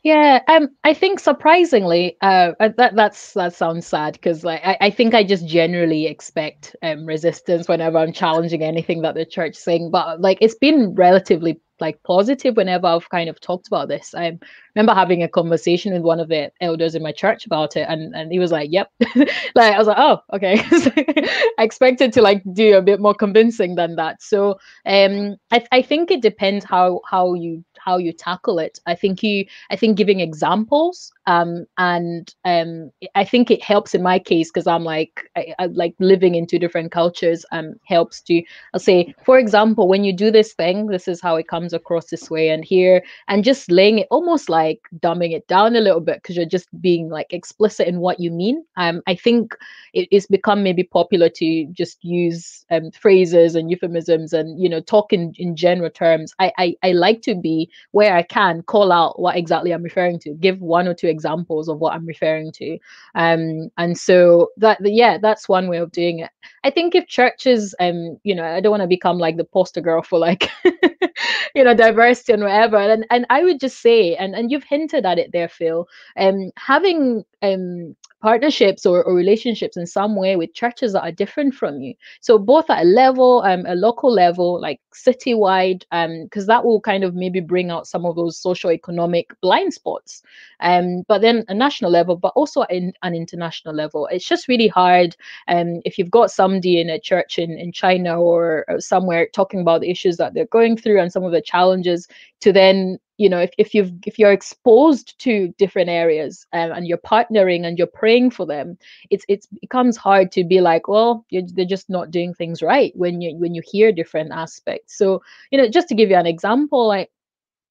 Yeah, 0.04 0.40
um, 0.48 0.70
I 0.86 0.94
think 0.94 1.20
surprisingly, 1.20 2.16
uh, 2.22 2.54
uh 2.60 2.70
that 2.78 2.96
that's 2.96 3.34
that 3.34 3.54
sounds 3.54 3.86
sad 3.86 4.14
because 4.14 4.46
like 4.46 4.62
I, 4.64 4.78
I 4.80 4.90
think 4.92 5.14
I 5.14 5.26
just 5.26 5.46
generally 5.46 6.06
expect 6.08 6.74
um 6.82 7.06
resistance 7.06 7.68
whenever 7.68 7.98
I'm 7.98 8.14
challenging 8.14 8.64
anything 8.64 9.02
that 9.02 9.16
the 9.16 9.26
church 9.26 9.56
saying, 9.58 9.92
but 9.92 10.22
like 10.22 10.38
it's 10.40 10.56
been 10.56 10.94
relatively 10.96 11.60
like 11.82 12.02
positive 12.04 12.56
whenever 12.58 12.88
I've 12.88 13.10
kind 13.10 13.30
of 13.30 13.40
talked 13.42 13.68
about 13.68 13.88
this. 13.90 14.14
I 14.16 14.38
remember 14.76 14.94
having 14.94 15.24
a 15.24 15.30
conversation 15.30 15.94
with 15.94 16.02
one 16.04 16.20
of 16.22 16.28
the 16.30 16.52
elders 16.62 16.94
in 16.96 17.04
my 17.04 17.12
church 17.12 17.46
about 17.46 17.76
it, 17.76 17.86
and 17.90 18.16
and 18.16 18.32
he 18.32 18.40
was 18.40 18.54
like, 18.54 18.70
"Yep," 18.72 18.90
like 19.56 19.74
I 19.74 19.78
was 19.78 19.88
like, 19.88 19.98
"Oh, 20.00 20.20
okay." 20.34 20.62
I 21.58 21.64
expected 21.64 22.14
to 22.14 22.22
like 22.22 22.42
do 22.54 22.78
a 22.78 22.82
bit 22.82 23.00
more 23.02 23.14
convincing 23.14 23.76
than 23.76 23.96
that. 23.98 24.22
So 24.22 24.60
um, 24.86 25.36
I 25.52 25.66
I 25.72 25.82
think 25.82 26.10
it 26.12 26.22
depends 26.22 26.66
how 26.66 27.02
how 27.10 27.34
you 27.34 27.64
how 27.84 27.98
you 27.98 28.14
tackle 28.14 28.60
it. 28.60 28.80
I 28.86 28.96
think 28.96 29.24
you 29.24 29.46
I 29.72 29.76
think 29.76 29.98
giving 29.98 30.20
examples 30.20 31.12
um 31.28 31.66
and 31.78 32.34
um 32.46 32.92
I 33.16 33.24
think 33.24 33.52
it 33.52 33.64
helps 33.64 33.94
in 33.94 34.02
my 34.04 34.20
case 34.20 34.50
because 34.50 34.68
I'm 34.68 34.84
like 34.84 35.30
I, 35.36 35.54
I, 35.60 35.66
like 35.68 35.96
living 36.00 36.36
in 36.36 36.48
two 36.48 36.60
different 36.60 36.92
cultures 36.92 37.46
um 37.52 37.76
helps 37.86 38.22
to 38.22 38.42
I'll 38.74 38.80
say 38.80 39.14
for 39.24 39.38
example 39.38 39.88
when 39.88 40.04
you 40.04 40.14
do 40.14 40.32
this 40.32 40.54
thing 40.54 40.88
this 40.88 41.08
is 41.08 41.22
how 41.22 41.36
it 41.36 41.48
comes 41.48 41.74
across 41.74 42.08
this 42.08 42.30
way 42.30 42.50
and 42.50 42.66
here 42.66 43.04
and 43.28 43.44
just 43.44 43.72
laying 43.72 44.00
it 44.00 44.08
almost 44.10 44.50
like 44.50 44.82
dumbing 45.00 45.34
it 45.34 45.48
down 45.48 45.76
a 45.76 45.82
little 45.82 46.02
bit 46.02 46.22
because 46.22 46.36
you're 46.36 46.46
just 46.46 46.68
being 46.82 47.10
like 47.10 47.32
explicit 47.32 47.88
in 47.88 48.00
what 48.00 48.20
you 48.20 48.32
mean. 48.32 48.66
Um 48.78 49.02
I 49.08 49.16
think 49.16 49.56
it, 49.94 50.08
it's 50.12 50.28
become 50.28 50.64
maybe 50.64 50.84
popular 50.84 51.30
to 51.30 51.66
just 51.72 52.04
use 52.04 52.66
um 52.72 52.92
phrases 52.92 53.56
and 53.56 53.70
euphemisms 53.70 54.34
and 54.34 54.60
you 54.62 54.70
know 54.70 54.82
talk 54.82 55.14
in, 55.14 55.34
in 55.38 55.56
general 55.56 55.90
terms. 55.90 56.34
I, 56.40 56.52
I 56.58 56.76
I 56.84 56.92
like 56.92 57.22
to 57.24 57.36
be 57.36 57.70
where 57.92 58.16
I 58.16 58.24
can 58.24 58.62
call 58.64 58.92
out 58.92 59.20
what 59.20 59.36
exactly 59.36 59.72
I'm 59.72 59.84
referring 59.84 60.20
to, 60.20 60.34
give 60.34 60.62
one 60.62 60.88
or 60.88 60.94
two 60.94 61.08
examples 61.08 61.68
of 61.68 61.80
what 61.80 61.94
I'm 61.94 62.06
referring 62.06 62.52
to. 62.54 62.78
Um, 63.16 63.70
and 63.78 63.98
so 63.98 64.50
that, 64.58 64.80
yeah, 64.82 65.18
that's 65.18 65.50
one 65.50 65.68
way 65.68 65.78
of 65.78 65.92
doing 65.92 66.20
it. 66.20 66.30
I 66.64 66.70
think 66.70 66.96
if 66.96 67.08
churches, 67.08 67.74
um, 67.80 68.20
you 68.24 68.36
know, 68.36 68.44
I 68.44 68.60
don't 68.60 68.72
want 68.72 68.84
to 68.84 68.88
become 68.88 69.18
like 69.18 69.38
the 69.38 69.44
poster 69.44 69.82
girl 69.82 70.02
for 70.02 70.20
like, 70.20 70.50
you 71.56 71.64
know, 71.64 71.74
diversity 71.74 72.34
and 72.34 72.44
whatever. 72.44 72.78
And 72.78 73.06
and 73.10 73.26
I 73.30 73.44
would 73.44 73.60
just 73.60 73.82
say, 73.82 74.16
and 74.16 74.36
and 74.36 74.52
you've 74.52 74.64
hinted 74.64 75.06
at 75.06 75.20
it 75.20 75.32
there, 75.32 75.50
Phil, 75.50 75.88
um, 76.18 76.52
having 76.58 77.24
um 77.42 77.96
partnerships 78.22 78.86
or, 78.86 79.04
or 79.04 79.14
relationships 79.16 79.78
in 79.78 79.86
some 79.88 80.16
way 80.16 80.36
with 80.36 80.54
churches 80.54 80.94
that 80.94 81.04
are 81.04 81.12
different 81.12 81.54
from 81.54 81.80
you. 81.80 81.94
So 82.20 82.38
both 82.38 82.70
at 82.70 82.82
a 82.82 82.86
level, 82.86 83.42
um, 83.46 83.66
a 83.66 83.76
local 83.76 84.12
level, 84.12 84.60
like 84.60 84.82
citywide, 84.94 85.84
um, 85.92 86.24
because 86.26 86.46
that 86.48 86.66
will 86.66 86.82
kind 86.82 87.04
of 87.04 87.16
maybe 87.16 87.40
bring 87.40 87.72
out 87.72 87.88
some 87.88 88.06
of 88.06 88.16
those 88.16 88.38
socio-economic 88.38 89.32
blind 89.42 89.74
spots. 89.74 90.22
Um, 90.60 91.04
but 91.08 91.22
then 91.22 91.46
a 91.48 91.54
national 91.54 91.92
level, 91.92 92.18
but 92.18 92.34
also 92.36 92.64
in 92.64 92.94
an 93.04 93.16
international 93.16 93.74
level. 93.74 94.08
It's 94.08 94.28
just 94.28 94.48
really 94.48 94.68
hard. 94.68 95.16
Um, 95.48 95.82
if 95.86 95.98
you've 95.98 96.12
got 96.12 96.32
somebody 96.32 96.82
in 96.82 96.90
a 96.90 97.00
church 97.00 97.40
in, 97.40 97.52
in 97.58 97.72
China 97.72 98.20
or 98.20 98.66
somewhere 98.80 99.28
talking 99.34 99.62
about 99.62 99.82
the 99.82 99.90
issues 99.90 100.18
that 100.18 100.34
they're 100.34 100.46
going 100.48 100.76
through 100.76 101.00
and 101.00 101.09
some 101.10 101.24
of 101.24 101.32
the 101.32 101.42
challenges, 101.42 102.08
to 102.42 102.52
then 102.54 103.00
you 103.20 103.30
know 103.30 103.40
if, 103.40 103.52
if 103.58 103.76
you've 103.76 103.92
if 104.06 104.18
you're 104.18 104.32
exposed 104.32 105.20
to 105.20 105.54
different 105.58 105.90
areas 105.90 106.48
um, 106.54 106.72
and 106.72 106.88
you're 106.88 106.98
partnering 107.00 107.66
and 107.66 107.78
you're 107.78 107.86
praying 107.86 108.32
for 108.32 108.46
them 108.46 108.78
it's 109.10 109.26
it 109.28 109.46
becomes 109.60 109.98
hard 109.98 110.32
to 110.32 110.44
be 110.44 110.62
like 110.62 110.88
well 110.88 111.26
they're 111.30 111.66
just 111.66 111.90
not 111.90 112.12
doing 112.12 112.34
things 112.34 112.62
right 112.62 112.94
when 112.96 113.22
you 113.22 113.36
when 113.36 113.54
you 113.54 113.62
hear 113.66 113.92
different 113.92 114.32
aspects. 114.32 114.98
So 114.98 115.22
you 115.52 115.58
know 115.58 115.70
just 115.70 115.90
to 115.90 115.96
give 115.96 116.10
you 116.10 116.16
an 116.16 116.26
example 116.26 116.88
like 116.88 117.12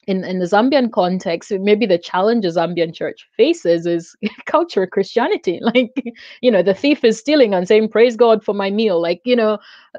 in, 0.09 0.25
in 0.25 0.39
the 0.39 0.47
Zambian 0.47 0.91
context, 0.91 1.53
maybe 1.53 1.85
the 1.85 1.99
challenge 1.99 2.43
the 2.45 2.49
Zambian 2.49 2.95
church 2.95 3.29
faces 3.37 3.87
is 3.87 4.17
culture 4.47 4.87
Christianity. 4.87 5.61
Like, 5.69 6.03
you 6.41 6.51
know, 6.51 6.63
the 6.63 6.73
thief 6.73 7.05
is 7.05 7.19
stealing 7.19 7.53
and 7.53 7.69
saying, 7.69 7.91
Praise 7.91 8.17
God 8.17 8.43
for 8.43 8.55
my 8.55 8.71
meal. 8.71 9.03
Like, 9.03 9.21
you 9.25 9.37
know, 9.37 9.59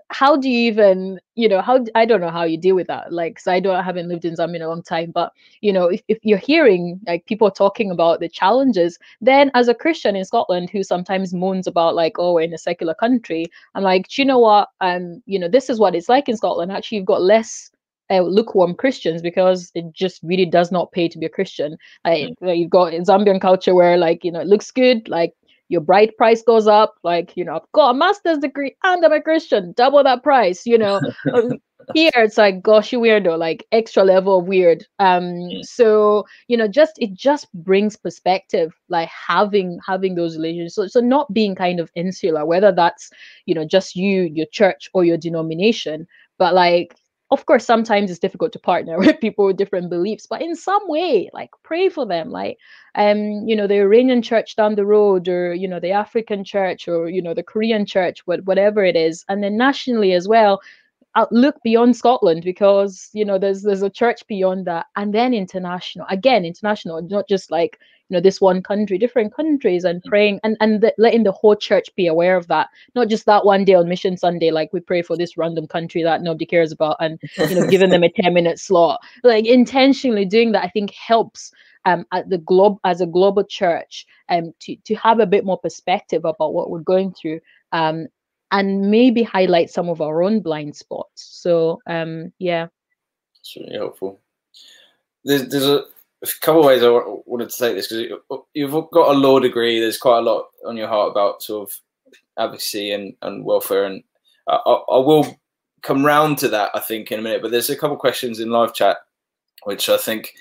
how 0.10 0.36
do 0.36 0.49
you 0.49 0.72
even, 0.72 1.20
you 1.36 1.47
know, 1.47 1.62
how 1.62 1.86
I 1.93 2.05
don't 2.05 2.22
know 2.22 2.32
how 2.32 2.43
you 2.43 2.57
deal 2.57 2.76
with 2.76 2.88
that. 2.88 3.14
Like, 3.14 3.34
because 3.34 3.45
I 3.45 3.60
don't 3.60 3.76
I 3.76 3.84
haven't 3.84 4.10
lived 4.10 4.26
in 4.26 4.34
Zambia 4.36 4.55
in 4.55 4.62
a 4.64 4.68
long 4.68 4.82
time, 4.82 5.12
but 5.12 5.32
you 5.62 5.72
know, 5.72 5.86
if, 5.89 6.01
if 6.07 6.18
you're 6.24 6.39
hearing 6.39 6.99
like 7.05 7.28
people 7.28 7.51
talking 7.51 7.91
about 7.91 8.20
the 8.20 8.30
challenges, 8.30 8.97
then 9.22 9.51
as 9.53 9.68
a 9.68 9.76
Christian 9.76 10.16
in 10.16 10.26
Scotland 10.26 10.72
who 10.72 10.82
sometimes 10.82 11.36
moans 11.36 11.68
about 11.68 11.93
like, 11.93 12.14
oh, 12.18 12.34
we're 12.34 12.41
in 12.41 12.53
a 12.53 12.57
secular 12.57 12.95
country, 12.95 13.45
I'm 13.76 13.84
like, 13.84 14.07
do 14.07 14.24
you 14.24 14.26
know 14.26 14.39
what? 14.39 14.70
Um, 14.82 15.22
you 15.28 15.38
know, 15.38 15.49
this 15.49 15.70
is 15.70 15.78
what 15.78 15.93
it's 15.93 16.10
like 16.10 16.28
in 16.28 16.38
Scotland. 16.38 16.72
Actually, 16.72 16.97
you've 16.97 17.05
got 17.05 17.22
less 17.22 17.70
uh, 18.10 18.22
lukewarm 18.22 18.76
Christians 18.76 19.22
because 19.22 19.72
it 19.76 19.91
just 19.93 20.20
really 20.24 20.45
does 20.45 20.72
not 20.72 20.91
pay 20.91 21.07
to 21.07 21.18
be 21.18 21.26
a 21.26 21.30
Christian. 21.30 21.78
Like 22.05 22.36
mm. 22.41 22.57
you've 22.57 22.70
got 22.70 22.93
in 22.93 23.03
Zambian 23.03 23.41
culture 23.41 23.76
where 23.76 23.97
like 23.97 24.24
you 24.24 24.32
know 24.32 24.39
it 24.39 24.47
looks 24.47 24.72
good, 24.72 25.07
like 25.07 25.34
your 25.70 25.82
bride 25.82 26.18
price 26.18 26.41
goes 26.41 26.68
up, 26.68 26.95
like 27.03 27.38
you 27.38 27.45
know 27.45 27.55
I've 27.55 27.72
got 27.74 27.91
a 27.91 27.93
master's 27.93 28.39
degree 28.39 28.76
and 28.84 29.05
I'm 29.05 29.14
a 29.14 29.22
Christian, 29.22 29.74
double 29.74 30.03
that 30.03 30.24
price. 30.24 30.66
You 30.66 30.80
know, 30.80 30.99
um, 31.34 31.53
here 31.93 32.12
it's 32.16 32.38
like 32.38 32.62
gosh 32.64 32.91
you 32.91 32.99
weirdo, 32.99 33.38
like 33.38 33.68
extra 33.72 34.03
level 34.03 34.39
of 34.39 34.47
weird. 34.47 34.86
Um, 34.97 35.24
mm. 35.24 35.64
so 35.64 36.26
you 36.47 36.57
know 36.57 36.68
just 36.68 36.93
it 36.97 37.14
just 37.14 37.47
brings 37.53 37.95
perspective, 37.95 38.74
like 38.89 39.10
having 39.10 39.80
having 39.86 40.16
those 40.16 40.36
relationships. 40.36 40.76
So 40.76 40.88
so 40.88 40.99
not 40.99 41.32
being 41.32 41.53
kind 41.53 41.80
of 41.80 41.91
insular, 41.95 42.45
whether 42.45 42.72
that's 42.72 43.12
you 43.45 43.53
know 43.53 43.66
just 43.66 43.95
you, 43.95 44.24
your 44.24 44.47
church, 44.51 44.89
or 44.93 45.05
your 45.05 45.18
denomination, 45.18 46.07
but 46.39 46.55
like 46.55 46.95
of 47.32 47.45
course 47.45 47.65
sometimes 47.65 48.09
it's 48.09 48.19
difficult 48.19 48.51
to 48.51 48.59
partner 48.59 48.97
with 48.99 49.19
people 49.19 49.45
with 49.45 49.57
different 49.57 49.89
beliefs 49.89 50.25
but 50.25 50.41
in 50.41 50.55
some 50.55 50.82
way 50.88 51.30
like 51.34 51.49
pray 51.63 51.89
for 51.89 52.05
them 52.05 52.30
like 52.30 52.57
um 52.95 53.17
you 53.47 53.55
know 53.55 53.67
the 53.67 53.80
iranian 53.80 54.21
church 54.21 54.55
down 54.55 54.75
the 54.75 54.86
road 54.86 55.27
or 55.27 55.53
you 55.53 55.67
know 55.67 55.80
the 55.80 55.91
african 55.91 56.43
church 56.43 56.88
or 56.88 57.09
you 57.09 57.21
know 57.21 57.34
the 57.34 57.43
korean 57.43 57.86
church 57.86 58.25
what, 58.25 58.43
whatever 58.45 58.84
it 58.84 58.95
is 58.95 59.25
and 59.30 59.43
then 59.43 59.57
nationally 59.57 60.13
as 60.13 60.27
well 60.27 60.59
look 61.32 61.55
beyond 61.63 61.95
Scotland 61.95 62.43
because 62.43 63.09
you 63.13 63.25
know 63.25 63.38
there's 63.38 63.63
there's 63.63 63.82
a 63.82 63.89
church 63.89 64.25
beyond 64.27 64.65
that, 64.65 64.86
and 64.95 65.13
then 65.13 65.34
international 65.34 66.05
again, 66.09 66.45
international, 66.45 67.01
not 67.01 67.27
just 67.27 67.51
like 67.51 67.80
you 68.10 68.16
know 68.16 68.22
this 68.22 68.41
one 68.41 68.62
country 68.62 68.97
different 68.97 69.34
countries 69.34 69.84
and 69.84 70.01
mm. 70.01 70.05
praying 70.10 70.39
and 70.43 70.57
and 70.60 70.82
the, 70.82 70.93
letting 70.97 71.24
the 71.24 71.32
whole 71.32 71.55
church 71.55 71.93
be 71.95 72.07
aware 72.07 72.36
of 72.36 72.47
that. 72.47 72.70
Not 72.95 73.07
just 73.07 73.26
that 73.26 73.45
one 73.45 73.66
day 73.66 73.76
on 73.76 73.88
mission 73.88 74.18
sunday 74.18 74.51
like 74.51 74.74
we 74.74 74.80
pray 74.80 75.01
for 75.01 75.16
this 75.16 75.38
random 75.38 75.68
country 75.68 76.03
that 76.03 76.22
nobody 76.22 76.45
cares 76.45 76.72
about 76.72 76.97
and 76.99 77.20
you 77.38 77.55
know 77.55 77.68
giving 77.68 77.89
them 77.89 78.03
a 78.03 78.10
10 78.22 78.34
minute 78.34 78.60
slot. 78.60 78.99
Like 79.24 79.45
intentionally 79.45 80.26
doing 80.26 80.51
that 80.51 80.64
i 80.64 80.70
think 80.70 80.91
helps 80.91 81.51
um, 81.86 82.05
at 82.12 82.30
the 82.30 82.38
globe 82.38 82.78
as 82.84 83.01
a 83.01 83.05
global 83.05 83.43
church 83.43 84.05
um, 84.30 84.53
to, 84.60 84.76
to 84.86 84.95
have 84.95 85.20
a 85.20 85.26
bit 85.26 85.45
more 85.45 85.57
perspective 85.57 86.26
about 86.26 86.53
what 86.53 86.70
we're 86.70 86.80
going 86.80 87.14
through 87.14 87.39
um, 87.72 88.07
and 88.51 88.89
maybe 88.89 89.24
highlight 89.24 89.70
some 89.70 89.89
of 89.89 90.01
our 90.01 90.24
own 90.24 90.41
blind 90.41 90.76
spots. 90.76 91.28
So 91.41 91.80
um, 91.88 92.34
yeah. 92.39 92.68
It's 93.39 93.55
really 93.55 93.76
helpful. 93.76 94.20
There's, 95.24 95.47
there's 95.47 95.66
a 95.66 95.84
a 96.24 96.28
couple 96.41 96.61
of 96.61 96.67
ways 96.67 96.84
I 96.84 96.89
wanted 97.26 97.49
to 97.49 97.57
take 97.57 97.76
this 97.76 97.88
because 97.88 98.43
you've 98.53 98.72
got 98.72 99.15
a 99.15 99.17
law 99.17 99.39
degree. 99.39 99.80
There's 99.80 99.97
quite 99.97 100.20
a 100.20 100.22
lot 100.22 100.45
on 100.65 100.78
your 100.78 100.88
heart 100.88 101.11
about 101.11 101.41
sort 101.41 101.70
of 101.70 101.76
advocacy 102.38 102.91
and, 102.91 103.13
and 103.22 103.45
welfare, 103.45 103.86
and 103.86 104.03
I, 104.47 104.55
I 104.55 104.97
will 104.97 105.39
come 105.82 106.05
round 106.05 106.38
to 106.39 106.49
that 106.49 106.72
I 106.74 106.80
think 106.80 107.11
in 107.11 107.20
a 107.20 107.22
minute. 107.22 107.41
But 107.41 107.51
there's 107.51 107.70
a 107.70 107.76
couple 107.76 107.95
of 107.95 108.01
questions 108.01 108.39
in 108.39 108.49
live 108.49 108.74
chat 108.74 108.97
which 109.63 109.89
I 109.89 109.97
think, 109.97 110.34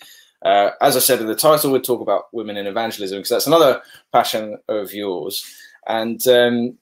uh, 0.45 0.71
as 0.81 0.97
I 0.97 1.01
said 1.01 1.21
in 1.21 1.27
the 1.27 1.35
title, 1.35 1.73
we'd 1.73 1.85
talk 1.85 2.01
about 2.01 2.25
women 2.33 2.57
in 2.57 2.67
evangelism 2.67 3.19
because 3.19 3.31
that's 3.31 3.47
another 3.47 3.83
passion 4.13 4.57
of 4.69 4.93
yours. 4.93 5.45
And 5.87 6.27
um, 6.29 6.79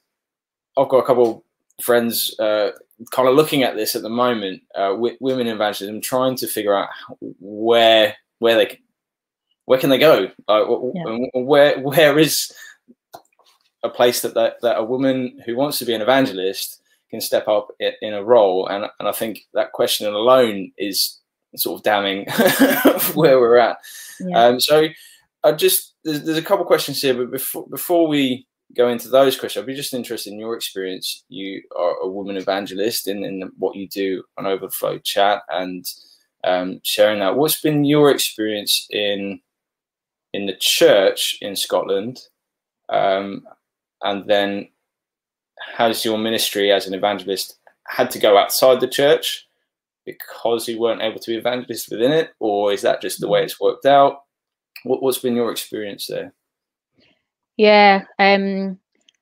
I've 0.77 0.89
got 0.89 0.99
a 0.99 1.07
couple 1.07 1.45
of 1.79 1.85
friends 1.85 2.39
uh, 2.39 2.73
kind 3.11 3.29
of 3.29 3.35
looking 3.35 3.63
at 3.63 3.77
this 3.77 3.95
at 3.95 4.03
the 4.03 4.11
moment, 4.11 4.63
uh, 4.75 4.97
women 4.99 5.47
in 5.47 5.55
evangelism, 5.55 6.01
trying 6.01 6.37
to 6.37 6.47
figure 6.47 6.75
out 6.75 6.89
where 7.41 8.15
where 8.39 8.57
they 8.57 8.79
where 9.67 9.79
can 9.79 9.91
they 9.91 9.99
go? 9.99 10.31
yeah. 10.95 11.19
Where 11.35 11.79
where 11.81 12.19
is 12.19 12.51
a 13.83 13.91
place 13.91 14.23
that, 14.23 14.35
that 14.35 14.57
that 14.63 14.79
a 14.79 14.85
woman 14.85 15.41
who 15.45 15.57
wants 15.57 15.79
to 15.79 15.85
be 15.85 15.95
an 15.95 16.03
evangelist 16.03 16.81
can 17.11 17.21
step 17.21 17.47
up 17.47 17.69
in 17.79 18.15
a 18.15 18.25
role? 18.25 18.67
And 18.69 18.87
and 18.99 19.09
I 19.09 19.13
think 19.13 19.41
that 19.53 19.73
question 19.73 20.07
alone 20.07 20.73
is 20.79 21.21
sort 21.57 21.79
of 21.79 21.85
damning 21.85 22.27
where 23.15 23.39
we're 23.39 23.59
at. 23.59 23.79
Yeah. 24.21 24.45
Um, 24.45 24.61
so 24.61 24.89
I 25.45 25.53
just 25.53 25.95
there's, 26.05 26.23
there's 26.23 26.39
a 26.39 26.43
couple 26.43 26.65
questions 26.65 27.03
here, 27.03 27.15
but 27.15 27.31
before 27.31 27.67
before 27.69 28.09
we 28.09 28.47
go 28.77 28.89
into 28.89 29.09
those 29.09 29.39
questions, 29.39 29.63
I'd 29.63 29.67
be 29.67 29.75
just 29.75 29.95
interested 29.95 30.33
in 30.33 30.39
your 30.39 30.55
experience. 30.55 31.25
You 31.29 31.63
are 31.77 31.97
a 32.03 32.09
woman 32.09 32.37
evangelist 32.37 33.09
in, 33.09 33.25
in 33.25 33.51
what 33.59 33.77
you 33.77 33.89
do 33.89 34.23
on 34.37 34.47
Overflow 34.47 34.99
Chat 34.99 35.43
and 35.49 35.85
um, 36.45 36.81
sharing 36.85 37.21
that. 37.21 37.37
What's 37.37 37.61
been 37.61 37.85
your 37.85 38.11
experience 38.11 38.87
in 38.91 39.41
in 40.37 40.45
the 40.45 40.57
church 40.61 41.39
in 41.41 41.57
Scotland, 41.57 42.21
um, 42.91 43.43
and 44.03 44.29
then 44.29 44.69
has 45.75 46.05
your 46.05 46.19
ministry 46.19 46.71
as 46.71 46.87
an 46.87 46.93
evangelist 46.93 47.59
had 47.89 48.11
to 48.11 48.19
go 48.19 48.37
outside 48.37 48.81
the 48.81 48.87
church 48.89 49.49
because 50.05 50.69
you 50.69 50.79
weren't 50.79 51.01
able 51.01 51.19
to 51.19 51.31
be 51.31 51.37
evangelist 51.39 51.91
within 51.91 52.13
it, 52.13 52.33
or 52.39 52.71
is 52.71 52.83
that 52.83 53.01
just 53.01 53.19
the 53.19 53.29
way 53.29 53.43
it's 53.43 53.59
worked 53.59 53.87
out? 53.87 54.25
What, 54.85 55.03
what's 55.03 55.19
been 55.19 55.35
your 55.35 55.51
experience 55.51 56.07
there? 56.07 56.35
Yeah, 57.57 58.05
um, 58.19 58.79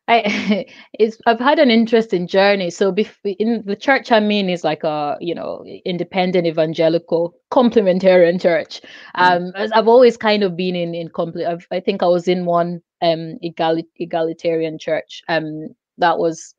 I 0.08 0.66
it's 0.92 1.18
I've 1.26 1.38
had 1.38 1.58
an 1.58 1.70
interesting 1.70 2.26
journey. 2.26 2.70
So 2.70 2.92
bef- 2.92 3.36
in 3.38 3.62
the 3.64 3.76
church 3.76 4.12
I'm 4.12 4.30
in 4.30 4.48
is 4.48 4.64
like 4.64 4.84
a 4.84 5.16
you 5.20 5.34
know 5.34 5.64
independent 5.84 6.46
evangelical 6.46 7.34
complementarian 7.50 8.40
church. 8.40 8.80
Mm. 9.16 9.54
Um, 9.56 9.70
I've 9.74 9.88
always 9.88 10.16
kind 10.16 10.42
of 10.42 10.56
been 10.56 10.76
in 10.76 10.94
in 10.94 11.08
complete. 11.08 11.46
I 11.70 11.80
think 11.80 12.02
I 12.02 12.06
was 12.06 12.28
in 12.28 12.44
one 12.44 12.82
um 13.02 13.38
egali- 13.42 13.86
egalitarian 13.96 14.78
church. 14.78 15.22
Um, 15.28 15.68
that 15.98 16.18
was 16.18 16.54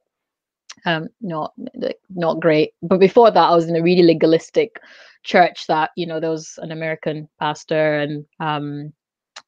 um 0.86 1.10
not 1.22 1.54
not 2.10 2.40
great. 2.40 2.72
But 2.82 3.00
before 3.00 3.30
that, 3.32 3.50
I 3.50 3.56
was 3.56 3.70
in 3.70 3.76
a 3.76 3.84
really 3.84 4.04
legalistic 4.04 4.80
church 5.24 5.68
that 5.68 5.92
you 5.96 6.06
know 6.08 6.20
there 6.20 6.30
was 6.32 6.58
an 6.62 6.72
American 6.72 7.28
pastor 7.40 8.00
and 8.00 8.26
um 8.40 8.94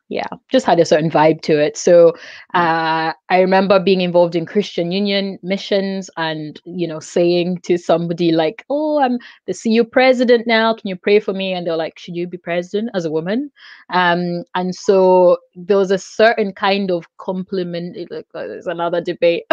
yeah 0.09 0.27
just 0.49 0.65
had 0.65 0.79
a 0.79 0.85
certain 0.85 1.11
vibe 1.11 1.41
to 1.41 1.61
it. 1.61 1.77
So 1.77 2.13
mm. 2.13 2.59
uh, 2.59 3.13
i 3.29 3.39
remember 3.39 3.79
being 3.79 4.01
involved 4.01 4.35
in 4.35 4.45
christian 4.45 4.91
union 4.91 5.37
missions 5.43 6.09
and 6.17 6.59
you 6.65 6.87
know 6.87 6.99
saying 6.99 7.59
to 7.63 7.77
somebody 7.77 8.31
like 8.31 8.65
oh 8.69 8.99
i'm 8.99 9.19
the 9.45 9.53
cu 9.53 9.83
president 9.83 10.47
now 10.47 10.73
can 10.73 10.87
you 10.87 10.95
pray 10.95 11.19
for 11.19 11.33
me? 11.33 11.53
And 11.53 11.65
they're 11.65 11.75
like 11.75 11.99
should 11.99 12.15
you 12.15 12.27
be 12.27 12.37
president 12.37 12.89
as 12.93 13.05
a 13.05 13.11
woman? 13.11 13.51
Um, 13.89 14.43
and 14.55 14.73
so 14.73 15.37
there 15.55 15.77
was 15.77 15.91
a 15.91 15.97
certain 15.97 16.53
kind 16.53 16.91
of 16.91 17.05
complement 17.17 17.97
like, 18.11 18.27
uh, 18.33 18.47
there's 18.47 18.67
another 18.67 19.01
debate 19.01 19.43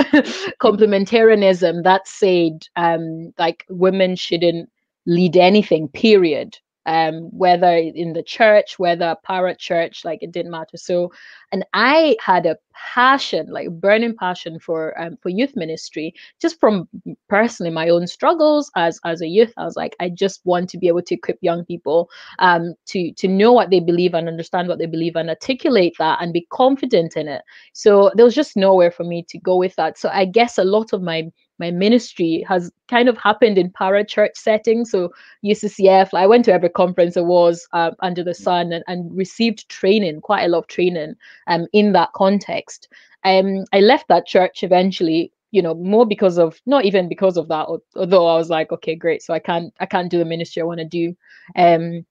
complementarianism 0.62 1.82
that 1.84 2.06
said 2.06 2.66
um, 2.76 3.32
like 3.38 3.64
women 3.68 4.16
shouldn't 4.16 4.70
lead 5.06 5.36
anything 5.36 5.88
period 5.88 6.56
um, 6.86 7.30
whether 7.32 7.76
in 7.76 8.12
the 8.12 8.22
church, 8.22 8.78
whether 8.78 9.16
para 9.24 9.54
church, 9.56 10.04
like 10.04 10.22
it 10.22 10.32
didn't 10.32 10.52
matter. 10.52 10.76
So, 10.76 11.12
and 11.52 11.64
I 11.72 12.16
had 12.20 12.46
a 12.46 12.56
passion, 12.74 13.46
like 13.48 13.70
burning 13.70 14.16
passion 14.16 14.58
for 14.58 14.98
um, 15.00 15.16
for 15.22 15.28
youth 15.28 15.54
ministry, 15.56 16.14
just 16.40 16.58
from 16.60 16.88
personally 17.28 17.72
my 17.72 17.88
own 17.88 18.06
struggles 18.06 18.70
as 18.76 19.00
as 19.04 19.20
a 19.22 19.28
youth. 19.28 19.52
I 19.56 19.64
was 19.64 19.76
like, 19.76 19.96
I 20.00 20.08
just 20.08 20.40
want 20.44 20.68
to 20.70 20.78
be 20.78 20.88
able 20.88 21.02
to 21.02 21.14
equip 21.14 21.38
young 21.40 21.64
people 21.64 22.10
um, 22.38 22.74
to 22.86 23.12
to 23.12 23.28
know 23.28 23.52
what 23.52 23.70
they 23.70 23.80
believe 23.80 24.14
and 24.14 24.28
understand 24.28 24.68
what 24.68 24.78
they 24.78 24.86
believe 24.86 25.16
and 25.16 25.30
articulate 25.30 25.94
that 25.98 26.20
and 26.20 26.32
be 26.32 26.46
confident 26.50 27.16
in 27.16 27.28
it. 27.28 27.42
So 27.72 28.10
there 28.14 28.24
was 28.24 28.34
just 28.34 28.56
nowhere 28.56 28.90
for 28.90 29.04
me 29.04 29.24
to 29.28 29.38
go 29.38 29.56
with 29.56 29.74
that. 29.76 29.98
So 29.98 30.08
I 30.12 30.24
guess 30.24 30.58
a 30.58 30.64
lot 30.64 30.92
of 30.92 31.02
my 31.02 31.30
my 31.58 31.70
ministry 31.70 32.44
has 32.48 32.70
kind 32.88 33.08
of 33.08 33.16
happened 33.16 33.58
in 33.58 33.70
para 33.70 34.04
church 34.04 34.32
settings. 34.34 34.90
So 34.90 35.12
UCCF, 35.44 36.10
I 36.12 36.26
went 36.26 36.44
to 36.46 36.52
every 36.52 36.68
conference 36.68 37.14
there 37.14 37.24
was 37.24 37.66
uh, 37.72 37.92
under 38.00 38.24
the 38.24 38.34
sun 38.34 38.72
and, 38.72 38.84
and, 38.86 39.16
received 39.16 39.68
training, 39.68 40.20
quite 40.20 40.44
a 40.44 40.48
lot 40.48 40.58
of 40.58 40.66
training 40.66 41.14
um, 41.46 41.66
in 41.72 41.92
that 41.92 42.12
context. 42.14 42.88
Um, 43.24 43.64
I 43.72 43.80
left 43.80 44.08
that 44.08 44.26
church 44.26 44.62
eventually, 44.62 45.32
you 45.50 45.62
know, 45.62 45.74
more 45.74 46.06
because 46.06 46.38
of 46.38 46.60
not 46.66 46.84
even 46.84 47.08
because 47.08 47.36
of 47.36 47.48
that, 47.48 47.66
although 47.96 48.26
I 48.26 48.36
was 48.36 48.50
like, 48.50 48.72
okay, 48.72 48.94
great, 48.94 49.22
so 49.22 49.32
I 49.32 49.38
can't 49.38 49.72
I 49.80 49.86
can't 49.86 50.10
do 50.10 50.18
the 50.18 50.24
ministry 50.24 50.60
I 50.60 50.66
want 50.66 50.80
to 50.80 50.84
do. 50.84 51.16
Um, 51.56 52.04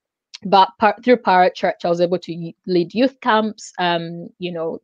but 0.45 0.69
par- 0.79 0.97
through 1.03 1.17
para 1.17 1.51
church, 1.53 1.85
I 1.85 1.89
was 1.89 2.01
able 2.01 2.19
to 2.19 2.51
lead 2.67 2.93
youth 2.93 3.19
camps. 3.21 3.73
Um, 3.79 4.29
you 4.39 4.51
know, 4.51 4.79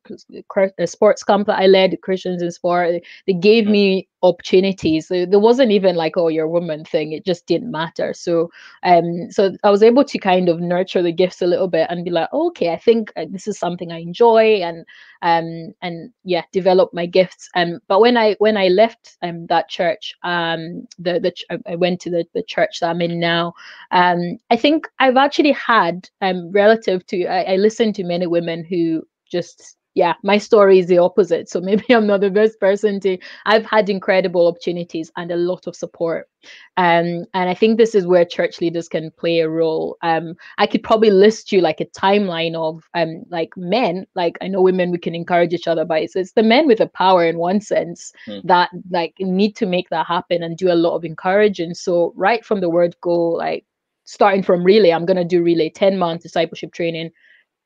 a 0.78 0.88
sports 0.88 1.24
camp 1.24 1.48
that 1.48 1.60
I 1.60 1.68
led, 1.68 2.02
Christians 2.02 2.42
in 2.42 2.52
Sport. 2.52 3.02
They 3.28 3.34
gave 3.34 3.66
mm. 3.66 3.72
me 3.72 4.08
opportunities. 4.24 5.08
There 5.08 5.40
wasn't 5.40 5.72
even 5.72 5.96
like, 5.96 6.18
oh, 6.18 6.28
you're 6.28 6.46
a 6.46 6.50
woman 6.50 6.84
thing. 6.86 7.14
It 7.14 7.26
just 7.26 7.46
didn't 7.46 7.72
matter. 7.72 8.14
So, 8.14 8.52
um, 8.84 9.32
so 9.32 9.56
I 9.64 9.70
was 9.70 9.84
able 9.84 10.04
to 10.06 10.18
kind 10.20 10.50
of 10.50 10.60
nurture 10.60 11.02
the 11.02 11.12
gifts 11.12 11.42
a 11.42 11.48
little 11.48 11.68
bit 11.68 11.88
and 11.90 12.04
be 12.06 12.12
like, 12.12 12.30
oh, 12.32 12.48
okay, 12.50 12.72
I 12.74 12.78
think 12.78 13.12
uh, 13.16 13.26
this 13.30 13.48
is 13.48 13.58
something 13.60 13.92
I 13.92 14.00
enjoy, 14.00 14.62
and 14.62 14.86
um, 15.22 15.74
and 15.82 16.12
yeah, 16.24 16.44
develop 16.52 16.94
my 16.94 17.06
gifts. 17.06 17.50
Um, 17.56 17.80
but 17.88 18.02
when 18.02 18.18
I 18.18 18.36
when 18.40 18.58
I 18.58 18.68
left 18.68 19.18
um 19.22 19.48
that 19.48 19.70
church, 19.70 20.14
um, 20.24 20.88
the 20.98 21.20
the 21.20 21.32
ch- 21.32 21.46
I 21.68 21.76
went 21.76 22.02
to 22.02 22.10
the 22.10 22.26
the 22.34 22.44
church 22.44 22.80
that 22.80 22.90
I'm 22.90 23.02
in 23.02 23.20
now. 23.20 23.54
Um, 23.92 24.38
I 24.50 24.56
think 24.56 24.88
I've 25.00 25.18
actually 25.18 25.52
had 25.54 26.10
um 26.22 26.52
relative 26.52 27.06
to 27.08 27.26
I, 27.26 27.54
I 27.54 27.56
listened 27.58 27.96
to 27.96 28.04
many 28.04 28.28
women 28.28 28.64
who 28.64 29.04
just 29.30 29.78
yeah, 29.96 30.14
my 30.24 30.38
story 30.38 30.80
is 30.80 30.88
the 30.88 31.00
opposite. 31.00 31.50
So 31.50 31.60
maybe 31.60 31.84
I'm 31.94 32.08
not 32.08 32.22
the 32.22 32.30
best 32.30 32.60
person 32.60 33.00
to. 33.02 33.18
I've 33.46 33.66
had 33.66 33.90
incredible 33.90 34.48
opportunities 34.48 35.12
and 35.18 35.32
a 35.32 35.36
lot 35.36 35.68
of 35.68 35.76
support. 35.76 36.30
Um, 36.78 37.26
and 37.34 37.50
I 37.50 37.54
think 37.54 37.78
this 37.78 37.96
is 37.96 38.08
where 38.08 38.24
church 38.24 38.62
leaders 38.62 38.88
can 38.88 39.12
play 39.12 39.40
a 39.40 39.50
role. 39.50 39.98
Um, 40.02 40.36
I 40.58 40.68
could 40.68 40.84
probably 40.84 41.10
list 41.10 41.52
you 41.52 41.60
like 41.62 41.82
a 41.82 41.86
timeline 41.86 42.56
of 42.56 42.88
um, 42.94 43.24
like 43.30 43.58
men. 43.58 44.06
Like 44.16 44.38
I 44.42 44.48
know 44.48 44.62
women, 44.62 44.92
we 44.92 45.00
can 45.00 45.16
encourage 45.16 45.54
each 45.54 45.68
other, 45.68 45.86
but 45.86 46.02
it's, 46.04 46.16
it's 46.16 46.34
the 46.34 46.44
men 46.44 46.68
with 46.68 46.78
the 46.78 46.88
power 46.88 47.26
in 47.26 47.38
one 47.38 47.60
sense 47.60 48.14
mm. 48.28 48.42
that 48.44 48.70
like 48.92 49.16
need 49.20 49.56
to 49.58 49.66
make 49.66 49.90
that 49.90 50.06
happen 50.06 50.44
and 50.44 50.56
do 50.58 50.72
a 50.72 50.76
lot 50.76 50.96
of 50.96 51.04
encouraging. 51.04 51.74
So 51.74 52.14
right 52.16 52.46
from 52.46 52.62
the 52.62 52.70
word 52.70 52.96
go, 53.02 53.32
like 53.32 53.66
starting 54.06 54.44
from 54.44 54.64
relay, 54.64 54.92
I'm 54.92 55.06
gonna 55.06 55.26
do 55.26 55.44
relay 55.44 55.70
10 55.70 55.98
month 55.98 56.22
discipleship 56.22 56.74
training 56.74 57.12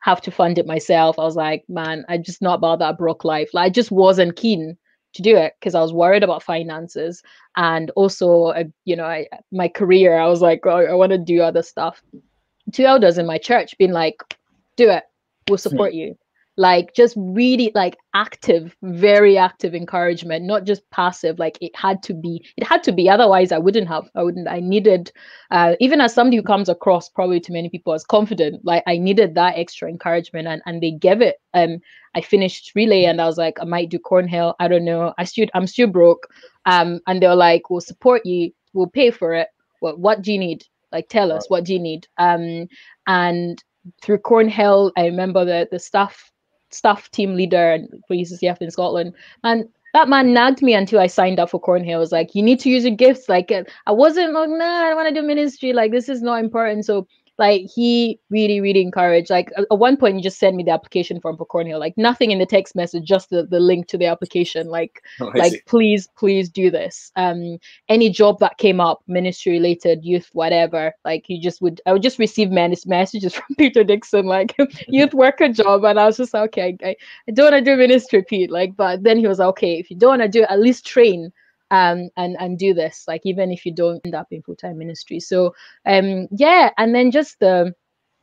have 0.03 0.19
to 0.21 0.31
fund 0.31 0.57
it 0.57 0.67
myself. 0.67 1.17
I 1.17 1.23
was 1.23 1.37
like, 1.37 1.63
man, 1.69 2.03
I 2.09 2.17
just 2.17 2.41
not 2.41 2.55
about 2.55 2.79
that 2.79 2.97
broke 2.97 3.23
life. 3.23 3.49
Like, 3.53 3.65
I 3.65 3.69
just 3.69 3.89
wasn't 3.89 4.35
keen 4.35 4.77
to 5.13 5.21
do 5.21 5.37
it 5.37 5.53
because 5.59 5.75
I 5.75 5.81
was 5.81 5.93
worried 5.93 6.23
about 6.23 6.43
finances 6.43 7.23
and 7.55 7.89
also, 7.91 8.47
uh, 8.47 8.65
you 8.83 8.97
know, 8.97 9.05
I, 9.05 9.27
my 9.53 9.69
career. 9.69 10.17
I 10.17 10.27
was 10.27 10.41
like, 10.41 10.65
oh, 10.65 10.85
I 10.85 10.93
want 10.93 11.13
to 11.13 11.17
do 11.17 11.41
other 11.41 11.63
stuff. 11.63 12.03
Two 12.73 12.83
elders 12.83 13.17
in 13.17 13.25
my 13.25 13.37
church 13.37 13.77
being 13.77 13.93
like, 13.93 14.21
do 14.75 14.89
it. 14.89 15.03
We'll 15.47 15.57
hmm. 15.57 15.69
support 15.69 15.93
you 15.93 16.17
like 16.55 16.93
just 16.93 17.15
really 17.17 17.71
like 17.73 17.97
active 18.13 18.75
very 18.83 19.37
active 19.37 19.73
encouragement 19.73 20.45
not 20.45 20.65
just 20.65 20.87
passive 20.91 21.39
like 21.39 21.57
it 21.61 21.75
had 21.75 22.03
to 22.03 22.13
be 22.13 22.45
it 22.57 22.63
had 22.63 22.83
to 22.83 22.91
be 22.91 23.09
otherwise 23.09 23.51
i 23.51 23.57
wouldn't 23.57 23.87
have 23.87 24.07
i 24.15 24.21
wouldn't 24.21 24.47
i 24.47 24.59
needed 24.59 25.11
uh, 25.49 25.75
even 25.79 25.99
as 25.99 26.13
somebody 26.13 26.37
who 26.37 26.43
comes 26.43 26.69
across 26.69 27.09
probably 27.09 27.39
to 27.39 27.51
many 27.51 27.69
people 27.69 27.93
as 27.93 28.03
confident 28.03 28.63
like 28.63 28.83
i 28.85 28.97
needed 28.97 29.33
that 29.33 29.57
extra 29.57 29.89
encouragement 29.89 30.47
and 30.47 30.61
and 30.65 30.81
they 30.81 30.91
gave 30.91 31.21
it. 31.21 31.37
Um 31.55 31.79
i 32.15 32.21
finished 32.21 32.71
relay 32.75 33.05
and 33.05 33.19
i 33.19 33.25
was 33.25 33.37
like 33.37 33.57
i 33.59 33.65
might 33.65 33.89
do 33.89 33.97
cornhill 33.97 34.55
i 34.59 34.67
don't 34.67 34.85
know 34.85 35.13
i 35.17 35.23
still 35.23 35.47
i'm 35.55 35.67
still 35.67 35.87
broke. 35.87 36.27
Um 36.65 36.99
and 37.07 37.21
they're 37.21 37.35
like 37.35 37.69
we'll 37.69 37.81
support 37.81 38.25
you 38.25 38.51
we'll 38.73 38.87
pay 38.87 39.09
for 39.09 39.33
it 39.33 39.47
what 39.79 39.99
what 39.99 40.21
do 40.21 40.31
you 40.31 40.39
need? 40.39 40.65
Like 40.91 41.09
tell 41.09 41.31
us 41.31 41.49
what 41.49 41.65
do 41.65 41.73
you 41.73 41.79
need? 41.79 42.07
Um 42.17 42.67
and 43.07 43.61
through 44.01 44.19
cornhill 44.19 44.93
i 44.95 45.05
remember 45.05 45.43
the 45.43 45.67
the 45.71 45.77
staff 45.77 46.31
staff 46.73 47.09
team 47.11 47.35
leader 47.35 47.79
for 48.07 48.15
UCCF 48.15 48.61
in 48.61 48.71
Scotland. 48.71 49.13
And 49.43 49.67
that 49.93 50.09
man 50.09 50.33
nagged 50.33 50.61
me 50.61 50.73
until 50.73 50.99
I 50.99 51.07
signed 51.07 51.39
up 51.39 51.51
for 51.51 51.59
Cornhill. 51.59 51.95
I 51.95 51.99
was 51.99 52.11
like, 52.11 52.33
you 52.33 52.41
need 52.41 52.59
to 52.61 52.69
use 52.69 52.83
your 52.83 52.95
gifts. 52.95 53.29
Like, 53.29 53.51
I 53.85 53.91
wasn't 53.91 54.33
like, 54.33 54.49
nah, 54.49 54.65
I 54.65 54.87
don't 54.87 54.95
want 54.95 55.13
to 55.13 55.21
do 55.21 55.25
ministry. 55.25 55.71
Like, 55.71 55.91
this 55.91 56.09
is 56.09 56.21
not 56.21 56.39
important. 56.39 56.85
So 56.85 57.07
like 57.39 57.63
he 57.73 58.19
really 58.29 58.61
really 58.61 58.81
encouraged 58.81 59.29
like 59.29 59.51
at 59.57 59.77
one 59.77 59.97
point 59.97 60.15
he 60.15 60.21
just 60.21 60.37
sent 60.37 60.55
me 60.55 60.63
the 60.63 60.71
application 60.71 61.19
form 61.19 61.35
for 61.35 61.45
cornhill 61.45 61.79
like 61.79 61.97
nothing 61.97 62.31
in 62.31 62.39
the 62.39 62.45
text 62.45 62.75
message 62.75 63.03
just 63.03 63.29
the, 63.29 63.43
the 63.45 63.59
link 63.59 63.87
to 63.87 63.97
the 63.97 64.05
application 64.05 64.67
like 64.67 65.01
oh, 65.19 65.31
like 65.35 65.63
please 65.65 66.07
please 66.15 66.49
do 66.49 66.69
this. 66.69 67.11
Um 67.15 67.57
any 67.89 68.09
job 68.09 68.39
that 68.39 68.57
came 68.57 68.79
up 68.79 69.01
ministry 69.07 69.53
related 69.53 70.03
youth 70.03 70.29
whatever 70.33 70.93
like 71.05 71.25
you 71.27 71.41
just 71.41 71.61
would 71.61 71.81
i 71.85 71.93
would 71.93 72.03
just 72.03 72.19
receive 72.19 72.51
messages 72.51 73.33
from 73.35 73.55
peter 73.57 73.83
dixon 73.83 74.25
like 74.25 74.55
youth 74.87 75.13
worker 75.13 75.49
job 75.49 75.83
and 75.83 75.99
i 75.99 76.05
was 76.05 76.17
just 76.17 76.33
like 76.33 76.43
okay 76.43 76.77
i, 76.83 76.95
I 77.27 77.31
don't 77.31 77.51
want 77.51 77.65
to 77.65 77.71
do 77.71 77.77
ministry 77.77 78.23
pete 78.23 78.51
like 78.51 78.75
but 78.75 79.03
then 79.03 79.17
he 79.17 79.27
was 79.27 79.39
like 79.39 79.49
okay 79.49 79.79
if 79.79 79.89
you 79.89 79.97
don't 79.97 80.19
want 80.19 80.21
to 80.21 80.27
do 80.27 80.43
it, 80.43 80.49
at 80.49 80.59
least 80.59 80.85
train 80.85 81.31
um, 81.73 82.09
and 82.17 82.37
and 82.39 82.59
do 82.59 82.73
this 82.73 83.05
like 83.07 83.21
even 83.25 83.51
if 83.51 83.65
you 83.65 83.73
don't 83.73 83.99
end 84.05 84.13
up 84.13 84.27
in 84.31 84.43
full-time 84.43 84.77
ministry. 84.77 85.19
So 85.19 85.55
um 85.85 86.27
yeah 86.31 86.69
and 86.77 86.93
then 86.93 87.09
just 87.09 87.39
the 87.39 87.73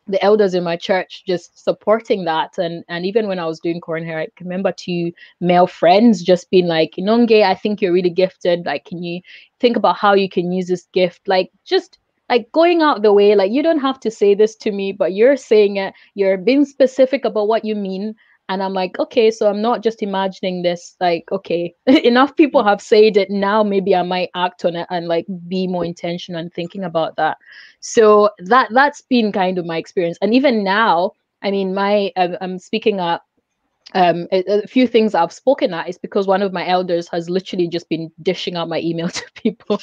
the 0.07 0.23
elders 0.25 0.55
in 0.55 0.65
my 0.65 0.77
church 0.77 1.25
just 1.27 1.63
supporting 1.63 2.25
that. 2.25 2.59
And 2.59 2.85
and 2.89 3.05
even 3.05 3.27
when 3.27 3.41
i 3.41 3.47
was 3.47 3.61
doing 3.61 3.81
Cornhill, 3.81 4.17
i 4.19 4.29
remember 4.41 4.73
two 4.73 5.13
male 5.41 5.67
friends 5.67 6.23
just 6.23 6.51
being 6.51 6.67
like 6.67 6.95
nonge 6.99 7.43
i 7.43 7.55
think 7.55 7.83
you're 7.83 7.93
really 7.93 8.11
gifted. 8.23 8.67
Like 8.67 8.85
can 8.85 9.03
you 9.03 9.21
think 9.59 9.77
about 9.77 9.97
how 9.97 10.15
you 10.15 10.29
can 10.29 10.53
use 10.53 10.69
this 10.69 10.87
gift? 10.93 11.27
Like 11.27 11.51
just 11.65 11.99
like 12.29 12.51
going 12.53 12.83
out 12.83 13.03
the 13.03 13.13
way 13.13 13.35
like 13.35 13.51
you 13.51 13.65
don't 13.65 13.81
have 13.81 13.99
to 14.01 14.11
say 14.11 14.35
this 14.37 14.55
to 14.55 14.71
me 14.71 14.93
but 14.93 15.13
you're 15.13 15.37
saying 15.37 15.77
it. 15.77 15.93
You're 16.15 16.39
being 16.39 16.65
specific 16.65 17.25
about 17.25 17.49
what 17.49 17.65
you 17.65 17.75
mean 17.75 18.15
and 18.51 18.63
i'm 18.63 18.75
like 18.75 18.99
okay 18.99 19.31
so 19.31 19.49
i'm 19.49 19.63
not 19.63 19.83
just 19.83 20.03
imagining 20.03 20.61
this 20.63 20.97
like 21.01 21.25
okay 21.33 21.73
enough 21.87 22.37
people 22.37 22.63
have 22.63 22.83
said 22.83 23.17
it. 23.17 23.31
Now 23.31 23.63
maybe 23.63 23.95
i 23.95 24.03
might 24.03 24.31
act 24.35 24.65
on 24.65 24.77
it 24.77 24.87
and 24.91 25.09
like 25.09 25.25
be 25.49 25.67
more 25.67 25.85
intentional 25.85 26.41
and 26.41 26.53
thinking 26.53 26.85
about 26.85 27.17
that. 27.17 27.39
So 27.79 28.31
that 28.39 28.69
that's 28.73 29.01
been 29.03 29.33
kind 29.33 29.57
of 29.57 29.65
my 29.65 29.79
experience. 29.79 30.19
And 30.21 30.35
even 30.35 30.63
now 30.63 31.13
i 31.43 31.51
mean 31.51 31.73
my 31.73 32.13
um, 32.17 32.37
i'm 32.43 32.59
speaking 32.59 33.01
at 33.01 33.23
um, 33.95 34.29
a, 34.31 34.45
a, 34.47 34.67
few 34.67 34.87
things 34.87 35.15
I've 35.15 35.33
spoken 35.33 35.75
at 35.75 35.89
is 35.89 35.99
because 35.99 36.27
one 36.27 36.43
of 36.43 36.53
my 36.53 36.67
elders 36.67 37.09
has 37.09 37.29
literally 37.29 37.67
just 37.67 37.89
been 37.89 38.11
dishing 38.23 38.57
out 38.57 38.69
my 38.69 38.79
email 38.81 39.09
to 39.19 39.25
people. 39.35 39.81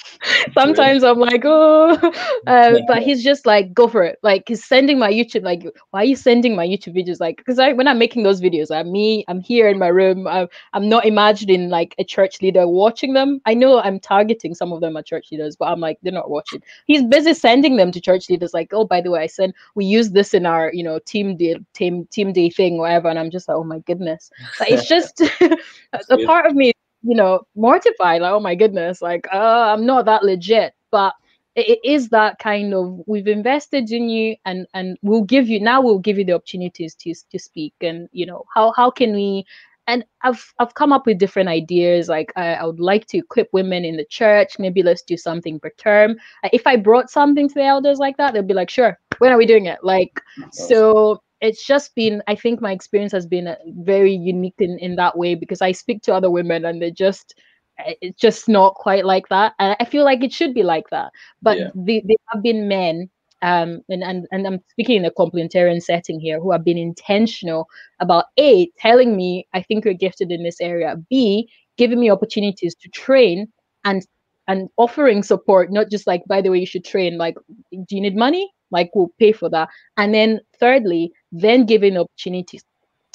Sometimes 0.53 1.03
I'm 1.03 1.19
like, 1.19 1.41
oh, 1.43 1.91
uh, 2.47 2.79
but 2.87 3.03
he's 3.03 3.23
just 3.23 3.45
like, 3.45 3.73
go 3.73 3.87
for 3.87 4.03
it. 4.03 4.17
Like 4.23 4.43
he's 4.47 4.63
sending 4.63 4.97
my 4.97 5.11
YouTube, 5.11 5.43
like, 5.43 5.65
why 5.91 6.01
are 6.01 6.05
you 6.05 6.15
sending 6.15 6.55
my 6.55 6.65
YouTube 6.65 6.95
videos? 6.95 7.19
Like, 7.19 7.37
because 7.37 7.59
I 7.59 7.73
when 7.73 7.87
I'm 7.87 7.99
making 7.99 8.23
those 8.23 8.41
videos, 8.41 8.73
I'm 8.73 8.91
me, 8.91 9.25
I'm 9.27 9.41
here 9.41 9.67
in 9.67 9.77
my 9.77 9.87
room. 9.87 10.25
I'm, 10.27 10.47
I'm 10.73 10.87
not 10.87 11.05
imagining 11.05 11.69
like 11.69 11.93
a 11.99 12.03
church 12.03 12.41
leader 12.41 12.67
watching 12.67 13.13
them. 13.13 13.41
I 13.45 13.53
know 13.53 13.81
I'm 13.81 13.99
targeting 13.99 14.55
some 14.55 14.71
of 14.71 14.79
them 14.79 14.95
are 14.95 15.03
church 15.03 15.31
leaders, 15.31 15.55
but 15.57 15.65
I'm 15.65 15.81
like, 15.81 15.97
they're 16.01 16.13
not 16.13 16.29
watching. 16.29 16.63
He's 16.85 17.03
busy 17.03 17.33
sending 17.33 17.75
them 17.75 17.91
to 17.91 17.99
church 17.99 18.29
leaders, 18.29 18.53
like, 18.53 18.73
oh, 18.73 18.85
by 18.85 19.01
the 19.01 19.11
way, 19.11 19.21
I 19.21 19.27
sent 19.27 19.53
we 19.75 19.85
use 19.85 20.11
this 20.11 20.33
in 20.33 20.45
our, 20.45 20.71
you 20.73 20.83
know, 20.83 20.99
team 20.99 21.35
day, 21.35 21.57
team 21.73 22.05
team 22.05 22.31
day 22.31 22.49
thing, 22.49 22.77
whatever. 22.77 23.09
And 23.09 23.19
I'm 23.19 23.31
just 23.31 23.47
like, 23.49 23.57
oh 23.57 23.63
my 23.63 23.79
goodness 23.79 23.96
goodness. 23.97 24.29
Like, 24.59 24.71
it's 24.71 24.87
just 24.87 25.21
a 26.09 26.25
part 26.25 26.45
of 26.45 26.55
me, 26.55 26.71
you 27.03 27.15
know, 27.15 27.41
mortified. 27.55 28.21
Like, 28.21 28.33
oh 28.33 28.39
my 28.39 28.55
goodness, 28.55 29.01
like, 29.01 29.27
uh, 29.33 29.73
I'm 29.73 29.85
not 29.85 30.05
that 30.05 30.23
legit. 30.23 30.73
But 30.91 31.13
it, 31.55 31.79
is 31.83 32.09
that 32.09 32.39
kind 32.39 32.73
of 32.73 33.01
we've 33.07 33.27
invested 33.27 33.91
in 33.91 34.09
you 34.09 34.35
and 34.45 34.67
and 34.73 34.97
we'll 35.01 35.23
give 35.23 35.49
you 35.49 35.59
now 35.59 35.81
we'll 35.81 35.99
give 35.99 36.17
you 36.17 36.23
the 36.23 36.33
opportunities 36.33 36.93
to 36.95 37.13
to 37.31 37.39
speak 37.39 37.73
and 37.81 38.07
you 38.11 38.27
know 38.27 38.43
how 38.53 38.71
how 38.77 38.91
can 38.91 39.11
we 39.11 39.43
and 39.87 40.05
I've 40.21 40.53
I've 40.59 40.73
come 40.73 40.91
up 40.93 41.05
with 41.05 41.17
different 41.17 41.49
ideas. 41.49 42.09
Like 42.09 42.31
I, 42.35 42.55
I, 42.55 42.65
would 42.65 42.79
like 42.79 43.07
to 43.07 43.17
equip 43.17 43.47
women 43.53 43.85
in 43.85 43.95
the 43.95 44.05
church. 44.05 44.59
Maybe 44.59 44.83
let's 44.83 45.01
do 45.01 45.15
something 45.15 45.59
per 45.59 45.71
term. 45.77 46.17
If 46.51 46.67
I 46.67 46.75
brought 46.75 47.09
something 47.09 47.47
to 47.47 47.53
the 47.53 47.63
elders 47.63 47.97
like 47.97 48.17
that, 48.17 48.33
they'll 48.33 48.43
be 48.43 48.53
like, 48.53 48.69
"Sure, 48.69 48.99
when 49.19 49.31
are 49.31 49.37
we 49.37 49.45
doing 49.45 49.65
it?" 49.65 49.79
Like 49.83 50.21
so 50.51 51.21
it's 51.41 51.65
just 51.65 51.93
been 51.95 52.21
i 52.27 52.35
think 52.35 52.61
my 52.61 52.71
experience 52.71 53.11
has 53.11 53.25
been 53.25 53.47
uh, 53.47 53.55
very 53.79 54.13
unique 54.13 54.55
in, 54.59 54.77
in 54.79 54.95
that 54.95 55.17
way 55.17 55.35
because 55.35 55.61
i 55.61 55.71
speak 55.71 56.01
to 56.01 56.13
other 56.13 56.31
women 56.31 56.65
and 56.65 56.81
they're 56.81 56.91
just 56.91 57.35
eh, 57.79 57.93
it's 58.01 58.19
just 58.19 58.49
not 58.49 58.73
quite 58.75 59.05
like 59.05 59.27
that. 59.29 59.53
And 59.59 59.75
i 59.79 59.85
feel 59.85 60.03
like 60.03 60.23
it 60.23 60.33
should 60.33 60.53
be 60.53 60.63
like 60.63 60.89
that. 60.89 61.11
But 61.41 61.57
yeah. 61.57 61.69
they, 61.75 62.03
they 62.07 62.15
have 62.31 62.41
been 62.43 62.67
men 62.67 63.09
um, 63.41 63.81
and, 63.89 64.03
and 64.03 64.27
and 64.31 64.47
i'm 64.47 64.59
speaking 64.69 64.97
in 64.97 65.05
a 65.05 65.11
complementarian 65.11 65.81
setting 65.81 66.19
here 66.19 66.39
who 66.39 66.51
have 66.51 66.63
been 66.63 66.77
intentional 66.77 67.67
about 67.99 68.25
a 68.39 68.67
telling 68.79 69.15
me 69.15 69.47
i 69.53 69.61
think 69.61 69.85
you're 69.85 69.93
gifted 69.93 70.31
in 70.31 70.43
this 70.43 70.59
area. 70.59 70.95
B 71.09 71.49
giving 71.77 71.99
me 71.99 72.09
opportunities 72.09 72.73
to 72.75 72.89
train 72.89 73.47
and 73.85 74.05
and 74.47 74.69
offering 74.77 75.21
support 75.21 75.71
not 75.71 75.91
just 75.91 76.07
like 76.07 76.23
by 76.27 76.41
the 76.41 76.49
way 76.49 76.57
you 76.59 76.65
should 76.65 76.85
train. 76.85 77.17
Like 77.17 77.35
do 77.71 77.95
you 77.95 78.01
need 78.01 78.15
money? 78.15 78.51
Like 78.71 78.89
we'll 78.93 79.13
pay 79.19 79.31
for 79.31 79.49
that. 79.49 79.69
And 79.97 80.13
then 80.13 80.41
thirdly 80.59 81.11
then 81.31 81.65
giving 81.65 81.97
opportunities 81.97 82.63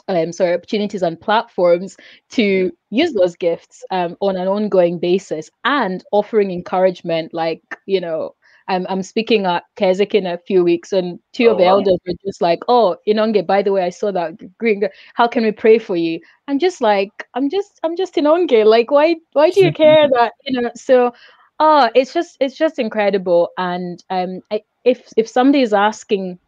um, 0.08 0.32
sorry, 0.32 0.54
opportunities 0.54 1.02
and 1.02 1.20
platforms 1.20 1.96
to 2.30 2.72
use 2.90 3.12
those 3.12 3.36
gifts 3.36 3.84
um, 3.90 4.16
on 4.20 4.36
an 4.36 4.48
ongoing 4.48 4.98
basis 4.98 5.50
and 5.64 6.04
offering 6.12 6.50
encouragement. 6.50 7.32
Like, 7.32 7.62
you 7.86 8.00
know, 8.00 8.34
I'm, 8.68 8.86
I'm 8.88 9.02
speaking 9.02 9.46
at 9.46 9.64
Keswick 9.76 10.14
in 10.14 10.26
a 10.26 10.38
few 10.38 10.64
weeks, 10.64 10.92
and 10.92 11.18
two 11.32 11.48
oh, 11.48 11.52
of 11.52 11.58
the 11.58 11.64
wow. 11.64 11.70
elders 11.70 11.98
were 12.06 12.14
just 12.24 12.40
like, 12.40 12.60
Oh, 12.68 12.96
Inonge, 13.06 13.46
by 13.46 13.62
the 13.62 13.72
way, 13.72 13.82
I 13.82 13.90
saw 13.90 14.12
that 14.12 14.58
green. 14.58 14.82
How 15.14 15.28
can 15.28 15.44
we 15.44 15.52
pray 15.52 15.78
for 15.78 15.96
you? 15.96 16.20
I'm 16.48 16.58
just 16.58 16.80
like, 16.80 17.12
I'm 17.34 17.48
just, 17.50 17.80
I'm 17.82 17.96
just 17.96 18.16
Inonge. 18.16 18.64
Like, 18.64 18.90
why, 18.90 19.16
why 19.32 19.50
do 19.50 19.64
you 19.64 19.72
care 19.84 20.08
that, 20.08 20.32
you 20.44 20.60
know? 20.60 20.70
So, 20.74 21.12
oh, 21.58 21.90
it's 21.94 22.12
just, 22.12 22.36
it's 22.40 22.56
just 22.56 22.78
incredible. 22.78 23.50
And 23.58 24.02
um, 24.10 24.40
I, 24.50 24.62
if 24.84 25.12
if 25.16 25.28
somebody 25.28 25.62
is 25.62 25.72
asking 25.72 26.38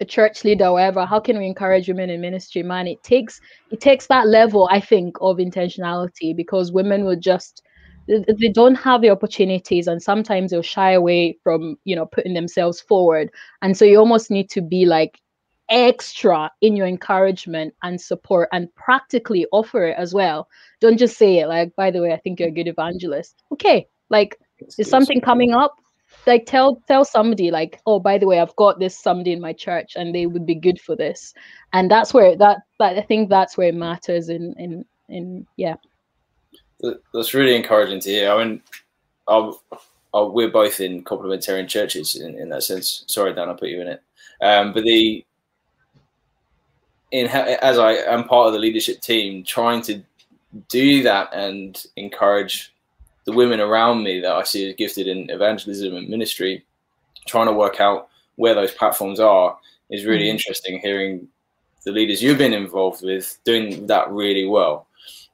a 0.00 0.04
church 0.04 0.44
leader 0.44 0.66
or 0.66 0.72
whatever 0.74 1.06
how 1.06 1.20
can 1.20 1.38
we 1.38 1.46
encourage 1.46 1.88
women 1.88 2.10
in 2.10 2.20
ministry? 2.20 2.62
Man 2.62 2.86
it 2.86 3.02
takes 3.02 3.40
it 3.70 3.80
takes 3.80 4.06
that 4.08 4.26
level 4.26 4.68
i 4.70 4.80
think 4.80 5.16
of 5.20 5.36
intentionality 5.36 6.34
because 6.36 6.72
women 6.72 7.04
will 7.04 7.18
just 7.18 7.62
they 8.06 8.50
don't 8.52 8.74
have 8.74 9.00
the 9.00 9.10
opportunities 9.10 9.86
and 9.86 10.02
sometimes 10.02 10.50
they'll 10.50 10.62
shy 10.62 10.92
away 10.92 11.38
from 11.42 11.76
you 11.84 11.96
know 11.96 12.06
putting 12.06 12.34
themselves 12.34 12.80
forward. 12.80 13.30
And 13.62 13.76
so 13.76 13.84
you 13.84 13.98
almost 13.98 14.30
need 14.30 14.50
to 14.50 14.60
be 14.60 14.84
like 14.84 15.18
extra 15.70 16.50
in 16.60 16.76
your 16.76 16.86
encouragement 16.86 17.72
and 17.82 17.98
support 17.98 18.50
and 18.52 18.74
practically 18.74 19.46
offer 19.52 19.86
it 19.86 19.96
as 19.96 20.12
well. 20.12 20.48
Don't 20.80 20.98
just 20.98 21.16
say 21.16 21.38
it 21.38 21.46
like 21.48 21.74
by 21.76 21.90
the 21.90 22.02
way 22.02 22.12
i 22.12 22.18
think 22.18 22.38
you're 22.38 22.50
a 22.50 22.52
good 22.52 22.68
evangelist. 22.68 23.42
Okay 23.52 23.86
like 24.10 24.38
is 24.78 24.88
something 24.88 25.20
coming 25.20 25.52
up 25.52 25.76
like 26.26 26.46
tell 26.46 26.76
tell 26.86 27.04
somebody 27.04 27.50
like 27.50 27.80
oh 27.86 27.98
by 27.98 28.18
the 28.18 28.26
way 28.26 28.40
i've 28.40 28.54
got 28.56 28.78
this 28.78 28.98
somebody 28.98 29.32
in 29.32 29.40
my 29.40 29.52
church 29.52 29.92
and 29.96 30.14
they 30.14 30.26
would 30.26 30.46
be 30.46 30.54
good 30.54 30.80
for 30.80 30.96
this. 30.96 31.34
And 31.72 31.90
that's 31.90 32.14
where 32.14 32.36
that, 32.36 32.58
that 32.78 32.98
i 32.98 33.02
think 33.02 33.28
that's 33.28 33.56
where 33.56 33.68
it 33.68 33.74
matters 33.74 34.28
in 34.28 34.54
in 34.58 34.84
in 35.08 35.46
yeah. 35.56 35.76
That's 37.12 37.34
really 37.34 37.56
encouraging 37.56 38.00
to 38.00 38.10
hear. 38.10 38.30
I 38.30 38.44
mean 38.44 38.62
I'll, 39.26 39.62
I'll, 40.12 40.32
we're 40.32 40.50
both 40.50 40.80
in 40.80 41.02
complementarian 41.02 41.66
churches 41.66 42.16
in, 42.16 42.38
in 42.38 42.50
that 42.50 42.62
sense. 42.62 43.04
Sorry 43.06 43.34
dan 43.34 43.48
i 43.48 43.54
put 43.54 43.68
you 43.68 43.80
in 43.80 43.88
it. 43.88 44.02
Um, 44.42 44.72
but 44.72 44.84
the 44.84 45.24
in 47.10 47.28
as 47.28 47.78
i 47.78 47.92
am 47.92 48.24
part 48.24 48.48
of 48.48 48.52
the 48.52 48.58
leadership 48.58 49.00
team 49.00 49.44
trying 49.44 49.80
to 49.82 50.02
do 50.68 51.02
that 51.02 51.32
and 51.32 51.86
encourage 51.96 52.73
the 53.24 53.32
women 53.32 53.60
around 53.60 54.02
me 54.02 54.20
that 54.20 54.32
I 54.32 54.42
see 54.42 54.68
as 54.68 54.74
gifted 54.74 55.06
in 55.06 55.30
evangelism 55.30 55.96
and 55.96 56.08
ministry, 56.08 56.64
trying 57.26 57.46
to 57.46 57.52
work 57.52 57.80
out 57.80 58.08
where 58.36 58.54
those 58.54 58.72
platforms 58.72 59.20
are 59.20 59.56
is 59.90 60.04
really 60.04 60.26
mm. 60.26 60.30
interesting. 60.30 60.78
Hearing 60.80 61.28
the 61.84 61.92
leaders 61.92 62.22
you've 62.22 62.38
been 62.38 62.52
involved 62.52 63.02
with 63.02 63.38
doing 63.44 63.86
that 63.86 64.10
really 64.10 64.46
well. 64.46 64.86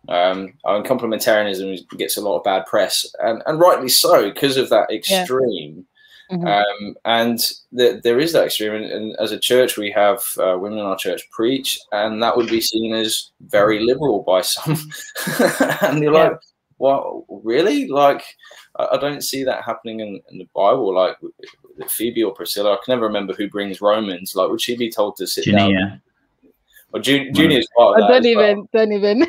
Um, 0.09 0.55
mean, 0.67 0.83
complementarianism 0.83 1.89
gets 1.97 2.17
a 2.17 2.23
lot 2.23 2.39
of 2.39 2.45
bad 2.45 2.67
press, 2.67 3.07
and, 3.21 3.43
and 3.47 3.61
rightly 3.61 3.89
so 3.89 4.31
because 4.31 4.57
of 4.57 4.69
that 4.71 4.91
extreme. 4.91 5.77
Yeah. 5.77 5.85
Mm-hmm. 6.31 6.47
Um, 6.47 6.95
and 7.05 7.39
the, 7.73 8.01
there 8.05 8.21
is 8.21 8.33
that 8.33 8.45
extreme, 8.45 8.73
and, 8.73 8.85
and, 8.85 9.17
as 9.19 9.33
a 9.33 9.39
church, 9.39 9.77
we 9.77 9.91
have 9.91 10.23
uh, 10.39 10.57
women 10.59 10.79
in 10.79 10.85
our 10.85 10.97
church 10.97 11.29
preach, 11.33 11.79
and 11.91 12.23
that 12.23 12.37
would 12.37 12.49
be 12.49 12.61
seen 12.61 12.95
as 12.95 13.31
very 13.41 13.81
liberal 13.81 14.23
by 14.23 14.41
some. 14.43 14.79
and 15.83 16.01
you're 16.01 16.13
yeah. 16.13 16.29
like, 16.29 16.41
well, 16.81 17.27
really? 17.29 17.89
Like, 17.89 18.25
I, 18.75 18.97
don't 18.97 19.23
see 19.23 19.45
that 19.45 19.65
happening 19.65 20.01
in, 20.01 20.19
in 20.31 20.39
the 20.39 20.49
Bible. 20.55 20.95
Like, 20.95 21.15
Phoebe 21.89 22.23
or 22.23 22.33
Priscilla, 22.33 22.73
I 22.73 22.79
can 22.83 22.95
never 22.95 23.07
remember 23.07 23.35
who 23.35 23.51
brings 23.51 23.83
Romans. 23.83 24.35
Like, 24.35 24.49
would 24.49 24.63
she 24.63 24.79
be 24.79 24.91
told 24.91 25.17
to 25.17 25.27
sit 25.27 25.45
Junia. 25.45 25.79
down? 25.79 26.03
Or 26.95 27.01
Jun- 27.01 27.35
Junia 27.35 27.59
is 27.59 27.69
part 27.77 28.01
of 28.01 28.09
that. 28.09 28.15
Don't 28.15 28.27
even, 28.27 28.57
well. 28.57 28.69
don't 28.73 28.93
even. 28.93 29.27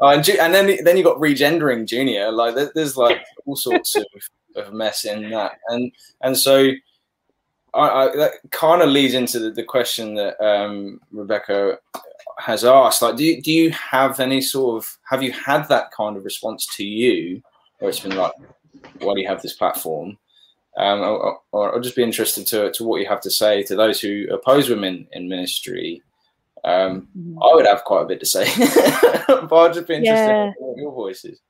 oh, 0.00 0.08
and, 0.08 0.24
Ju- 0.24 0.36
and 0.40 0.52
then 0.52 0.82
then 0.84 0.96
you 0.96 1.04
got 1.04 1.16
regendering 1.18 1.86
Junior. 1.86 2.32
Like, 2.32 2.56
there, 2.56 2.72
there's 2.74 2.96
like 2.96 3.24
all 3.46 3.54
sorts 3.54 3.94
of, 3.94 4.04
of 4.56 4.72
mess 4.74 5.04
in 5.04 5.30
that, 5.30 5.52
and 5.68 5.92
and 6.22 6.36
so. 6.36 6.72
I, 7.72 7.88
I, 7.88 8.16
that 8.16 8.32
kind 8.50 8.82
of 8.82 8.88
leads 8.88 9.14
into 9.14 9.38
the, 9.38 9.52
the 9.52 9.62
question 9.62 10.16
that 10.16 10.44
um, 10.44 11.00
Rebecca 11.12 11.78
has 12.40 12.64
asked, 12.64 13.02
like, 13.02 13.16
do 13.16 13.24
you, 13.24 13.42
do 13.42 13.52
you 13.52 13.70
have 13.70 14.20
any 14.20 14.40
sort 14.40 14.82
of 14.82 14.98
have 15.08 15.22
you 15.22 15.32
had 15.32 15.68
that 15.68 15.90
kind 15.92 16.16
of 16.16 16.24
response 16.24 16.66
to 16.76 16.84
you, 16.84 17.42
where 17.78 17.88
it's 17.88 18.00
been 18.00 18.16
like, 18.16 18.32
why 19.00 19.14
do 19.14 19.20
you 19.20 19.28
have 19.28 19.42
this 19.42 19.54
platform? 19.54 20.18
Um, 20.76 21.00
or, 21.52 21.74
I'll 21.74 21.80
just 21.80 21.96
be 21.96 22.02
interested 22.02 22.46
to, 22.48 22.70
to 22.72 22.84
what 22.84 23.00
you 23.00 23.08
have 23.08 23.20
to 23.22 23.30
say 23.30 23.62
to 23.64 23.76
those 23.76 24.00
who 24.00 24.26
oppose 24.30 24.70
women 24.70 25.06
in 25.12 25.28
ministry. 25.28 26.02
Um, 26.64 27.08
mm-hmm. 27.16 27.42
I 27.42 27.54
would 27.54 27.66
have 27.66 27.84
quite 27.84 28.02
a 28.02 28.06
bit 28.06 28.20
to 28.20 28.26
say, 28.26 28.44
but 29.26 29.52
I'd 29.52 29.74
just 29.74 29.88
be 29.88 29.96
interested 29.96 30.28
yeah. 30.28 30.52
in 30.60 30.78
your 30.78 30.92
voices. 30.92 31.40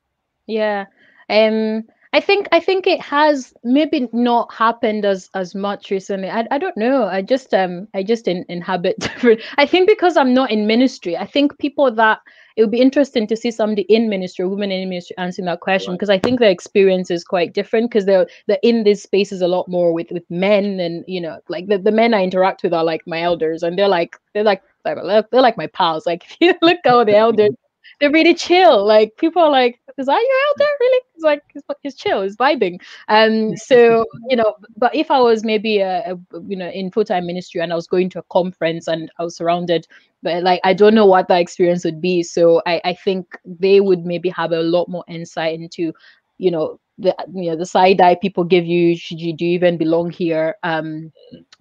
Yeah. 0.46 0.86
Um, 1.28 1.84
I 2.12 2.20
think 2.20 2.48
I 2.50 2.58
think 2.58 2.88
it 2.88 3.00
has 3.00 3.54
maybe 3.62 4.08
not 4.12 4.52
happened 4.52 5.04
as 5.04 5.30
as 5.34 5.54
much 5.54 5.90
recently. 5.90 6.28
I, 6.28 6.44
I 6.50 6.58
don't 6.58 6.76
know. 6.76 7.04
I 7.04 7.22
just 7.22 7.54
um 7.54 7.86
I 7.94 8.02
just 8.02 8.26
in, 8.26 8.44
inhabit 8.48 8.98
different. 9.00 9.40
I 9.58 9.66
think 9.66 9.88
because 9.88 10.16
I'm 10.16 10.34
not 10.34 10.50
in 10.50 10.66
ministry. 10.66 11.16
I 11.16 11.26
think 11.26 11.56
people 11.58 11.90
that 11.92 12.20
it 12.56 12.62
would 12.62 12.72
be 12.72 12.80
interesting 12.80 13.28
to 13.28 13.36
see 13.36 13.52
somebody 13.52 13.82
in 13.82 14.08
ministry, 14.08 14.44
women 14.44 14.72
in 14.72 14.88
ministry, 14.88 15.16
answering 15.18 15.46
that 15.46 15.60
question 15.60 15.94
because 15.94 16.08
right. 16.08 16.16
I 16.16 16.26
think 16.26 16.40
their 16.40 16.50
experience 16.50 17.12
is 17.12 17.22
quite 17.22 17.54
different 17.54 17.90
because 17.90 18.06
they're 18.06 18.26
they're 18.48 18.58
in 18.64 18.82
these 18.82 19.02
spaces 19.02 19.40
a 19.40 19.48
lot 19.48 19.68
more 19.68 19.92
with 19.92 20.10
with 20.10 20.28
men 20.30 20.80
and 20.80 21.04
you 21.06 21.20
know 21.20 21.38
like 21.48 21.68
the, 21.68 21.78
the 21.78 21.92
men 21.92 22.12
I 22.12 22.24
interact 22.24 22.64
with 22.64 22.74
are 22.74 22.84
like 22.84 23.06
my 23.06 23.22
elders 23.22 23.62
and 23.62 23.78
they're 23.78 23.88
like 23.88 24.16
they're 24.34 24.42
like 24.42 24.62
they're 24.84 25.22
like 25.30 25.56
my 25.56 25.68
pals. 25.68 26.06
Like 26.06 26.24
if 26.30 26.36
you 26.40 26.54
look 26.60 26.78
how 26.84 27.04
the 27.04 27.16
elders 27.16 27.54
they're 27.98 28.10
really 28.10 28.34
chill. 28.34 28.84
Like 28.84 29.16
people 29.16 29.42
are 29.42 29.50
like, 29.50 29.80
is 29.98 30.06
that 30.06 30.20
you 30.20 30.40
out 30.48 30.58
there? 30.58 30.68
Really? 30.80 31.02
It's 31.14 31.24
like 31.24 31.42
it's, 31.82 31.96
chill, 31.96 32.22
it's 32.22 32.36
vibing. 32.36 32.80
And 33.08 33.50
um, 33.52 33.56
so 33.56 34.06
you 34.28 34.36
know, 34.36 34.56
but 34.76 34.94
if 34.94 35.10
I 35.10 35.20
was 35.20 35.44
maybe 35.44 35.78
a, 35.78 36.12
a 36.12 36.40
you 36.46 36.56
know 36.56 36.68
in 36.70 36.90
full 36.90 37.04
time 37.04 37.26
ministry 37.26 37.60
and 37.60 37.72
I 37.72 37.76
was 37.76 37.86
going 37.86 38.08
to 38.10 38.20
a 38.20 38.24
conference 38.30 38.88
and 38.88 39.10
I 39.18 39.24
was 39.24 39.36
surrounded, 39.36 39.86
but 40.22 40.42
like 40.42 40.60
I 40.64 40.72
don't 40.72 40.94
know 40.94 41.06
what 41.06 41.28
that 41.28 41.40
experience 41.40 41.84
would 41.84 42.00
be. 42.00 42.22
So 42.22 42.62
I 42.66 42.80
I 42.84 42.94
think 42.94 43.36
they 43.44 43.80
would 43.80 44.06
maybe 44.06 44.28
have 44.30 44.52
a 44.52 44.62
lot 44.62 44.88
more 44.88 45.04
insight 45.08 45.58
into 45.58 45.92
you 46.38 46.50
know 46.50 46.80
the 47.00 47.14
you 47.34 47.50
know 47.50 47.56
the 47.56 47.66
side 47.66 48.00
eye 48.00 48.14
people 48.14 48.44
give 48.44 48.64
you 48.66 48.96
should 48.96 49.20
you 49.20 49.32
do 49.32 49.44
you 49.44 49.52
even 49.52 49.76
belong 49.76 50.10
here? 50.10 50.56
Um 50.62 51.12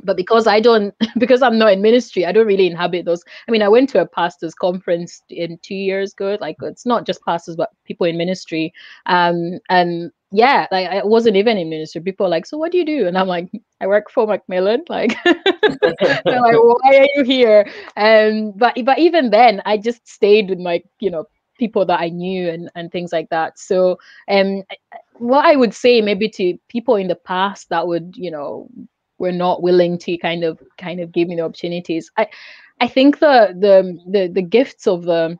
but 0.04 0.18
because 0.18 0.48
i 0.48 0.60
don't 0.60 0.94
because 1.18 1.42
i'm 1.42 1.58
not 1.58 1.74
in 1.74 1.82
ministry 1.82 2.26
i 2.26 2.32
don't 2.32 2.48
really 2.48 2.68
inhabit 2.68 3.06
those. 3.06 3.24
I 3.48 3.52
mean 3.52 3.62
i 3.62 3.70
went 3.70 3.90
to 3.92 4.02
a 4.02 4.08
pastors 4.08 4.54
conference 4.54 5.22
in 5.30 5.58
two 5.62 5.76
years 5.76 6.14
ago. 6.14 6.38
Like 6.40 6.58
it's 6.62 6.86
not 6.86 7.06
just 7.06 7.24
pastors 7.24 7.56
but 7.56 7.70
people 7.86 8.06
in 8.06 8.18
ministry. 8.18 8.74
Um 9.06 9.60
and 9.70 10.12
yeah 10.32 10.68
like 10.72 10.88
i 10.88 11.04
wasn't 11.04 11.38
even 11.38 11.58
in 11.58 11.70
ministry. 11.70 12.02
People 12.02 12.30
like 12.30 12.46
so 12.46 12.58
what 12.58 12.72
do 12.72 12.78
you 12.78 12.86
do? 12.86 13.08
And 13.08 13.18
i'm 13.18 13.28
like 13.28 13.50
i 13.82 13.88
work 13.88 14.10
for 14.12 14.28
macmillan. 14.28 14.84
Like 14.90 15.16
like 15.26 16.26
why 16.26 16.98
are 16.98 17.08
you 17.16 17.24
here? 17.24 17.70
Um 17.96 18.52
but 18.56 18.78
but 18.84 19.00
even 19.00 19.30
then 19.30 19.62
i 19.66 19.78
just 19.78 20.08
stayed 20.08 20.50
with 20.50 20.60
my 20.60 20.84
you 21.00 21.12
know 21.12 21.26
people 21.60 21.86
that 21.86 22.00
I 22.00 22.10
knew 22.10 22.50
and, 22.50 22.72
and 22.74 22.92
things 22.92 23.12
like 23.12 23.30
that. 23.30 23.60
So 23.60 24.00
um 24.30 24.64
what 25.20 25.46
I 25.46 25.56
would 25.56 25.74
say 25.74 26.02
maybe 26.02 26.30
to 26.30 26.58
people 26.70 26.96
in 26.96 27.08
the 27.08 27.16
past 27.16 27.70
that 27.70 27.88
would, 27.88 28.14
you 28.16 28.32
know, 28.32 28.70
were 29.18 29.32
not 29.32 29.62
willing 29.62 29.98
to 30.00 30.18
kind 30.18 30.44
of 30.44 30.60
kind 30.78 31.00
of 31.00 31.12
give 31.12 31.28
me 31.28 31.36
the 31.36 31.44
opportunities. 31.44 32.10
I 32.18 32.28
I 32.80 32.88
think 32.88 33.20
the 33.20 33.56
the 33.58 34.00
the 34.10 34.28
the 34.28 34.42
gifts 34.42 34.88
of 34.88 35.04
the 35.04 35.38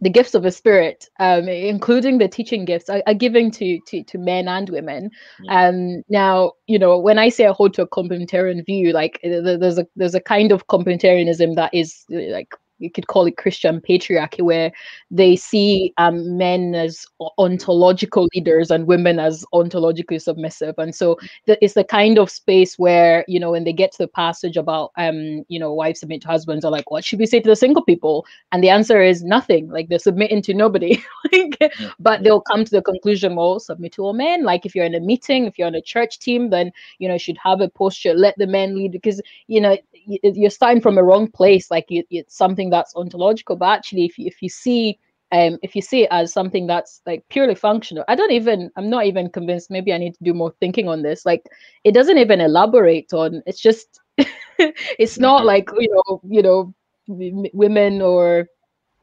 the 0.00 0.10
gifts 0.10 0.34
of 0.34 0.42
the 0.42 0.50
spirit, 0.50 1.08
um, 1.20 1.48
including 1.48 2.18
the 2.18 2.28
teaching 2.28 2.64
gifts, 2.64 2.90
are, 2.90 3.02
are 3.06 3.14
given 3.14 3.50
to, 3.52 3.78
to 3.86 4.02
to 4.04 4.18
men 4.18 4.48
and 4.48 4.68
women. 4.68 5.10
Yeah. 5.42 5.68
Um, 5.68 6.02
now, 6.08 6.52
you 6.66 6.78
know, 6.78 6.98
when 6.98 7.18
I 7.18 7.28
say 7.28 7.46
I 7.46 7.52
hold 7.52 7.74
to 7.74 7.82
a 7.82 7.88
complementarian 7.88 8.66
view, 8.66 8.92
like 8.92 9.20
there's 9.22 9.78
a 9.78 9.86
there's 9.96 10.14
a 10.14 10.20
kind 10.20 10.52
of 10.52 10.66
complementarianism 10.66 11.54
that 11.54 11.72
is 11.72 12.04
like 12.10 12.54
you 12.78 12.90
could 12.90 13.06
call 13.06 13.26
it 13.26 13.36
Christian 13.36 13.80
patriarchy, 13.80 14.42
where 14.42 14.72
they 15.10 15.36
see 15.36 15.92
um, 15.96 16.36
men 16.36 16.74
as 16.74 17.06
ontological 17.38 18.28
leaders 18.34 18.70
and 18.70 18.86
women 18.86 19.18
as 19.18 19.44
ontologically 19.54 20.20
submissive. 20.20 20.74
And 20.78 20.94
so 20.94 21.18
th- 21.46 21.58
it's 21.62 21.74
the 21.74 21.84
kind 21.84 22.18
of 22.18 22.30
space 22.30 22.78
where, 22.78 23.24
you 23.28 23.38
know, 23.38 23.52
when 23.52 23.64
they 23.64 23.72
get 23.72 23.92
to 23.92 23.98
the 23.98 24.08
passage 24.08 24.56
about, 24.56 24.92
um, 24.96 25.44
you 25.48 25.58
know, 25.58 25.72
wives 25.72 26.00
submit 26.00 26.22
to 26.22 26.28
husbands, 26.28 26.64
are 26.64 26.70
like, 26.70 26.90
what 26.90 27.04
should 27.04 27.18
we 27.18 27.26
say 27.26 27.40
to 27.40 27.48
the 27.48 27.56
single 27.56 27.84
people? 27.84 28.26
And 28.52 28.62
the 28.62 28.70
answer 28.70 29.02
is 29.02 29.22
nothing. 29.22 29.68
Like 29.68 29.88
they're 29.88 29.98
submitting 29.98 30.42
to 30.42 30.54
nobody. 30.54 31.02
like, 31.32 31.72
but 31.98 32.22
they'll 32.22 32.40
come 32.40 32.64
to 32.64 32.70
the 32.70 32.82
conclusion, 32.82 33.36
well, 33.36 33.60
submit 33.60 33.92
to 33.92 34.02
all 34.02 34.12
men. 34.12 34.44
Like 34.44 34.66
if 34.66 34.74
you're 34.74 34.84
in 34.84 34.94
a 34.94 35.00
meeting, 35.00 35.46
if 35.46 35.58
you're 35.58 35.68
on 35.68 35.74
a 35.74 35.82
church 35.82 36.18
team, 36.18 36.50
then, 36.50 36.72
you 36.98 37.08
know, 37.08 37.14
you 37.14 37.18
should 37.20 37.38
have 37.42 37.60
a 37.60 37.68
posture, 37.68 38.14
let 38.14 38.34
the 38.36 38.46
men 38.46 38.76
lead 38.76 38.92
because, 38.92 39.20
you 39.46 39.60
know, 39.60 39.76
you're 40.06 40.50
starting 40.50 40.82
from 40.82 40.98
a 40.98 41.04
wrong 41.04 41.30
place. 41.30 41.70
Like 41.70 41.86
it's 41.88 42.36
something 42.36 42.63
that's 42.70 42.94
ontological, 42.96 43.56
but 43.56 43.66
actually, 43.66 44.04
if 44.04 44.18
you, 44.18 44.26
if 44.26 44.42
you 44.42 44.48
see 44.48 44.98
um, 45.32 45.58
if 45.62 45.74
you 45.74 45.82
see 45.82 46.04
it 46.04 46.08
as 46.12 46.32
something 46.32 46.68
that's 46.68 47.02
like 47.06 47.24
purely 47.28 47.56
functional, 47.56 48.04
I 48.06 48.14
don't 48.14 48.30
even, 48.30 48.70
I'm 48.76 48.88
not 48.88 49.06
even 49.06 49.30
convinced. 49.30 49.68
Maybe 49.68 49.92
I 49.92 49.98
need 49.98 50.14
to 50.14 50.22
do 50.22 50.32
more 50.32 50.54
thinking 50.60 50.88
on 50.88 51.02
this. 51.02 51.26
Like, 51.26 51.42
it 51.82 51.92
doesn't 51.92 52.18
even 52.18 52.40
elaborate 52.40 53.12
on. 53.12 53.42
It's 53.44 53.60
just, 53.60 54.00
it's 54.58 55.18
not 55.18 55.44
like 55.44 55.68
you 55.76 55.88
know, 55.90 56.20
you 56.24 56.42
know, 56.42 56.74
women 57.08 58.00
or 58.00 58.46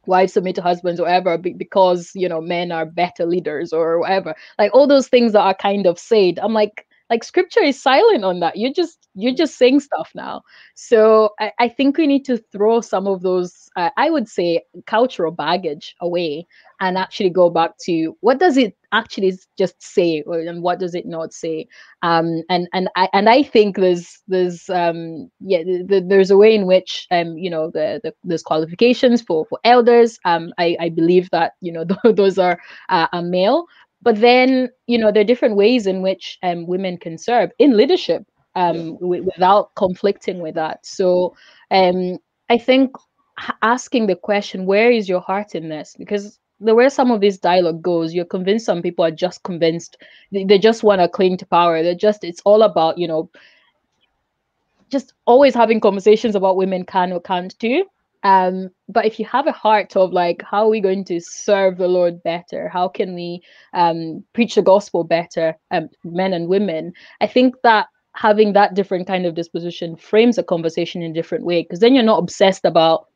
wives 0.06 0.34
submit 0.34 0.56
to 0.56 0.62
husbands 0.62 1.00
or 1.00 1.04
whatever 1.04 1.38
because 1.38 2.12
you 2.16 2.28
know 2.28 2.42
men 2.42 2.72
are 2.72 2.86
better 2.86 3.26
leaders 3.26 3.74
or 3.74 4.00
whatever. 4.00 4.34
Like 4.58 4.74
all 4.74 4.88
those 4.88 5.10
things 5.10 5.34
that 5.34 5.42
are 5.42 5.56
kind 5.56 5.86
of 5.86 6.00
said. 6.00 6.40
I'm 6.42 6.54
like, 6.54 6.88
like 7.10 7.26
scripture 7.26 7.62
is 7.62 7.82
silent 7.82 8.24
on 8.24 8.40
that 8.40 8.56
you're 8.56 8.74
just 8.74 9.01
you're 9.16 9.34
just 9.36 9.58
saying 9.58 9.80
stuff 9.80 10.12
now. 10.16 10.42
So 10.76 11.30
i, 11.40 11.52
I 11.60 11.68
think 11.70 11.98
we 11.98 12.08
need 12.08 12.26
to 12.26 12.38
throw 12.38 12.82
some 12.82 13.08
of 13.08 13.22
those 13.22 13.70
uh, 13.76 13.90
i 13.98 14.10
would 14.10 14.28
say 14.28 14.64
cultural 14.86 15.32
baggage 15.32 15.96
away 16.02 16.48
and 16.80 16.98
actually 16.98 17.30
go 17.30 17.50
back 17.50 17.72
to 17.86 18.16
what 18.22 18.40
does 18.40 18.58
it 18.58 18.76
actually 18.92 19.34
just 19.58 19.82
say 19.82 20.24
and 20.28 20.62
what 20.64 20.80
does 20.80 20.96
it 20.96 21.06
not 21.06 21.34
say? 21.34 21.68
Um, 22.02 22.42
and 22.50 22.68
and 22.74 22.90
i 22.96 23.08
and 23.14 23.30
i 23.30 23.44
think 23.44 23.78
there's 23.78 24.20
there's 24.28 24.70
um 24.70 25.30
yeah 25.40 25.64
the, 25.64 26.04
there's 26.06 26.32
a 26.32 26.38
way 26.38 26.54
in 26.56 26.66
which 26.66 27.08
um 27.12 27.38
you 27.38 27.50
know 27.50 27.70
the, 27.72 28.00
the 28.04 28.14
there's 28.24 28.44
qualifications 28.44 29.22
for 29.22 29.46
for 29.46 29.60
elders. 29.64 30.20
Um 30.26 30.54
i 30.58 30.76
i 30.80 30.90
believe 30.90 31.30
that 31.32 31.54
you 31.62 31.72
know 31.72 31.86
those 32.14 32.38
are 32.38 32.60
uh, 32.90 33.08
a 33.14 33.22
male. 33.22 33.66
But 34.04 34.20
then, 34.20 34.70
you 34.88 34.98
know, 34.98 35.12
there 35.12 35.22
are 35.22 35.26
different 35.32 35.56
ways 35.56 35.86
in 35.86 36.02
which 36.02 36.40
um, 36.42 36.66
women 36.66 36.98
can 36.98 37.20
serve 37.20 37.52
in 37.60 37.78
leadership 37.78 38.26
um, 38.56 38.76
yeah. 38.76 38.94
w- 39.00 39.24
without 39.24 39.76
conflicting 39.76 40.40
with 40.40 40.56
that. 40.56 40.86
So 40.86 41.36
um, 41.70 42.18
I 42.50 42.58
think 42.58 42.92
asking 43.62 44.08
the 44.08 44.16
question, 44.16 44.66
where 44.66 44.92
is 44.92 45.08
your 45.10 45.22
heart 45.22 45.56
in 45.56 45.70
this? 45.70 45.96
Because 45.98 46.40
the 46.60 46.76
way 46.76 46.90
some 46.90 47.12
of 47.12 47.22
this 47.22 47.38
dialogue 47.38 47.82
goes, 47.82 48.14
you're 48.14 48.26
convinced 48.26 48.66
some 48.66 48.82
people 48.82 49.04
are 49.04 49.12
just 49.12 49.44
convinced 49.44 49.98
they, 50.32 50.44
they 50.44 50.60
just 50.60 50.84
want 50.84 51.02
to 51.02 51.10
cling 51.10 51.38
to 51.38 51.46
power. 51.46 51.82
They're 51.82 51.96
just, 51.96 52.24
it's 52.24 52.42
all 52.46 52.64
about, 52.64 52.98
you 52.98 53.08
know, 53.08 53.30
just 54.90 55.14
always 55.26 55.56
having 55.56 55.80
conversations 55.80 56.36
about 56.36 56.58
women 56.58 56.86
can 56.86 57.12
or 57.14 57.22
can't 57.22 57.58
do 57.58 57.86
um 58.24 58.70
but 58.88 59.06
if 59.06 59.20
you 59.20 59.26
have 59.26 59.48
a 59.48 59.52
heart 59.52 59.96
of 59.96 60.12
like 60.12 60.44
how 60.44 60.66
are 60.66 60.70
we 60.70 60.80
going 60.80 61.04
to 61.04 61.20
serve 61.20 61.78
the 61.78 61.88
lord 61.88 62.22
better 62.24 62.70
how 62.70 62.88
can 62.88 63.16
we 63.16 63.42
um 63.74 64.24
preach 64.34 64.56
the 64.56 64.62
gospel 64.62 65.04
better 65.04 65.56
um 65.72 65.90
men 66.04 66.34
and 66.34 66.48
women 66.48 66.94
i 67.20 67.28
think 67.28 67.56
that 67.64 67.88
having 68.14 68.54
that 68.54 68.74
different 68.74 69.08
kind 69.08 69.26
of 69.26 69.36
disposition 69.36 69.96
frames 69.96 70.38
a 70.38 70.44
conversation 70.44 71.02
in 71.02 71.12
a 71.12 71.14
different 71.14 71.46
way 71.46 71.64
because 71.64 71.80
then 71.80 71.96
you're 71.96 72.04
not 72.04 72.20
obsessed 72.20 72.66
about 72.66 73.08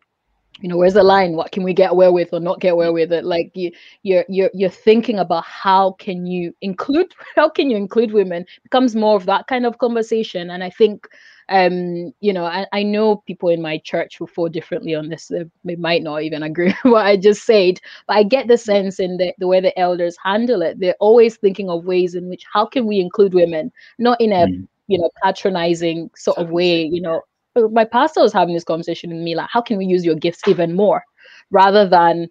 you 0.61 0.69
know 0.69 0.77
where's 0.77 0.93
the 0.93 1.03
line? 1.03 1.33
What 1.33 1.51
can 1.51 1.63
we 1.63 1.73
get 1.73 1.91
away 1.91 2.09
with 2.09 2.29
or 2.31 2.39
not 2.39 2.61
get 2.61 2.73
away 2.73 2.89
with? 2.89 3.11
It 3.11 3.25
like 3.25 3.51
you 3.55 3.71
you're 4.03 4.25
you're 4.29 4.49
you're 4.53 4.69
thinking 4.69 5.19
about 5.19 5.43
how 5.43 5.93
can 5.99 6.25
you 6.25 6.53
include 6.61 7.13
how 7.35 7.49
can 7.49 7.69
you 7.69 7.77
include 7.77 8.13
women? 8.13 8.43
It 8.43 8.63
becomes 8.63 8.95
more 8.95 9.15
of 9.15 9.25
that 9.25 9.47
kind 9.47 9.65
of 9.65 9.77
conversation. 9.77 10.49
And 10.49 10.63
i 10.63 10.69
think 10.69 11.07
um 11.49 12.11
you 12.21 12.33
know 12.33 12.45
I, 12.45 12.65
I 12.71 12.81
know 12.81 13.17
people 13.17 13.49
in 13.49 13.61
my 13.61 13.77
church 13.77 14.17
who 14.17 14.25
fall 14.27 14.49
differently 14.49 14.95
on 14.95 15.09
this. 15.09 15.27
They, 15.63 15.75
might 15.75 16.03
not 16.03 16.23
even 16.23 16.41
agree 16.41 16.67
with 16.83 16.93
what 16.93 17.05
i 17.05 17.17
just 17.17 17.43
said 17.45 17.79
but 18.07 18.17
i 18.17 18.23
get 18.23 18.47
the 18.47 18.57
sense 18.57 18.99
in 18.99 19.17
the, 19.17 19.33
the 19.37 19.47
way 19.47 19.59
the 19.59 19.77
elders 19.77 20.15
handle 20.23 20.61
it. 20.61 20.79
They're 20.79 20.95
always 20.99 21.37
thinking 21.37 21.69
of 21.69 21.85
ways 21.85 22.15
in 22.15 22.29
which 22.29 22.43
how 22.51 22.65
can 22.65 22.87
we 22.87 22.99
include 22.99 23.33
women? 23.33 23.71
Not 23.99 24.19
in 24.21 24.31
a 24.31 24.47
mm. 24.47 24.67
You 24.87 24.97
know 24.99 25.09
patronizing 25.23 26.09
sort 26.15 26.37
of 26.37 26.49
way 26.49 26.83
you 26.83 27.01
know. 27.01 27.21
my 27.71 27.85
pastor 27.85 28.21
was 28.21 28.33
having 28.33 28.53
this 28.53 28.63
conversation 28.63 29.09
with 29.11 29.19
me 29.21 29.35
like 29.35 29.49
how 29.51 29.61
can 29.61 29.77
we 29.77 29.85
use 29.85 30.05
your 30.05 30.15
gifts 30.15 30.41
even 30.47 30.75
more? 30.75 31.03
Rather 31.51 31.87
than 31.87 32.27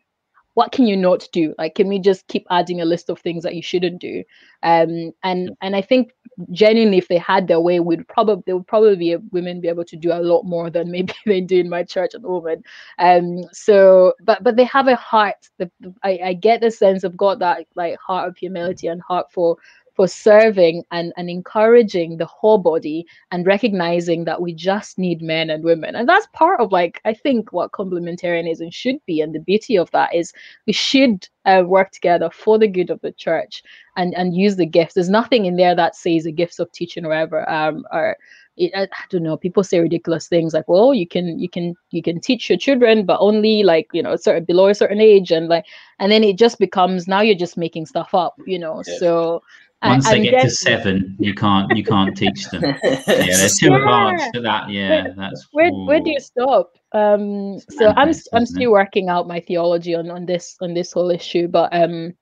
what 0.54 0.70
can 0.72 0.86
you 0.86 0.96
not 0.96 1.28
do? 1.32 1.54
Like 1.58 1.74
can 1.74 1.88
we 1.88 1.98
just 1.98 2.26
keep 2.28 2.46
adding 2.50 2.80
a 2.80 2.84
list 2.84 3.10
of 3.10 3.18
things 3.20 3.42
that 3.44 3.54
you 3.56 3.62
shouldn't 3.62 4.00
do? 4.00 4.22
Um 4.62 5.12
and 5.24 5.50
and 5.62 5.76
i 5.76 5.82
think 5.82 6.12
genuinely 6.52 6.98
if 6.98 7.08
they 7.08 7.18
had 7.18 7.46
their 7.48 7.60
way 7.60 7.80
we'd 7.80 8.06
probably 8.08 8.42
they 8.46 8.52
would 8.54 8.66
probably 8.66 8.96
be 8.96 9.16
women 9.32 9.60
be 9.60 9.68
able 9.68 9.84
to 9.84 9.96
do 9.96 10.12
a 10.12 10.20
lot 10.22 10.42
more 10.44 10.70
than 10.70 10.90
maybe 10.90 11.12
they 11.26 11.40
do 11.40 11.60
in 11.60 11.68
my 11.68 11.82
church 11.84 12.12
at 12.14 12.22
the 12.22 12.28
moment. 12.28 12.64
Um 12.98 13.44
so 13.52 14.14
but 14.22 14.42
but 14.44 14.56
they 14.56 14.64
have 14.64 14.88
a 14.88 14.96
heart 14.96 15.36
the, 15.58 15.70
I, 16.02 16.18
I 16.24 16.32
get 16.34 16.60
the 16.60 16.70
sense 16.70 17.04
of 17.04 17.16
god 17.16 17.40
that 17.40 17.66
like 17.76 17.96
heart 17.98 18.28
of 18.28 18.36
humility 18.36 18.86
and 18.88 19.00
heart 19.02 19.26
for 19.32 19.56
for 19.94 20.08
serving 20.08 20.84
and, 20.90 21.12
and 21.16 21.30
encouraging 21.30 22.16
the 22.16 22.26
whole 22.26 22.58
body 22.58 23.06
and 23.30 23.46
recognizing 23.46 24.24
that 24.24 24.42
we 24.42 24.52
just 24.52 24.98
need 24.98 25.22
men 25.22 25.50
and 25.50 25.62
women. 25.62 25.94
And 25.94 26.08
that's 26.08 26.26
part 26.32 26.60
of 26.60 26.72
like, 26.72 27.00
I 27.04 27.14
think 27.14 27.52
what 27.52 27.72
complementarianism 27.72 28.72
should 28.72 28.98
be. 29.06 29.20
And 29.20 29.34
the 29.34 29.40
beauty 29.40 29.76
of 29.76 29.90
that 29.92 30.14
is 30.14 30.32
we 30.66 30.72
should 30.72 31.28
uh, 31.44 31.62
work 31.64 31.92
together 31.92 32.28
for 32.30 32.58
the 32.58 32.68
good 32.68 32.90
of 32.90 33.00
the 33.02 33.12
church 33.12 33.62
and, 33.96 34.14
and 34.14 34.34
use 34.34 34.56
the 34.56 34.66
gifts. 34.66 34.94
There's 34.94 35.08
nothing 35.08 35.46
in 35.46 35.56
there 35.56 35.76
that 35.76 35.94
says 35.94 36.24
the 36.24 36.32
gifts 36.32 36.58
of 36.58 36.72
teaching 36.72 37.04
or 37.04 37.10
whatever 37.10 37.48
um, 37.48 37.84
are 37.92 38.16
it, 38.56 38.70
I, 38.74 38.82
I, 38.82 39.04
don't 39.10 39.22
know 39.22 39.36
people 39.36 39.64
say 39.64 39.80
ridiculous 39.80 40.28
things 40.28 40.54
like 40.54 40.68
well 40.68 40.94
you 40.94 41.08
can 41.08 41.38
you 41.38 41.48
can 41.48 41.74
you 41.90 42.02
can 42.02 42.20
teach 42.20 42.48
your 42.48 42.58
children 42.58 43.04
but 43.04 43.18
only 43.20 43.62
like 43.62 43.88
you 43.92 44.02
know 44.02 44.16
certain 44.16 44.44
below 44.44 44.68
a 44.68 44.74
certain 44.74 45.00
age 45.00 45.32
and 45.32 45.48
like 45.48 45.66
and 45.98 46.12
then 46.12 46.22
it 46.22 46.38
just 46.38 46.58
becomes 46.58 47.08
now 47.08 47.20
you're 47.20 47.34
just 47.34 47.56
making 47.56 47.86
stuff 47.86 48.14
up 48.14 48.34
you 48.46 48.58
know 48.58 48.82
yeah. 48.86 48.98
so 48.98 49.42
once 49.84 50.08
they 50.08 50.22
get 50.22 50.42
to 50.42 50.50
seven, 50.50 51.16
you 51.18 51.34
can't 51.34 51.74
you 51.76 51.84
can't 51.84 52.16
teach 52.16 52.48
them. 52.50 52.62
yeah, 52.82 53.00
they're 53.06 53.48
too 53.48 53.70
yeah. 53.70 53.76
advanced 53.76 54.34
for 54.34 54.40
that. 54.40 54.70
Yeah, 54.70 55.08
that's 55.16 55.48
where 55.52 55.70
where 55.70 56.00
do 56.00 56.10
you 56.10 56.20
stop? 56.20 56.72
Um, 56.92 57.58
so 57.70 57.92
I'm 57.96 58.12
I'm 58.32 58.46
still 58.46 58.72
working 58.72 59.08
out 59.08 59.28
my 59.28 59.40
theology 59.40 59.94
on 59.94 60.10
on 60.10 60.26
this 60.26 60.56
on 60.60 60.74
this 60.74 60.92
whole 60.92 61.10
issue, 61.10 61.48
but 61.48 61.74
um, 61.74 62.14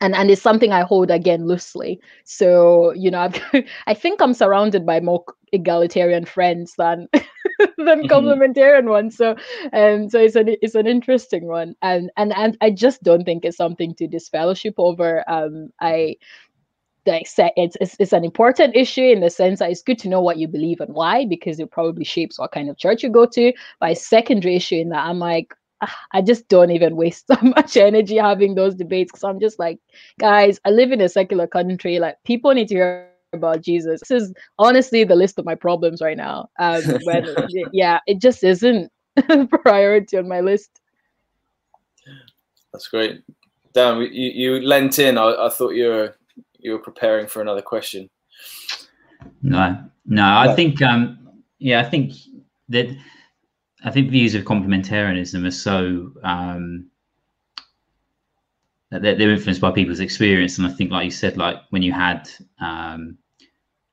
and 0.00 0.14
and 0.14 0.30
it's 0.30 0.42
something 0.42 0.72
I 0.72 0.82
hold 0.82 1.10
again 1.10 1.46
loosely. 1.46 2.00
So 2.24 2.92
you 2.94 3.10
know, 3.10 3.20
I've, 3.20 3.40
I 3.86 3.94
think 3.94 4.20
I'm 4.20 4.34
surrounded 4.34 4.84
by 4.84 5.00
more 5.00 5.24
egalitarian 5.52 6.24
friends 6.24 6.74
than 6.76 7.08
than 7.12 8.02
mm-hmm. 8.02 8.06
complementarian 8.06 8.88
ones. 8.88 9.16
So 9.16 9.36
um, 9.72 10.10
so 10.10 10.20
it's 10.20 10.36
an 10.36 10.56
it's 10.60 10.74
an 10.74 10.86
interesting 10.86 11.46
one, 11.46 11.74
and 11.82 12.10
and 12.16 12.32
and 12.36 12.56
I 12.60 12.70
just 12.70 13.02
don't 13.02 13.24
think 13.24 13.44
it's 13.44 13.56
something 13.56 13.94
to 13.96 14.06
disfellowship 14.06 14.74
over. 14.78 15.24
Um, 15.30 15.70
I 15.80 16.16
like 17.06 17.26
it's, 17.56 17.76
it's, 17.80 17.96
it's 17.98 18.12
an 18.12 18.24
important 18.24 18.74
issue 18.76 19.04
in 19.04 19.20
the 19.20 19.30
sense 19.30 19.58
that 19.58 19.70
it's 19.70 19.82
good 19.82 19.98
to 20.00 20.08
know 20.08 20.20
what 20.20 20.38
you 20.38 20.48
believe 20.48 20.80
and 20.80 20.94
why 20.94 21.24
because 21.24 21.60
it 21.60 21.70
probably 21.70 22.04
shapes 22.04 22.38
what 22.38 22.52
kind 22.52 22.68
of 22.68 22.76
church 22.78 23.02
you 23.02 23.10
go 23.10 23.26
to 23.26 23.52
but 23.80 23.96
secondary 23.96 24.56
issue 24.56 24.76
in 24.76 24.88
that 24.90 25.06
i'm 25.06 25.18
like 25.18 25.54
I 26.12 26.22
just 26.22 26.48
don't 26.48 26.70
even 26.70 26.96
waste 26.96 27.26
so 27.30 27.36
much 27.42 27.76
energy 27.76 28.16
having 28.16 28.54
those 28.54 28.74
debates 28.74 29.12
because 29.12 29.24
I'm 29.24 29.40
just 29.40 29.58
like, 29.58 29.78
guys, 30.18 30.58
I 30.64 30.70
live 30.70 30.92
in 30.92 31.00
a 31.00 31.08
secular 31.08 31.46
country. 31.46 31.98
Like, 31.98 32.16
people 32.24 32.52
need 32.54 32.68
to 32.68 32.74
hear 32.74 33.10
about 33.32 33.60
Jesus. 33.60 34.00
This 34.00 34.22
is 34.22 34.34
honestly 34.58 35.04
the 35.04 35.14
list 35.14 35.38
of 35.38 35.44
my 35.44 35.54
problems 35.54 36.00
right 36.00 36.16
now. 36.16 36.48
Um, 36.58 36.82
when, 37.04 37.26
yeah, 37.72 38.00
it 38.06 38.20
just 38.20 38.42
isn't 38.42 38.90
priority 39.62 40.16
on 40.16 40.28
my 40.28 40.40
list. 40.40 40.80
That's 42.72 42.88
great. 42.88 43.22
Dan, 43.72 44.00
you, 44.00 44.08
you 44.08 44.60
lent 44.60 44.98
in. 44.98 45.18
I, 45.18 45.46
I 45.46 45.48
thought 45.50 45.70
you 45.70 45.88
were 45.88 46.16
you 46.66 46.72
were 46.72 46.80
preparing 46.80 47.28
for 47.28 47.40
another 47.40 47.62
question. 47.62 48.10
No, 49.40 49.84
no. 50.04 50.24
I 50.24 50.52
think, 50.54 50.82
um, 50.82 51.16
yeah, 51.58 51.80
I 51.80 51.84
think 51.84 52.12
that 52.68 52.94
I 53.84 53.90
think 53.90 54.10
views 54.10 54.34
of 54.34 54.42
complementarianism 54.42 55.46
are 55.46 55.50
so 55.52 56.10
um, 56.24 56.90
they're, 58.90 59.14
they're, 59.14 59.30
influenced 59.30 59.60
by 59.60 59.70
people's 59.70 60.00
experience, 60.00 60.58
and 60.58 60.66
I 60.66 60.70
think, 60.70 60.90
like 60.90 61.04
you 61.04 61.10
said, 61.12 61.36
like 61.36 61.58
when 61.70 61.82
you 61.82 61.92
had, 61.92 62.28
um, 62.60 63.16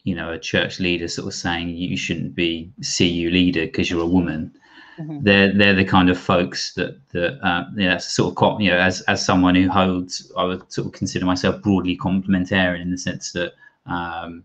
you 0.03 0.15
know, 0.15 0.33
a 0.33 0.39
church 0.39 0.79
leader 0.79 1.07
sort 1.07 1.27
of 1.27 1.35
saying 1.35 1.69
you 1.69 1.95
shouldn't 1.95 2.33
be 2.33 2.73
CU 2.97 3.29
leader 3.29 3.65
because 3.65 3.89
you're 3.89 4.01
a 4.01 4.05
woman. 4.17 4.51
Mm-hmm. 4.99 5.23
They're 5.23 5.53
they're 5.53 5.73
the 5.73 5.85
kind 5.85 6.09
of 6.09 6.19
folks 6.19 6.73
that 6.73 6.99
that 7.11 7.39
uh, 7.45 7.65
yeah, 7.75 7.97
sort 7.97 8.37
of 8.37 8.61
you 8.61 8.69
know, 8.69 8.77
as 8.77 9.01
as 9.01 9.25
someone 9.25 9.55
who 9.55 9.69
holds, 9.69 10.31
I 10.37 10.43
would 10.43 10.71
sort 10.71 10.87
of 10.87 10.93
consider 10.93 11.25
myself 11.25 11.61
broadly 11.61 11.97
complementarian 11.97 12.81
in 12.81 12.91
the 12.91 12.97
sense 12.97 13.31
that 13.31 13.53
um, 13.85 14.43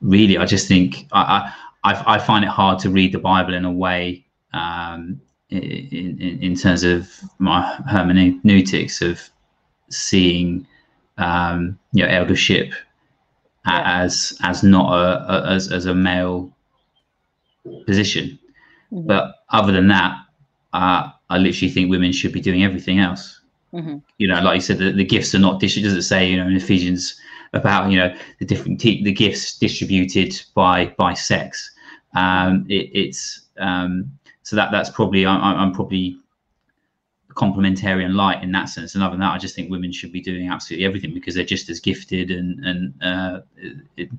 really, 0.00 0.36
I 0.36 0.46
just 0.46 0.68
think 0.68 1.06
I, 1.12 1.54
I, 1.84 2.14
I 2.14 2.18
find 2.18 2.44
it 2.44 2.50
hard 2.50 2.78
to 2.80 2.90
read 2.90 3.12
the 3.12 3.18
Bible 3.18 3.54
in 3.54 3.64
a 3.64 3.72
way 3.72 4.24
um, 4.52 5.20
in, 5.50 5.62
in, 5.62 6.42
in 6.42 6.54
terms 6.56 6.82
of 6.82 7.08
my 7.38 7.62
hermeneutics 7.88 9.00
of 9.00 9.28
seeing 9.90 10.66
um, 11.18 11.78
you 11.92 12.04
know 12.04 12.10
eldership 12.10 12.72
yeah. 13.66 14.02
as 14.02 14.36
as 14.42 14.62
not 14.62 14.92
a, 14.92 15.32
a, 15.32 15.54
as 15.54 15.70
as 15.70 15.86
a 15.86 15.94
male 15.94 16.50
position. 17.86 18.38
Mm-hmm. 18.92 19.06
But 19.06 19.36
other 19.50 19.72
than 19.72 19.88
that, 19.88 20.16
uh, 20.72 21.10
I 21.30 21.38
literally 21.38 21.70
think 21.70 21.90
women 21.90 22.12
should 22.12 22.32
be 22.32 22.40
doing 22.40 22.64
everything 22.64 22.98
else. 22.98 23.40
Mm-hmm. 23.72 23.98
You 24.18 24.28
know, 24.28 24.40
like 24.40 24.56
you 24.56 24.60
said, 24.60 24.78
the, 24.78 24.92
the 24.92 25.04
gifts 25.04 25.34
are 25.34 25.38
not. 25.38 25.60
Does 25.60 25.76
it 25.76 26.02
say 26.02 26.30
you 26.30 26.36
know 26.36 26.46
in 26.46 26.56
Ephesians 26.56 27.20
about 27.52 27.90
you 27.90 27.98
know 27.98 28.14
the 28.38 28.44
different 28.44 28.80
the 28.80 29.12
gifts 29.12 29.58
distributed 29.58 30.40
by 30.54 30.86
by 30.96 31.14
sex. 31.14 31.70
Um, 32.14 32.66
it, 32.68 32.90
it's 32.92 33.46
um, 33.58 34.10
so 34.42 34.56
that 34.56 34.70
that's 34.70 34.90
probably 34.90 35.26
I'm, 35.26 35.42
I'm 35.42 35.72
probably 35.72 36.18
complementarian 37.34 38.14
light 38.14 38.42
in 38.42 38.50
that 38.52 38.68
sense. 38.68 38.94
And 38.94 39.04
other 39.04 39.12
than 39.12 39.20
that, 39.20 39.32
I 39.32 39.38
just 39.38 39.54
think 39.54 39.70
women 39.70 39.92
should 39.92 40.12
be 40.12 40.20
doing 40.20 40.48
absolutely 40.48 40.86
everything 40.86 41.14
because 41.14 41.34
they're 41.34 41.44
just 41.44 41.68
as 41.70 41.80
gifted 41.80 42.30
and 42.30 42.64
and 42.64 43.02
uh, 43.02 43.40
it, 43.96 44.10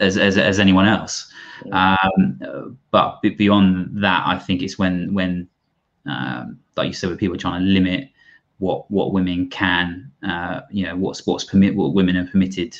as, 0.00 0.16
as 0.16 0.38
as 0.38 0.58
anyone 0.58 0.86
else. 0.86 1.32
Um, 1.72 2.78
but 2.90 3.20
beyond 3.22 4.02
that, 4.02 4.22
I 4.26 4.38
think 4.38 4.62
it's 4.62 4.78
when 4.78 5.12
when 5.14 5.48
um, 6.06 6.58
like 6.76 6.88
you 6.88 6.92
said, 6.92 7.10
when 7.10 7.18
people 7.18 7.36
trying 7.36 7.60
to 7.62 7.66
limit 7.66 8.10
what 8.58 8.90
what 8.90 9.12
women 9.12 9.48
can, 9.48 10.10
uh, 10.22 10.62
you 10.70 10.84
know, 10.84 10.96
what 10.96 11.16
sports 11.16 11.44
permit, 11.44 11.74
what 11.74 11.94
women 11.94 12.16
are 12.16 12.26
permitted 12.26 12.76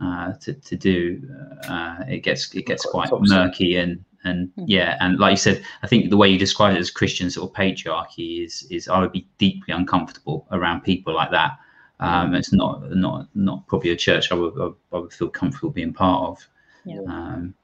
uh, 0.00 0.32
to 0.34 0.54
to 0.54 0.76
do. 0.76 1.22
Uh, 1.68 1.98
it 2.08 2.18
gets 2.20 2.54
it 2.54 2.66
gets 2.66 2.84
quite 2.84 3.10
murky 3.20 3.76
and 3.76 4.04
and 4.24 4.50
hmm. 4.56 4.64
yeah, 4.66 4.96
and 5.00 5.18
like 5.18 5.32
you 5.32 5.36
said, 5.36 5.62
I 5.82 5.86
think 5.86 6.10
the 6.10 6.16
way 6.16 6.28
you 6.28 6.38
describe 6.38 6.76
it 6.76 6.78
as 6.78 6.90
Christian 6.90 7.30
sort 7.30 7.50
of 7.50 7.56
patriarchy 7.56 8.44
is 8.44 8.66
is 8.70 8.88
I 8.88 9.00
would 9.00 9.12
be 9.12 9.26
deeply 9.38 9.74
uncomfortable 9.74 10.46
around 10.50 10.82
people 10.82 11.14
like 11.14 11.30
that. 11.30 11.58
Um, 12.00 12.34
it's 12.34 12.52
not 12.52 12.90
not 12.92 13.28
not 13.34 13.66
probably 13.66 13.90
a 13.90 13.96
church 13.96 14.30
I 14.30 14.36
would 14.36 14.74
I 14.92 14.98
would 14.98 15.12
feel 15.12 15.28
comfortable 15.28 15.70
being 15.70 15.92
part 15.92 16.30
of. 16.30 16.48
Yeah. 16.84 17.00
Um, 17.00 17.54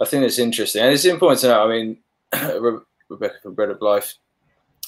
I 0.00 0.04
think 0.04 0.24
it's 0.24 0.38
interesting, 0.38 0.82
and 0.82 0.92
it's 0.92 1.04
important 1.04 1.40
to 1.40 1.48
know. 1.48 1.64
I 1.64 1.68
mean, 1.68 1.98
Rebecca 3.08 3.36
from 3.42 3.54
Bread 3.54 3.70
of 3.70 3.80
Life 3.80 4.14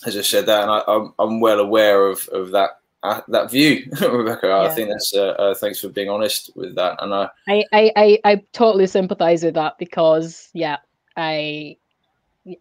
has 0.05 0.15
just 0.15 0.31
said 0.31 0.47
that, 0.47 0.63
and 0.63 0.71
I, 0.71 0.79
am 0.81 0.85
I'm, 0.89 1.15
I'm 1.19 1.41
well 1.41 1.61
aware 1.61 2.07
of 2.07 2.29
of 2.29 2.51
that 2.51 2.71
uh, 3.03 3.23
that 3.29 3.51
view, 3.51 3.87
Rebecca. 4.01 4.49
Yeah. 4.49 4.61
I 4.61 4.69
think 4.69 4.91
that's 4.91 5.15
uh, 5.15 5.31
uh, 5.31 5.55
thanks 5.55 5.81
for 5.81 5.89
being 5.89 6.11
honest 6.11 6.51
with 6.55 6.75
that, 6.75 7.03
and 7.03 7.15
I, 7.15 7.29
I, 7.49 7.65
I 7.73 8.19
I 8.25 8.43
totally 8.53 8.87
sympathize 8.87 9.43
with 9.43 9.55
that 9.55 9.79
because 9.79 10.51
yeah, 10.53 10.77
I 11.17 11.77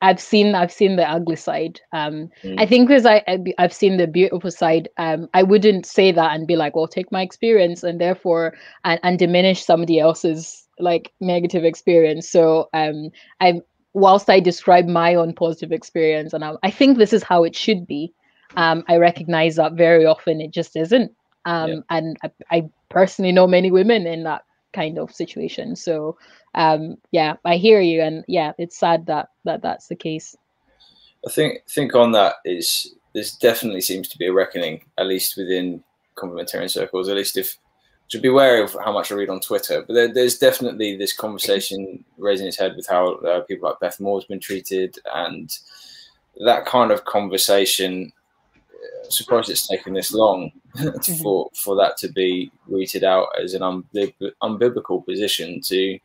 I've 0.02 0.20
seen 0.20 0.56
I've 0.56 0.72
seen 0.72 0.96
the 0.96 1.10
ugly 1.10 1.36
side. 1.36 1.80
Um, 1.94 2.30
mm. 2.44 2.60
I 2.60 2.66
think 2.66 2.88
because 2.88 3.06
I 3.06 3.24
I've 3.58 3.74
seen 3.74 3.98
the 3.98 4.08
beautiful 4.08 4.52
side. 4.52 4.90
Um, 4.98 5.30
I 5.34 5.44
wouldn't 5.44 5.86
say 5.86 6.12
that 6.12 6.34
and 6.34 6.48
be 6.48 6.56
like, 6.56 6.76
well, 6.76 6.88
take 6.88 7.12
my 7.12 7.22
experience 7.22 7.84
and 7.84 8.00
therefore 8.00 8.56
and, 8.84 9.00
and 9.04 9.18
diminish 9.18 9.64
somebody 9.64 10.00
else's 10.00 10.68
like 10.80 11.12
negative 11.20 11.64
experience. 11.64 12.30
So 12.30 12.70
um, 12.74 13.10
I'm 13.40 13.62
whilst 13.94 14.30
I 14.30 14.40
describe 14.40 14.86
my 14.86 15.16
own 15.16 15.34
positive 15.34 15.72
experience, 15.72 16.34
and 16.34 16.44
I, 16.44 16.54
I 16.64 16.72
think 16.72 16.98
this 16.98 17.14
is 17.14 17.24
how 17.24 17.44
it 17.44 17.56
should 17.56 17.88
be, 17.88 18.14
um, 18.56 18.84
I 18.88 18.98
recognize 18.98 19.56
that 19.56 19.74
very 19.74 20.06
often 20.06 20.42
it 20.42 20.52
just 20.52 20.76
isn't. 20.76 21.12
Um, 21.46 21.70
yeah. 21.70 21.80
And 21.90 22.18
I, 22.24 22.32
I, 22.52 22.70
personally 22.90 23.32
know 23.32 23.46
many 23.46 23.70
women 23.70 24.08
in 24.08 24.24
that 24.24 24.42
kind 24.74 24.98
of 24.98 25.12
situation. 25.12 25.76
So 25.76 26.18
um, 26.56 26.98
yeah, 27.12 27.36
I 27.46 27.58
hear 27.58 27.82
you, 27.82 28.02
and 28.02 28.24
yeah, 28.28 28.54
it's 28.58 28.78
sad 28.78 29.06
that 29.08 29.30
that 29.46 29.62
that's 29.62 29.88
the 29.88 29.96
case. 29.96 30.36
I 31.26 31.32
think 31.32 31.60
think 31.68 31.96
on 31.96 32.12
that 32.14 32.36
is 32.46 32.96
this 33.14 33.36
definitely 33.36 33.82
seems 33.82 34.08
to 34.10 34.18
be 34.18 34.28
a 34.28 34.34
reckoning, 34.34 34.84
at 34.98 35.08
least 35.08 35.38
within 35.38 35.84
complementarian 36.16 36.70
circles. 36.70 37.08
At 37.08 37.18
least 37.18 37.38
if 37.38 37.58
to 38.10 38.20
be 38.20 38.30
wary 38.30 38.64
of 38.64 38.76
how 38.84 38.92
much 38.92 39.12
I 39.12 39.16
read 39.16 39.30
on 39.30 39.40
Twitter, 39.40 39.84
but 39.86 39.94
there, 39.94 40.12
there's 40.12 40.40
definitely 40.40 40.98
this 40.98 41.14
conversation 41.14 42.04
raising 42.18 42.48
its 42.48 42.58
head 42.58 42.76
with 42.76 42.88
how 42.88 43.16
uh, 43.18 43.42
people 43.42 43.70
like 43.70 43.80
Beth 43.80 44.00
Moore's 44.00 44.26
been 44.26 44.40
treated, 44.40 44.98
and 45.14 45.56
that 46.46 46.66
kind 46.66 46.92
of 46.92 47.06
conversation. 47.06 48.12
Uh, 49.10 49.12
surprised 49.12 49.50
it's 49.50 49.68
taken 49.68 49.94
this 49.94 50.14
long 50.14 50.52
mm-hmm. 50.78 51.22
for 51.22 51.50
for 51.54 51.76
that 51.76 51.98
to 51.98 52.08
be 52.10 52.52
rooted 52.68 53.04
out 53.04 53.28
as 53.42 53.54
an 53.54 53.62
unbib- 53.62 54.32
unbiblical 54.42 55.06
position 55.06 55.62
to 55.62 56.00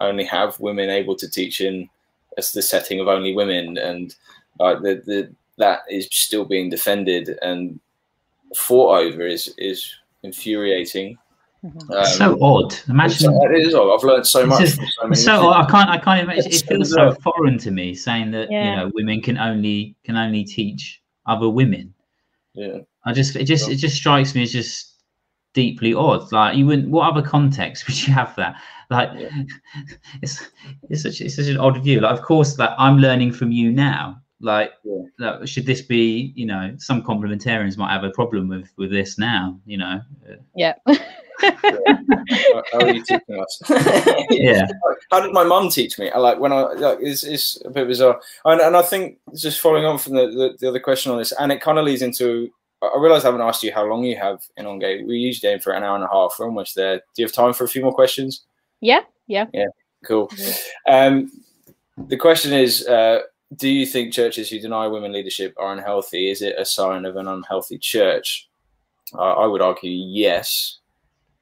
only 0.00 0.24
have 0.24 0.58
women 0.60 0.90
able 0.90 1.16
to 1.16 1.28
teach 1.28 1.60
in 1.60 1.88
as 2.36 2.52
the 2.52 2.62
setting 2.62 3.00
of 3.00 3.08
only 3.08 3.34
women, 3.34 3.76
and 3.78 4.14
uh, 4.60 4.74
the, 4.74 5.02
the 5.06 5.34
that 5.58 5.80
is 5.90 6.08
still 6.10 6.44
being 6.44 6.70
defended 6.70 7.36
and 7.42 7.80
fought 8.54 8.98
over 8.98 9.26
is 9.26 9.52
is 9.58 9.94
infuriating 10.22 11.18
Mm-hmm. 11.64 11.92
Um, 11.92 12.04
so 12.04 12.38
odd. 12.40 12.74
Imagine 12.88 13.34
it 13.34 13.66
is 13.66 13.74
odd. 13.74 13.92
I've 13.92 14.04
learned 14.04 14.26
so 14.26 14.46
much. 14.46 14.60
Just, 14.60 14.76
so, 14.76 15.12
so 15.14 15.48
I 15.50 15.66
can't. 15.68 15.90
I 15.90 15.98
can't 15.98 16.22
imagine. 16.22 16.52
It 16.52 16.64
feels 16.66 16.92
so 16.92 17.12
foreign 17.14 17.58
to 17.58 17.70
me 17.70 17.94
saying 17.94 18.30
that 18.30 18.50
yeah. 18.50 18.70
you 18.70 18.76
know 18.76 18.92
women 18.94 19.20
can 19.20 19.38
only 19.38 19.96
can 20.04 20.16
only 20.16 20.44
teach 20.44 21.02
other 21.26 21.48
women. 21.48 21.92
Yeah. 22.58 22.78
I 23.06 23.12
just 23.12 23.36
it 23.36 23.44
just 23.44 23.68
it 23.68 23.76
just 23.76 23.96
strikes 23.96 24.34
me 24.34 24.42
as 24.42 24.52
just 24.52 24.96
deeply 25.54 25.94
odd. 25.94 26.30
Like 26.32 26.56
you 26.56 26.66
wouldn't. 26.66 26.90
What 26.90 27.10
other 27.10 27.26
context 27.26 27.86
would 27.86 28.06
you 28.06 28.12
have 28.12 28.34
that? 28.36 28.60
Like 28.90 29.10
yeah. 29.16 29.30
it's 30.22 30.50
it's 30.90 31.02
such 31.02 31.20
it's 31.20 31.36
such 31.36 31.46
an 31.46 31.58
odd 31.58 31.82
view. 31.82 32.00
Like 32.00 32.18
of 32.18 32.24
course, 32.24 32.58
like 32.58 32.70
I'm 32.78 32.98
learning 32.98 33.32
from 33.32 33.52
you 33.52 33.70
now. 33.70 34.20
Like, 34.40 34.70
yeah. 34.84 35.02
like 35.18 35.48
should 35.48 35.66
this 35.66 35.82
be? 35.82 36.32
You 36.36 36.46
know, 36.46 36.74
some 36.78 37.02
complementarians 37.02 37.76
might 37.76 37.92
have 37.92 38.04
a 38.04 38.10
problem 38.10 38.48
with 38.48 38.70
with 38.76 38.90
this 38.90 39.18
now. 39.18 39.60
You 39.66 39.78
know. 39.78 40.00
Yeah. 40.56 40.74
how, 42.72 42.80
are 42.80 42.92
you 42.92 43.02
teaching 43.04 43.40
us? 43.40 43.62
yeah. 44.30 44.66
How 45.10 45.20
did 45.20 45.32
my 45.32 45.44
mum 45.44 45.68
teach 45.70 45.98
me? 45.98 46.10
I 46.10 46.18
like 46.18 46.38
when 46.38 46.52
I 46.52 46.72
like 46.72 46.98
it's, 47.00 47.24
it's 47.24 47.60
a 47.64 47.70
bit 47.70 47.88
bizarre, 47.88 48.20
and, 48.44 48.60
and 48.60 48.76
I 48.76 48.82
think 48.82 49.18
just 49.34 49.60
following 49.60 49.84
on 49.84 49.98
from 49.98 50.14
the, 50.14 50.26
the, 50.26 50.56
the 50.60 50.68
other 50.68 50.80
question 50.80 51.12
on 51.12 51.18
this, 51.18 51.32
and 51.32 51.52
it 51.52 51.60
kind 51.60 51.78
of 51.78 51.84
leads 51.84 52.02
into. 52.02 52.50
I 52.80 52.96
realize 53.00 53.24
I 53.24 53.28
haven't 53.28 53.40
asked 53.40 53.64
you 53.64 53.72
how 53.72 53.84
long 53.84 54.04
you 54.04 54.16
have 54.16 54.40
Inonge. 54.56 55.04
We 55.04 55.16
usually 55.16 55.52
aim 55.52 55.58
for 55.58 55.72
an 55.72 55.82
hour 55.82 55.96
and 55.96 56.04
a 56.04 56.08
half. 56.08 56.36
We're 56.38 56.46
almost 56.46 56.76
there. 56.76 56.98
Do 56.98 57.02
you 57.16 57.24
have 57.24 57.32
time 57.32 57.52
for 57.52 57.64
a 57.64 57.68
few 57.68 57.82
more 57.82 57.92
questions? 57.92 58.44
Yeah. 58.80 59.00
Yeah. 59.26 59.46
Yeah. 59.52 59.66
Cool. 60.04 60.30
Um, 60.88 61.30
the 61.96 62.16
question 62.16 62.52
is. 62.52 62.86
Uh, 62.86 63.20
do 63.56 63.68
you 63.68 63.86
think 63.86 64.12
churches 64.12 64.50
who 64.50 64.60
deny 64.60 64.86
women 64.86 65.12
leadership 65.12 65.54
are 65.56 65.72
unhealthy? 65.72 66.30
Is 66.30 66.42
it 66.42 66.56
a 66.58 66.64
sign 66.64 67.04
of 67.04 67.16
an 67.16 67.28
unhealthy 67.28 67.78
church? 67.78 68.48
Uh, 69.14 69.34
I 69.34 69.46
would 69.46 69.62
argue 69.62 69.90
yes. 69.90 70.78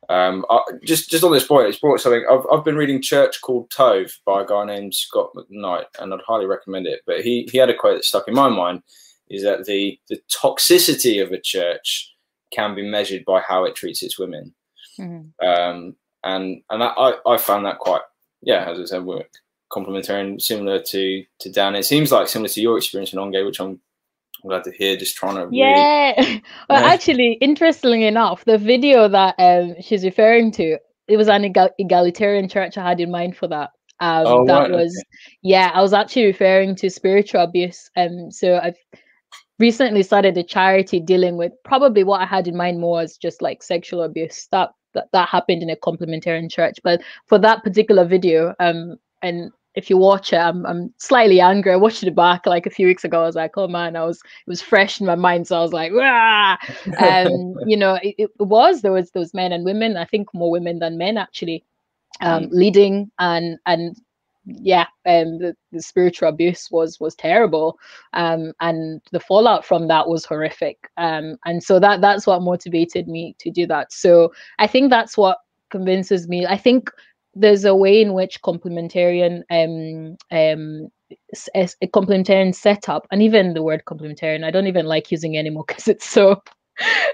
Um, 0.09 0.45
I, 0.49 0.61
just 0.85 1.11
just 1.11 1.25
on 1.25 1.33
this 1.33 1.47
point, 1.47 1.69
it's 1.69 1.79
brought 1.79 2.01
something. 2.01 2.25
I've, 2.31 2.45
I've 2.53 2.65
been 2.65 2.77
reading 2.77 3.03
Church 3.03 3.41
Called 3.41 3.71
Tov 3.71 4.13
by 4.25 4.43
a 4.43 4.47
guy 4.47 4.65
named 4.65 4.95
Scot 4.95 5.33
McKnight, 5.35 5.87
and 5.99 6.15
I'd 6.15 6.21
highly 6.27 6.47
recommend 6.47 6.87
it. 6.87 7.01
But 7.07 7.23
he 7.23 7.49
he 7.51 7.59
had 7.59 7.71
a 7.71 7.77
quote 7.77 7.99
that 7.99 8.05
stuck 8.05 8.29
in 8.29 8.35
my 8.35 8.49
mind: 8.49 8.83
is 9.29 9.43
that 9.43 9.65
the 9.65 9.99
the 10.09 10.21
toxicity 10.31 11.23
of 11.23 11.33
a 11.33 11.41
church 11.41 12.15
can 12.53 12.75
be 12.75 12.89
measured 12.89 13.25
by 13.25 13.41
how 13.41 13.65
it 13.65 13.75
treats 13.75 14.03
its 14.03 14.19
women. 14.19 14.55
Mm-hmm. 14.99 15.47
Um, 15.47 15.97
and 16.23 16.63
and 16.71 16.83
that, 16.83 16.95
I 16.97 17.15
I 17.27 17.37
found 17.37 17.67
that 17.67 17.79
quite 17.79 18.03
yeah, 18.43 18.65
as 18.71 18.79
I 18.79 18.85
said, 18.85 19.05
complementarian 19.73 20.41
similar 20.41 20.81
to 20.81 21.25
to 21.41 21.51
Dan. 21.51 21.75
It 21.75 21.85
seems 21.85 22.13
like 22.13 22.29
similar 22.29 22.49
to 22.49 22.61
your 22.61 22.77
experience 22.77 23.13
Inonge, 23.13 23.45
which 23.45 23.61
I'm, 23.61 23.81
I'm 24.47 24.51
glad 24.51 24.65
to 24.65 24.73
hear. 24.73 24.97
Just 24.97 25.17
trying 25.17 25.35
to 25.35 25.49
yeah. 25.51 26.13
Really... 26.17 26.43
well, 26.71 26.85
actually, 26.85 27.33
interestingly 27.41 28.05
enough, 28.05 28.45
the 28.45 28.59
video 28.59 29.09
that 29.09 29.35
um, 29.39 29.75
she's 29.81 30.05
referring 30.05 30.53
to, 30.53 30.79
it 31.09 31.17
was 31.17 31.29
an 31.29 31.45
egal- 31.45 31.75
egalitarian 31.79 32.49
church 32.49 32.79
I 32.79 32.89
had 32.89 33.01
in 33.01 33.11
mind 33.11 33.37
for 33.37 33.49
that. 33.49 33.71
Um, 33.99 34.27
oh, 34.27 34.47
that 34.47 34.59
right, 34.59 34.71
was 34.71 34.97
okay. 34.97 35.37
yeah. 35.43 35.73
I 35.75 35.83
was 35.83 35.93
actually 35.93 36.27
referring 36.27 36.77
to 36.77 36.91
spiritual 36.91 37.41
abuse. 37.41 37.91
Um, 37.97 38.31
so 38.31 38.61
I've 38.63 38.77
recently 39.59 40.05
started 40.05 40.39
a 40.39 40.45
charity 40.45 41.01
dealing 41.01 41.37
with 41.39 41.53
probably 41.65 42.05
what 42.05 42.21
I 42.21 42.27
had 42.27 42.47
in 42.47 42.57
mind 42.57 42.79
more 42.79 43.01
as 43.01 43.17
just 43.17 43.43
like 43.43 43.63
sexual 43.65 44.03
abuse 44.03 44.47
that 44.53 44.71
that, 44.95 45.09
that 45.13 45.29
happened 45.29 45.63
in 45.63 45.71
a 45.71 45.77
complementarian 45.77 46.51
church. 46.51 46.77
But 46.85 47.03
for 47.27 47.39
that 47.41 47.65
particular 47.65 48.05
video, 48.05 48.55
um, 48.61 48.97
and 49.23 49.51
if 49.77 49.91
you 49.91 49.99
watch 49.99 50.33
it, 50.33 50.39
I'm, 50.39 50.65
I'm 50.65 50.93
slightly 50.97 51.41
angry. 51.41 51.73
I 51.73 51.77
watched 51.77 52.03
it 52.03 52.15
back 52.15 52.47
like 52.47 52.65
a 52.65 52.71
few 52.71 52.87
weeks 52.87 53.05
ago. 53.05 53.23
I 53.23 53.27
was 53.27 53.37
like, 53.37 53.53
oh 53.59 53.69
man, 53.69 53.95
I 53.95 54.05
was 54.05 54.17
it 54.17 54.51
was 54.51 54.63
fresh 54.63 55.01
in 55.01 55.07
my 55.07 55.15
mind. 55.15 55.47
So 55.47 55.59
I 55.59 55.63
was 55.63 55.75
like, 55.75 55.93
ah, 55.95 56.59
um, 56.99 57.55
you 57.67 57.77
know, 57.77 57.99
it, 58.03 58.15
it 58.19 58.31
was 58.39 58.81
there 58.81 58.93
was 58.93 59.11
those 59.11 59.35
men 59.35 59.53
and 59.53 59.65
women. 59.65 59.99
I 59.99 60.07
think 60.07 60.33
more 60.33 60.51
women 60.51 60.79
than 60.79 60.97
men 60.97 61.19
actually, 61.19 61.63
um, 62.23 62.45
mm. 62.45 62.49
leading 62.53 63.11
and 63.19 63.59
and 63.67 63.97
yeah, 64.47 64.87
um, 65.05 65.39
the, 65.39 65.57
the 65.73 65.83
spiritual 65.83 66.29
abuse 66.29 66.71
was 66.71 66.99
was 66.99 67.15
terrible, 67.15 67.79
um, 68.15 68.53
and 68.61 69.03
the 69.13 69.21
fallout 69.21 69.65
from 69.65 69.89
that 69.89 70.09
was 70.09 70.25
horrific. 70.25 70.89
Um, 70.97 71.37
and 71.45 71.63
so 71.63 71.79
that 71.81 72.01
that's 72.01 72.27
what 72.27 72.43
motivated 72.43 73.09
me 73.09 73.35
to 73.41 73.51
do 73.51 73.67
that. 73.67 73.93
So 73.93 74.33
I 74.59 74.69
think 74.69 74.89
that's 74.89 75.19
what 75.19 75.39
convinces 75.71 76.29
me. 76.29 76.47
I 76.47 76.57
think 76.57 76.91
there's 77.37 77.65
a 77.65 77.75
way 77.77 78.01
in 78.01 78.15
which 78.15 78.41
complementarian 78.43 79.43
um 79.51 80.17
um 80.33 80.89
a 81.55 81.87
complementarian 81.89 82.55
setup 82.55 83.07
and 83.13 83.23
even 83.23 83.55
the 83.55 83.63
word 83.63 83.83
complementarian 83.87 84.45
i 84.45 84.51
don't 84.51 84.67
even 84.67 84.87
like 84.87 85.11
using 85.13 85.37
anymore 85.37 85.65
because 85.69 85.87
it's 85.87 86.09
so 86.09 86.43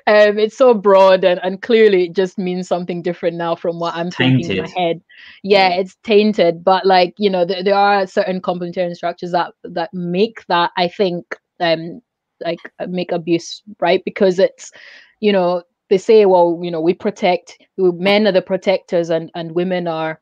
um, 0.06 0.38
it's 0.38 0.56
so 0.56 0.74
broad 0.74 1.24
and, 1.24 1.40
and 1.42 1.62
clearly 1.62 2.04
it 2.06 2.16
just 2.16 2.38
means 2.38 2.66
something 2.66 3.02
different 3.02 3.36
now 3.36 3.54
from 3.54 3.78
what 3.78 3.94
I'm 3.94 4.10
tainted. 4.10 4.40
thinking 4.40 4.56
in 4.56 4.62
my 4.64 4.80
head. 4.80 5.00
Yeah, 5.44 5.68
it's 5.68 5.96
tainted, 6.02 6.64
but 6.64 6.84
like 6.84 7.14
you 7.16 7.30
know, 7.30 7.46
th- 7.46 7.64
there 7.64 7.76
are 7.76 8.06
certain 8.06 8.40
complementarian 8.40 8.94
structures 8.94 9.30
that 9.32 9.52
that 9.62 9.90
make 9.92 10.44
that 10.48 10.72
I 10.76 10.88
think 10.88 11.36
um 11.60 12.00
like 12.44 12.58
make 12.88 13.12
abuse 13.12 13.62
right 13.80 14.02
because 14.04 14.40
it's 14.40 14.72
you 15.20 15.32
know 15.32 15.62
they 15.92 15.98
say 15.98 16.24
well 16.24 16.58
you 16.62 16.70
know 16.70 16.80
we 16.80 16.94
protect 16.94 17.58
men 17.76 18.26
are 18.26 18.32
the 18.32 18.42
protectors 18.42 19.10
and 19.10 19.30
and 19.34 19.52
women 19.52 19.86
are 19.86 20.18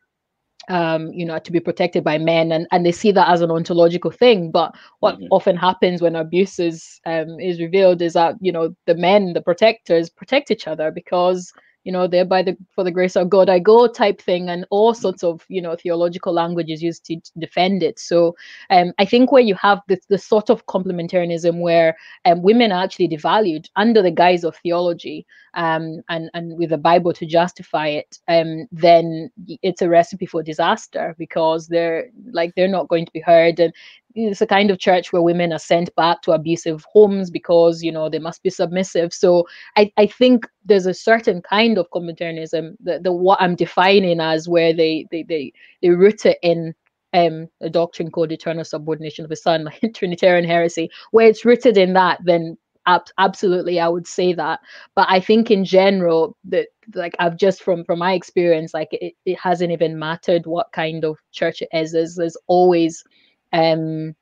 um, 0.68 1.12
you 1.12 1.24
know, 1.24 1.38
to 1.38 1.52
be 1.52 1.59
protected 1.59 2.05
by 2.05 2.16
men, 2.18 2.52
and, 2.52 2.66
and 2.70 2.86
they 2.86 2.92
see 2.92 3.10
that 3.12 3.28
as 3.28 3.40
an 3.40 3.51
ontological 3.51 4.10
thing. 4.10 4.51
But 4.52 4.72
what 5.01 5.16
mm-hmm. 5.16 5.26
often 5.32 5.56
happens 5.56 6.01
when 6.01 6.14
abuse 6.14 6.60
is 6.60 7.01
um, 7.06 7.40
is 7.40 7.60
revealed 7.60 8.01
is 8.02 8.12
that 8.12 8.36
you 8.40 8.52
know 8.52 8.74
the 8.86 8.94
men, 8.94 9.32
the 9.32 9.42
protectors, 9.42 10.10
protect 10.10 10.51
each 10.51 10.68
other 10.68 10.92
because 10.92 11.52
you 11.85 11.93
know 11.93 12.07
they're 12.07 12.24
by 12.24 12.43
the 12.43 12.57
for 12.74 12.85
the 12.85 12.90
grace 12.90 13.16
of 13.16 13.31
god 13.31 13.48
i 13.48 13.59
go 13.59 13.86
type 13.86 14.20
thing 14.20 14.48
and 14.48 14.66
all 14.70 14.93
mm. 14.93 14.97
sorts 14.97 15.23
of 15.23 15.44
you 15.48 15.62
know 15.62 15.77
theological 15.77 16.32
languages 16.32 16.82
used 16.82 17.05
to 17.05 17.16
defend 17.39 17.82
it 17.82 17.98
so 17.98 18.35
um, 18.70 18.93
i 18.98 19.05
think 19.05 19.32
where 19.32 19.43
you 19.43 19.55
have 19.55 19.81
this, 19.89 20.05
the 20.09 20.19
sort 20.19 20.51
of 20.51 20.66
complementarianism 20.66 21.61
where 21.61 21.97
um, 22.24 22.43
women 22.43 22.73
are 22.73 22.82
actually 22.82 23.09
devalued 23.09 23.66
under 23.77 24.02
the 24.02 24.11
guise 24.11 24.44
of 24.44 24.57
theology 24.57 25.27
um, 25.55 26.01
and 26.09 26.31
and 26.35 26.57
with 26.59 26.70
the 26.70 26.78
bible 26.78 27.12
to 27.12 27.27
justify 27.27 27.89
it 27.89 28.19
um, 28.28 28.66
then 28.70 29.31
it's 29.62 29.82
a 29.82 29.89
recipe 29.89 30.27
for 30.27 30.43
disaster 30.43 31.15
because 31.19 31.66
they're 31.69 32.09
like 32.32 32.55
they're 32.55 32.69
not 32.69 32.89
going 32.89 33.07
to 33.07 33.12
be 33.12 33.20
heard 33.20 33.59
and 33.59 33.73
it's 34.14 34.40
a 34.40 34.46
kind 34.46 34.70
of 34.70 34.78
church 34.78 35.12
where 35.12 35.22
women 35.22 35.52
are 35.52 35.58
sent 35.58 35.94
back 35.96 36.22
to 36.22 36.32
abusive 36.32 36.84
homes 36.92 37.30
because 37.30 37.82
you 37.82 37.92
know 37.92 38.08
they 38.08 38.18
must 38.18 38.42
be 38.42 38.50
submissive. 38.50 39.12
So 39.12 39.46
i, 39.76 39.90
I 39.96 40.06
think 40.06 40.46
there's 40.64 40.86
a 40.86 40.94
certain 40.94 41.42
kind 41.42 41.78
of 41.78 41.88
complementarianism 41.90 42.76
the, 42.80 43.00
the 43.00 43.12
what 43.12 43.40
i'm 43.40 43.56
defining 43.56 44.20
as 44.20 44.48
where 44.48 44.72
they 44.72 45.06
they 45.10 45.22
they, 45.22 45.52
they 45.82 45.90
root 45.90 46.26
it 46.26 46.38
in 46.42 46.74
um, 47.12 47.48
a 47.60 47.68
doctrine 47.68 48.10
called 48.10 48.30
eternal 48.30 48.64
subordination 48.64 49.24
of 49.24 49.30
the 49.30 49.36
son 49.36 49.64
like 49.64 49.82
trinitarian 49.94 50.44
heresy. 50.44 50.90
Where 51.10 51.26
it's 51.26 51.44
rooted 51.44 51.76
in 51.76 51.92
that 51.94 52.20
then 52.24 52.56
ab- 52.86 53.02
absolutely 53.18 53.80
i 53.80 53.88
would 53.88 54.06
say 54.06 54.32
that. 54.34 54.60
But 54.94 55.06
i 55.10 55.20
think 55.20 55.50
in 55.50 55.64
general 55.64 56.36
that 56.44 56.68
like 56.94 57.14
i've 57.18 57.36
just 57.36 57.62
from 57.62 57.84
from 57.84 57.98
my 57.98 58.12
experience 58.14 58.74
like 58.74 58.88
it, 58.92 59.14
it 59.24 59.38
hasn't 59.38 59.72
even 59.72 59.98
mattered 59.98 60.46
what 60.46 60.72
kind 60.72 61.04
of 61.04 61.18
church 61.32 61.62
it 61.62 61.68
is. 61.72 61.92
There's, 61.92 62.16
there's 62.16 62.36
always 62.46 63.04
um, 63.52 64.14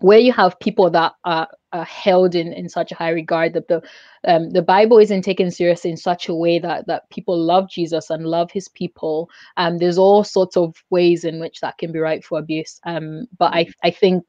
where 0.00 0.18
you 0.18 0.32
have 0.32 0.60
people 0.60 0.90
that 0.90 1.12
are, 1.24 1.48
are, 1.72 1.84
held 1.84 2.34
in, 2.34 2.52
in 2.52 2.68
such 2.68 2.92
a 2.92 2.94
high 2.94 3.10
regard 3.10 3.54
that 3.54 3.68
the 3.68 3.82
um, 4.26 4.50
the 4.50 4.62
Bible 4.62 4.98
isn't 4.98 5.22
taken 5.22 5.50
seriously 5.50 5.90
in 5.90 5.96
such 5.96 6.28
a 6.28 6.34
way 6.34 6.58
that 6.58 6.86
that 6.86 7.08
people 7.10 7.38
love 7.38 7.70
Jesus 7.70 8.10
and 8.10 8.26
love 8.26 8.50
His 8.50 8.68
people. 8.68 9.30
Um, 9.56 9.78
there's 9.78 9.98
all 9.98 10.24
sorts 10.24 10.56
of 10.56 10.74
ways 10.90 11.24
in 11.24 11.40
which 11.40 11.60
that 11.60 11.78
can 11.78 11.92
be 11.92 11.98
right 11.98 12.24
for 12.24 12.38
abuse. 12.38 12.80
Um, 12.84 13.26
but 13.38 13.54
I 13.54 13.68
I 13.82 13.90
think 13.90 14.24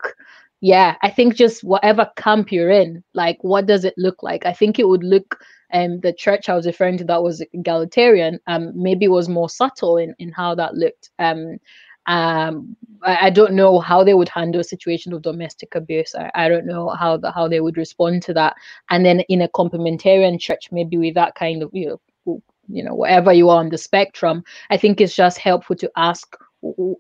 yeah, 0.62 0.96
I 1.02 1.10
think 1.10 1.36
just 1.36 1.64
whatever 1.64 2.10
camp 2.16 2.52
you're 2.52 2.72
in, 2.72 3.04
like 3.14 3.38
what 3.42 3.66
does 3.66 3.86
it 3.86 3.94
look 3.98 4.24
like? 4.24 4.46
I 4.46 4.54
think 4.54 4.80
it 4.80 4.88
would 4.88 5.04
look 5.04 5.40
um 5.74 6.00
the 6.00 6.14
church 6.14 6.50
I 6.50 6.56
was 6.56 6.66
referring 6.66 6.98
to 7.00 7.04
that 7.06 7.24
was 7.24 7.44
egalitarian 7.54 8.40
um 8.48 8.72
maybe 8.74 9.10
was 9.10 9.28
more 9.28 9.50
subtle 9.50 9.98
in 9.98 10.16
in 10.18 10.32
how 10.32 10.56
that 10.56 10.76
looked 10.76 11.10
um 11.20 11.58
um, 12.08 12.76
I, 13.04 13.30
don't 13.30 13.54
know 13.54 13.80
how 13.80 14.04
they 14.04 14.14
would 14.14 14.30
handle 14.30 14.62
a 14.62 14.64
situation 14.64 15.14
of 15.14 15.22
domestic 15.22 15.76
abuse. 15.76 16.16
I, 16.16 16.32
I 16.34 16.50
don't 16.50 16.66
know 16.66 16.90
how 16.90 17.18
the, 17.18 17.32
how 17.32 17.48
they 17.48 17.60
would 17.60 17.78
respond 17.78 18.24
to 18.24 18.34
that. 18.34 18.56
And 18.90 19.06
then 19.06 19.20
in 19.22 19.42
a 19.42 19.50
complementarian 19.50 20.40
church, 20.40 20.70
maybe 20.72 20.98
with 20.98 21.16
that 21.16 21.36
kind 21.36 21.62
of 21.64 21.70
you 21.74 22.00
know, 22.26 22.42
you 22.70 22.84
know 22.84 22.96
whatever 22.96 23.34
you 23.34 23.50
are 23.50 23.60
on 23.60 23.70
the 23.70 23.78
spectrum, 23.78 24.44
I 24.70 24.78
think 24.78 25.00
it's 25.00 25.16
just 25.16 25.38
helpful 25.38 25.76
to 25.76 25.92
ask 25.98 26.36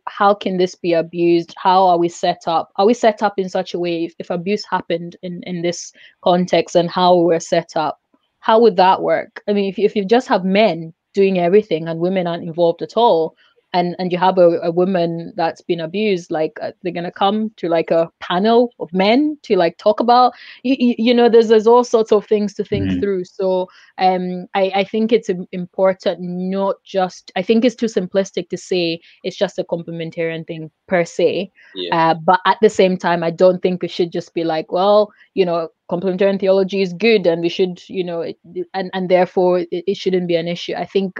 how 0.07 0.33
can 0.33 0.57
this 0.57 0.75
be 0.75 0.93
abused 0.93 1.53
how 1.57 1.87
are 1.87 1.97
we 1.97 2.07
set 2.07 2.43
up 2.45 2.71
are 2.75 2.85
we 2.85 2.93
set 2.93 3.23
up 3.23 3.33
in 3.37 3.49
such 3.49 3.73
a 3.73 3.79
way 3.79 4.05
if, 4.05 4.13
if 4.19 4.29
abuse 4.29 4.63
happened 4.69 5.17
in 5.23 5.41
in 5.43 5.63
this 5.63 5.91
context 6.23 6.75
and 6.75 6.91
how 6.91 7.15
we're 7.17 7.39
set 7.39 7.71
up 7.75 7.99
how 8.39 8.59
would 8.59 8.75
that 8.77 9.01
work 9.01 9.41
i 9.47 9.53
mean 9.53 9.67
if, 9.67 9.79
if 9.79 9.95
you 9.95 10.05
just 10.05 10.27
have 10.27 10.45
men 10.45 10.93
doing 11.15 11.39
everything 11.39 11.87
and 11.87 11.99
women 11.99 12.27
aren't 12.27 12.43
involved 12.43 12.83
at 12.83 12.95
all 12.95 13.35
and 13.73 13.95
and 13.99 14.11
you 14.11 14.17
have 14.17 14.37
a, 14.37 14.59
a 14.61 14.71
woman 14.71 15.33
that's 15.35 15.61
been 15.61 15.79
abused 15.79 16.31
like 16.31 16.57
uh, 16.61 16.71
they're 16.81 16.93
gonna 16.93 17.11
come 17.11 17.51
to 17.57 17.67
like 17.67 17.91
a 17.91 18.09
panel 18.19 18.73
of 18.79 18.91
men 18.93 19.37
to 19.43 19.55
like 19.55 19.77
talk 19.77 19.99
about 19.99 20.33
you, 20.63 20.95
you 20.97 21.13
know 21.13 21.29
there's 21.29 21.49
there's 21.49 21.67
all 21.67 21.83
sorts 21.83 22.11
of 22.11 22.25
things 22.25 22.53
to 22.53 22.63
think 22.63 22.85
mm-hmm. 22.85 22.99
through 22.99 23.25
so 23.25 23.67
um 23.97 24.47
i 24.55 24.71
i 24.75 24.83
think 24.83 25.11
it's 25.11 25.29
important 25.51 26.19
not 26.21 26.81
just 26.83 27.31
i 27.35 27.41
think 27.41 27.65
it's 27.65 27.75
too 27.75 27.87
simplistic 27.87 28.49
to 28.49 28.57
say 28.57 28.99
it's 29.23 29.37
just 29.37 29.59
a 29.59 29.63
complementarian 29.65 30.45
thing 30.47 30.71
per 30.87 31.03
se 31.03 31.51
yeah. 31.75 32.11
uh, 32.11 32.13
but 32.13 32.39
at 32.45 32.57
the 32.61 32.69
same 32.69 32.97
time 32.97 33.23
i 33.23 33.29
don't 33.29 33.61
think 33.61 33.81
we 33.81 33.87
should 33.87 34.11
just 34.11 34.33
be 34.33 34.43
like 34.43 34.71
well 34.71 35.11
you 35.33 35.45
know 35.45 35.67
complementarian 35.91 36.39
theology 36.39 36.81
is 36.81 36.93
good 36.93 37.25
and 37.27 37.41
we 37.41 37.49
should 37.49 37.81
you 37.89 38.03
know 38.03 38.21
it, 38.21 38.37
and 38.73 38.89
and 38.93 39.09
therefore 39.09 39.59
it, 39.59 39.69
it 39.71 39.95
shouldn't 39.97 40.27
be 40.27 40.35
an 40.35 40.47
issue 40.47 40.73
i 40.75 40.85
think 40.85 41.19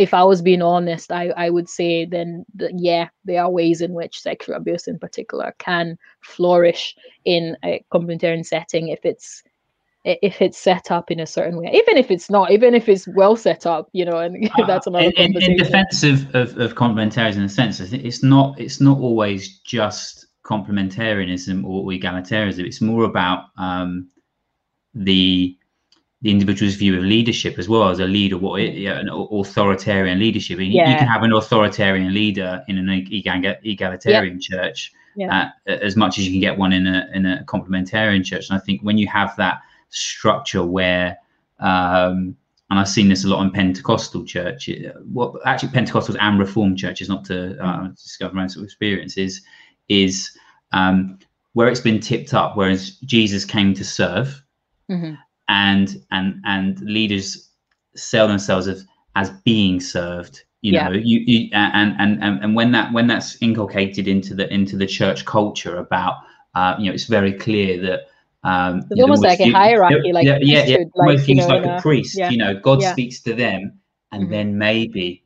if 0.00 0.14
I 0.14 0.24
was 0.24 0.40
being 0.40 0.62
honest, 0.62 1.12
I, 1.12 1.28
I 1.36 1.50
would 1.50 1.68
say 1.68 2.06
then 2.06 2.46
that, 2.54 2.72
yeah, 2.74 3.10
there 3.26 3.42
are 3.42 3.50
ways 3.50 3.82
in 3.82 3.92
which 3.92 4.20
sexual 4.20 4.54
abuse 4.54 4.88
in 4.88 4.98
particular 4.98 5.54
can 5.58 5.98
flourish 6.22 6.96
in 7.26 7.54
a 7.62 7.84
complementarian 7.92 8.44
setting 8.46 8.88
if 8.88 9.00
it's 9.04 9.42
if 10.02 10.40
it's 10.40 10.56
set 10.56 10.90
up 10.90 11.10
in 11.10 11.20
a 11.20 11.26
certain 11.26 11.58
way, 11.58 11.70
even 11.74 11.98
if 11.98 12.10
it's 12.10 12.30
not, 12.30 12.50
even 12.50 12.74
if 12.74 12.88
it's 12.88 13.06
well 13.08 13.36
set 13.36 13.66
up, 13.66 13.90
you 13.92 14.02
know, 14.06 14.16
and 14.16 14.50
that's 14.66 14.86
another 14.86 15.08
uh, 15.08 15.22
in, 15.22 15.36
in, 15.42 15.58
defense 15.58 16.02
of, 16.02 16.34
of, 16.34 16.56
of 16.56 16.74
complementarianism 16.74 17.36
in 17.36 17.42
a 17.42 17.48
sense, 17.50 17.80
it's 17.80 18.22
not 18.22 18.58
it's 18.58 18.80
not 18.80 18.98
always 18.98 19.58
just 19.58 20.28
complementarianism 20.44 21.62
or 21.66 21.84
egalitarianism. 21.90 22.64
It's 22.64 22.80
more 22.80 23.04
about 23.04 23.44
um, 23.58 24.08
the 24.94 25.54
the 26.22 26.30
individual's 26.30 26.74
view 26.74 26.96
of 26.96 27.02
leadership 27.02 27.58
as 27.58 27.68
well 27.68 27.88
as 27.88 27.98
a 27.98 28.04
leader, 28.04 28.36
what 28.36 28.60
it, 28.60 28.74
yeah, 28.74 28.98
an 28.98 29.08
authoritarian 29.08 30.18
leadership. 30.18 30.58
Yeah. 30.60 30.90
You 30.90 30.96
can 30.96 31.08
have 31.08 31.22
an 31.22 31.32
authoritarian 31.32 32.12
leader 32.12 32.62
in 32.68 32.76
an 32.76 32.88
egalitarian 32.90 34.34
yep. 34.34 34.40
church 34.40 34.92
yeah. 35.16 35.50
uh, 35.66 35.70
as 35.70 35.96
much 35.96 36.18
as 36.18 36.26
you 36.26 36.32
can 36.32 36.40
get 36.40 36.58
one 36.58 36.72
in 36.72 36.86
a 36.86 37.08
in 37.14 37.24
a 37.24 37.44
complementarian 37.46 38.24
church. 38.24 38.50
And 38.50 38.58
I 38.58 38.60
think 38.60 38.82
when 38.82 38.98
you 38.98 39.08
have 39.08 39.34
that 39.36 39.60
structure 39.88 40.64
where 40.64 41.16
um, 41.58 42.36
and 42.68 42.78
I've 42.78 42.88
seen 42.88 43.08
this 43.08 43.24
a 43.24 43.28
lot 43.28 43.42
in 43.42 43.50
Pentecostal 43.50 44.24
church. 44.24 44.70
Well, 45.06 45.40
actually, 45.44 45.70
Pentecostals 45.70 46.16
and 46.20 46.38
Reformed 46.38 46.78
churches, 46.78 47.08
not 47.08 47.24
to 47.24 47.58
uh, 47.58 47.88
discover 47.88 48.32
my 48.32 48.42
own 48.42 48.48
sort 48.48 48.62
of 48.62 48.66
experiences, 48.66 49.42
is 49.88 50.30
um, 50.70 51.18
where 51.54 51.66
it's 51.66 51.80
been 51.80 51.98
tipped 51.98 52.32
up. 52.32 52.56
Whereas 52.56 52.90
Jesus 53.00 53.44
came 53.44 53.74
to 53.74 53.84
serve, 53.84 54.44
mm-hmm 54.88 55.14
and 55.50 56.06
and 56.12 56.36
and 56.46 56.80
leaders 56.82 57.50
sell 57.96 58.28
themselves 58.28 58.68
as 58.68 58.86
as 59.16 59.30
being 59.44 59.80
served 59.80 60.44
you 60.62 60.72
Yeah. 60.74 60.88
know 60.88 60.92
you, 60.92 61.20
you 61.26 61.50
and, 61.52 61.96
and 61.98 62.22
and 62.22 62.42
and 62.44 62.56
when 62.56 62.72
that 62.72 62.92
when 62.94 63.08
that's 63.08 63.42
inculcated 63.42 64.08
into 64.08 64.34
the 64.34 64.52
into 64.54 64.76
the 64.76 64.86
church 64.86 65.26
culture 65.26 65.76
about 65.78 66.14
uh, 66.54 66.76
you 66.78 66.86
know 66.86 66.94
it's 66.94 67.06
very 67.06 67.34
clear 67.34 67.80
that 67.82 68.00
um 68.48 68.88
It's 68.90 69.00
you 69.00 69.06
know, 69.06 69.12
almost 69.12 69.22
like 69.24 69.40
a 69.40 69.46
you- 69.46 69.52
hierarchy, 69.52 70.12
like 70.12 70.26
yeah 70.26 70.38
yeah, 70.40 70.64
yeah 70.66 70.76
like, 70.96 71.28
you 71.28 71.36
know, 71.36 71.46
like 71.48 71.66
a 71.66 71.70
a- 71.70 71.80
priest 71.82 72.16
yeah. 72.18 72.30
you 72.30 72.38
know 72.38 72.54
god 72.54 72.82
Yeah. 72.82 72.92
speaks 72.92 73.20
to 73.22 73.34
them 73.34 73.80
and 74.12 74.24
Mhm. 74.24 74.30
then 74.30 74.58
maybe 74.58 75.24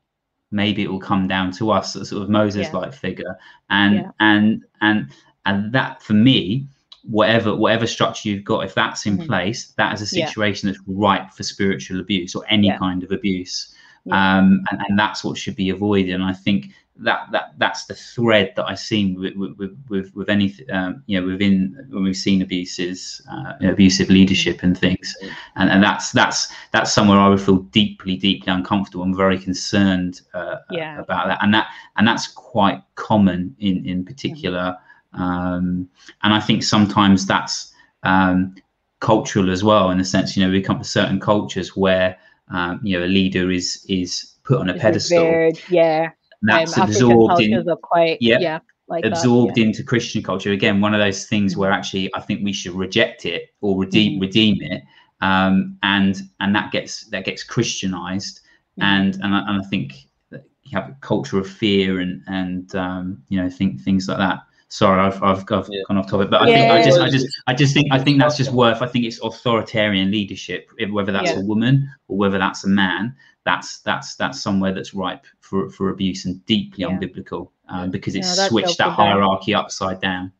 maybe 0.50 0.82
it 0.82 0.90
will 0.90 1.00
come 1.00 1.28
down 1.28 1.52
to 1.52 1.70
us 1.70 1.96
a 1.96 2.04
sort 2.04 2.22
of 2.22 2.30
moses 2.30 2.72
like 2.72 2.92
figure 2.92 3.36
and 3.70 4.06
and 4.20 4.64
and 4.80 5.12
and 5.46 5.72
that 5.72 6.02
for 6.02 6.14
me 6.14 6.66
whatever 7.04 7.54
whatever 7.54 7.86
structure 7.86 8.28
you've 8.30 8.44
got 8.44 8.64
if 8.64 8.74
that's 8.74 9.04
in 9.06 9.18
Mhm. 9.18 9.26
place 9.26 9.72
that 9.76 9.92
is 9.94 10.00
a 10.12 10.16
Yeah. 10.18 10.26
situation 10.26 10.68
that's 10.68 10.80
ripe 10.86 11.30
for 11.32 11.42
spiritual 11.42 12.00
abuse 12.00 12.34
or 12.34 12.44
any 12.48 12.68
Yeah. 12.68 12.78
kind 12.78 13.02
of 13.02 13.12
abuse 13.12 13.74
Yeah. 14.06 14.38
um 14.38 14.62
and, 14.70 14.80
and 14.88 14.98
that's 14.98 15.22
what 15.24 15.36
should 15.36 15.56
be 15.56 15.68
avoided 15.70 16.14
and 16.14 16.24
i 16.24 16.32
think 16.32 16.70
that 16.96 17.26
that 17.32 17.54
that's 17.58 17.86
the 17.86 17.94
thread 17.94 18.52
that 18.56 18.64
i've 18.66 18.78
seen 18.78 19.18
with 19.20 19.34
with 19.36 19.76
with, 19.88 20.14
with 20.14 20.28
any 20.30 20.54
um 20.72 21.02
you 21.06 21.20
know 21.20 21.26
within 21.26 21.76
when 21.90 22.04
we've 22.04 22.16
seen 22.16 22.40
abuses 22.40 23.20
uh, 23.30 23.52
abusive 23.62 24.08
leadership 24.08 24.62
and 24.62 24.78
things 24.78 25.14
and, 25.56 25.68
and 25.70 25.82
that's 25.82 26.12
that's 26.12 26.48
that's 26.72 26.92
somewhere 26.92 27.18
i 27.18 27.28
would 27.28 27.40
feel 27.40 27.58
deeply 27.80 28.16
deeply 28.16 28.50
uncomfortable 28.52 29.02
i'm 29.04 29.14
very 29.16 29.38
concerned 29.38 30.20
uh, 30.34 30.56
Yeah. 30.70 31.00
about 31.00 31.26
that 31.26 31.38
and 31.42 31.52
that 31.52 31.66
and 31.96 32.06
that's 32.08 32.28
quite 32.28 32.80
common 32.94 33.54
in 33.58 33.84
in 33.84 34.04
particular 34.04 34.76
um 35.14 35.88
and 36.22 36.34
i 36.34 36.40
think 36.40 36.62
sometimes 36.62 37.26
that's 37.26 37.72
um 38.02 38.54
cultural 39.00 39.50
as 39.50 39.62
well 39.64 39.90
in 39.90 39.98
the 39.98 40.04
sense 40.04 40.36
you 40.36 40.44
know 40.44 40.50
we 40.50 40.60
come 40.62 40.78
to 40.78 40.84
certain 40.84 41.20
cultures 41.20 41.76
where 41.76 42.16
um 42.50 42.80
you 42.82 42.98
know 42.98 43.04
a 43.04 43.08
leader 43.08 43.50
is 43.50 43.84
is 43.88 44.36
put 44.44 44.58
on 44.58 44.68
a 44.68 44.74
It's 44.74 44.82
pedestal 44.82 45.26
revered, 45.26 45.62
yeah. 45.68 46.10
that's 46.42 46.76
um, 46.76 46.88
absorbed 46.88 47.40
in 47.40 47.64
quite 47.82 48.18
yeah, 48.20 48.38
yeah, 48.38 48.58
like 48.88 49.04
that, 49.10 49.30
yeah. 49.40 49.52
into 49.56 49.82
Christian 49.82 50.22
culture. 50.22 50.52
Again, 50.52 50.80
one 50.80 50.94
of 50.94 51.00
those 51.00 51.26
things 51.26 51.56
where 51.56 51.70
Mhm. 51.70 51.74
actually 51.74 52.14
I 52.14 52.20
think 52.20 52.44
we 52.44 52.52
should 52.52 52.74
reject 52.74 53.26
it 53.26 53.54
or 53.60 53.78
redeem 53.78 54.18
Mhm. 54.18 54.20
redeem 54.20 54.56
it, 54.62 54.82
um, 55.20 55.78
and 55.82 56.20
and 56.40 56.54
that 56.54 56.72
gets 56.72 57.04
that 57.10 57.24
gets 57.24 57.42
Christianized, 57.42 58.40
Mhm. 58.76 58.84
and 58.84 59.14
and 59.22 59.34
I, 59.34 59.38
and 59.48 59.64
I 59.64 59.68
think 59.68 60.06
you 60.30 60.78
have 60.78 60.88
a 60.90 60.96
culture 61.00 61.38
of 61.38 61.48
fear 61.48 62.00
and 62.00 62.22
and 62.26 62.74
um, 62.74 63.22
you 63.28 63.40
know 63.42 63.48
think 63.50 63.80
things 63.80 64.08
like 64.08 64.18
that. 64.18 64.40
Sorry, 64.74 65.00
I've 65.00 65.22
I've, 65.22 65.44
I've 65.52 65.68
Yeah. 65.70 65.82
gone 65.86 65.98
off 65.98 66.10
topic, 66.10 66.30
but 66.30 66.42
I 66.42 66.46
think 66.46 66.68
I 66.68 66.78
Yeah. 66.78 66.82
just 66.82 67.00
I 67.00 67.08
just 67.08 67.26
I 67.46 67.54
just 67.54 67.74
think 67.74 67.86
I 67.92 67.98
think 68.00 68.18
that's 68.18 68.36
just 68.36 68.50
worth. 68.50 68.82
I 68.82 68.88
think 68.88 69.04
it's 69.04 69.20
authoritarian 69.22 70.10
leadership, 70.10 70.68
whether 70.90 71.12
that's 71.12 71.30
Yeah. 71.30 71.38
a 71.38 71.44
woman 71.44 71.88
or 72.08 72.16
whether 72.16 72.38
that's 72.38 72.64
a 72.64 72.68
man. 72.68 73.14
That's 73.44 73.78
that's 73.82 74.16
that's 74.16 74.42
somewhere 74.42 74.72
that's 74.74 74.92
ripe 74.92 75.26
for 75.38 75.70
for 75.70 75.90
abuse 75.90 76.24
and 76.24 76.44
deeply 76.46 76.82
Yeah. 76.82 76.88
unbiblical 76.88 77.50
um, 77.68 77.92
because 77.92 78.16
it's 78.16 78.34
that's 78.34 78.48
switched 78.48 78.78
that 78.78 78.84
helpful, 78.94 79.04
Dan. 79.04 79.12
hierarchy 79.12 79.54
upside 79.54 80.00
down. 80.00 80.32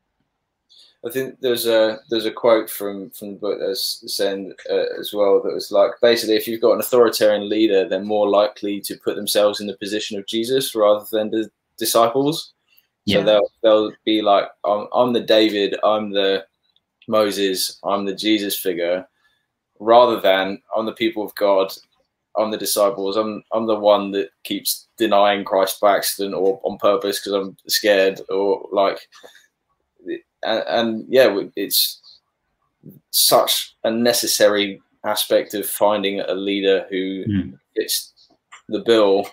I 1.07 1.11
think 1.11 1.39
there's 1.41 1.67
a 1.69 2.01
there's 2.11 2.27
a 2.27 2.33
quote 2.33 2.69
from 2.69 3.11
from 3.11 3.35
the 3.35 3.37
book 3.37 3.61
that's 3.61 4.03
saying 4.17 4.53
uh, 4.69 4.99
as 4.99 5.13
well 5.13 5.41
that 5.45 5.55
was 5.55 5.71
like 5.71 5.93
basically 6.03 6.35
if 6.35 6.49
you've 6.49 6.61
got 6.61 6.73
an 6.73 6.81
authoritarian 6.81 7.49
leader, 7.49 7.89
they're 7.89 8.03
more 8.17 8.29
likely 8.29 8.81
to 8.81 8.97
put 8.97 9.15
themselves 9.15 9.61
in 9.61 9.69
the 9.69 9.77
position 9.77 10.19
of 10.19 10.27
Jesus 10.27 10.75
rather 10.75 11.07
than 11.13 11.31
the 11.31 11.49
disciples. 11.79 12.55
So 13.07 13.23
they'll 13.25 13.51
they'll 13.63 13.93
be 14.05 14.23
like, 14.23 14.47
I'm, 14.65 14.87
I'm 14.95 15.13
the 15.13 15.21
David, 15.21 15.77
I'm 15.85 16.11
the 16.11 16.45
Moses, 17.09 17.79
I'm 17.85 18.05
the 18.07 18.15
Jesus 18.15 18.59
figure, 18.59 19.07
rather 19.79 20.21
than 20.21 20.61
I'm 20.77 20.87
the 20.87 20.93
people 20.93 21.23
of 21.25 21.35
God, 21.35 21.73
I'm 22.37 22.51
the 22.51 22.57
disciples, 22.57 23.17
I'm 23.17 23.43
I'm 23.53 23.67
the 23.67 23.77
one 23.79 24.11
that 24.13 24.31
keeps 24.45 24.89
denying 24.97 25.45
Christ 25.45 25.81
by 25.81 25.97
accident 25.97 26.35
or 26.35 26.61
on 26.65 26.79
purpose 26.79 27.21
because 27.21 27.33
I'm 27.35 27.57
scared 27.69 28.21
or 28.31 28.69
like, 28.73 28.99
and, 30.43 30.65
and 30.67 31.05
yeah, 31.09 31.39
it's 31.57 32.01
such 33.11 33.77
a 33.85 33.91
necessary 33.91 34.81
aspect 35.05 35.55
of 35.55 35.67
finding 35.69 36.21
a 36.21 36.35
leader 36.35 36.87
who 36.91 37.25
Mm. 37.27 37.59
fits 37.77 38.13
the 38.69 38.81
bill. 38.81 39.27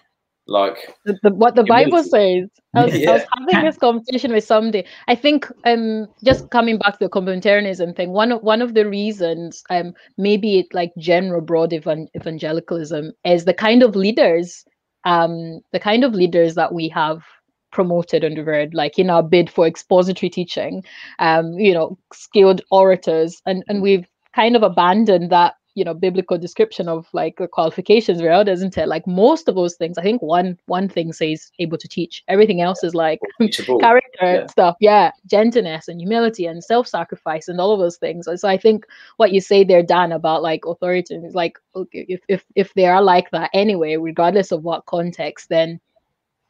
Like, 0.52 0.78
the, 1.06 1.18
the, 1.23 1.34
what 1.34 1.56
the 1.56 1.64
Bible 1.64 2.03
says. 2.03 2.49
I 2.76 2.86
was, 2.86 2.94
I 2.94 3.11
was 3.11 3.26
having 3.38 3.65
this 3.65 3.78
conversation 3.78 4.32
with 4.34 4.44
somebody. 4.44 4.86
I 5.07 5.15
think 5.15 5.48
um 5.65 6.07
just 6.23 6.49
coming 6.52 6.78
back 6.78 6.99
to 6.99 7.06
the 7.06 7.10
complementarianism 7.10 7.95
thing, 7.95 8.11
one 8.11 8.32
of 8.32 8.41
one 8.41 8.61
of 8.61 8.73
the 8.73 8.88
reasons 8.88 9.64
um 9.69 9.94
maybe 10.18 10.60
it 10.60 10.68
like 10.73 10.91
general 10.98 11.41
broad 11.41 11.73
evan- 11.73 12.10
evangelicalism 12.15 13.11
is 13.26 13.45
the 13.45 13.53
kind 13.53 13.84
of 13.84 13.95
leaders 13.95 14.65
um 15.06 15.61
the 15.72 15.80
kind 15.80 16.03
of 16.03 16.14
leaders 16.14 16.56
that 16.56 16.73
we 16.73 16.88
have 16.90 17.23
promoted 17.72 18.23
and 18.23 18.38
revered 18.38 18.73
like 18.73 18.99
in 18.99 19.10
our 19.10 19.23
bid 19.23 19.49
for 19.49 19.65
expository 19.65 20.30
teaching 20.30 20.84
um 21.19 21.53
you 21.53 21.73
know 21.73 21.98
skilled 22.14 22.61
orators 22.69 23.41
and 23.45 23.64
and 23.68 23.82
we've 23.82 24.06
kind 24.36 24.56
of 24.56 24.64
abandoned 24.64 25.30
that 25.30 25.56
you 25.76 25.85
know 25.85 25.93
biblical 25.93 26.38
description 26.38 26.88
of 26.89 27.07
like 27.14 27.38
the 27.38 27.48
qualifications 27.48 28.22
around 28.22 28.45
doesn't 28.45 28.77
it? 28.77 28.88
Like 28.88 29.07
most 29.07 29.48
of 29.48 29.56
those 29.56 29.76
things 29.76 29.98
i 29.98 30.03
think 30.03 30.22
one 30.22 30.57
one 30.65 30.89
thing 30.89 31.14
says 31.14 31.52
able 31.60 31.77
to 31.77 31.88
teach. 31.88 32.23
Everything 32.27 32.61
else 32.61 32.84
is 32.84 32.95
like 32.95 33.19
character 33.80 34.02
yeah. 34.22 34.45
stuff. 34.48 34.76
Yeah. 34.80 35.11
Gentleness 35.26 35.88
and 35.88 35.99
humility 35.99 36.45
and 36.45 36.64
self-sacrifice 36.64 37.48
and 37.48 37.60
all 37.60 37.73
of 37.73 37.80
those 37.80 37.98
things. 37.98 38.27
So 38.35 38.48
i 38.48 38.57
think 38.57 38.85
what 39.18 39.31
you 39.31 39.41
say 39.41 39.64
there 39.64 39.84
dan 39.84 40.11
about 40.11 40.41
like 40.41 40.65
authority 40.65 41.15
is 41.15 41.35
like 41.35 41.57
okay 41.76 42.06
if 42.07 42.22
if, 42.27 42.43
if 42.56 42.73
they 42.73 42.85
are 42.85 43.02
like 43.02 43.30
that 43.31 43.49
anyway 43.53 43.95
regardless 43.95 44.52
of 44.52 44.64
what 44.64 44.85
context 44.85 45.49
then 45.49 45.80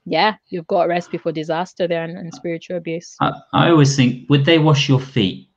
yeah 0.05 0.35
you've 0.49 0.67
got 0.67 0.85
a 0.85 0.87
recipe 0.87 1.17
for 1.17 1.31
disaster 1.31 1.87
there 1.87 2.03
and, 2.03 2.17
and 2.17 2.33
spiritual 2.33 2.77
abuse. 2.77 3.15
I, 3.21 3.31
I 3.53 3.69
always 3.69 3.95
think, 3.95 4.29
would 4.29 4.45
they 4.45 4.57
wash 4.57 4.89
your 4.89 4.99
feet? 4.99 5.50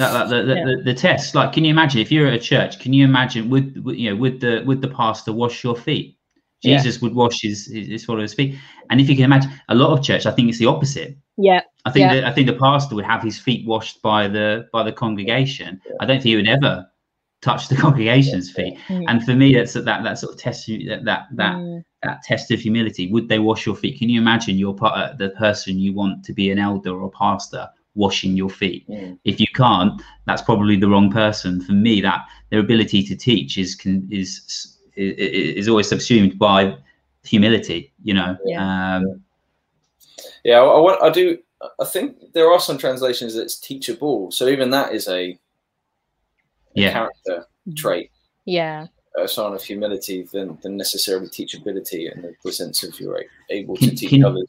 That, 0.00 0.12
that 0.14 0.28
the, 0.30 0.42
the, 0.42 0.54
Yeah. 0.56 0.64
the, 0.64 0.82
the 0.90 0.94
test. 0.94 1.34
Like, 1.34 1.52
can 1.52 1.64
you 1.64 1.70
imagine 1.70 2.00
if 2.00 2.10
you're 2.10 2.26
at 2.26 2.34
a 2.34 2.38
church? 2.38 2.80
Can 2.82 2.92
you 2.92 3.04
imagine 3.04 3.50
would 3.50 3.84
would, 3.84 3.96
you 3.98 4.08
know 4.10 4.16
would 4.16 4.40
the 4.40 4.62
would 4.66 4.80
the 4.80 4.88
pastor 4.88 5.32
wash 5.32 5.62
your 5.62 5.76
feet? 5.76 6.16
Yeah. 6.62 6.76
Jesus 6.76 7.00
would 7.02 7.14
wash 7.14 7.40
his, 7.42 7.66
his 7.66 7.86
his 7.88 8.04
followers' 8.04 8.34
feet. 8.34 8.56
And 8.90 9.00
if 9.00 9.08
you 9.08 9.14
can 9.16 9.24
imagine, 9.24 9.50
a 9.68 9.74
lot 9.74 9.90
of 9.96 10.02
church, 10.04 10.24
I 10.26 10.30
think 10.32 10.48
it's 10.48 10.58
the 10.58 10.66
opposite. 10.74 11.16
yeah 11.36 11.62
I 11.86 11.90
think 11.90 12.04
Yeah. 12.04 12.14
that 12.14 12.24
I 12.28 12.32
think 12.34 12.46
the 12.48 12.58
pastor 12.66 12.94
would 12.96 13.04
have 13.12 13.22
his 13.22 13.38
feet 13.46 13.62
washed 13.72 13.96
by 14.02 14.20
the 14.36 14.66
by 14.72 14.82
the 14.88 14.92
congregation. 15.04 15.70
I 16.00 16.06
don't 16.06 16.16
think 16.22 16.30
he 16.32 16.36
would 16.36 16.48
ever 16.58 16.72
touch 17.42 17.68
the 17.68 17.76
congregation's 17.84 18.50
feet. 18.56 18.74
Mm. 18.88 19.04
And 19.08 19.24
for 19.26 19.34
me, 19.42 19.54
that's 19.54 19.72
that 19.74 19.84
that 20.06 20.18
sort 20.18 20.32
of 20.34 20.38
test 20.38 20.66
that 20.90 21.02
that 21.08 21.22
that, 21.40 21.54
Mm. 21.56 21.82
that 22.04 22.22
test 22.30 22.50
of 22.54 22.58
humility. 22.60 23.04
Would 23.12 23.28
they 23.28 23.38
wash 23.48 23.62
your 23.66 23.76
feet? 23.82 23.98
Can 23.98 24.08
you 24.12 24.18
imagine 24.20 24.56
your 24.64 24.74
part 24.74 24.94
uh, 25.00 25.12
the 25.22 25.30
person 25.44 25.78
you 25.78 25.92
want 26.00 26.24
to 26.26 26.32
be 26.40 26.46
an 26.50 26.58
elder 26.58 26.92
or 26.98 27.06
a 27.06 27.10
pastor 27.24 27.64
washing 27.94 28.36
your 28.36 28.50
feet? 28.50 28.88
Mm. 28.88 29.18
If 29.24 29.40
you 29.40 29.46
can't, 29.54 30.00
that's 30.26 30.42
probably 30.42 30.76
the 30.76 30.88
wrong 30.88 31.10
person. 31.10 31.60
For 31.60 31.72
me, 31.72 32.00
that 32.00 32.24
their 32.50 32.60
ability 32.60 33.02
to 33.04 33.16
teach 33.16 33.58
is 33.58 33.74
can 33.74 34.08
is 34.10 34.76
is, 34.96 35.14
is 35.56 35.68
always 35.68 35.88
subsumed 35.88 36.38
by 36.38 36.76
humility. 37.24 37.92
You 38.02 38.14
know. 38.14 38.36
Um, 38.58 39.22
Yeah, 40.44 40.60
I, 40.60 40.64
I 40.64 40.80
want. 40.80 41.02
I 41.02 41.10
do. 41.10 41.38
I 41.78 41.84
think 41.84 42.32
there 42.32 42.50
are 42.50 42.60
some 42.60 42.78
translations 42.78 43.34
that's 43.34 43.60
teachable. 43.60 44.30
So 44.30 44.48
even 44.48 44.70
that 44.70 44.94
is 44.94 45.08
a, 45.08 45.12
a 45.12 45.38
yeah. 46.74 46.92
character 46.92 47.46
trait, 47.76 48.10
yeah 48.46 48.86
a 49.16 49.28
sign 49.28 49.52
of 49.52 49.62
humility 49.62 50.22
than, 50.32 50.58
than 50.62 50.76
necessarily 50.76 51.28
teachability 51.28 52.12
and 52.12 52.24
the, 52.24 52.34
the 52.44 52.52
sense 52.52 52.82
of 52.82 52.98
you're 53.00 53.24
able 53.50 53.76
Can- 53.76 53.90
to 53.90 53.96
teach 53.96 54.10
can- 54.10 54.24
others. 54.24 54.48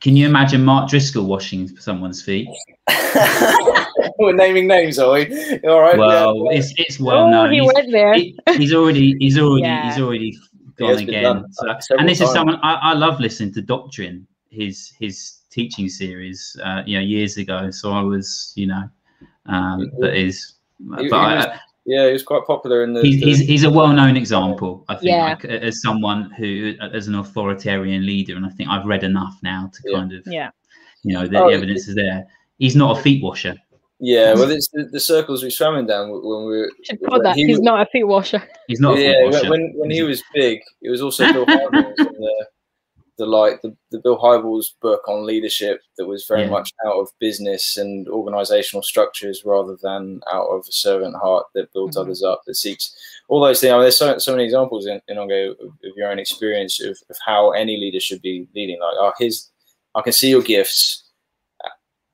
Can 0.00 0.16
you 0.16 0.26
imagine 0.26 0.64
Mark 0.64 0.88
Driscoll 0.88 1.26
washing 1.26 1.68
someone's 1.76 2.22
feet? 2.22 2.48
We're 4.18 4.34
naming 4.34 4.66
names, 4.66 4.98
are 4.98 5.12
we? 5.12 5.60
All 5.68 5.80
right. 5.80 5.96
Well, 5.96 6.44
yeah. 6.50 6.58
it's 6.58 6.72
it's 6.76 7.00
well 7.00 7.24
oh 7.24 7.30
known. 7.30 7.50
he 7.52 7.60
He's- 7.60 7.72
went 7.74 7.90
there 7.92 8.14
he- 8.14 8.38
he's 8.56 8.74
already 8.74 9.16
he's 9.18 9.38
already 9.38 9.62
Yeah. 9.62 9.90
he's 9.92 10.00
already 10.02 10.36
gone 10.76 10.88
has 10.90 10.98
been 10.98 11.08
again. 11.10 11.44
So, 11.52 11.96
and 11.98 12.08
this 12.08 12.20
is 12.20 12.30
someone 12.32 12.56
I, 12.62 12.74
I 12.74 12.92
love 12.94 13.20
listening 13.20 13.52
to 13.54 13.62
Doctrine, 13.62 14.26
his 14.50 14.92
his 14.98 15.38
teaching 15.50 15.88
series, 15.88 16.56
uh, 16.64 16.82
you 16.86 16.96
know, 16.98 17.04
years 17.04 17.36
ago. 17.36 17.70
So 17.70 17.92
I 17.92 18.02
was, 18.02 18.52
you 18.56 18.66
know, 18.68 18.84
um, 19.46 19.90
but 20.00 20.14
is 20.16 20.54
He- 20.78 20.84
but 20.84 20.98
he 21.00 21.04
was 21.06 21.12
I, 21.12 21.58
Yeah, 21.86 22.06
he 22.06 22.12
was 22.12 22.22
quite 22.22 22.44
popular 22.46 22.84
in 22.84 22.92
the. 22.94 23.02
he's, 23.02 23.20
the- 23.20 23.26
he's 23.26 23.38
he's 23.40 23.64
a 23.64 23.70
well-known 23.70 24.16
example. 24.16 24.84
I 24.88 24.94
think 24.94 25.10
Yeah. 25.10 25.24
like, 25.24 25.44
as 25.46 25.82
someone 25.82 26.30
who 26.38 26.74
as 26.92 27.08
an 27.08 27.14
authoritarian 27.16 28.04
leader, 28.06 28.36
and 28.36 28.44
I 28.46 28.50
think 28.50 28.68
I've 28.68 28.86
read 28.86 29.02
enough 29.04 29.36
now 29.42 29.70
to 29.72 29.80
Yeah. 29.84 29.98
kind 29.98 30.12
of 30.12 30.22
yeah 30.26 30.50
you 31.02 31.14
know 31.14 31.26
the, 31.26 31.38
Oh, 31.42 31.48
the 31.48 31.54
evidence 31.56 31.88
is 31.88 31.94
there. 31.94 32.26
He's 32.60 32.76
not 32.76 32.98
a 32.98 33.02
feet 33.02 33.22
washer. 33.22 33.56
yeah, 33.98 34.34
well, 34.34 34.50
it's 34.50 34.68
the, 34.68 34.84
the 34.92 35.00
circles 35.00 35.42
we 35.42 35.50
swam 35.50 35.74
in 35.76 35.86
down 35.86 36.10
when 36.10 36.20
we 36.46 36.58
were. 36.58 36.70
should 36.84 37.02
put 37.02 37.22
that 37.24 37.34
he 37.36 37.46
he's 37.46 37.56
was- 37.58 37.64
not 37.64 37.80
a 37.82 37.86
feet 37.90 38.04
washer 38.04 38.42
He's 38.68 38.80
not 38.80 38.96
a 38.96 39.02
yeah, 39.02 39.12
feet 39.12 39.22
when, 39.24 39.32
washer. 39.32 39.50
when 39.50 39.72
when 39.80 39.90
he 39.90 40.02
was 40.04 40.22
big, 40.32 40.60
it 40.82 40.90
was 40.90 41.02
also 41.02 41.32
Bill 41.32 41.44
Harding 41.46 41.84
was 41.84 42.06
in 42.06 42.12
the 42.20 42.46
the 43.18 43.26
like 43.26 43.60
the, 43.60 43.76
the 43.90 43.98
Bill 43.98 44.16
Hybels 44.18 44.68
book 44.80 45.02
on 45.06 45.26
leadership 45.26 45.82
that 45.98 46.06
was 46.06 46.24
very 46.26 46.44
Yeah. 46.44 46.50
much 46.56 46.72
out 46.86 46.94
of 47.00 47.08
business 47.18 47.76
and 47.76 48.08
organizational 48.08 48.82
structures 48.82 49.42
rather 49.44 49.76
than 49.82 50.22
out 50.32 50.46
of 50.48 50.60
a 50.66 50.72
servant 50.72 51.14
heart 51.16 51.44
that 51.54 51.70
builds 51.74 51.96
Mhm. 51.98 52.00
others 52.00 52.22
up, 52.22 52.40
that 52.46 52.54
seeks 52.54 52.94
all 53.28 53.42
those 53.42 53.60
things. 53.60 53.72
I 53.72 53.74
mean, 53.74 53.82
there's 53.82 53.98
so, 53.98 54.16
so 54.16 54.32
many 54.32 54.44
examples 54.44 54.86
in, 54.86 55.02
in 55.08 55.18
Inonge 55.18 55.50
of, 55.50 55.56
of 55.68 55.92
your 55.98 56.10
own 56.10 56.18
experience 56.18 56.80
of, 56.82 56.96
of 57.10 57.16
how 57.26 57.50
any 57.50 57.76
leader 57.76 58.00
should 58.00 58.22
be 58.22 58.48
leading. 58.54 58.80
Like, 58.80 58.94
oh, 58.98 59.12
here's, 59.18 59.50
I 59.94 60.00
can 60.00 60.14
see 60.14 60.30
your 60.30 60.42
gifts. 60.42 61.04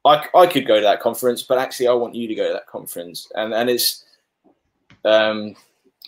I, 0.07 0.27
I 0.35 0.47
could 0.47 0.67
go 0.67 0.77
to 0.77 0.83
that 0.83 1.01
conference, 1.01 1.43
but 1.43 1.59
actually, 1.59 1.89
I 1.89 1.93
want 1.93 2.15
you 2.15 2.27
to 2.29 2.35
go 2.35 2.47
to 2.47 2.53
that 2.53 2.67
conference. 2.67 3.31
And, 3.35 3.53
and 3.53 3.69
it's 3.69 4.05
um, 5.05 5.55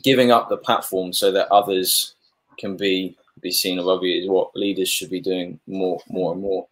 giving 0.03 0.31
up 0.31 0.49
the 0.49 0.57
platform 0.57 1.13
so 1.13 1.31
that 1.33 1.49
others 1.53 2.15
can 2.59 2.77
be 2.77 3.17
be 3.41 3.53
seen 3.53 3.79
above 3.79 4.03
you 4.03 4.21
is 4.21 4.29
what 4.29 4.51
leaders 4.57 4.89
should 4.89 5.11
be 5.11 5.21
doing 5.21 5.61
more 5.69 6.01
more 6.09 6.33
and 6.33 6.41
more. 6.43 6.67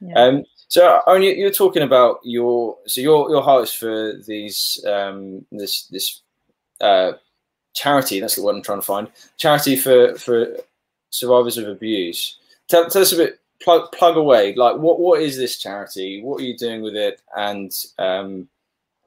Yeah. 0.00 0.14
Um, 0.14 0.44
so, 0.68 1.00
Owen, 1.06 1.22
you- 1.22 1.32
you're 1.32 1.50
talking 1.50 1.82
about 1.82 2.20
your 2.22 2.76
so 2.86 3.00
your 3.00 3.30
your 3.30 3.42
heart 3.42 3.64
is 3.64 3.72
for 3.72 4.14
these 4.26 4.84
um, 4.86 5.44
this 5.52 5.84
this 5.86 6.20
uh, 6.80 7.12
charity. 7.74 8.20
That's 8.20 8.36
the 8.36 8.42
word 8.42 8.56
I'm 8.56 8.62
trying 8.62 8.80
to 8.80 8.86
find. 8.86 9.08
Charity 9.38 9.76
for 9.76 10.14
for 10.16 10.56
survivors 11.10 11.58
of 11.58 11.68
abuse. 11.68 12.38
Tell, 12.68 12.88
tell 12.88 13.02
us 13.02 13.12
a 13.12 13.16
bit. 13.16 13.38
Plug 13.62 13.92
plug 13.92 14.16
away. 14.16 14.54
Like, 14.54 14.76
what 14.76 14.98
what 14.98 15.22
is 15.22 15.36
this 15.36 15.58
charity? 15.58 16.22
What 16.22 16.40
are 16.40 16.44
you 16.44 16.56
doing 16.56 16.82
with 16.82 16.96
it? 16.96 17.20
And 17.36 17.72
um, 17.98 18.48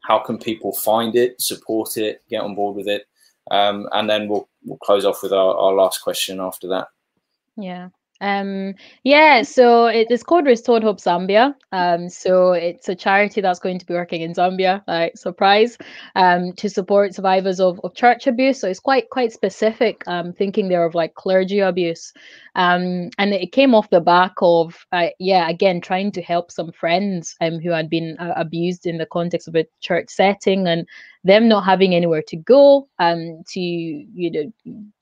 how 0.01 0.19
can 0.19 0.37
people 0.37 0.73
find 0.73 1.15
it, 1.15 1.41
support 1.41 1.97
it, 1.97 2.21
get 2.29 2.41
on 2.41 2.55
board 2.55 2.75
with 2.75 2.87
it? 2.87 3.07
Um, 3.51 3.87
and 3.91 4.09
then 4.09 4.27
we'll 4.27 4.47
we'll 4.63 4.77
close 4.77 5.05
off 5.05 5.21
with 5.23 5.33
our, 5.33 5.55
our 5.55 5.73
last 5.73 6.01
question 6.01 6.39
after 6.39 6.67
that. 6.69 6.87
Yeah. 7.57 7.89
Um, 8.21 8.75
yeah, 9.03 9.41
so 9.41 9.87
it 9.87 10.09
is 10.09 10.23
called 10.23 10.45
Restored 10.45 10.83
Hope 10.83 10.99
Zambia. 10.99 11.53
Um, 11.73 12.07
so 12.07 12.53
it's 12.53 12.87
a 12.87 12.95
charity 12.95 13.41
that's 13.41 13.59
going 13.59 13.77
to 13.79 13.85
be 13.85 13.93
working 13.93 14.21
in 14.21 14.33
Zambia, 14.33 14.81
like 14.87 15.17
surprise, 15.17 15.77
um, 16.15 16.53
to 16.53 16.69
support 16.69 17.13
survivors 17.13 17.59
of, 17.59 17.79
of 17.83 17.93
church 17.93 18.25
abuse. 18.25 18.59
So 18.61 18.69
it's 18.69 18.79
quite 18.79 19.09
quite 19.09 19.33
specific, 19.33 20.01
um, 20.07 20.31
thinking 20.31 20.69
there 20.69 20.85
of 20.85 20.95
like 20.95 21.13
clergy 21.15 21.59
abuse. 21.59 22.13
Um, 22.55 23.09
and 23.17 23.33
it 23.33 23.51
came 23.51 23.75
off 23.75 23.89
the 23.89 23.99
back 23.99 24.31
of 24.41 24.85
uh, 24.93 25.07
yeah, 25.19 25.49
again, 25.49 25.81
trying 25.81 26.13
to 26.13 26.21
help 26.21 26.51
some 26.51 26.71
friends 26.71 27.35
um 27.41 27.59
who 27.59 27.71
had 27.71 27.89
been 27.89 28.15
uh, 28.17 28.33
abused 28.37 28.85
in 28.85 28.97
the 28.97 29.05
context 29.05 29.49
of 29.49 29.55
a 29.55 29.67
church 29.81 30.09
setting 30.09 30.67
and 30.67 30.87
them 31.25 31.49
not 31.49 31.65
having 31.65 31.93
anywhere 31.93 32.23
to 32.27 32.37
go, 32.37 32.87
um, 32.99 33.43
to 33.47 33.59
you 33.59 34.31
know, 34.31 34.53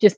just 0.02 0.18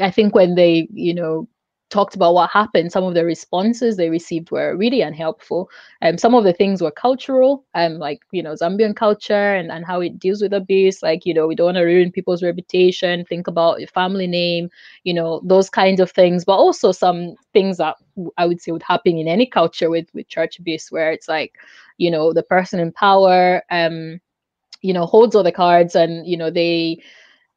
I 0.00 0.10
think 0.10 0.34
when 0.34 0.54
they, 0.54 0.88
you 0.92 1.14
know, 1.14 1.48
talked 1.92 2.16
about 2.16 2.34
what 2.34 2.50
happened, 2.50 2.92
some 2.92 3.04
of 3.04 3.14
the 3.14 3.24
responses 3.24 3.96
they 3.96 4.10
received 4.10 4.50
were 4.50 4.76
really 4.76 5.02
unhelpful. 5.02 5.70
Um, 6.02 6.18
some 6.18 6.34
of 6.34 6.44
the 6.44 6.52
things 6.52 6.82
were 6.82 6.90
cultural, 6.90 7.64
um, 7.74 7.98
like 7.98 8.20
you 8.32 8.42
know, 8.42 8.54
Zambian 8.54 8.96
culture 8.96 9.54
and, 9.54 9.70
and 9.70 9.84
how 9.86 10.00
it 10.00 10.18
deals 10.18 10.42
with 10.42 10.52
abuse. 10.54 11.02
Like, 11.02 11.26
you 11.26 11.34
know, 11.34 11.46
we 11.46 11.54
don't 11.54 11.66
want 11.66 11.76
to 11.76 11.82
ruin 11.84 12.10
people's 12.12 12.42
reputation, 12.42 13.24
think 13.26 13.46
about 13.46 13.80
your 13.80 13.88
family 13.88 14.26
name, 14.26 14.70
you 15.04 15.14
know, 15.14 15.40
those 15.44 15.70
kinds 15.70 16.00
of 16.00 16.10
things, 16.10 16.44
but 16.44 16.56
also 16.56 16.92
some 16.92 17.36
things 17.52 17.78
that 17.78 17.96
I 18.38 18.46
would 18.46 18.60
say 18.60 18.72
would 18.72 18.82
happen 18.82 19.18
in 19.18 19.28
any 19.28 19.46
culture 19.46 19.90
with 19.90 20.06
with 20.14 20.28
church 20.28 20.58
abuse, 20.58 20.90
where 20.90 21.12
it's 21.12 21.28
like, 21.28 21.54
you 21.98 22.10
know, 22.10 22.32
the 22.32 22.42
person 22.42 22.80
in 22.80 22.92
power, 22.92 23.62
um, 23.70 24.20
you 24.82 24.92
know, 24.94 25.06
holds 25.06 25.34
all 25.36 25.42
the 25.44 25.52
cards 25.52 25.94
and 25.94 26.26
you 26.26 26.36
know, 26.36 26.50
they 26.50 27.02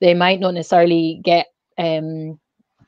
they 0.01 0.13
might 0.13 0.39
not 0.39 0.53
necessarily 0.55 1.21
get 1.23 1.47
um 1.77 2.39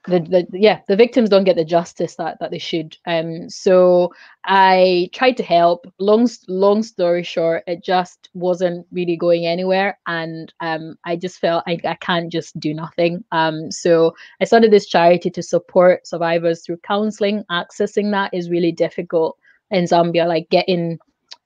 the, 0.07 0.19
the 0.21 0.47
yeah 0.59 0.79
the 0.87 0.95
victims 0.95 1.29
don't 1.29 1.43
get 1.43 1.55
the 1.57 1.65
justice 1.65 2.15
that 2.15 2.37
that 2.39 2.51
they 2.51 2.57
should. 2.57 2.97
Um 3.05 3.49
so 3.49 4.13
i 4.45 5.09
tried 5.13 5.37
to 5.37 5.43
help. 5.43 5.85
Long 5.99 6.29
long 6.47 6.81
story 6.83 7.23
short 7.23 7.63
it 7.67 7.83
just 7.83 8.29
wasn't 8.33 8.87
really 8.91 9.17
going 9.17 9.45
anywhere 9.45 9.99
and 10.07 10.53
um 10.61 10.95
i 11.05 11.15
just 11.15 11.39
felt 11.39 11.63
I, 11.67 11.77
I 11.83 11.95
can't 11.95 12.31
just 12.31 12.59
do 12.59 12.73
nothing. 12.73 13.23
Um 13.31 13.69
so 13.71 14.15
i 14.41 14.45
started 14.45 14.71
this 14.71 14.87
charity 14.87 15.29
to 15.31 15.43
support 15.43 16.07
survivors 16.07 16.65
through 16.65 16.77
counseling. 16.77 17.43
Accessing 17.51 18.11
that 18.11 18.33
is 18.33 18.49
really 18.49 18.71
difficult 18.71 19.37
in 19.71 19.83
zambia 19.83 20.25
like 20.25 20.49
getting 20.49 20.97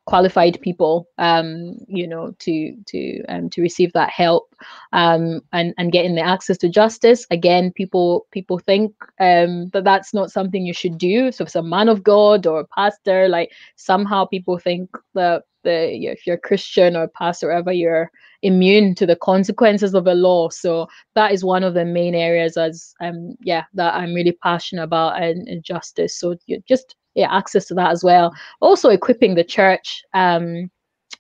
qualified 0.06 0.60
people 0.62 1.08
um 1.18 1.76
you 1.88 2.08
know 2.08 2.34
to 2.40 2.76
to 2.88 3.24
um 3.30 3.50
to 3.50 3.62
receive 3.62 3.94
that 3.94 4.10
help 4.10 4.54
um 4.94 5.42
and 5.54 5.74
and 5.78 5.92
getting 5.92 6.16
the 6.16 6.22
access 6.22 6.58
to 6.58 6.70
justice. 6.70 7.26
Again 7.32 7.72
people 7.72 8.26
people 8.32 8.60
think 8.60 8.94
um 9.20 9.70
that 9.74 9.84
that's 9.84 10.14
not 10.14 10.32
something 10.32 10.66
you 10.66 10.74
should 10.74 10.98
do. 10.98 11.32
So 11.32 11.44
if 11.44 11.50
it's 11.50 11.56
a 11.56 11.64
man 11.64 11.90
of 11.90 12.04
god 12.04 12.46
or 12.48 12.62
a 12.62 12.68
pastor 12.68 13.28
like 13.30 13.52
somehow 13.76 14.26
people 14.26 14.58
think 14.58 14.90
that 15.14 15.44
the 15.64 15.94
if 16.12 16.26
you're 16.26 16.38
a 16.38 16.40
christian 16.40 16.96
or 16.96 17.08
pastor 17.08 17.48
or 17.48 17.54
whatever 17.54 17.72
you're 17.72 18.10
immune 18.42 18.96
to 18.96 19.06
the 19.06 19.16
consequences 19.16 19.94
of 19.94 20.08
a 20.08 20.14
law. 20.16 20.50
So 20.50 20.88
that 21.14 21.32
is 21.32 21.44
one 21.44 21.64
of 21.64 21.76
the 21.76 21.86
main 21.86 22.16
areas 22.16 22.58
as 22.58 22.94
um 23.02 23.36
yeah 23.42 23.66
that 23.76 23.94
i'm 23.94 24.14
really 24.14 24.32
passionate 24.44 24.84
about 24.84 25.22
and, 25.22 25.48
and 25.48 25.64
justice. 25.64 26.18
So 26.18 26.36
you 26.48 26.62
just 26.68 26.96
yeah 27.16 27.28
access 27.36 27.66
to 27.66 27.74
that 27.74 27.92
as 27.92 28.04
well 28.04 28.34
also 28.62 28.90
equipping 28.90 29.36
the 29.36 29.44
church 29.44 30.04
um 30.14 30.70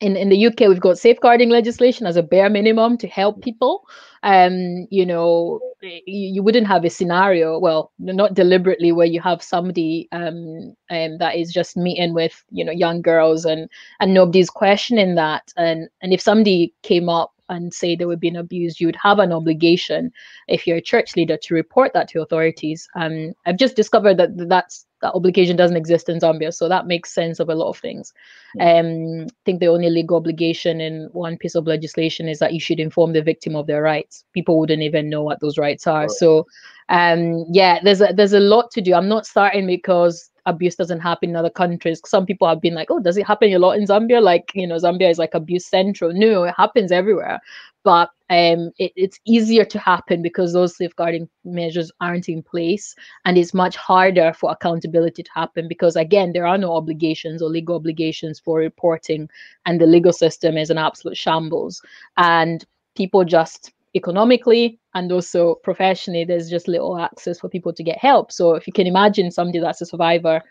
in, 0.02 0.18
in 0.18 0.30
the 0.30 0.38
UK, 0.38 0.68
we've 0.68 0.80
got 0.80 0.98
safeguarding 0.98 1.50
legislation 1.50 2.08
as 2.08 2.18
a 2.18 2.24
bare 2.24 2.50
minimum 2.50 2.98
to 2.98 3.08
help 3.08 3.42
people. 3.42 3.84
Um, 4.24 4.88
you 4.90 5.06
know, 5.06 5.60
y- 5.82 6.02
you 6.06 6.42
wouldn't 6.44 6.68
have 6.68 6.84
a 6.84 6.90
scenario, 6.90 7.60
well, 7.60 7.92
not 8.00 8.34
deliberately, 8.34 8.92
where 8.92 9.06
you 9.06 9.22
have 9.22 9.44
somebody 9.44 10.08
um, 10.12 10.76
um 10.90 11.18
that 11.20 11.36
is 11.36 11.54
just 11.54 11.78
meeting 11.78 12.14
with 12.14 12.44
you 12.50 12.66
know 12.66 12.72
young 12.72 13.02
girls 13.02 13.46
and 13.46 13.70
and 14.00 14.14
nobody's 14.14 14.50
questioning 14.50 15.16
that. 15.16 15.54
And 15.56 15.88
and 16.02 16.14
if 16.14 16.22
somebody 16.22 16.74
came 16.82 17.08
up 17.08 17.32
and 17.52 17.74
say 17.74 17.96
they 17.96 18.06
were 18.06 18.16
being 18.16 18.38
abused, 18.38 18.80
you 18.80 18.88
would 18.88 18.98
have 19.04 19.20
an 19.20 19.32
obligation 19.32 20.12
if 20.48 20.66
you're 20.66 20.78
a 20.78 20.82
church 20.82 21.16
leader 21.16 21.38
to 21.38 21.54
report 21.54 21.92
that 21.94 22.08
to 22.10 22.22
authorities. 22.22 22.88
Um, 22.96 23.34
I've 23.46 23.58
just 23.58 23.76
discovered 23.76 24.18
that 24.18 24.50
that's 24.50 24.88
that 25.02 25.14
obligation 25.14 25.58
doesn't 25.58 25.78
exist 25.78 26.10
in 26.10 26.20
Zambia, 26.20 26.54
so 26.54 26.70
that 26.70 26.88
makes 26.88 27.14
sense 27.14 27.40
of 27.40 27.50
a 27.50 27.56
lot 27.56 27.70
of 27.70 27.78
things. 27.78 28.14
Um, 28.60 29.24
I 29.24 29.44
think 29.46 29.60
the 29.60 29.68
only 29.68 29.90
legal 29.90 30.18
obligation 30.18 30.80
in 30.80 31.10
one 31.12 31.38
piece 31.38 31.56
of 31.56 31.68
legislation 31.68 32.30
is 32.30 32.40
that 32.40 32.54
you 32.54 32.60
should 32.60 32.80
inform 32.80 33.14
the 33.14 33.22
victim 33.22 33.56
of 33.56 33.68
their 33.68 33.82
rights. 33.82 34.24
People 34.34 34.60
wouldn't 34.60 34.84
even 34.84 35.10
know 35.10 35.24
what 35.24 35.40
those 35.42 35.58
rights 35.58 35.88
are. 35.88 36.02
Right. 36.02 36.12
So, 36.12 36.46
um, 36.90 37.46
yeah, 37.52 37.80
there's 37.84 38.02
a, 38.02 38.14
there's 38.16 38.34
a 38.34 38.40
lot 38.40 38.72
to 38.72 38.82
do. 38.82 38.94
I'm 38.94 39.10
not 39.10 39.26
starting 39.26 39.68
because 39.68 40.31
abuse 40.46 40.76
doesn't 40.76 41.00
happen 41.00 41.30
in 41.30 41.36
other 41.36 41.50
countries. 41.50 42.02
Some 42.06 42.26
people 42.26 42.48
have 42.48 42.62
been 42.62 42.74
like, 42.74 42.90
"Oh, 42.92 43.00
does 43.00 43.18
it 43.18 43.28
happen 43.28 43.54
a 43.54 43.60
lot 43.60 43.78
in 43.78 43.86
Zambia?" 43.86 44.22
Like, 44.22 44.52
you 44.56 44.68
know, 44.68 44.76
Zambia 44.76 45.10
is 45.10 45.18
like 45.18 45.34
abuse 45.34 45.66
central. 45.66 46.12
No, 46.14 46.44
it 46.44 46.54
happens 46.58 46.92
everywhere, 46.92 47.40
but 47.84 48.10
um, 48.30 48.72
it, 48.78 48.94
it's 48.96 49.20
easier 49.26 49.66
to 49.66 49.80
happen 49.80 50.22
because 50.22 50.54
those 50.54 50.76
safeguarding 50.78 51.28
measures 51.44 51.92
aren't 52.00 52.30
in 52.30 52.42
place, 52.44 52.96
and 53.26 53.38
it's 53.38 53.54
much 53.54 53.76
harder 53.76 54.34
for 54.34 54.52
accountability 54.52 55.24
to 55.24 55.32
happen 55.34 55.68
because 55.68 55.96
again, 55.96 56.34
there 56.34 56.48
are 56.48 56.58
no 56.58 56.74
obligations 56.76 57.42
or 57.42 57.50
legal 57.50 57.76
obligations 57.76 58.40
for 58.40 58.58
reporting, 58.58 59.30
and 59.66 59.80
the 59.82 59.86
legal 59.86 60.14
system 60.14 60.58
is 60.58 60.70
an 60.70 60.78
absolute 60.78 61.18
shambles, 61.18 61.82
and 62.18 62.66
people 62.96 63.24
just 63.24 63.72
economically 63.96 64.80
and 64.94 65.12
also 65.12 65.56
professionally 65.64 66.24
there's 66.24 66.50
just 66.50 66.68
little 66.68 66.98
access 66.98 67.40
for 67.40 67.50
people 67.50 67.74
to 67.74 67.84
get 67.84 67.98
help. 67.98 68.32
So 68.32 68.56
if 68.56 68.68
you 68.68 68.74
can 68.74 68.88
imagine 68.88 69.32
somebody 69.32 69.60
that's 69.60 69.82
a 69.82 69.86
survivor 69.86 70.42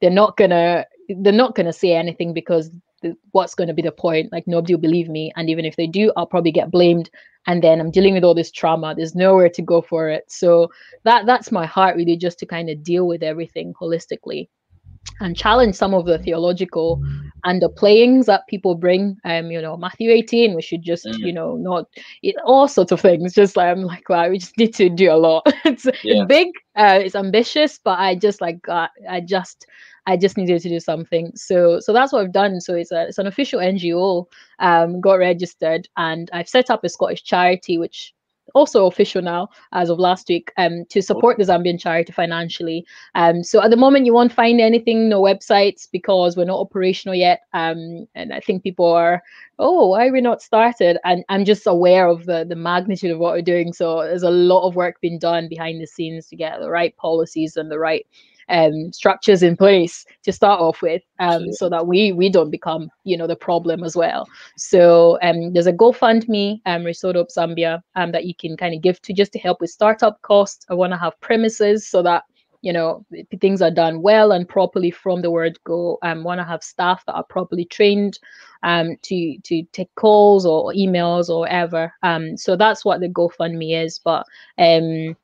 they're 0.00 0.10
not 0.10 0.36
gonna 0.36 0.84
they're 1.20 1.32
not 1.32 1.54
gonna 1.54 1.72
say 1.72 1.92
anything 1.94 2.32
because 2.34 2.70
what's 3.32 3.54
to 3.54 3.74
be 3.74 3.82
the 3.82 3.92
point? 3.92 4.32
Like 4.32 4.46
nobody 4.46 4.74
will 4.74 4.80
believe 4.80 5.08
me. 5.08 5.32
And 5.36 5.50
even 5.50 5.64
if 5.64 5.76
they 5.76 5.86
do 5.86 6.12
i'll 6.16 6.26
probably 6.26 6.52
get 6.52 6.70
blamed. 6.70 7.10
And 7.46 7.62
then 7.62 7.80
i'm 7.80 7.90
dealing 7.90 8.14
with 8.14 8.24
all 8.24 8.34
this 8.34 8.50
trauma. 8.50 8.94
There's 8.94 9.14
nowhere 9.14 9.48
to 9.50 9.62
go 9.62 9.80
for 9.82 10.08
it. 10.08 10.24
So 10.30 10.70
that 11.04 11.26
that's 11.26 11.52
my 11.52 11.66
heart 11.66 11.96
really 11.96 12.16
just 12.16 12.38
to 12.40 12.46
kind 12.46 12.70
of 12.70 12.82
deal 12.82 13.06
with 13.06 13.22
everything 13.22 13.74
holistically 13.80 14.48
and 15.20 15.36
challenge 15.36 15.74
some 15.74 15.94
of 15.94 16.06
the 16.06 16.18
theological 16.18 17.00
underplayings 17.44 18.24
that 18.24 18.46
people 18.48 18.74
bring. 18.74 19.16
Um, 19.24 19.50
you 19.50 19.60
know, 19.60 19.76
Matthew 19.76 20.10
18, 20.10 20.54
we 20.54 20.62
should 20.62 20.82
just, 20.82 21.04
Mm. 21.06 21.18
you 21.18 21.32
know, 21.32 21.56
not 21.56 21.86
it, 22.22 22.36
all 22.44 22.66
sorts 22.68 22.90
of 22.92 23.00
things. 23.00 23.34
Just 23.34 23.56
like 23.56 23.68
I'm 23.68 23.82
like, 23.82 24.08
wow, 24.08 24.28
we 24.28 24.38
just 24.38 24.56
need 24.58 24.74
to 24.74 24.88
do 24.88 25.12
a 25.12 25.14
lot. 25.16 25.42
it's, 25.64 25.84
Yeah. 25.84 26.22
it's 26.22 26.26
big, 26.28 26.48
uh, 26.76 26.98
it's 27.02 27.14
ambitious, 27.14 27.78
but 27.82 27.98
I 27.98 28.14
just 28.14 28.40
like 28.40 28.66
uh, 28.68 28.88
I 29.08 29.20
just 29.20 29.66
I 30.06 30.16
just 30.16 30.36
needed 30.36 30.60
to 30.62 30.68
do 30.68 30.80
something. 30.80 31.32
So 31.34 31.80
so 31.80 31.92
that's 31.92 32.12
what 32.12 32.22
I've 32.24 32.32
done. 32.32 32.60
So 32.60 32.74
it's 32.74 32.92
a 32.92 33.06
it's 33.08 33.18
an 33.18 33.26
official 33.26 33.60
NGO, 33.60 34.26
um, 34.58 35.00
got 35.00 35.14
registered, 35.18 35.88
and 35.96 36.30
I've 36.32 36.48
set 36.48 36.70
up 36.70 36.82
a 36.84 36.88
Scottish 36.88 37.22
charity, 37.24 37.78
which 37.78 38.14
also 38.54 38.86
official 38.86 39.22
now 39.22 39.48
as 39.72 39.88
of 39.90 39.98
last 39.98 40.28
week 40.28 40.52
um 40.58 40.84
to 40.90 41.00
support 41.00 41.38
the 41.38 41.44
zambian 41.44 41.80
charity 41.80 42.12
financially. 42.12 42.84
Um 43.14 43.42
so 43.42 43.62
at 43.62 43.70
the 43.70 43.76
moment 43.76 44.06
you 44.06 44.14
won't 44.14 44.32
find 44.32 44.60
anything 44.60 45.08
no 45.08 45.22
websites 45.22 45.88
because 45.90 46.36
we're 46.36 46.44
not 46.44 46.60
operational 46.60 47.14
yet. 47.14 47.40
Um 47.52 48.06
and 48.14 48.32
i 48.32 48.40
think 48.40 48.62
people 48.62 48.86
are 48.86 49.22
oh 49.58 49.88
why 49.88 50.06
are 50.06 50.12
we 50.12 50.20
not 50.20 50.42
started? 50.42 50.98
And 51.04 51.24
i'm 51.28 51.44
just 51.44 51.66
aware 51.66 52.06
of 52.08 52.26
the 52.26 52.44
the 52.48 52.56
magnitude 52.56 53.10
of 53.10 53.18
what 53.18 53.32
we're 53.32 53.42
doing. 53.42 53.72
So 53.72 54.02
there's 54.02 54.22
a 54.22 54.30
lot 54.30 54.66
of 54.66 54.76
work 54.76 55.00
being 55.00 55.18
done 55.18 55.48
behind 55.48 55.80
the 55.80 55.86
scenes 55.86 56.26
to 56.28 56.36
get 56.36 56.60
the 56.60 56.70
right 56.70 56.96
policies 56.96 57.56
and 57.56 57.70
the 57.70 57.78
right 57.78 58.06
um, 58.48 58.92
structures 58.92 59.42
in 59.42 59.56
place 59.56 60.04
to 60.22 60.32
start 60.32 60.60
off 60.60 60.82
with, 60.82 61.02
um, 61.18 61.52
so 61.52 61.68
that 61.68 61.86
we 61.86 62.12
we 62.12 62.28
don't 62.28 62.50
become 62.50 62.90
you 63.04 63.16
know 63.16 63.26
the 63.26 63.36
problem 63.36 63.84
as 63.84 63.96
well. 63.96 64.26
So 64.56 65.18
um, 65.22 65.52
there's 65.52 65.66
a 65.66 65.72
GoFundMe, 65.72 66.60
um, 66.66 66.84
Restored 66.84 67.16
Hope 67.16 67.28
Zambia, 67.28 67.82
um, 67.96 68.12
that 68.12 68.24
you 68.26 68.34
can 68.34 68.56
kind 68.56 68.74
of 68.74 68.82
give 68.82 69.00
to 69.02 69.12
just 69.12 69.32
to 69.32 69.38
help 69.38 69.60
with 69.60 69.70
startup 69.70 70.20
costs. 70.22 70.66
I 70.70 70.74
want 70.74 70.92
to 70.92 70.98
have 70.98 71.20
premises 71.20 71.88
so 71.88 72.02
that 72.02 72.24
you 72.64 72.72
know 72.72 73.04
things 73.40 73.60
are 73.60 73.70
done 73.70 74.00
well 74.00 74.32
and 74.32 74.48
properly 74.48 74.90
from 74.90 75.20
the 75.20 75.30
word 75.30 75.58
go 75.64 75.98
um 76.02 76.24
want 76.24 76.40
to 76.40 76.44
have 76.44 76.64
staff 76.64 77.04
that 77.04 77.12
are 77.12 77.24
properly 77.24 77.66
trained 77.66 78.18
um 78.62 78.96
to 79.02 79.36
to 79.44 79.62
take 79.72 79.94
calls 79.96 80.46
or 80.46 80.72
emails 80.72 81.28
or 81.28 81.40
whatever 81.40 81.92
um 82.02 82.36
so 82.38 82.56
that's 82.56 82.82
what 82.82 83.00
the 83.00 83.08
gofundme 83.08 83.84
is 83.84 83.98
but 83.98 84.24
um 84.56 85.14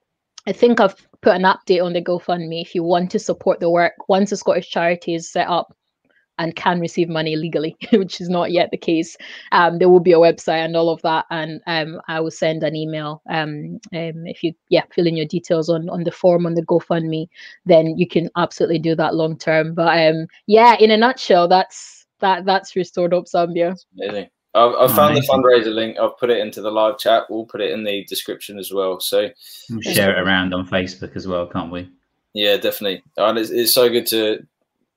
i 0.46 0.52
think 0.52 0.80
i've 0.80 1.08
put 1.22 1.36
an 1.36 1.42
update 1.42 1.84
on 1.84 1.92
the 1.92 2.02
gofundme 2.02 2.62
if 2.62 2.74
you 2.74 2.82
want 2.82 3.10
to 3.10 3.18
support 3.18 3.60
the 3.60 3.70
work 3.70 3.92
once 4.08 4.30
the 4.30 4.36
scottish 4.36 4.70
charity 4.70 5.14
is 5.14 5.30
set 5.30 5.48
up 5.48 5.74
and 6.40 6.56
can 6.56 6.80
receive 6.80 7.10
money 7.10 7.36
legally, 7.36 7.76
which 7.92 8.18
is 8.18 8.30
not 8.30 8.50
yet 8.50 8.70
the 8.70 8.78
case. 8.78 9.14
Um, 9.52 9.78
there 9.78 9.90
will 9.90 10.00
be 10.00 10.12
a 10.12 10.18
website 10.18 10.64
and 10.64 10.74
all 10.74 10.88
of 10.88 11.02
that, 11.02 11.26
and 11.30 11.60
um, 11.66 12.00
I 12.08 12.18
will 12.20 12.30
send 12.30 12.62
an 12.62 12.74
email. 12.74 13.22
Um, 13.28 13.78
um, 13.92 14.26
if 14.26 14.42
you 14.42 14.54
yeah 14.70 14.84
fill 14.90 15.06
in 15.06 15.16
your 15.16 15.26
details 15.26 15.68
on 15.68 15.88
on 15.90 16.04
the 16.04 16.10
form 16.10 16.46
on 16.46 16.54
the 16.54 16.62
GoFundMe, 16.62 17.28
then 17.66 17.98
you 17.98 18.08
can 18.08 18.30
absolutely 18.38 18.78
do 18.78 18.94
that 18.96 19.14
long 19.14 19.36
term. 19.36 19.74
But 19.74 19.98
um, 19.98 20.26
yeah, 20.46 20.76
in 20.80 20.90
a 20.90 20.96
nutshell, 20.96 21.46
that's 21.46 22.06
that 22.20 22.46
that's 22.46 22.74
Restored 22.74 23.12
Hope 23.12 23.26
Zambia. 23.26 23.76
Amazing. 23.98 24.30
I've, 24.54 24.74
I've 24.74 24.90
oh, 24.90 24.94
found 24.94 25.16
the 25.16 25.20
fundraiser 25.20 25.72
link. 25.72 25.98
I've 25.98 26.18
put 26.18 26.30
it 26.30 26.38
into 26.38 26.60
the 26.60 26.70
live 26.70 26.98
chat. 26.98 27.24
We'll 27.30 27.44
put 27.44 27.60
it 27.60 27.70
in 27.70 27.84
the 27.84 28.04
description 28.04 28.58
as 28.58 28.72
well. 28.72 28.98
So 28.98 29.28
we'll 29.70 29.80
share 29.80 30.16
it 30.16 30.20
around 30.20 30.52
on 30.54 30.66
Facebook 30.66 31.14
as 31.14 31.28
well, 31.28 31.46
can't 31.46 31.70
we? 31.70 31.88
Yeah, 32.34 32.56
definitely. 32.56 33.02
And 33.16 33.38
it's, 33.38 33.50
it's 33.50 33.72
so 33.72 33.88
good 33.88 34.06
to 34.08 34.44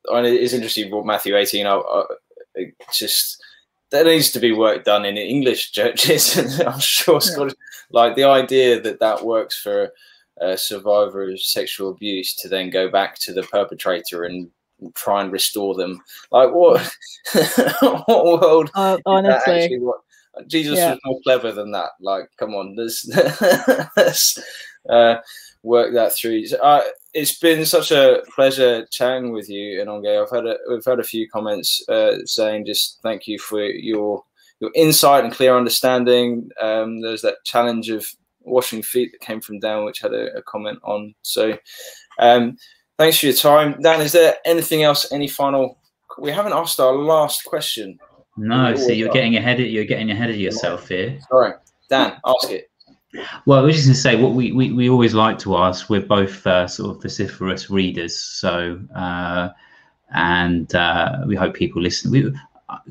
and 0.09 0.27
it's 0.27 0.53
interesting 0.53 0.85
you 0.85 0.89
brought 0.89 1.05
Matthew 1.05 1.35
18 1.35 1.65
up. 1.65 2.07
just 2.93 3.41
there 3.91 4.03
needs 4.03 4.31
to 4.31 4.39
be 4.39 4.51
work 4.51 4.83
done 4.83 5.05
in 5.05 5.17
English 5.17 5.71
churches, 5.71 6.35
and 6.37 6.61
I'm 6.67 6.79
sure 6.79 7.21
Scottish, 7.21 7.53
like 7.91 8.15
the 8.15 8.23
idea 8.23 8.81
that 8.81 8.99
that 8.99 9.23
works 9.23 9.57
for 9.57 9.91
a 10.41 10.57
survivor 10.57 11.29
of 11.29 11.39
sexual 11.39 11.91
abuse 11.91 12.35
to 12.37 12.49
then 12.49 12.69
go 12.69 12.89
back 12.89 13.19
to 13.19 13.33
the 13.33 13.43
perpetrator 13.43 14.23
and 14.23 14.49
try 14.95 15.21
and 15.21 15.31
restore 15.31 15.75
them. 15.75 16.01
Like 16.31 16.51
what? 16.51 16.95
what 18.05 18.41
world? 18.41 18.71
Uh, 18.73 18.97
honestly, 19.05 19.77
what, 19.79 20.01
Jesus 20.47 20.77
yeah. 20.77 20.91
was 20.91 20.99
more 21.05 21.19
clever 21.23 21.51
than 21.51 21.71
that. 21.71 21.91
Like, 21.99 22.29
come 22.37 22.55
on, 22.55 22.75
let's, 22.75 23.07
let's 23.97 24.39
uh, 24.89 25.15
work 25.61 25.93
that 25.93 26.15
through. 26.15 26.45
Uh, 26.61 26.81
it's 27.13 27.37
been 27.37 27.65
such 27.65 27.91
a 27.91 28.23
pleasure 28.33 28.85
chatting 28.91 29.31
with 29.31 29.49
you, 29.49 29.81
Inonge. 29.81 30.07
I've 30.07 30.31
had 30.31 30.45
a, 30.45 30.57
we've 30.69 30.83
had 30.85 30.99
a 30.99 31.03
few 31.03 31.29
comments 31.29 31.83
uh, 31.87 32.17
saying 32.25 32.65
just 32.65 32.99
thank 33.03 33.27
you 33.27 33.37
for 33.39 33.61
your 33.63 34.23
your 34.59 34.71
insight 34.75 35.23
and 35.23 35.33
clear 35.33 35.57
understanding. 35.57 36.49
Um, 36.59 37.01
there's 37.01 37.21
that 37.21 37.43
challenge 37.43 37.89
of 37.89 38.07
washing 38.41 38.81
feet 38.81 39.11
that 39.11 39.25
came 39.25 39.41
from 39.41 39.59
Dan, 39.59 39.83
which 39.83 39.99
had 39.99 40.13
a, 40.13 40.37
a 40.37 40.41
comment 40.43 40.79
on. 40.83 41.13
So, 41.21 41.57
um, 42.19 42.57
thanks 42.97 43.19
for 43.19 43.27
your 43.27 43.35
time, 43.35 43.81
Dan. 43.81 44.01
Is 44.01 44.11
there 44.11 44.35
anything 44.45 44.83
else? 44.83 45.11
Any 45.11 45.27
final? 45.27 45.77
We 46.17 46.31
haven't 46.31 46.53
asked 46.53 46.79
our 46.79 46.93
last 46.93 47.43
question. 47.45 47.99
No, 48.37 48.75
so 48.75 48.91
you're 48.91 49.13
getting 49.13 49.35
ahead 49.35 49.59
of 49.59 49.67
you're 49.67 49.85
getting 49.85 50.09
ahead 50.11 50.29
of 50.29 50.35
yourself 50.37 50.87
here. 50.87 51.19
Sorry, 51.29 51.53
Dan, 51.89 52.19
ask 52.25 52.49
it. 52.49 52.69
Well, 53.45 53.59
I 53.59 53.61
was 53.61 53.75
just 53.75 53.87
going 53.87 53.93
to 53.93 53.99
say 53.99 54.15
what 54.15 54.33
we, 54.33 54.51
we, 54.53 54.71
we 54.71 54.89
always 54.89 55.13
like 55.13 55.37
to 55.39 55.55
ask. 55.57 55.87
We're 55.87 56.01
both 56.01 56.47
uh, 56.47 56.67
sort 56.67 56.95
of 56.95 57.01
vociferous 57.03 57.69
readers, 57.69 58.17
so 58.17 58.79
uh, 58.95 59.49
and 60.15 60.73
uh, 60.73 61.19
we 61.27 61.35
hope 61.35 61.53
people 61.53 61.81
listen. 61.81 62.09
We, 62.09 62.33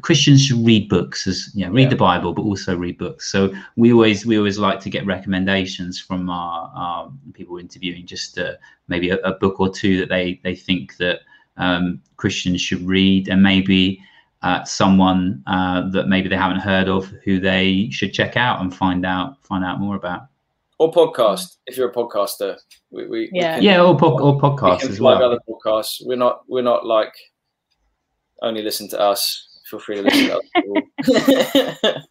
Christians 0.01 0.45
should 0.45 0.65
read 0.65 0.89
books, 0.89 1.27
as 1.27 1.51
you 1.55 1.67
know, 1.67 1.73
read 1.73 1.85
yeah. 1.85 1.89
the 1.91 1.97
Bible, 1.97 2.33
but 2.33 2.43
also 2.43 2.77
read 2.77 2.99
books. 2.99 3.31
So 3.31 3.53
we 3.77 3.93
always 3.93 4.27
we 4.27 4.39
always 4.39 4.59
like 4.59 4.81
to 4.81 4.91
get 4.91 5.07
recommendations 5.07 6.01
from 6.01 6.29
our, 6.31 6.73
our 6.75 7.13
people 7.33 7.59
interviewing, 7.59 8.07
just 8.07 8.39
uh, 8.39 8.55
maybe 8.89 9.11
a, 9.11 9.17
a, 9.19 9.33
book 9.35 9.61
or 9.61 9.69
two 9.69 9.99
that 9.99 10.09
they 10.09 10.41
they 10.43 10.55
think 10.55 10.97
that 10.97 11.21
um, 11.57 12.01
Christians 12.17 12.61
should 12.61 12.87
read, 12.87 13.29
and 13.29 13.43
maybe 13.43 14.03
uh, 14.43 14.65
someone 14.65 15.43
uh, 15.47 15.89
that 15.91 16.09
maybe 16.09 16.29
they 16.29 16.37
haven't 16.37 16.61
heard 16.61 16.89
of 16.89 17.07
who 17.25 17.39
they 17.39 17.89
should 17.91 18.13
check 18.13 18.37
out 18.37 18.61
and 18.61 18.75
find 18.75 19.07
out 19.07 19.43
find 19.45 19.65
out 19.65 19.81
more 19.81 19.97
about. 19.97 20.27
Or 20.79 20.91
podcast 20.91 21.59
if 21.67 21.77
you're 21.77 21.91
a 21.91 21.95
podcaster. 21.95 22.59
We, 22.91 23.07
we 23.07 23.31
yeah 23.33 23.55
we 23.55 23.55
can, 23.57 23.63
yeah 23.63 23.83
or, 23.83 23.97
po- 23.97 24.19
or 24.21 24.41
podcasts 24.41 24.89
as 24.89 25.01
well. 25.01 25.23
Other 25.23 25.39
podcasts. 25.49 26.05
We're 26.05 26.17
not 26.17 26.43
we're 26.49 26.63
not 26.63 26.85
like 26.85 27.15
only 28.43 28.63
listen 28.63 28.89
to 28.89 29.01
us. 29.01 29.52
Feel 29.73 29.81
free 29.81 29.97
to 29.97 30.03
listen 30.03 30.39
us. 31.07 32.05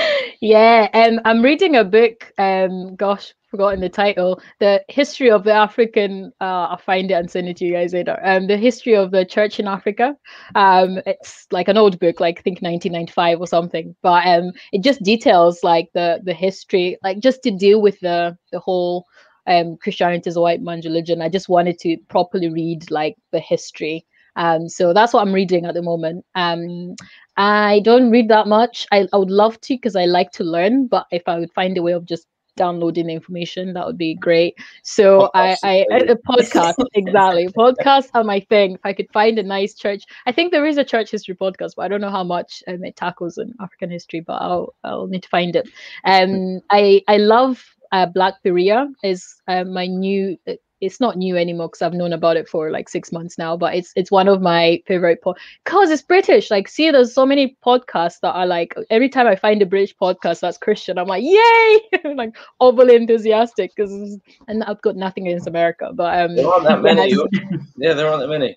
yeah, 0.40 0.88
um, 0.94 1.20
I'm 1.26 1.42
reading 1.42 1.76
a 1.76 1.84
book. 1.84 2.32
Um, 2.38 2.96
gosh, 2.96 3.34
forgotten 3.50 3.80
the 3.80 3.90
title. 3.90 4.40
The 4.58 4.82
history 4.88 5.30
of 5.30 5.44
the 5.44 5.52
African. 5.52 6.32
Uh, 6.40 6.68
I'll 6.70 6.78
find 6.78 7.10
it 7.10 7.14
and 7.14 7.30
send 7.30 7.46
it 7.48 7.58
to 7.58 7.66
you 7.66 7.74
guys 7.74 7.92
later. 7.92 8.18
Um, 8.24 8.46
the 8.46 8.56
history 8.56 8.96
of 8.96 9.10
the 9.10 9.26
church 9.26 9.60
in 9.60 9.68
Africa. 9.68 10.16
Um, 10.54 10.98
it's 11.04 11.46
like 11.50 11.68
an 11.68 11.76
old 11.76 12.00
book, 12.00 12.20
like 12.20 12.38
I 12.38 12.42
think 12.42 12.62
1995 12.62 13.40
or 13.40 13.46
something. 13.46 13.94
But 14.00 14.26
um, 14.26 14.52
it 14.72 14.82
just 14.82 15.02
details 15.02 15.62
like 15.62 15.90
the 15.92 16.20
the 16.24 16.32
history, 16.32 16.96
like 17.02 17.18
just 17.18 17.42
to 17.42 17.50
deal 17.50 17.82
with 17.82 18.00
the 18.00 18.34
the 18.50 18.60
whole 18.60 19.04
um 19.46 19.76
Christianity 19.76 20.30
is 20.30 20.36
a 20.36 20.40
white 20.40 20.62
man's 20.62 20.86
religion. 20.86 21.20
I 21.20 21.28
just 21.28 21.50
wanted 21.50 21.78
to 21.80 21.98
properly 22.08 22.48
read 22.48 22.90
like 22.90 23.16
the 23.30 23.40
history. 23.40 24.06
Um, 24.36 24.68
so 24.68 24.92
that's 24.92 25.12
what 25.12 25.20
I'm 25.20 25.32
reading 25.32 25.66
at 25.66 25.74
the 25.74 25.82
moment. 25.82 26.24
Um, 26.34 26.96
I 27.36 27.80
don't 27.84 28.10
read 28.10 28.28
that 28.28 28.46
much. 28.46 28.86
I, 28.92 29.06
I 29.12 29.16
would 29.16 29.30
love 29.30 29.60
to 29.62 29.74
because 29.74 29.96
I 29.96 30.04
like 30.04 30.32
to 30.32 30.44
learn, 30.44 30.86
but 30.86 31.06
if 31.10 31.22
I 31.26 31.38
would 31.38 31.52
find 31.52 31.76
a 31.78 31.82
way 31.82 31.92
of 31.92 32.04
just 32.04 32.26
downloading 32.56 33.06
the 33.06 33.12
information 33.12 33.72
that 33.72 33.86
would 33.86 33.96
be 33.96 34.14
great 34.14 34.54
so 34.82 35.30
podcast. 35.34 35.56
i 35.62 35.86
i 35.90 35.98
a 36.00 36.16
podcast 36.16 36.74
exactly 36.94 37.48
podcasts 37.58 38.10
are 38.14 38.24
my 38.24 38.40
thing 38.40 38.74
if 38.74 38.80
i 38.84 38.92
could 38.92 39.10
find 39.12 39.38
a 39.38 39.42
nice 39.42 39.74
church 39.74 40.02
i 40.26 40.32
think 40.32 40.52
there 40.52 40.66
is 40.66 40.76
a 40.76 40.84
church 40.84 41.10
history 41.10 41.34
podcast 41.34 41.70
but 41.76 41.82
i 41.82 41.88
don't 41.88 42.00
know 42.00 42.10
how 42.10 42.24
much 42.24 42.62
um, 42.68 42.84
it 42.84 42.96
tackles 42.96 43.38
in 43.38 43.54
african 43.60 43.90
history 43.90 44.20
but 44.20 44.34
i'll 44.34 44.74
i'll 44.84 45.06
need 45.06 45.22
to 45.22 45.28
find 45.28 45.56
it 45.56 45.68
um 46.04 46.60
i 46.70 47.02
i 47.08 47.16
love 47.16 47.64
uh, 47.92 48.06
black 48.06 48.34
berea 48.42 48.86
is 49.02 49.40
uh, 49.48 49.64
my 49.64 49.86
new 49.86 50.36
uh, 50.46 50.52
it's 50.82 50.98
not 50.98 51.16
new 51.16 51.36
anymore 51.36 51.68
because 51.68 51.80
I've 51.80 51.94
known 51.94 52.12
about 52.12 52.36
it 52.36 52.48
for 52.48 52.68
like 52.70 52.88
six 52.88 53.12
months 53.12 53.38
now, 53.38 53.56
but 53.56 53.74
it's 53.74 53.92
it's 53.94 54.10
one 54.10 54.26
of 54.28 54.42
my 54.42 54.82
favorite 54.86 55.22
po- 55.22 55.36
cause 55.64 55.90
it's 55.90 56.02
British. 56.02 56.50
Like, 56.50 56.66
see, 56.68 56.90
there's 56.90 57.14
so 57.14 57.24
many 57.24 57.56
podcasts 57.64 58.18
that 58.22 58.32
are 58.32 58.46
like 58.46 58.74
every 58.90 59.08
time 59.08 59.28
I 59.28 59.36
find 59.36 59.62
a 59.62 59.66
British 59.66 59.96
podcast 59.96 60.40
that's 60.40 60.58
Christian, 60.58 60.98
I'm 60.98 61.06
like, 61.06 61.22
yay! 61.22 62.14
like 62.16 62.36
overly 62.58 62.96
enthusiastic 62.96 63.70
because 63.76 64.18
and 64.48 64.64
I've 64.64 64.82
got 64.82 64.96
nothing 64.96 65.28
against 65.28 65.46
America, 65.46 65.90
but 65.94 66.18
um, 66.20 66.34
there 66.34 66.48
aren't 66.48 66.64
that 66.64 66.82
many. 66.82 67.12
yeah, 67.76 67.94
there 67.94 68.08
aren't 68.08 68.20
that 68.20 68.28
many. 68.28 68.56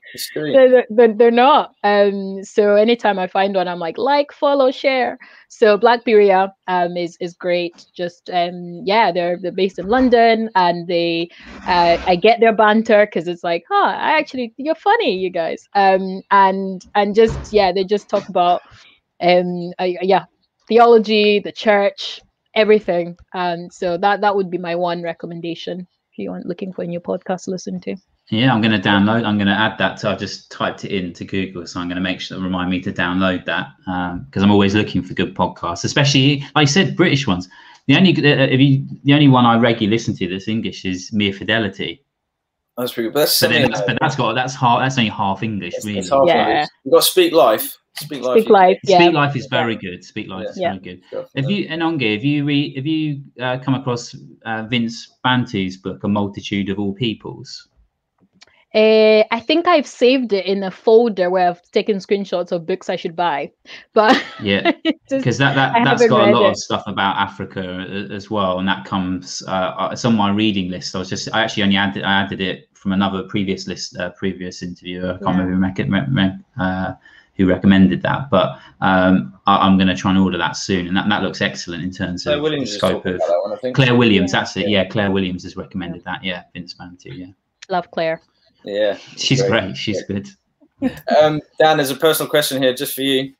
They're, 0.53 0.85
they're, 0.89 1.13
they're 1.13 1.31
not. 1.31 1.75
Um, 1.83 2.43
so 2.43 2.75
anytime 2.75 3.19
I 3.19 3.27
find 3.27 3.53
one, 3.53 3.67
I'm 3.67 3.79
like, 3.79 3.99
like, 3.99 4.31
follow, 4.31 4.71
share. 4.71 5.19
So 5.49 5.77
Black 5.77 6.03
Berea 6.03 6.54
um 6.67 6.97
is 6.97 7.17
is 7.19 7.33
great. 7.33 7.85
Just 7.95 8.29
um 8.31 8.81
yeah, 8.85 9.11
they're 9.11 9.37
they're 9.41 9.51
based 9.51 9.79
in 9.79 9.87
London 9.87 10.49
and 10.55 10.87
they 10.87 11.29
uh, 11.67 11.97
I 12.05 12.15
get 12.15 12.39
their 12.39 12.53
banter 12.55 13.05
because 13.07 13.27
it's 13.27 13.43
like, 13.43 13.63
huh, 13.69 13.87
I 13.97 14.17
actually 14.19 14.53
you're 14.57 14.75
funny, 14.75 15.17
you 15.17 15.29
guys. 15.31 15.67
Um 15.73 16.21
and 16.31 16.81
and 16.95 17.15
just 17.15 17.49
yeah, 17.51 17.71
they 17.71 17.83
just 17.83 18.09
talk 18.09 18.29
about 18.29 18.61
um 19.21 19.71
uh, 19.79 19.85
yeah 20.01 20.25
theology, 20.67 21.39
the 21.39 21.51
church, 21.51 22.21
everything. 22.55 23.17
And 23.33 23.71
so 23.73 23.97
that 23.97 24.21
that 24.21 24.35
would 24.35 24.49
be 24.49 24.57
my 24.57 24.75
one 24.75 25.03
recommendation 25.03 25.81
if 26.11 26.17
you 26.17 26.31
want 26.31 26.45
looking 26.47 26.73
for 26.73 26.83
a 26.83 26.87
new 26.87 26.99
podcast 26.99 27.45
to 27.45 27.51
listen 27.51 27.79
to. 27.81 27.95
Yeah, 28.29 28.51
I'm 28.51 28.59
going 28.59 28.79
to 28.79 28.89
download. 28.89 29.23
I'm 29.23 29.37
going 29.37 29.47
to 29.47 29.53
add 29.53 29.77
that. 29.77 29.99
So 29.99 30.11
I 30.11 30.15
just 30.15 30.51
typed 30.51 30.83
it 30.83 30.91
into 30.91 31.23
Google, 31.23 31.67
so 31.67 31.79
I'm 31.79 31.87
going 31.87 31.97
to 31.97 32.01
make 32.01 32.19
sure 32.19 32.37
to 32.37 32.43
remind 32.43 32.71
me 32.71 32.81
to 32.81 32.91
download 32.91 33.45
that 33.45 33.69
because 33.77 34.43
um, 34.43 34.43
I'm 34.43 34.51
always 34.51 34.73
looking 34.73 35.03
for 35.03 35.13
good 35.13 35.35
podcasts, 35.35 35.83
especially 35.83 36.39
like 36.55 36.63
I 36.63 36.65
said, 36.65 36.95
British 36.95 37.27
ones. 37.27 37.47
The 37.87 37.95
only 37.95 38.15
uh, 38.17 38.43
uh, 38.43 38.47
if 38.47 38.59
you 38.59 38.87
the 39.03 39.13
only 39.13 39.27
one 39.27 39.45
I 39.45 39.57
regularly 39.57 39.95
listen 39.95 40.15
to 40.17 40.27
that's 40.27 40.47
English 40.47 40.85
is 40.85 41.13
Mere 41.13 41.33
Fidelity. 41.33 42.03
That's 42.77 42.93
pretty 42.93 43.09
good. 43.09 43.13
But 43.13 43.19
that's, 43.19 43.39
but, 43.39 43.49
then 43.51 43.71
that's, 43.71 43.81
but 43.81 43.97
that's 44.01 44.15
got 44.15 44.33
that's 44.33 44.55
half. 44.55 44.79
That's 44.79 44.97
only 44.97 45.11
half 45.11 45.43
English, 45.43 45.75
it's, 45.75 45.85
really. 45.85 45.99
It's 45.99 46.09
half 46.09 46.25
yeah. 46.25 46.49
English. 46.49 46.69
You've 46.83 46.93
got 46.93 47.03
Speak 47.03 47.31
Life. 47.31 47.77
Speak 47.97 48.23
Life. 48.23 48.39
Speak 48.39 48.49
Life. 48.49 48.79
Yeah. 48.83 48.97
Speak 48.97 49.13
Life 49.13 49.35
is 49.35 49.45
very 49.45 49.75
good. 49.75 50.03
Speak 50.03 50.27
Life 50.27 50.47
yeah. 50.55 50.73
is 50.73 50.81
very 50.81 50.99
good. 51.11 51.27
Have 51.35 51.49
you 51.49 51.67
Inonge? 51.67 52.13
Have 52.13 52.23
you 52.23 52.43
read? 52.43 52.75
Have 52.75 52.87
you 52.87 53.21
uh, 53.39 53.59
come 53.59 53.75
across 53.75 54.15
uh, 54.45 54.63
Vince 54.63 55.13
Bantu's 55.23 55.77
book, 55.77 56.03
A 56.03 56.07
Multitude 56.07 56.69
of 56.69 56.79
All 56.79 56.93
Peoples? 56.95 57.69
Uh, 58.75 59.23
I 59.31 59.39
think 59.39 59.67
I've 59.67 59.87
saved 59.87 60.33
it 60.33 60.45
in 60.45 60.61
a 60.61 60.69
folder 60.69 61.29
where 61.29 61.47
I've 61.47 61.61
taken 61.71 61.95
screenshots 61.95 62.51
of 62.51 62.65
books 62.65 62.89
I 62.89 62.97
should 62.97 63.15
buy. 63.15 63.53
But 63.93 64.21
yeah, 64.41 64.71
because 65.09 65.37
that, 65.37 65.55
that 65.55 65.81
that's 65.85 66.05
got 66.07 66.27
a 66.27 66.31
lot 66.31 66.47
it. 66.47 66.49
of 66.49 66.57
stuff 66.57 66.83
about 66.85 67.15
Africa 67.15 67.87
as 68.11 68.29
well, 68.29 68.59
and 68.59 68.67
that 68.67 68.83
comes 68.83 69.41
uh, 69.47 69.89
it's 69.93 70.03
on 70.03 70.17
my 70.17 70.29
reading 70.29 70.69
list. 70.69 70.93
I 70.93 70.99
was 70.99 71.07
just 71.07 71.33
I 71.33 71.41
actually 71.41 71.63
only 71.63 71.77
added 71.77 72.03
I 72.03 72.23
added 72.23 72.41
it 72.41 72.67
from 72.73 72.91
another 72.91 73.23
previous 73.23 73.65
list, 73.65 73.95
uh, 73.97 74.09
previous 74.09 74.61
interviewer. 74.61 75.13
I 75.13 75.23
can't 75.23 75.37
yeah. 75.37 75.43
remember 75.43 76.39
uh, 76.59 76.93
who 77.37 77.47
recommended 77.47 78.01
that, 78.01 78.29
but 78.29 78.59
um, 78.81 79.39
I, 79.47 79.65
am 79.65 79.77
going 79.77 79.87
to 79.87 79.95
try 79.95 80.11
and 80.11 80.19
order 80.19 80.37
that 80.37 80.57
soon, 80.57 80.87
and 80.87 80.97
that, 80.97 81.07
that 81.07 81.23
looks 81.23 81.41
excellent 81.41 81.81
in 81.81 81.91
terms 81.91 82.23
Claire 82.23 82.35
of 82.35 82.43
Williams 82.43 82.73
the 82.73 82.77
scope 82.77 83.05
of 83.05 83.21
one, 83.21 83.73
Claire 83.73 83.95
Williams. 83.95 84.33
Yeah. 84.33 84.39
That's 84.39 84.57
it. 84.57 84.67
Yeah, 84.67 84.83
Claire 84.83 85.11
Williams 85.11 85.43
has 85.43 85.55
recommended 85.55 86.03
that. 86.03 86.25
Yeah, 86.25 86.43
Vince 86.53 86.73
Bantu. 86.73 87.13
Yeah, 87.13 87.27
love 87.69 87.89
Claire. 87.89 88.21
Yeah, 88.65 88.97
she's 89.15 89.41
great. 89.41 89.63
great. 89.63 89.77
She's 89.77 90.03
good. 90.03 90.27
um, 91.21 91.41
Dan, 91.59 91.77
there's 91.77 91.91
a 91.91 91.95
personal 91.95 92.29
question 92.29 92.61
here 92.61 92.73
just 92.73 92.93
for 92.93 93.01
you. 93.01 93.33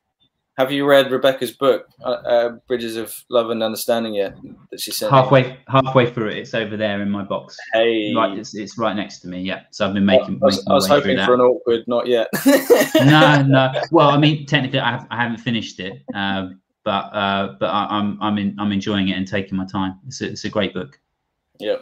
Have 0.58 0.72
you 0.72 0.86
read 0.86 1.10
Rebecca's 1.10 1.50
book, 1.50 1.86
uh, 2.02 2.08
uh, 2.08 2.48
Bridges 2.66 2.96
of 2.96 3.14
Love 3.28 3.50
and 3.50 3.62
Understanding, 3.62 4.14
yet? 4.14 4.36
That 4.70 4.80
she 4.80 4.90
sent 4.90 5.12
halfway 5.12 5.58
halfway 5.68 6.10
through 6.10 6.30
it. 6.30 6.38
It's 6.38 6.54
over 6.54 6.78
there 6.78 7.02
in 7.02 7.10
my 7.10 7.24
box. 7.24 7.58
Hey, 7.74 8.14
right, 8.16 8.38
it's, 8.38 8.54
it's 8.54 8.78
right 8.78 8.96
next 8.96 9.18
to 9.20 9.28
me. 9.28 9.42
Yeah, 9.42 9.64
so 9.70 9.86
I've 9.86 9.92
been 9.92 10.06
making. 10.06 10.40
I 10.42 10.46
was, 10.46 10.56
making 10.56 10.70
I 10.70 10.74
was 10.74 10.86
hoping 10.86 11.24
for 11.26 11.34
an 11.34 11.40
awkward, 11.42 11.84
not 11.86 12.06
yet. 12.06 12.28
no, 12.94 13.42
no. 13.42 13.72
Well, 13.90 14.08
I 14.08 14.16
mean, 14.16 14.46
technically, 14.46 14.80
I, 14.80 14.92
have, 14.92 15.06
I 15.10 15.22
haven't 15.22 15.38
finished 15.38 15.78
it, 15.78 16.02
uh, 16.14 16.48
but 16.84 16.90
uh, 16.90 17.56
but 17.60 17.66
I, 17.66 17.98
am 17.98 18.12
I'm 18.12 18.22
I'm, 18.22 18.38
in, 18.38 18.56
I'm 18.58 18.72
enjoying 18.72 19.08
it 19.08 19.18
and 19.18 19.28
taking 19.28 19.58
my 19.58 19.66
time. 19.66 19.98
It's 20.06 20.22
a, 20.22 20.30
it's 20.30 20.44
a 20.46 20.48
great 20.48 20.72
book. 20.72 20.98
Yeah. 21.58 21.76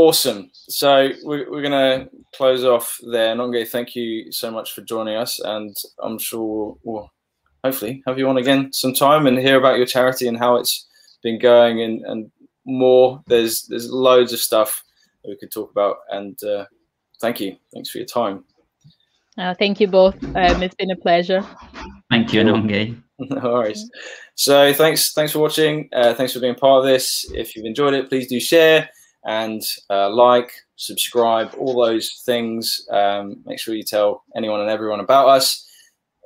Awesome. 0.00 0.48
So 0.54 1.10
we're, 1.24 1.50
we're 1.50 1.60
going 1.60 1.72
to 1.72 2.08
close 2.32 2.62
off 2.62 3.00
there. 3.10 3.34
Nonge, 3.34 3.66
thank 3.66 3.96
you 3.96 4.30
so 4.30 4.48
much 4.48 4.72
for 4.72 4.82
joining 4.82 5.16
us. 5.16 5.40
And 5.40 5.76
I'm 6.00 6.18
sure 6.18 6.78
we'll 6.84 7.10
hopefully 7.64 8.04
have 8.06 8.16
you 8.16 8.28
on 8.28 8.36
again 8.36 8.72
sometime 8.72 9.26
and 9.26 9.36
hear 9.36 9.58
about 9.58 9.76
your 9.76 9.86
charity 9.86 10.28
and 10.28 10.38
how 10.38 10.54
it's 10.54 10.86
been 11.24 11.40
going 11.40 11.82
and, 11.82 12.04
and 12.04 12.30
more. 12.64 13.24
There's 13.26 13.62
there's 13.62 13.90
loads 13.90 14.32
of 14.32 14.38
stuff 14.38 14.84
that 15.24 15.30
we 15.30 15.36
could 15.36 15.50
talk 15.50 15.72
about. 15.72 15.96
And 16.10 16.40
uh, 16.44 16.66
thank 17.20 17.40
you. 17.40 17.56
Thanks 17.74 17.90
for 17.90 17.98
your 17.98 18.06
time. 18.06 18.44
Uh, 19.36 19.52
thank 19.58 19.80
you 19.80 19.88
both. 19.88 20.14
Um, 20.22 20.62
it's 20.62 20.76
been 20.76 20.92
a 20.92 20.96
pleasure. 20.96 21.44
Thank 22.08 22.32
you, 22.32 22.42
Nonge. 22.42 23.02
no 23.18 23.52
worries. 23.52 23.90
So 24.36 24.72
thanks, 24.72 25.12
thanks 25.12 25.32
for 25.32 25.40
watching. 25.40 25.88
Uh, 25.92 26.14
thanks 26.14 26.34
for 26.34 26.38
being 26.38 26.54
part 26.54 26.84
of 26.84 26.84
this. 26.84 27.28
If 27.34 27.56
you've 27.56 27.66
enjoyed 27.66 27.94
it, 27.94 28.08
please 28.08 28.28
do 28.28 28.38
share 28.38 28.88
and 29.24 29.62
uh, 29.90 30.10
like, 30.10 30.52
subscribe, 30.76 31.54
all 31.58 31.84
those 31.84 32.22
things. 32.24 32.86
Um, 32.90 33.42
make 33.44 33.58
sure 33.58 33.74
you 33.74 33.82
tell 33.82 34.22
anyone 34.36 34.60
and 34.60 34.70
everyone 34.70 35.00
about 35.00 35.28
us 35.28 35.68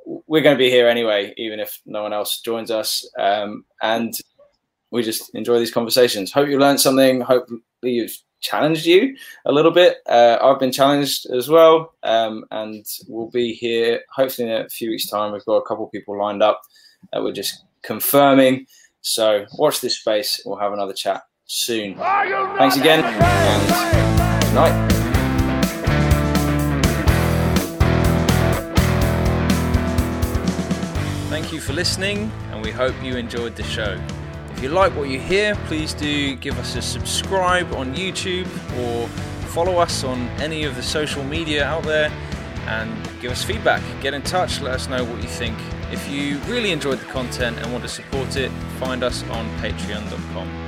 we're 0.05 0.41
going 0.41 0.55
to 0.55 0.63
be 0.63 0.69
here 0.69 0.87
anyway, 0.87 1.33
even 1.37 1.59
if 1.59 1.79
no 1.85 2.03
one 2.03 2.13
else 2.13 2.41
joins 2.41 2.71
us. 2.71 3.07
Um, 3.17 3.65
and 3.81 4.13
we 4.91 5.03
just 5.03 5.33
enjoy 5.35 5.59
these 5.59 5.73
conversations. 5.73 6.31
Hope 6.31 6.49
you 6.49 6.59
learned 6.59 6.79
something. 6.81 7.21
Hopefully, 7.21 7.61
you've 7.81 8.17
challenged 8.41 8.85
you 8.85 9.15
a 9.45 9.51
little 9.51 9.71
bit. 9.71 9.97
Uh, 10.07 10.37
I've 10.41 10.59
been 10.59 10.71
challenged 10.71 11.27
as 11.31 11.49
well. 11.49 11.93
Um, 12.03 12.45
and 12.51 12.85
we'll 13.07 13.29
be 13.29 13.53
here 13.53 14.01
hopefully 14.13 14.49
in 14.49 14.61
a 14.61 14.69
few 14.69 14.89
weeks' 14.89 15.09
time. 15.09 15.31
We've 15.31 15.45
got 15.45 15.57
a 15.57 15.65
couple 15.65 15.87
people 15.87 16.17
lined 16.17 16.43
up 16.43 16.61
that 17.11 17.23
we're 17.23 17.31
just 17.31 17.63
confirming. 17.81 18.67
So 19.01 19.45
watch 19.57 19.81
this 19.81 19.99
space. 19.99 20.41
We'll 20.45 20.59
have 20.59 20.73
another 20.73 20.93
chat 20.93 21.23
soon. 21.45 21.95
Thanks 21.95 22.77
again 22.77 23.03
and 23.03 24.41
good 24.43 24.53
night. 24.55 24.89
Thank 31.29 31.51
you 31.51 31.59
for 31.59 31.73
listening, 31.73 32.31
and 32.51 32.63
we 32.63 32.71
hope 32.71 32.95
you 33.03 33.15
enjoyed 33.15 33.55
the 33.55 33.63
show. 33.63 33.99
If 34.51 34.61
you 34.61 34.69
like 34.69 34.95
what 34.95 35.09
you 35.09 35.19
hear, 35.19 35.55
please 35.65 35.93
do 35.93 36.35
give 36.35 36.57
us 36.59 36.75
a 36.75 36.81
subscribe 36.81 37.73
on 37.73 37.93
YouTube 37.95 38.47
or 38.79 39.07
follow 39.49 39.77
us 39.79 40.03
on 40.03 40.19
any 40.39 40.63
of 40.63 40.75
the 40.75 40.83
social 40.83 41.23
media 41.23 41.65
out 41.65 41.83
there 41.83 42.11
and 42.67 42.91
give 43.19 43.31
us 43.31 43.43
feedback. 43.43 43.81
Get 44.01 44.13
in 44.13 44.21
touch, 44.21 44.61
let 44.61 44.75
us 44.75 44.87
know 44.87 45.03
what 45.03 45.21
you 45.21 45.27
think. 45.27 45.57
If 45.91 46.09
you 46.09 46.37
really 46.51 46.71
enjoyed 46.71 46.99
the 46.99 47.05
content 47.05 47.57
and 47.57 47.71
want 47.71 47.83
to 47.83 47.89
support 47.89 48.35
it, 48.35 48.51
find 48.79 49.03
us 49.03 49.23
on 49.23 49.47
patreon.com. 49.57 50.62